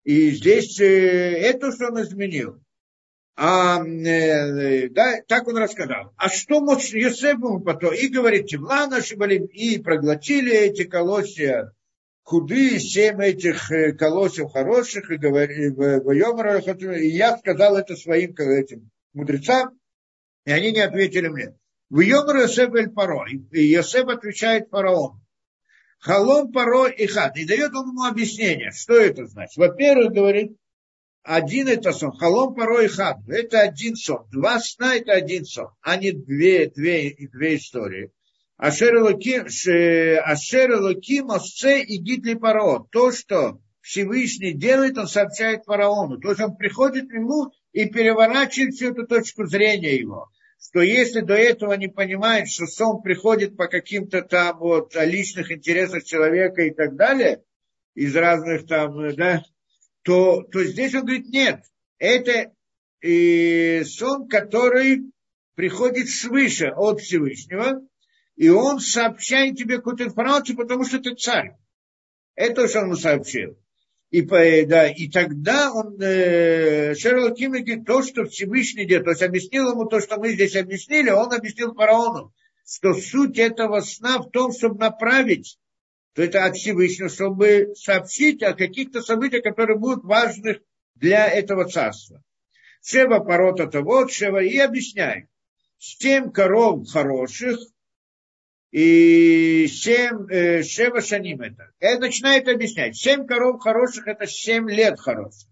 И 0.03 0.31
здесь 0.31 0.79
э, 0.79 0.85
это, 0.85 1.71
что 1.71 1.87
он 1.87 2.01
изменил. 2.01 2.61
А, 3.35 3.85
э, 3.85 4.89
да, 4.89 5.21
так 5.27 5.47
он 5.47 5.57
рассказал. 5.57 6.13
А 6.17 6.29
что 6.29 6.61
мог 6.61 6.81
Йосеф 6.81 7.37
ему 7.37 7.59
потом? 7.59 7.93
И 7.93 8.07
говорит, 8.07 8.47
темла 8.47 8.87
наши 8.87 9.15
были, 9.15 9.45
и 9.45 9.81
проглотили 9.81 10.53
эти 10.53 10.83
колосья 10.83 11.73
худые 12.29 12.79
семь 12.79 13.21
этих 13.23 13.71
э, 13.71 13.93
колосьев 13.93 14.51
хороших, 14.51 15.09
и, 15.09 15.17
говори, 15.17 15.69
и 17.03 17.07
я 17.09 17.35
сказал 17.37 17.75
это 17.75 17.95
своим 17.95 18.35
этим 18.35 18.91
мудрецам, 19.13 19.79
и 20.45 20.51
они 20.51 20.71
не 20.71 20.81
ответили 20.81 21.27
мне. 21.27 21.55
В 21.89 22.01
Йомар 22.01 22.37
Йосеф 22.43 22.71
эль 22.75 22.91
Паро, 22.91 23.25
и 23.51 23.61
Йосеф 23.63 24.07
отвечает 24.07 24.69
фараон. 24.69 25.19
Халом 25.97 26.51
Паро 26.51 26.87
и 26.87 27.07
Хат. 27.07 27.35
И 27.35 27.47
дает 27.47 27.73
он 27.73 27.89
ему 27.89 28.03
объяснение, 28.03 28.71
что 28.71 28.93
это 28.93 29.25
значит. 29.25 29.57
Во-первых, 29.57 30.13
говорит, 30.13 30.55
один 31.23 31.67
это 31.67 31.91
сон, 31.91 32.11
халом 32.11 32.53
Паро 32.53 32.81
и 32.81 32.87
Хат. 32.87 33.17
Это 33.27 33.61
один 33.61 33.95
сон. 33.95 34.27
Два 34.31 34.59
сна 34.59 34.95
это 34.95 35.13
один 35.13 35.45
сон, 35.45 35.69
а 35.81 35.97
не 35.97 36.11
две, 36.11 36.69
две, 36.69 37.15
две 37.33 37.55
истории. 37.55 38.11
Ашер 38.59 38.99
Луким 38.99 39.45
Осце 41.31 41.81
и 41.81 41.97
Гитли 41.97 42.33
Паро. 42.33 42.85
То, 42.91 43.13
что 43.13 43.61
Всевышний 43.79 44.51
делает, 44.51 44.97
он 44.97 45.07
сообщает 45.07 45.63
фараону. 45.63 46.19
То 46.19 46.31
есть 46.31 46.41
он 46.41 46.57
приходит 46.57 47.09
к 47.09 47.13
нему 47.13 47.53
и 47.71 47.85
переворачивает 47.85 48.73
всю 48.73 48.91
эту 48.91 49.07
точку 49.07 49.45
зрения 49.45 49.95
его. 49.95 50.29
Что 50.61 50.81
если 50.81 51.21
до 51.21 51.35
этого 51.35 51.71
не 51.73 51.87
понимает, 51.87 52.49
что 52.49 52.67
сон 52.67 53.01
приходит 53.01 53.55
по 53.55 53.67
каким-то 53.67 54.23
там 54.23 54.59
вот 54.59 54.93
личных 54.93 55.53
интересах 55.53 56.03
человека 56.03 56.63
и 56.63 56.71
так 56.71 56.97
далее, 56.97 57.41
из 57.95 58.13
разных 58.13 58.67
там, 58.67 59.15
да, 59.15 59.41
то, 60.01 60.43
то 60.43 60.65
здесь 60.65 60.93
он 60.95 61.05
говорит, 61.05 61.29
нет, 61.29 61.61
это 61.97 62.51
и 63.01 63.83
сон, 63.85 64.27
который 64.27 65.13
приходит 65.55 66.09
свыше 66.09 66.73
от 66.75 66.99
Всевышнего, 66.99 67.87
и 68.39 68.47
он 68.47 68.79
сообщает 68.79 69.57
тебе 69.57 69.75
какую-то 69.75 70.05
информацию, 70.05 70.55
потому 70.55 70.85
что 70.85 70.99
ты 70.99 71.13
царь. 71.13 71.57
Это 72.35 72.69
что 72.69 72.83
он 72.83 72.95
сообщил. 72.95 73.59
И, 74.11 74.21
да, 74.21 74.89
и 74.89 75.09
тогда 75.09 75.73
он, 75.73 76.01
э, 76.01 76.95
Шерлок 76.95 77.37
говорит, 77.37 77.85
то, 77.85 78.01
что 78.01 78.23
Всевышний 78.23 78.85
делает, 78.85 79.03
то 79.03 79.11
есть 79.11 79.23
объяснил 79.23 79.71
ему 79.71 79.85
то, 79.87 79.99
что 79.99 80.17
мы 80.17 80.29
здесь 80.29 80.55
объяснили, 80.55 81.09
он 81.09 81.33
объяснил 81.33 81.75
фараону, 81.75 82.33
что 82.65 82.93
суть 82.93 83.37
этого 83.37 83.81
сна 83.81 84.19
в 84.19 84.29
том, 84.29 84.53
чтобы 84.53 84.79
направить, 84.79 85.59
то 86.13 86.23
это 86.23 86.45
от 86.45 86.55
Всевышнего, 86.55 87.09
чтобы 87.09 87.73
сообщить 87.75 88.41
о 88.41 88.53
каких-то 88.53 89.01
событиях, 89.01 89.43
которые 89.43 89.77
будут 89.77 90.05
важны 90.05 90.61
для 90.95 91.27
этого 91.27 91.65
царства. 91.65 92.23
Шева 92.81 93.19
пород 93.19 93.59
это 93.59 93.81
вот, 93.81 94.13
Шева, 94.13 94.41
и 94.41 94.57
объясняет. 94.59 95.27
Семь 95.77 96.31
коров 96.31 96.87
хороших, 96.89 97.59
и 98.71 99.67
семь, 99.67 100.27
э, 100.29 100.63
шева 100.63 101.01
шаним 101.01 101.41
это. 101.41 101.71
И 101.79 101.97
начинает 101.97 102.47
объяснять. 102.47 102.95
Семь 102.95 103.25
коров 103.25 103.61
хороших, 103.61 104.07
это 104.07 104.27
семь 104.27 104.69
лет 104.69 104.99
хороших. 104.99 105.49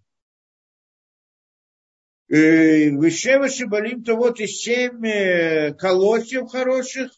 Э, 2.29 2.91
Вышева 2.91 3.49
шибалим, 3.49 4.03
то 4.03 4.15
вот 4.15 4.39
и 4.39 4.47
семь 4.47 5.05
э, 5.05 5.73
колосьев 5.73 6.49
хороших. 6.49 7.11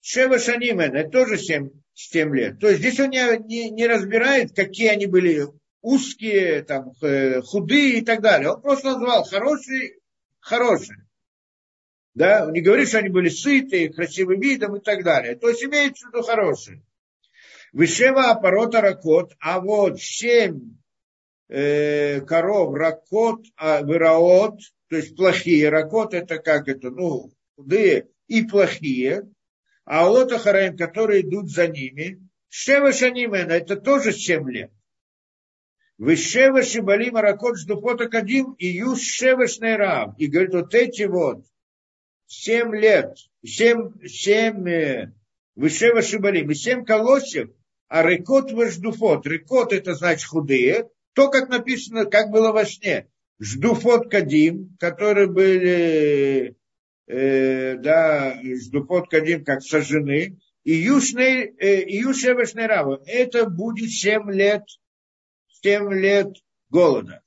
Шева 0.00 0.38
шаним 0.38 0.80
это 0.80 1.08
тоже 1.08 1.38
семь, 1.38 1.70
семь 1.94 2.34
лет. 2.34 2.60
То 2.60 2.68
есть 2.68 2.80
здесь 2.80 3.00
он 3.00 3.10
не, 3.10 3.38
не, 3.46 3.70
не 3.70 3.86
разбирает, 3.86 4.54
какие 4.54 4.88
они 4.88 5.06
были 5.06 5.46
узкие, 5.80 6.62
там, 6.62 6.92
э, 7.02 7.40
худые 7.42 7.98
и 7.98 8.04
так 8.04 8.20
далее. 8.20 8.52
Он 8.52 8.60
просто 8.60 8.92
назвал 8.92 9.24
хорошие, 9.24 9.98
хорошие. 10.38 11.07
Да? 12.18 12.50
Не 12.50 12.60
говорит, 12.60 12.88
что 12.88 12.98
они 12.98 13.10
были 13.10 13.28
сытые, 13.28 13.92
красивым 13.92 14.40
видом 14.40 14.74
и 14.74 14.80
так 14.80 15.04
далее. 15.04 15.36
То 15.36 15.48
есть 15.48 15.62
имеется 15.62 16.06
в 16.06 16.12
виду 16.12 16.24
хорошие. 16.24 16.82
Вышева 17.72 18.30
аппарота 18.30 18.80
ракот, 18.80 19.36
а 19.38 19.60
вот 19.60 20.00
семь 20.00 20.78
э, 21.48 22.20
коров 22.22 22.74
ракот, 22.74 23.44
а 23.56 23.82
выраот, 23.82 24.58
то 24.88 24.96
есть 24.96 25.14
плохие. 25.14 25.68
Ракот 25.68 26.12
это 26.12 26.38
как 26.38 26.66
это, 26.66 26.90
ну, 26.90 27.30
худые 27.54 28.08
и 28.26 28.42
плохие. 28.42 29.22
А 29.84 30.08
вот 30.08 30.32
Ахараим, 30.32 30.76
которые 30.76 31.20
идут 31.20 31.48
за 31.50 31.68
ними, 31.68 32.20
Шева 32.48 32.92
Шанимена, 32.92 33.52
это 33.52 33.76
тоже 33.76 34.12
семь 34.12 34.50
лет. 34.50 34.72
Вышева 35.98 36.64
Шибалим 36.64 37.16
Аракот 37.16 37.58
Ждуфота 37.58 38.08
Кадим 38.08 38.54
и 38.54 38.66
Юс 38.66 39.02
Шевашный 39.02 39.76
Рав. 39.76 40.18
И 40.18 40.26
говорит, 40.26 40.54
вот 40.54 40.74
эти 40.74 41.04
вот 41.04 41.44
семь 42.28 42.74
лет, 42.76 43.16
семь, 43.44 43.90
семь 44.06 44.68
э, 44.68 45.12
Вышева 45.56 46.02
Шибалим 46.02 46.50
и 46.52 46.54
семь 46.54 46.84
колосьев, 46.84 47.50
а 47.88 48.04
рекот 48.04 48.50
ждуфот. 48.50 49.26
Рекот 49.26 49.72
это 49.72 49.94
значит 49.94 50.28
худые. 50.28 50.88
То, 51.14 51.28
как 51.30 51.48
написано, 51.48 52.04
как 52.04 52.30
было 52.30 52.52
во 52.52 52.64
сне. 52.64 53.08
Ждуфот 53.40 54.08
Кадим, 54.08 54.76
которые 54.78 55.26
были, 55.26 56.54
э, 57.08 57.74
да, 57.78 58.40
ждуфот 58.42 59.08
Кадим, 59.10 59.44
как 59.44 59.62
сожжены. 59.62 60.38
И 60.62 60.74
Юшный, 60.74 61.52
э, 61.58 61.88
Юшевашный 61.88 62.66
Рава. 62.66 63.02
Это 63.06 63.48
будет 63.48 63.90
семь 63.90 64.30
лет 64.30 64.62
7 65.62 65.92
лет 65.92 66.36
голода. 66.70 67.22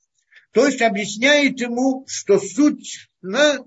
То 0.52 0.66
есть 0.66 0.82
объясняет 0.82 1.60
ему, 1.60 2.04
что 2.08 2.38
суть 2.38 3.08
на 3.20 3.58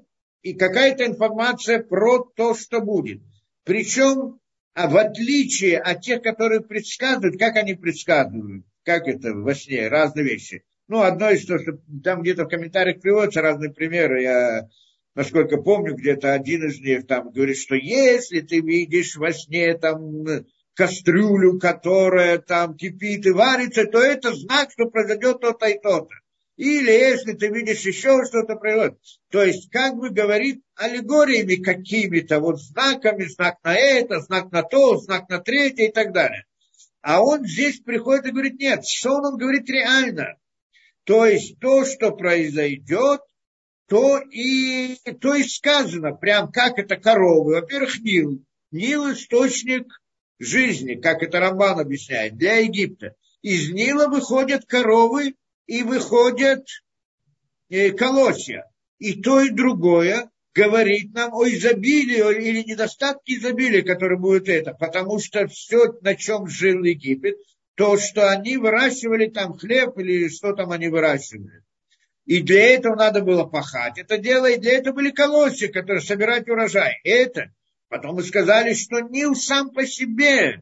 и 0.45 0.53
какая-то 0.53 1.07
информация 1.07 1.79
про 1.79 2.19
то, 2.19 2.53
что 2.53 2.79
будет. 2.79 3.19
Причем, 3.63 4.39
а 4.75 4.87
в 4.87 4.95
отличие 4.95 5.79
от 5.79 6.01
тех, 6.01 6.21
которые 6.21 6.61
предсказывают, 6.61 7.39
как 7.39 7.55
они 7.55 7.73
предсказывают, 7.73 8.63
как 8.83 9.07
это 9.07 9.33
во 9.33 9.55
сне, 9.55 9.87
разные 9.87 10.23
вещи. 10.23 10.63
Ну, 10.87 11.01
одно 11.01 11.31
из 11.31 11.47
того, 11.47 11.57
что 11.57 11.79
там 12.03 12.21
где-то 12.21 12.43
в 12.45 12.49
комментариях 12.49 13.01
приводятся 13.01 13.41
разные 13.41 13.73
примеры, 13.73 14.21
я, 14.21 14.69
насколько 15.15 15.57
помню, 15.57 15.95
где-то 15.95 16.33
один 16.33 16.67
из 16.67 16.79
них 16.79 17.07
там 17.07 17.31
говорит, 17.31 17.57
что 17.57 17.73
если 17.73 18.41
ты 18.41 18.59
видишь 18.59 19.15
во 19.15 19.33
сне 19.33 19.75
там 19.75 20.25
кастрюлю, 20.75 21.57
которая 21.57 22.37
там 22.37 22.75
кипит 22.77 23.25
и 23.25 23.31
варится, 23.31 23.85
то 23.85 23.97
это 23.97 24.31
знак, 24.35 24.69
что 24.71 24.85
произойдет 24.91 25.41
то-то 25.41 25.65
и 25.65 25.79
то-то. 25.79 26.13
Или 26.57 26.89
если 26.89 27.33
ты 27.33 27.49
видишь 27.49 27.81
еще 27.81 28.23
что-то 28.25 28.55
произойдет. 28.55 28.97
То 29.29 29.43
есть, 29.43 29.69
как 29.69 29.95
бы 29.95 30.09
говорит 30.09 30.61
аллегориями 30.75 31.55
какими-то, 31.55 32.39
вот 32.39 32.61
знаками, 32.61 33.25
знак 33.25 33.57
на 33.63 33.75
это, 33.75 34.21
знак 34.21 34.51
на 34.51 34.63
то, 34.63 34.97
знак 34.97 35.27
на 35.29 35.39
третье 35.39 35.87
и 35.87 35.91
так 35.91 36.13
далее. 36.13 36.45
А 37.01 37.21
он 37.21 37.45
здесь 37.45 37.81
приходит 37.81 38.27
и 38.27 38.31
говорит, 38.31 38.59
нет, 38.59 38.85
сон 38.85 39.25
он 39.25 39.37
говорит 39.37 39.69
реально. 39.69 40.37
То 41.03 41.25
есть, 41.25 41.59
то, 41.59 41.85
что 41.85 42.11
произойдет, 42.11 43.21
то 43.87 44.19
и, 44.19 44.95
то 45.21 45.35
и 45.35 45.43
сказано, 45.43 46.13
прям 46.13 46.51
как 46.51 46.79
это 46.79 46.95
коровы. 46.95 47.55
Во-первых, 47.55 47.99
Нил. 47.99 48.43
Нил 48.71 49.11
источник 49.11 49.87
жизни, 50.39 50.95
как 50.95 51.21
это 51.21 51.39
Рамбан 51.39 51.79
объясняет, 51.79 52.37
для 52.37 52.55
Египта. 52.55 53.15
Из 53.41 53.71
Нила 53.71 54.07
выходят 54.07 54.65
коровы 54.65 55.35
и 55.67 55.83
выходят 55.83 56.65
э, 57.69 57.91
колосья. 57.91 58.69
И 58.97 59.21
то, 59.21 59.41
и 59.41 59.49
другое 59.49 60.29
говорит 60.53 61.13
нам 61.13 61.33
о 61.33 61.45
изобилии 61.47 62.41
или 62.41 62.63
недостатке 62.63 63.35
изобилия, 63.35 63.83
которое 63.83 64.17
будет 64.17 64.47
это. 64.47 64.73
Потому 64.73 65.19
что 65.19 65.47
все, 65.47 65.93
на 66.01 66.15
чем 66.15 66.47
жил 66.47 66.83
Египет, 66.83 67.35
то, 67.75 67.97
что 67.97 68.29
они 68.29 68.57
выращивали 68.57 69.27
там 69.27 69.57
хлеб 69.57 69.97
или 69.97 70.29
что 70.29 70.53
там 70.53 70.71
они 70.71 70.87
выращивали. 70.87 71.61
И 72.25 72.41
для 72.41 72.73
этого 72.75 72.95
надо 72.95 73.21
было 73.21 73.43
пахать 73.43 73.99
это 73.99 74.17
дело, 74.17 74.49
и 74.49 74.57
для 74.57 74.77
этого 74.77 74.95
были 74.95 75.11
колосья, 75.11 75.67
которые 75.67 76.01
собирать 76.01 76.49
урожай. 76.49 76.99
Это 77.03 77.51
Потом 77.95 78.15
мы 78.15 78.23
сказали, 78.23 78.73
что 78.73 78.99
Нил 78.99 79.35
сам 79.35 79.69
по 79.69 79.85
себе 79.85 80.61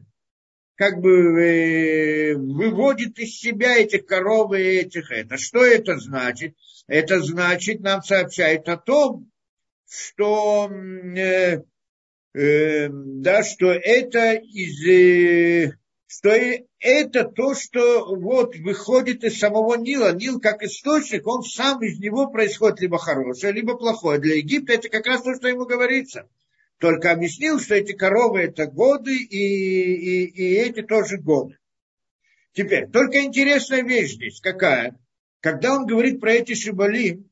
как 0.76 1.00
бы 1.00 1.40
э, 1.40 2.34
выводит 2.34 3.18
из 3.18 3.38
себя 3.38 3.76
этих 3.76 4.06
коров 4.06 4.52
и 4.54 4.60
этих 4.60 5.10
это. 5.10 5.36
Что 5.36 5.64
это 5.64 5.98
значит? 5.98 6.54
Это 6.86 7.20
значит, 7.22 7.80
нам 7.80 8.02
сообщает 8.02 8.68
о 8.68 8.76
том, 8.76 9.30
что, 9.88 10.68
э, 10.68 11.62
э, 12.34 12.88
да, 12.88 13.42
что 13.44 13.72
это 13.72 14.34
из, 14.34 14.86
э, 14.86 15.78
что 16.06 16.30
это 16.80 17.24
то, 17.24 17.54
что 17.54 18.14
вот 18.14 18.56
выходит 18.56 19.24
из 19.24 19.38
самого 19.38 19.76
Нила. 19.76 20.12
Нил 20.12 20.40
как 20.40 20.62
источник, 20.62 21.26
он 21.26 21.42
сам 21.42 21.82
из 21.82 21.98
него 22.00 22.28
происходит 22.28 22.80
либо 22.80 22.98
хорошее, 22.98 23.52
либо 23.52 23.76
плохое. 23.76 24.18
Для 24.18 24.36
Египта 24.36 24.72
это 24.72 24.88
как 24.88 25.06
раз 25.06 25.22
то, 25.22 25.34
что 25.34 25.48
ему 25.48 25.66
говорится– 25.66 26.28
только 26.78 27.12
объяснил, 27.12 27.60
что 27.60 27.74
эти 27.74 27.92
коровы 27.92 28.40
это 28.40 28.66
годы 28.66 29.16
и, 29.16 29.36
и, 29.36 30.24
и 30.26 30.54
эти 30.54 30.82
тоже 30.82 31.18
годы. 31.18 31.58
Теперь, 32.52 32.88
только 32.88 33.22
интересная 33.22 33.82
вещь 33.82 34.14
здесь 34.14 34.40
какая. 34.40 34.98
Когда 35.40 35.74
он 35.74 35.86
говорит 35.86 36.20
про 36.20 36.32
эти 36.32 36.54
шибалим, 36.54 37.30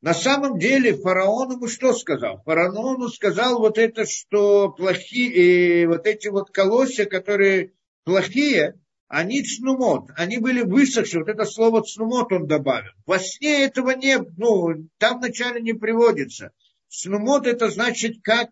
на 0.00 0.14
самом 0.14 0.58
деле 0.58 0.94
фараон 0.94 1.52
ему 1.52 1.66
что 1.66 1.94
сказал? 1.94 2.42
Фараон 2.44 2.96
ему 2.96 3.08
сказал 3.08 3.58
вот 3.58 3.78
это, 3.78 4.04
что 4.06 4.70
плохие, 4.70 5.88
вот 5.88 6.06
эти 6.06 6.28
вот 6.28 6.50
колосья, 6.50 7.06
которые 7.06 7.72
плохие, 8.04 8.78
они 9.08 9.42
цнумот, 9.42 10.10
они 10.16 10.38
были 10.38 10.62
высохшие, 10.62 11.20
вот 11.20 11.28
это 11.28 11.44
слово 11.44 11.82
цнумот 11.82 12.32
он 12.32 12.46
добавил. 12.46 12.90
Во 13.06 13.18
сне 13.18 13.64
этого 13.64 13.90
не, 13.92 14.18
ну, 14.36 14.88
там 14.98 15.18
вначале 15.18 15.60
не 15.60 15.72
приводится. 15.72 16.52
Снумот 16.96 17.46
это 17.48 17.70
значит 17.70 18.22
как, 18.22 18.50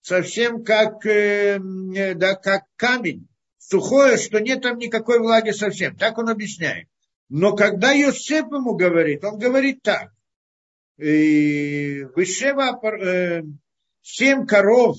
совсем 0.00 0.64
как, 0.64 1.06
э, 1.06 1.60
да, 2.16 2.34
как 2.34 2.64
камень, 2.74 3.28
сухое, 3.58 4.16
что 4.16 4.40
нет 4.40 4.62
там 4.62 4.78
никакой 4.78 5.20
влаги 5.20 5.52
совсем. 5.52 5.94
Так 5.96 6.18
он 6.18 6.28
объясняет. 6.28 6.88
Но 7.28 7.54
когда 7.54 7.92
Йосеф 7.92 8.46
ему 8.46 8.74
говорит, 8.74 9.24
он 9.24 9.38
говорит 9.38 9.82
так. 9.82 10.10
Вышева 10.96 12.80
э, 12.82 13.42
семь 14.02 14.44
коров 14.44 14.96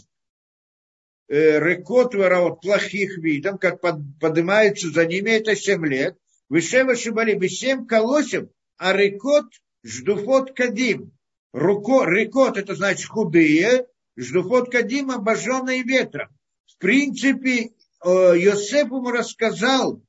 э, 1.27 1.59
рекот 1.59 2.15
ворот 2.15 2.61
плохих 2.61 3.17
видом, 3.17 3.57
как 3.57 3.81
под, 3.81 3.97
поднимаются 4.21 4.89
за 4.89 5.05
ними, 5.05 5.31
это 5.31 5.53
семь 5.53 5.85
лет. 5.85 6.17
Вышева 6.47 6.95
шибали, 6.95 7.45
семь 7.49 7.85
колосев, 7.85 8.47
а 8.77 8.93
рекот 8.93 9.47
ждуфот 9.83 10.55
кадим. 10.55 11.11
Руко, 11.51 12.05
рекот 12.05 12.57
это 12.57 12.75
значит 12.75 13.07
худые, 13.07 13.87
ждуфот 14.15 14.71
кадим 14.71 15.11
обожженные 15.11 15.83
ветром. 15.83 16.29
В 16.67 16.77
принципе, 16.77 17.71
Йосеф 18.03 18.85
ему 18.87 19.11
рассказал 19.11 20.01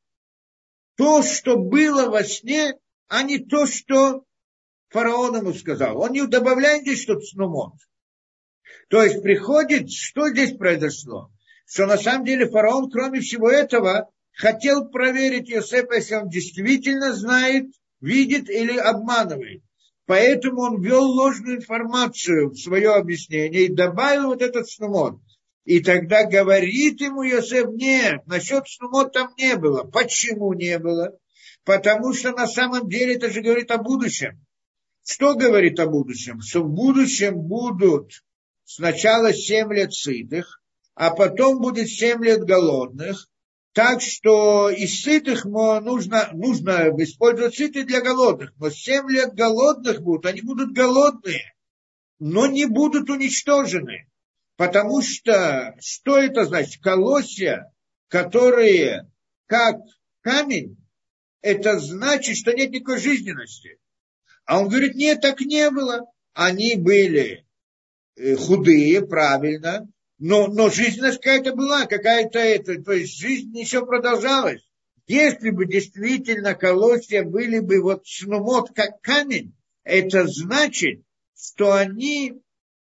то, 0.96 1.22
что 1.22 1.56
было 1.56 2.10
во 2.10 2.22
сне, 2.24 2.74
а 3.08 3.22
не 3.22 3.38
то, 3.38 3.66
что 3.66 4.24
фараон 4.90 5.36
ему 5.38 5.54
сказал. 5.54 5.98
Он 5.98 6.12
не 6.12 6.26
добавляет 6.26 6.82
здесь 6.82 7.02
что-то 7.02 7.22
снумот. 7.22 7.74
То 8.88 9.02
есть 9.02 9.22
приходит, 9.22 9.90
что 9.90 10.28
здесь 10.28 10.56
произошло? 10.56 11.30
Что 11.66 11.86
на 11.86 11.96
самом 11.96 12.24
деле 12.24 12.48
фараон, 12.48 12.90
кроме 12.90 13.20
всего 13.20 13.48
этого, 13.50 14.10
хотел 14.32 14.88
проверить 14.88 15.48
Йосефа, 15.48 15.94
если 15.94 16.16
он 16.16 16.28
действительно 16.28 17.14
знает, 17.14 17.72
видит 18.00 18.50
или 18.50 18.76
обманывает. 18.76 19.62
Поэтому 20.10 20.62
он 20.62 20.82
ввел 20.82 21.04
ложную 21.04 21.58
информацию 21.58 22.50
в 22.50 22.56
свое 22.56 22.94
объяснение 22.94 23.66
и 23.66 23.72
добавил 23.72 24.30
вот 24.30 24.42
этот 24.42 24.68
снумот. 24.68 25.20
И 25.64 25.78
тогда 25.78 26.24
говорит 26.24 27.00
ему 27.00 27.22
Йосеф, 27.22 27.68
нет, 27.74 28.26
насчет 28.26 28.66
снумот 28.66 29.12
там 29.12 29.32
не 29.38 29.54
было. 29.54 29.84
Почему 29.84 30.52
не 30.52 30.80
было? 30.80 31.16
Потому 31.62 32.12
что 32.12 32.32
на 32.32 32.48
самом 32.48 32.88
деле 32.88 33.14
это 33.14 33.30
же 33.30 33.40
говорит 33.40 33.70
о 33.70 33.78
будущем. 33.78 34.44
Что 35.04 35.36
говорит 35.36 35.78
о 35.78 35.86
будущем? 35.86 36.40
Что 36.40 36.64
в 36.64 36.70
будущем 36.70 37.42
будут 37.42 38.10
сначала 38.64 39.32
семь 39.32 39.72
лет 39.72 39.92
сытых, 39.92 40.60
а 40.96 41.14
потом 41.14 41.60
будет 41.60 41.88
семь 41.88 42.24
лет 42.24 42.40
голодных, 42.40 43.28
так 43.72 44.02
что 44.02 44.68
из 44.68 45.02
сытых 45.02 45.44
нужно, 45.44 46.30
нужно 46.32 46.90
использовать 47.02 47.54
сытые 47.54 47.84
для 47.84 48.00
голодных. 48.00 48.52
Но 48.58 48.70
7 48.70 49.08
лет 49.10 49.34
голодных 49.34 50.02
будут, 50.02 50.26
они 50.26 50.42
будут 50.42 50.72
голодные, 50.72 51.54
но 52.18 52.46
не 52.46 52.66
будут 52.66 53.08
уничтожены. 53.10 54.08
Потому 54.56 55.02
что, 55.02 55.76
что 55.80 56.18
это 56.18 56.44
значит? 56.44 56.82
Колосья, 56.82 57.72
которые 58.08 59.10
как 59.46 59.76
камень, 60.20 60.76
это 61.40 61.78
значит, 61.78 62.36
что 62.36 62.52
нет 62.52 62.70
никакой 62.70 62.98
жизненности. 62.98 63.78
А 64.44 64.60
он 64.60 64.68
говорит, 64.68 64.96
нет, 64.96 65.20
так 65.20 65.40
не 65.40 65.70
было. 65.70 66.06
Они 66.34 66.74
были 66.74 67.46
э, 68.16 68.36
худые, 68.36 69.06
правильно, 69.06 69.88
но, 70.20 70.48
но 70.48 70.68
жизненность 70.68 71.16
какая-то 71.16 71.56
была, 71.56 71.86
какая-то 71.86 72.38
это, 72.38 72.80
то 72.80 72.92
есть 72.92 73.18
жизнь 73.18 73.58
еще 73.58 73.84
продолжалась. 73.84 74.62
Если 75.06 75.50
бы 75.50 75.66
действительно 75.66 76.54
колосья 76.54 77.24
были 77.24 77.58
бы 77.58 77.80
вот 77.80 78.06
снумот 78.06 78.70
как 78.74 79.00
камень, 79.00 79.56
это 79.82 80.26
значит, 80.26 81.02
что 81.34 81.72
они, 81.72 82.34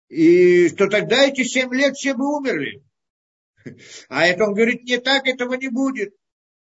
и 0.09 0.69
что 0.69 0.87
тогда 0.87 1.27
эти 1.27 1.43
семь 1.43 1.75
лет 1.75 1.97
все 1.97 2.15
бы 2.15 2.25
умерли. 2.39 2.83
А 4.09 4.25
это 4.25 4.45
он 4.45 4.55
говорит, 4.55 4.85
не 4.85 4.99
так, 4.99 5.27
этого 5.27 5.55
не 5.55 5.69
будет. 5.69 6.15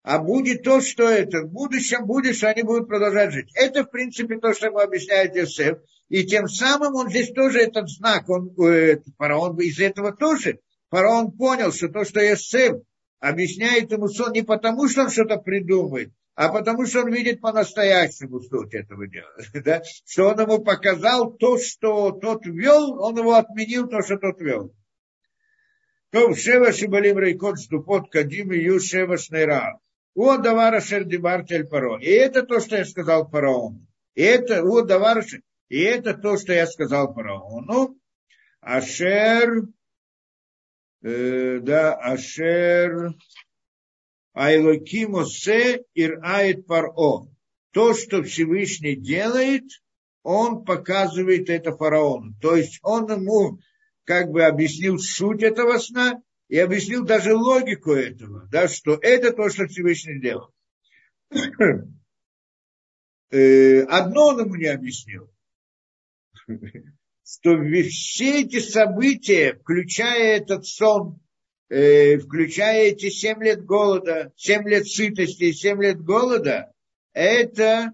А 0.03 0.19
будет 0.19 0.63
то, 0.63 0.81
что 0.81 1.03
это. 1.03 1.43
В 1.43 1.51
будущем 1.51 2.05
будет, 2.05 2.35
что 2.35 2.49
они 2.49 2.63
будут 2.63 2.89
продолжать 2.89 3.31
жить. 3.31 3.49
Это, 3.55 3.85
в 3.85 3.89
принципе, 3.89 4.37
то, 4.37 4.53
что 4.53 4.67
ему 4.67 4.79
объясняет 4.79 5.35
Иосиф. 5.35 5.77
И 6.09 6.25
тем 6.25 6.47
самым 6.47 6.95
он 6.95 7.09
здесь 7.09 7.31
тоже 7.31 7.61
этот 7.61 7.89
знак, 7.89 8.29
он, 8.29 8.53
э, 8.61 8.99
фараон 9.17 9.57
из 9.59 9.79
этого 9.79 10.11
тоже, 10.11 10.59
фараон 10.89 11.31
понял, 11.31 11.71
что 11.71 11.87
то, 11.87 12.03
что 12.03 12.19
Иосиф 12.19 12.83
объясняет 13.19 13.91
ему 13.91 14.09
сон 14.09 14.33
не 14.33 14.41
потому, 14.41 14.89
что 14.89 15.03
он 15.03 15.09
что-то 15.09 15.37
придумает, 15.37 16.11
а 16.35 16.49
потому 16.49 16.85
что 16.85 17.03
он 17.03 17.11
видит 17.13 17.39
по-настоящему 17.39 18.41
суть 18.41 18.73
этого 18.73 19.07
дела. 19.07 19.31
Да? 19.63 19.81
Что 20.05 20.29
он 20.31 20.41
ему 20.41 20.59
показал 20.59 21.31
то, 21.31 21.57
что 21.57 22.11
тот 22.11 22.45
вел, 22.45 23.01
он 23.01 23.17
его 23.17 23.35
отменил, 23.35 23.87
то, 23.87 24.01
что 24.03 24.17
тот 24.17 24.41
вел. 24.41 24.75
То 26.11 26.35
шева 26.35 26.73
шибалим 26.73 27.17
рейкот 27.17 27.57
ступот 27.57 28.11
кадим 28.11 28.51
ю 28.51 28.79
шева 28.79 29.17
шнейра. 29.17 29.79
О, 30.15 30.37
давара 30.37 30.79
шер 30.79 31.03
дебартель 31.05 31.65
паро. 31.65 31.99
И 31.99 32.09
это 32.09 32.43
то, 32.43 32.59
что 32.59 32.77
я 32.77 32.85
сказал 32.85 33.29
фараону. 33.29 33.85
И 34.15 34.21
это, 34.21 34.63
о, 34.63 34.81
давара 34.81 35.23
и 35.69 35.79
это 35.79 36.13
то, 36.13 36.37
что 36.37 36.53
я 36.53 36.67
сказал 36.67 37.13
фараону. 37.13 37.97
Ашер, 38.61 39.63
э, 41.01 41.59
да, 41.59 41.95
Ашер, 41.95 43.13
Айлокимосе 44.33 45.83
Ирает 45.95 46.67
Паро. 46.67 47.27
То, 47.71 47.93
что 47.95 48.21
Всевышний 48.21 48.95
делает, 48.95 49.63
он 50.21 50.63
показывает 50.63 51.49
это 51.49 51.75
фараону. 51.75 52.35
То 52.39 52.55
есть 52.55 52.79
он 52.83 53.11
ему 53.11 53.59
как 54.05 54.29
бы 54.29 54.43
объяснил 54.43 54.99
суть 54.99 55.41
этого 55.41 55.79
сна 55.79 56.21
и 56.53 56.59
объяснил 56.59 57.03
даже 57.03 57.33
логику 57.33 57.93
этого, 57.93 58.47
да, 58.51 58.67
что 58.67 58.99
это 59.01 59.33
то, 59.33 59.49
что 59.49 59.65
Всевышний 59.65 60.21
делал. 60.21 60.53
Э, 63.31 63.81
одно 63.85 64.27
он 64.27 64.41
ему 64.41 64.53
не 64.53 64.67
объяснил 64.67 65.33
что 67.25 67.57
все 67.89 68.41
эти 68.41 68.59
события, 68.59 69.55
включая 69.55 70.37
этот 70.37 70.67
сон, 70.67 71.19
э, 71.69 72.19
включая 72.19 72.89
эти 72.89 73.09
семь 73.09 73.41
лет 73.43 73.65
голода, 73.65 74.31
семь 74.35 74.69
лет 74.69 74.87
сытости 74.87 75.45
и 75.45 75.53
семь 75.53 75.81
лет 75.81 75.99
голода, 76.03 76.71
это 77.13 77.93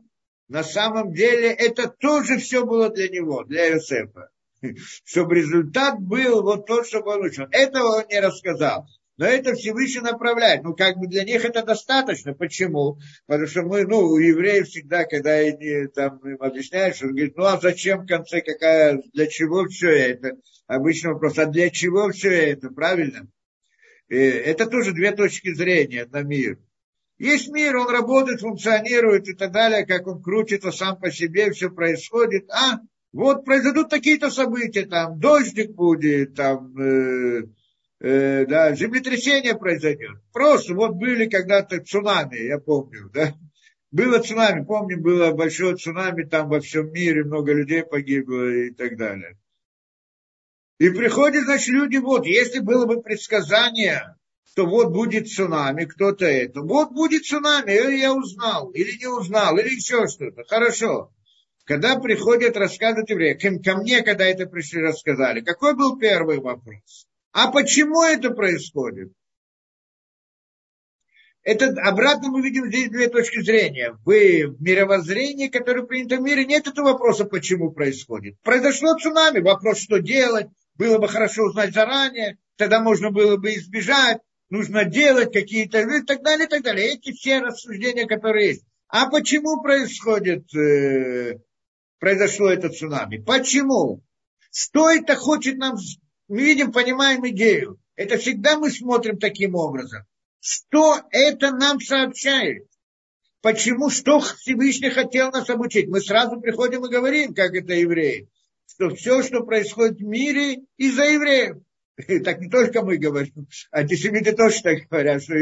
на 0.49 0.63
самом 0.65 1.13
деле, 1.13 1.53
это 1.53 1.87
тоже 1.87 2.39
все 2.39 2.65
было 2.65 2.89
для 2.89 3.07
него, 3.07 3.45
для 3.45 3.69
Иосифа. 3.69 4.31
Чтобы 5.05 5.35
результат 5.35 5.99
был 5.99 6.43
вот 6.43 6.65
тот, 6.65 6.87
что 6.87 6.99
он 6.99 7.25
учил. 7.25 7.45
Этого 7.51 7.97
он 7.97 8.07
не 8.09 8.19
рассказал. 8.19 8.85
Но 9.19 9.25
это 9.25 9.53
Всевышний 9.53 9.99
направляет. 9.99 10.63
Ну, 10.63 10.73
как 10.73 10.95
бы 10.97 11.07
для 11.07 11.25
них 11.25 11.43
это 11.43 11.61
достаточно. 11.61 12.33
Почему? 12.33 12.99
Потому 13.27 13.47
что 13.47 13.63
мы, 13.63 13.85
ну, 13.85 13.99
у 13.99 14.17
евреев 14.17 14.67
всегда, 14.67 15.03
когда 15.03 15.31
они 15.33 15.87
там 15.87 16.19
им 16.19 16.37
объясняешь, 16.39 17.01
он 17.01 17.09
говорит, 17.09 17.35
ну, 17.35 17.43
а 17.43 17.59
зачем 17.59 18.03
в 18.03 18.07
конце, 18.07 18.39
какая, 18.39 19.01
для 19.13 19.27
чего 19.27 19.65
все 19.67 19.89
это? 19.89 20.37
Обычный 20.67 21.11
вопрос, 21.11 21.37
а 21.37 21.47
для 21.47 21.69
чего 21.69 22.09
все 22.11 22.29
это? 22.29 22.69
Правильно? 22.69 23.27
И 24.07 24.15
это 24.15 24.67
тоже 24.67 24.93
две 24.93 25.11
точки 25.11 25.53
зрения 25.53 26.05
на 26.05 26.23
мир. 26.23 26.57
Есть 27.17 27.49
мир, 27.49 27.75
он 27.75 27.89
работает, 27.89 28.39
функционирует 28.39 29.27
и 29.27 29.33
так 29.33 29.51
далее, 29.51 29.85
как 29.85 30.07
он 30.07 30.23
крутится 30.23 30.71
сам 30.71 30.97
по 30.97 31.11
себе, 31.11 31.51
все 31.51 31.69
происходит. 31.69 32.49
А, 32.49 32.79
вот 33.11 33.45
произойдут 33.45 33.89
такие-то 33.89 34.29
события, 34.29 34.85
там, 34.85 35.19
дождик 35.19 35.71
будет, 35.71 36.35
там, 36.35 36.77
э, 36.79 37.43
э, 38.01 38.45
да, 38.45 38.75
землетрясение 38.75 39.57
произойдет. 39.57 40.17
Просто 40.31 40.73
вот 40.73 40.95
были 40.95 41.27
когда-то 41.27 41.83
цунами, 41.83 42.37
я 42.37 42.59
помню, 42.59 43.09
да. 43.13 43.33
Было 43.91 44.19
цунами, 44.19 44.63
помню, 44.63 45.01
было 45.01 45.31
большое 45.31 45.75
цунами 45.75 46.23
там 46.23 46.49
во 46.49 46.59
всем 46.59 46.91
мире, 46.91 47.23
много 47.23 47.53
людей 47.53 47.83
погибло 47.83 48.47
и 48.47 48.69
так 48.69 48.97
далее. 48.97 49.35
И 50.77 50.89
приходят, 50.89 51.45
значит, 51.45 51.69
люди, 51.69 51.97
вот, 51.97 52.25
если 52.25 52.59
было 52.59 52.85
бы 52.85 53.01
предсказание, 53.01 54.15
что 54.45 54.67
вот 54.67 54.91
будет 54.91 55.27
цунами, 55.27 55.85
кто-то 55.85 56.25
это, 56.25 56.61
вот 56.61 56.91
будет 56.91 57.25
цунами, 57.25 57.71
или 57.71 57.97
я 57.97 58.13
узнал, 58.13 58.69
или 58.71 58.97
не 58.97 59.07
узнал, 59.07 59.57
или 59.57 59.69
еще 59.75 60.07
что-то, 60.07 60.43
хорошо. 60.47 61.11
Когда 61.69 61.99
приходят 61.99 62.57
рассказывать 62.57 63.11
евреи, 63.11 63.35
ко 63.35 63.77
мне, 63.77 64.01
когда 64.01 64.25
это 64.25 64.47
пришли, 64.47 64.81
рассказали, 64.81 65.41
какой 65.41 65.75
был 65.75 65.99
первый 65.99 66.39
вопрос? 66.39 67.05
А 67.31 67.51
почему 67.51 68.01
это 68.01 68.31
происходит? 68.31 69.11
Это 71.43 71.67
обратно 71.83 72.29
мы 72.29 72.41
видим 72.41 72.69
здесь 72.69 72.89
две 72.89 73.07
точки 73.07 73.41
зрения. 73.41 73.95
В 74.03 74.09
мировоззрении, 74.59 75.47
которое 75.47 75.83
принято 75.83 76.17
в 76.17 76.21
мире, 76.21 76.43
нет 76.43 76.65
этого 76.67 76.93
вопроса, 76.93 77.25
почему 77.25 77.71
происходит. 77.71 78.41
Произошло 78.41 78.97
цунами, 78.97 79.37
вопрос, 79.37 79.77
что 79.77 79.99
делать, 79.99 80.47
было 80.73 80.97
бы 80.97 81.07
хорошо 81.07 81.43
узнать 81.43 81.75
заранее, 81.75 82.39
тогда 82.57 82.79
можно 82.81 83.11
было 83.11 83.37
бы 83.37 83.53
избежать, 83.53 84.17
нужно 84.49 84.85
делать 84.85 85.31
какие-то 85.31 85.81
и 85.81 86.01
так 86.01 86.23
далее, 86.23 86.47
и 86.47 86.49
так 86.49 86.63
далее. 86.63 86.95
Эти 86.95 87.11
все 87.11 87.41
рассуждения, 87.41 88.07
которые 88.07 88.47
есть. 88.47 88.63
А 88.87 89.07
почему 89.07 89.61
происходит, 89.61 90.51
э, 90.55 91.37
произошло 91.99 92.49
это 92.49 92.69
цунами? 92.69 93.17
Почему? 93.17 94.01
Что 94.51 94.89
это 94.89 95.15
хочет 95.15 95.57
нам 95.57 95.77
мы 96.29 96.43
видим, 96.43 96.71
понимаем 96.71 97.27
идею. 97.29 97.79
Это 97.95 98.17
всегда 98.17 98.57
мы 98.57 98.69
смотрим 98.69 99.17
таким 99.17 99.55
образом. 99.55 100.03
Что 100.39 101.01
это 101.11 101.51
нам 101.51 101.81
сообщает? 101.81 102.67
Почему, 103.41 103.89
что 103.89 104.19
Всевышний 104.19 104.91
хотел 104.91 105.31
нас 105.31 105.49
обучить? 105.49 105.87
Мы 105.87 106.01
сразу 106.01 106.39
приходим 106.39 106.85
и 106.85 106.91
говорим, 106.91 107.33
как 107.33 107.53
это 107.55 107.73
евреи, 107.73 108.29
что 108.67 108.93
все, 108.95 109.23
что 109.23 109.43
происходит 109.43 109.97
в 109.97 110.03
мире, 110.03 110.59
из-за 110.77 111.05
евреев. 111.05 111.57
И 112.07 112.19
так 112.23 112.39
не 112.39 112.49
только 112.49 112.83
мы 112.83 112.97
говорим, 112.97 113.47
антисемиты 113.71 114.33
тоже 114.33 114.61
так 114.61 114.87
говорят, 114.87 115.23
что, 115.23 115.33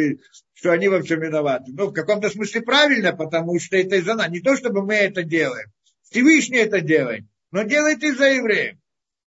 что 0.54 0.72
они 0.72 0.88
во 0.88 1.02
всем 1.02 1.20
виноваты. 1.20 1.72
Ну, 1.74 1.88
в 1.88 1.94
каком-то 1.94 2.30
смысле 2.30 2.62
правильно, 2.62 3.14
потому 3.14 3.60
что 3.60 3.76
это 3.78 3.98
из-за 3.98 4.16
нас. 4.16 4.30
Не 4.30 4.40
то, 4.40 4.56
чтобы 4.56 4.86
мы 4.86 4.96
это 4.96 5.24
делаем. 5.24 5.68
Всевышний 6.10 6.60
это 6.60 6.82
делает, 6.82 7.26
но 7.52 7.64
делает 7.64 8.04
из-за 8.04 8.26
евреев. 8.26 8.78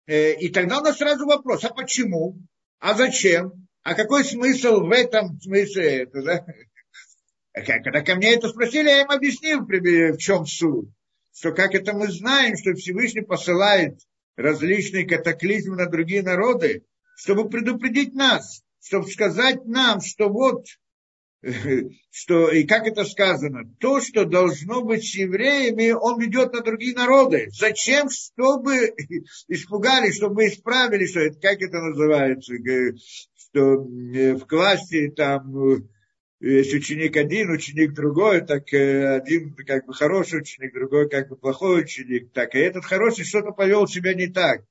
Э, 0.07 0.33
и 0.33 0.49
тогда 0.49 0.79
у 0.79 0.83
нас 0.83 0.97
сразу 0.97 1.25
вопрос, 1.25 1.63
а 1.63 1.73
почему? 1.73 2.37
А 2.79 2.93
зачем? 2.95 3.67
А 3.83 3.95
какой 3.95 4.23
смысл 4.23 4.81
в 4.81 4.91
этом 4.91 5.39
смысле? 5.39 6.03
Это, 6.03 6.21
да? 6.23 6.45
Когда 7.53 8.01
ко 8.01 8.15
мне 8.15 8.33
это 8.33 8.49
спросили, 8.49 8.87
я 8.87 9.01
им 9.01 9.11
объяснил, 9.11 9.61
в 9.61 10.17
чем 10.17 10.45
суть. 10.45 10.89
Что 11.35 11.51
как 11.51 11.75
это 11.75 11.93
мы 11.93 12.07
знаем, 12.11 12.57
что 12.57 12.73
Всевышний 12.73 13.21
посылает 13.21 13.99
различные 14.35 15.07
катаклизмы 15.07 15.75
на 15.75 15.87
другие 15.87 16.23
народы, 16.23 16.85
чтобы 17.15 17.49
предупредить 17.49 18.13
нас, 18.13 18.63
чтобы 18.81 19.07
сказать 19.07 19.65
нам, 19.65 20.01
что 20.01 20.29
вот, 20.29 20.65
что, 22.11 22.49
и 22.49 22.63
как 22.63 22.87
это 22.87 23.03
сказано, 23.03 23.69
то, 23.79 23.99
что 23.99 24.23
должно 24.23 24.81
быть 24.81 25.03
с 25.03 25.15
евреями, 25.15 25.91
он 25.91 26.19
ведет 26.19 26.53
на 26.53 26.61
другие 26.61 26.95
народы. 26.95 27.49
Зачем? 27.51 28.09
Чтобы 28.09 28.93
испугались, 29.49 30.15
чтобы 30.15 30.47
исправили, 30.47 31.05
что 31.05 31.19
это, 31.19 31.39
как 31.39 31.61
это 31.61 31.79
называется, 31.79 32.53
что 33.35 33.85
э, 33.85 34.33
в 34.35 34.45
классе 34.45 35.11
там 35.11 35.89
есть 36.39 36.73
ученик 36.73 37.17
один, 37.17 37.51
ученик 37.51 37.93
другой, 37.93 38.41
так 38.41 38.73
э, 38.73 39.15
один 39.15 39.53
как 39.53 39.85
бы 39.85 39.93
хороший 39.93 40.39
ученик, 40.39 40.73
другой 40.73 41.09
как 41.09 41.27
бы 41.27 41.35
плохой 41.35 41.81
ученик, 41.81 42.31
так, 42.31 42.55
и 42.55 42.59
этот 42.59 42.85
хороший 42.85 43.25
что-то 43.25 43.51
повел 43.51 43.85
себя 43.87 44.13
не 44.13 44.27
так. 44.27 44.61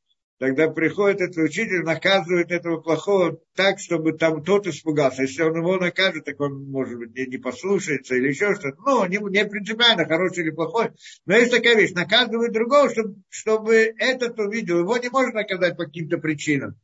Тогда 0.42 0.68
приходит 0.68 1.20
этот 1.20 1.36
учитель, 1.36 1.84
наказывает 1.84 2.50
этого 2.50 2.80
плохого 2.80 3.38
так, 3.54 3.78
чтобы 3.78 4.14
там 4.14 4.42
тот 4.42 4.66
испугался. 4.66 5.22
Если 5.22 5.40
он 5.40 5.56
его 5.56 5.76
накажет, 5.76 6.24
так 6.24 6.40
он, 6.40 6.68
может 6.68 6.98
быть, 6.98 7.14
не, 7.14 7.26
не 7.26 7.36
послушается 7.38 8.16
или 8.16 8.30
еще 8.30 8.56
что-то. 8.56 8.76
Ну, 8.84 9.06
не, 9.06 9.18
не 9.18 9.44
принципиально, 9.44 10.04
хороший 10.04 10.42
или 10.42 10.50
плохой. 10.50 10.90
Но 11.26 11.36
есть 11.36 11.52
такая 11.52 11.76
вещь, 11.76 11.92
наказывает 11.92 12.50
другого, 12.50 12.90
чтобы, 12.90 13.22
чтобы 13.28 13.94
этот 13.96 14.36
увидел. 14.40 14.80
Его 14.80 14.96
не 14.96 15.10
можно 15.10 15.42
наказать 15.42 15.76
по 15.76 15.84
каким-то 15.84 16.18
причинам 16.18 16.74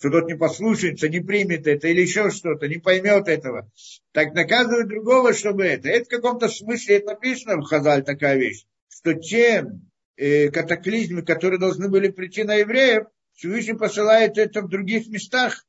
что 0.00 0.10
тот 0.10 0.26
не 0.26 0.34
послушается, 0.36 1.08
не 1.08 1.20
примет 1.20 1.68
это 1.68 1.86
или 1.86 2.00
еще 2.00 2.30
что-то, 2.30 2.66
не 2.66 2.78
поймет 2.78 3.28
этого. 3.28 3.70
Так 4.12 4.34
наказывает 4.34 4.88
другого, 4.88 5.32
чтобы 5.32 5.64
это. 5.64 5.88
Это 5.88 6.04
в 6.04 6.08
каком-то 6.08 6.48
смысле 6.48 6.96
это 6.96 7.12
написано 7.12 7.58
в 7.58 7.64
Хазаль 7.64 8.02
такая 8.02 8.36
вещь, 8.36 8.66
что 8.88 9.14
тем 9.14 9.66
э, 9.66 9.93
катаклизмы, 10.16 11.22
которые 11.22 11.58
должны 11.58 11.88
были 11.88 12.08
прийти 12.08 12.44
на 12.44 12.54
евреев, 12.54 13.06
Всевышний 13.34 13.74
посылает 13.74 14.38
это 14.38 14.62
в 14.62 14.68
других 14.68 15.08
местах, 15.08 15.66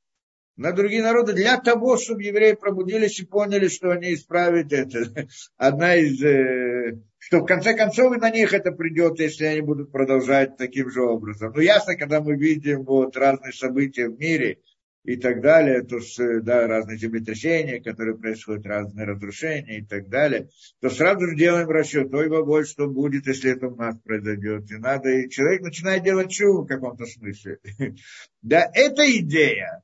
на 0.56 0.72
другие 0.72 1.04
народы, 1.04 1.34
для 1.34 1.58
того, 1.58 1.98
чтобы 1.98 2.24
евреи 2.24 2.54
пробудились 2.54 3.20
и 3.20 3.26
поняли, 3.26 3.68
что 3.68 3.92
они 3.92 4.14
исправят 4.14 4.72
это. 4.72 5.28
Одна 5.58 5.96
из 5.96 6.24
э, 6.24 7.02
что 7.18 7.40
в 7.40 7.46
конце 7.46 7.74
концов 7.74 8.16
и 8.16 8.20
на 8.20 8.30
них 8.30 8.54
это 8.54 8.72
придет, 8.72 9.20
если 9.20 9.46
они 9.46 9.62
будут 9.62 9.92
продолжать 9.92 10.58
таким 10.58 10.90
же 10.90 11.02
образом. 11.02 11.52
Но 11.54 11.62
ясно, 11.62 11.96
когда 11.96 12.22
мы 12.22 12.36
видим 12.36 12.84
вот 12.84 13.18
разные 13.18 13.52
события 13.52 14.08
в 14.08 14.20
мире 14.20 14.60
и 15.06 15.18
так 15.18 15.42
далее, 15.42 15.84
то 15.84 16.00
да, 16.42 16.68
разные 16.68 16.98
землетрясения, 16.98 17.80
которые 17.80 18.18
происходят, 18.18 18.66
разные 18.66 19.06
разрушения 19.06 19.80
и 19.80 19.86
так 19.86 20.10
далее, 20.10 20.50
то 20.82 20.90
сразу 20.90 21.28
же 21.28 21.36
делаем 21.36 21.70
расчет, 21.70 22.12
ой, 22.14 22.28
бабой, 22.28 22.66
что 22.66 22.88
будет, 22.88 23.28
если 23.28 23.52
это 23.52 23.68
у 23.68 23.76
нас 23.76 23.96
произойдет. 24.00 24.70
И 24.72 24.78
надо, 24.78 25.10
и 25.10 25.30
человек 25.30 25.62
начинает 25.62 26.04
делать 26.04 26.32
чу 26.32 26.64
в 26.64 26.68
каком-то 26.68 27.06
смысле. 27.06 27.60
Да, 28.42 28.70
это 28.74 29.04
идея. 29.20 29.82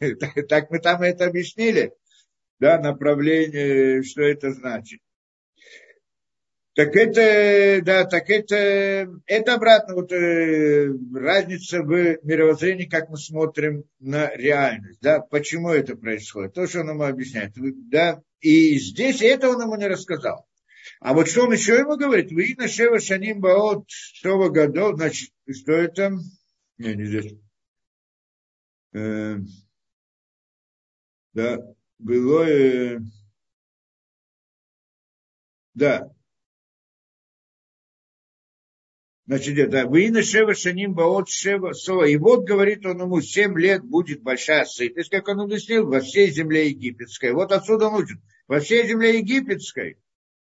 Так 0.48 0.70
мы 0.70 0.78
там 0.80 1.02
это 1.02 1.26
объяснили, 1.26 1.92
да, 2.60 2.78
направление, 2.80 4.02
что 4.02 4.22
это 4.22 4.50
значит. 4.52 5.00
Так 6.74 6.96
это, 6.96 7.84
да, 7.84 8.04
так 8.04 8.28
это, 8.30 9.08
это 9.26 9.54
обратно 9.54 9.94
вот 9.94 10.10
э, 10.10 10.92
разница 11.14 11.82
в 11.82 12.18
мировоззрении, 12.24 12.86
как 12.86 13.10
мы 13.10 13.16
смотрим 13.16 13.84
на 14.00 14.34
реальность, 14.34 14.98
да, 15.00 15.20
почему 15.20 15.68
это 15.68 15.94
происходит, 15.94 16.54
то, 16.54 16.66
что 16.66 16.80
он 16.80 16.90
ему 16.90 17.04
объясняет, 17.04 17.52
да, 17.54 18.20
и 18.40 18.76
здесь 18.80 19.22
этого 19.22 19.52
он 19.54 19.62
ему 19.62 19.76
не 19.76 19.86
рассказал. 19.86 20.48
А 20.98 21.14
вот 21.14 21.28
что 21.28 21.44
он 21.44 21.52
еще 21.52 21.74
ему 21.74 21.96
говорит, 21.96 22.32
вы 22.32 22.54
на 22.58 22.66
Шева 22.66 22.98
Шаним 22.98 23.40
Баот 23.40 23.84
Шова 23.88 24.48
годов, 24.48 24.96
значит, 24.96 25.30
что 25.48 25.72
это? 25.72 26.18
Не, 26.78 26.94
не 26.96 27.04
здесь. 27.04 27.34
Э, 28.94 29.36
да, 31.34 31.58
было, 32.00 32.42
э, 32.48 32.98
да, 35.74 36.10
Значит, 39.26 39.70
да, 39.70 39.86
вы 39.86 40.10
на 40.10 40.22
Шева 40.22 40.54
Шаним 40.54 40.92
Баот 40.92 41.30
Шева 41.30 41.72
Сова. 41.72 42.04
И 42.04 42.16
вот, 42.16 42.44
говорит 42.44 42.84
он 42.84 43.00
ему, 43.00 43.22
семь 43.22 43.58
лет 43.58 43.82
будет 43.82 44.22
большая 44.22 44.66
сытость, 44.66 45.08
как 45.08 45.28
он 45.28 45.40
объяснил, 45.40 45.86
во 45.86 46.00
всей 46.00 46.30
земле 46.30 46.68
египетской. 46.68 47.32
Вот 47.32 47.50
отсюда 47.50 47.88
он 47.88 48.02
учит. 48.02 48.18
Во 48.48 48.60
всей 48.60 48.86
земле 48.86 49.18
египетской 49.18 49.96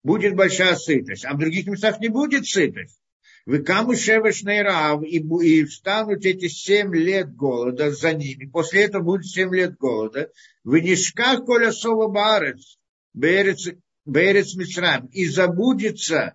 будет 0.02 0.34
большая 0.34 0.74
сытость, 0.74 1.24
а 1.24 1.34
в 1.34 1.38
других 1.38 1.68
местах 1.68 2.00
не 2.00 2.08
будет 2.08 2.46
сытость. 2.46 2.98
Вы 3.44 3.62
каму 3.62 3.94
шевеш 3.94 4.42
нейрав, 4.42 5.04
и, 5.04 5.18
и 5.18 5.64
встанут 5.64 6.26
эти 6.26 6.48
семь 6.48 6.92
лет 6.92 7.32
голода 7.36 7.92
за 7.92 8.12
ними. 8.14 8.46
После 8.46 8.82
этого 8.82 9.04
будет 9.04 9.26
семь 9.26 9.54
лет 9.54 9.76
голода. 9.76 10.32
Вы 10.64 10.80
не 10.80 10.96
шках 10.96 11.44
коля 11.44 11.70
сова 11.70 12.08
барец, 12.08 12.78
берец, 13.14 13.68
берец 14.04 14.56
мисрам, 14.56 15.06
и 15.12 15.26
забудется 15.26 16.34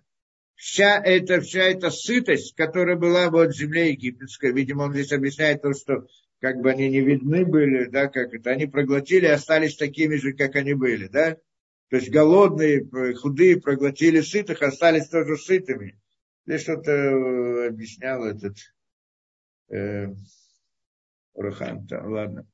вся 0.61 1.01
эта, 1.03 1.41
вся 1.41 1.63
эта 1.63 1.89
сытость, 1.89 2.55
которая 2.55 2.95
была 2.95 3.31
вот 3.31 3.49
в 3.49 3.57
земле 3.57 3.93
египетской, 3.93 4.51
видимо, 4.53 4.83
он 4.83 4.93
здесь 4.93 5.11
объясняет 5.11 5.63
то, 5.63 5.73
что 5.73 6.05
как 6.39 6.61
бы 6.61 6.69
они 6.69 6.87
не 6.87 7.01
видны 7.01 7.45
были, 7.45 7.85
да, 7.85 8.07
как 8.07 8.31
это, 8.31 8.51
они 8.51 8.67
проглотили 8.67 9.25
остались 9.25 9.75
такими 9.75 10.17
же, 10.17 10.33
как 10.33 10.55
они 10.55 10.75
были, 10.75 11.07
да. 11.07 11.35
То 11.89 11.95
есть 11.95 12.11
голодные, 12.11 12.87
худые 13.15 13.59
проглотили 13.59 14.21
сытых, 14.21 14.61
остались 14.61 15.07
тоже 15.07 15.35
сытыми. 15.35 15.99
Здесь 16.45 16.61
что-то 16.61 16.91
э, 16.91 17.67
объяснял 17.69 18.23
этот 18.23 18.57
э, 19.69 20.13
Рухан, 21.33 21.87
ладно. 21.89 22.47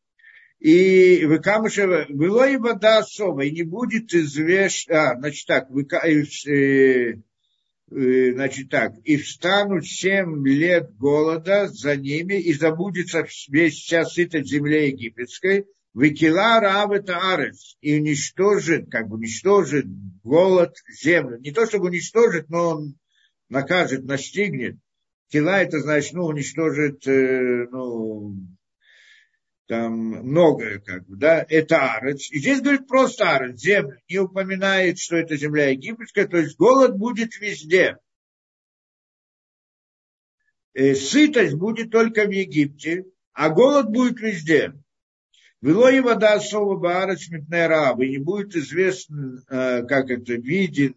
И 0.59 1.25
вы 1.25 1.39
камышева, 1.39 2.05
было 2.07 2.49
и 2.49 2.55
вода 2.55 2.99
особо, 2.99 3.43
и 3.43 3.51
не 3.51 3.63
будет 3.63 4.13
известно, 4.13 5.11
а, 5.11 5.19
значит 5.19 5.45
так, 5.45 5.69
вы, 5.69 5.84
э, 5.84 6.23
Э, 6.47 7.13
значит 7.89 8.69
так, 8.69 8.93
и 9.03 9.18
встанут 9.18 9.85
семь 9.85 10.45
лет 10.47 10.95
голода 10.97 11.68
за 11.68 11.95
ними, 11.95 12.39
и 12.39 12.53
забудется 12.53 13.26
весь 13.49 13.76
вся 13.76 14.03
сытость 14.03 14.49
земли 14.49 14.88
египетской, 14.88 15.65
выкила 15.93 16.59
рав 16.59 16.91
это 16.91 17.18
арец, 17.34 17.77
и 17.81 17.97
уничтожит, 17.99 18.91
как 18.91 19.07
бы 19.07 19.15
уничтожит 19.15 19.85
голод 20.23 20.76
землю. 21.01 21.39
Не 21.39 21.51
то, 21.51 21.65
чтобы 21.65 21.85
уничтожит, 21.85 22.49
но 22.49 22.69
он 22.69 22.95
накажет, 23.49 24.03
настигнет. 24.03 24.77
Кила 25.30 25.61
это 25.61 25.80
значит, 25.80 26.14
ну, 26.14 26.26
уничтожит, 26.26 27.07
э, 27.07 27.68
ну, 27.72 28.35
там 29.68 29.94
многое, 29.94 30.80
как 30.80 31.06
бы, 31.07 31.18
да, 31.18 31.45
это 31.48 31.94
Арец. 31.94 32.31
И 32.31 32.39
здесь 32.39 32.61
говорит 32.61 32.88
просто 32.88 33.35
Арец, 33.35 33.60
земля, 33.60 33.98
не 34.10 34.19
упоминает, 34.19 34.98
что 34.98 35.18
это 35.18 35.35
земля 35.35 35.69
египетская, 35.69 36.27
то 36.27 36.38
есть 36.38 36.57
голод 36.57 36.98
будет 36.98 37.38
везде. 37.39 37.98
И 40.73 40.80
э, 40.80 40.95
сытость 40.95 41.56
будет 41.56 41.91
только 41.91 42.26
в 42.26 42.31
Египте, 42.31 43.06
а 43.34 43.49
голод 43.49 43.89
будет 43.89 44.19
везде. 44.19 44.73
Вело 45.61 45.89
и 45.89 45.99
вода 45.99 46.35
особо 46.35 46.77
баарец 46.77 47.30
митнера, 47.30 47.95
и 47.99 48.10
не 48.10 48.18
будет 48.19 48.56
известно, 48.56 49.44
э, 49.49 49.84
как 49.85 50.10
это, 50.10 50.34
виден 50.34 50.95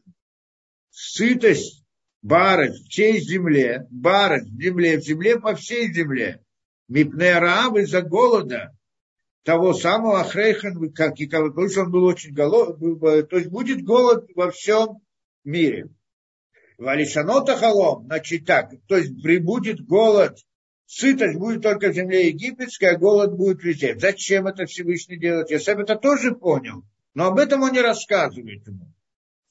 сытость 0.91 1.85
барец 2.23 2.79
в 2.79 2.89
всей 2.89 3.21
земле, 3.21 3.87
барец 3.91 4.45
в 4.45 4.61
земле, 4.61 4.99
в 4.99 5.03
земле 5.03 5.41
по 5.41 5.57
всей 5.57 5.93
земле 5.93 6.41
Мипне 6.91 7.39
Раав 7.39 7.77
из-за 7.77 8.03
голода 8.03 8.77
того 9.45 9.73
самого 9.75 10.21
Ахрейхан, 10.21 10.93
как 10.93 11.21
и 11.21 11.29
потому 11.29 11.69
что 11.69 11.83
он 11.83 11.93
был 11.93 12.05
очень 12.05 12.35
голодный, 12.35 13.23
то 13.23 13.37
есть 13.37 13.49
будет 13.49 13.85
голод 13.85 14.29
во 14.35 14.51
всем 14.51 14.99
мире. 15.45 15.89
Валишанота 16.79 17.57
халом, 17.57 18.07
значит 18.07 18.45
так, 18.45 18.73
то 18.89 18.97
есть 18.97 19.23
прибудет 19.23 19.87
голод, 19.87 20.37
сытость 20.87 21.39
будет 21.39 21.62
только 21.62 21.91
в 21.91 21.95
земле 21.95 22.27
египетской, 22.27 22.87
а 22.87 22.99
голод 22.99 23.37
будет 23.37 23.62
везде. 23.62 23.97
Зачем 23.97 24.49
это 24.49 24.67
Всевышний 24.67 25.17
делать? 25.17 25.49
Я 25.49 25.61
сам 25.61 25.79
это 25.79 25.95
тоже 25.95 26.35
понял, 26.35 26.83
но 27.15 27.29
об 27.29 27.39
этом 27.39 27.62
он 27.62 27.73
не 27.73 27.81
рассказывает 27.81 28.67
ему. 28.67 28.93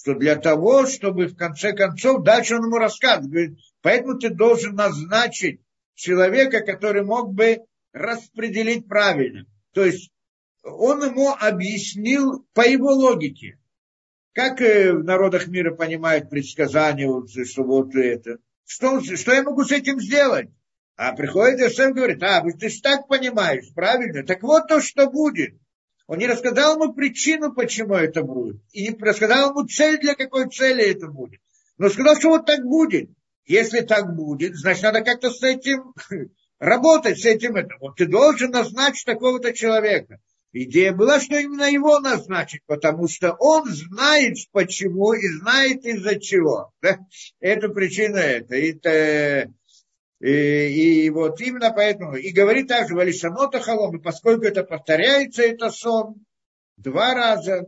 Что 0.02 0.14
для 0.16 0.36
того, 0.36 0.88
чтобы 0.88 1.28
в 1.28 1.38
конце 1.38 1.72
концов, 1.72 2.22
дальше 2.24 2.58
он 2.58 2.66
ему 2.66 2.78
рассказывает, 2.78 3.32
говорит, 3.32 3.60
поэтому 3.82 4.18
ты 4.18 4.30
должен 4.30 4.76
назначить 4.76 5.62
человека, 6.00 6.62
который 6.62 7.04
мог 7.04 7.34
бы 7.34 7.60
распределить 7.94 8.88
правильно. 8.88 9.46
То 9.74 9.86
есть 9.86 10.12
он 10.64 11.04
ему 11.04 11.34
объяснил 11.38 12.46
по 12.54 12.68
его 12.68 12.92
логике. 12.92 13.60
Как 14.34 14.62
э, 14.62 14.94
в 14.94 15.04
народах 15.04 15.48
мира 15.48 15.76
понимают 15.76 16.30
предсказания, 16.30 17.10
что 17.46 17.64
вот 17.64 17.96
это. 17.96 18.38
Что, 18.66 19.02
что 19.02 19.34
я 19.34 19.44
могу 19.44 19.64
с 19.64 19.72
этим 19.72 20.00
сделать? 20.00 20.50
А 20.96 21.14
приходит 21.14 21.60
и 21.60 21.92
говорит, 21.92 22.22
а, 22.24 22.44
ты 22.44 22.70
же 22.70 22.82
так 22.82 23.08
понимаешь, 23.08 23.74
правильно? 23.74 24.24
Так 24.24 24.44
вот 24.44 24.68
то, 24.68 24.82
что 24.82 25.10
будет. 25.10 25.56
Он 26.08 26.18
не 26.18 26.28
рассказал 26.28 26.76
ему 26.76 26.94
причину, 26.94 27.54
почему 27.54 27.96
это 27.96 28.22
будет. 28.24 28.62
И 28.72 28.88
не 28.88 28.98
рассказал 28.98 29.52
ему 29.52 29.68
цель, 29.68 30.00
для 30.00 30.16
какой 30.16 30.50
цели 30.50 30.92
это 30.92 31.08
будет. 31.08 31.42
Но 31.78 31.90
сказал, 31.90 32.16
что 32.18 32.30
вот 32.30 32.46
так 32.46 32.64
будет. 32.64 33.10
Если 33.50 33.82
так 33.82 34.16
будет, 34.16 34.56
значит, 34.56 34.84
надо 34.84 35.02
как-то 35.02 35.32
с 35.32 35.42
этим 35.42 35.96
работать, 36.60 37.20
с 37.20 37.26
этим. 37.26 37.56
Это. 37.56 37.74
Вот 37.82 37.96
ты 37.98 38.06
должен 38.06 38.52
назначить 38.52 39.06
такого-то 39.06 39.54
человека. 39.54 40.20
Идея 40.54 40.94
была, 40.94 41.20
что 41.20 41.36
именно 41.36 41.70
его 41.70 42.00
назначить, 42.00 42.62
потому 42.68 43.08
что 43.08 43.34
он 43.40 43.68
знает 43.68 44.38
почему 44.52 45.14
и 45.14 45.28
знает 45.40 45.84
из-за 45.84 46.20
чего. 46.20 46.72
Да? 46.82 47.00
Это 47.40 47.70
причина 47.70 48.18
это. 48.18 48.56
это 48.56 49.52
и, 50.20 51.06
и 51.06 51.10
вот 51.10 51.42
именно 51.42 51.72
поэтому. 51.72 52.18
И 52.18 52.32
говорит 52.32 52.68
также 52.68 52.94
Валишанота 52.94 53.60
Халом, 53.62 53.98
и 53.98 54.02
поскольку 54.02 54.46
это 54.46 54.64
повторяется, 54.64 55.42
это 55.42 55.72
сон, 55.72 56.24
два 56.78 57.16
раза, 57.16 57.66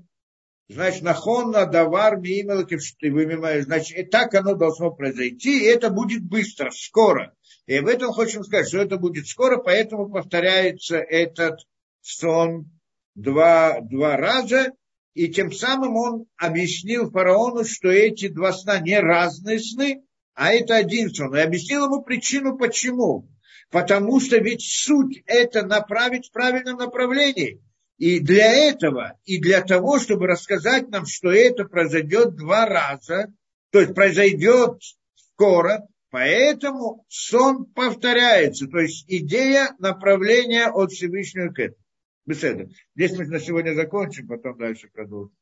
значит, 0.73 1.01
нахон 1.01 1.51
на 1.51 1.65
давар 1.65 2.17
значит, 2.17 3.97
и 3.97 4.03
так 4.03 4.33
оно 4.35 4.55
должно 4.55 4.91
произойти, 4.91 5.61
и 5.61 5.67
это 5.67 5.89
будет 5.89 6.23
быстро, 6.23 6.71
скоро. 6.71 7.33
И 7.65 7.79
в 7.79 7.87
этом 7.87 8.11
хочем 8.11 8.43
сказать, 8.43 8.67
что 8.67 8.79
это 8.79 8.97
будет 8.97 9.27
скоро, 9.27 9.57
поэтому 9.57 10.09
повторяется 10.09 10.97
этот 10.97 11.59
сон 12.01 12.71
два, 13.15 13.79
два 13.81 14.17
раза, 14.17 14.71
и 15.13 15.27
тем 15.27 15.51
самым 15.51 15.95
он 15.95 16.25
объяснил 16.37 17.11
фараону, 17.11 17.65
что 17.65 17.89
эти 17.89 18.27
два 18.29 18.53
сна 18.53 18.79
не 18.79 18.99
разные 18.99 19.59
сны, 19.59 20.03
а 20.33 20.53
это 20.53 20.75
один 20.75 21.13
сон. 21.13 21.35
И 21.35 21.39
объяснил 21.39 21.85
ему 21.85 22.01
причину, 22.01 22.57
почему. 22.57 23.29
Потому 23.69 24.19
что 24.19 24.37
ведь 24.37 24.61
суть 24.61 25.21
это 25.25 25.65
направить 25.65 26.27
в 26.27 26.31
правильном 26.31 26.77
направлении. 26.77 27.61
И 28.01 28.19
для 28.19 28.51
этого, 28.51 29.19
и 29.25 29.39
для 29.39 29.61
того, 29.61 29.99
чтобы 29.99 30.25
рассказать 30.25 30.89
нам, 30.89 31.05
что 31.05 31.31
это 31.31 31.65
произойдет 31.65 32.35
два 32.35 32.65
раза, 32.65 33.31
то 33.69 33.79
есть 33.79 33.93
произойдет 33.93 34.81
скоро, 35.13 35.87
поэтому 36.09 37.05
сон 37.09 37.65
повторяется. 37.65 38.65
То 38.65 38.79
есть 38.79 39.05
идея 39.07 39.75
направления 39.77 40.65
от 40.65 40.91
Всевышнего 40.91 41.53
к 41.53 41.59
этому. 41.59 42.71
Здесь 42.95 43.15
мы 43.19 43.27
на 43.27 43.39
сегодня 43.39 43.75
закончим, 43.75 44.27
потом 44.27 44.57
дальше 44.57 44.89
продолжим. 44.91 45.35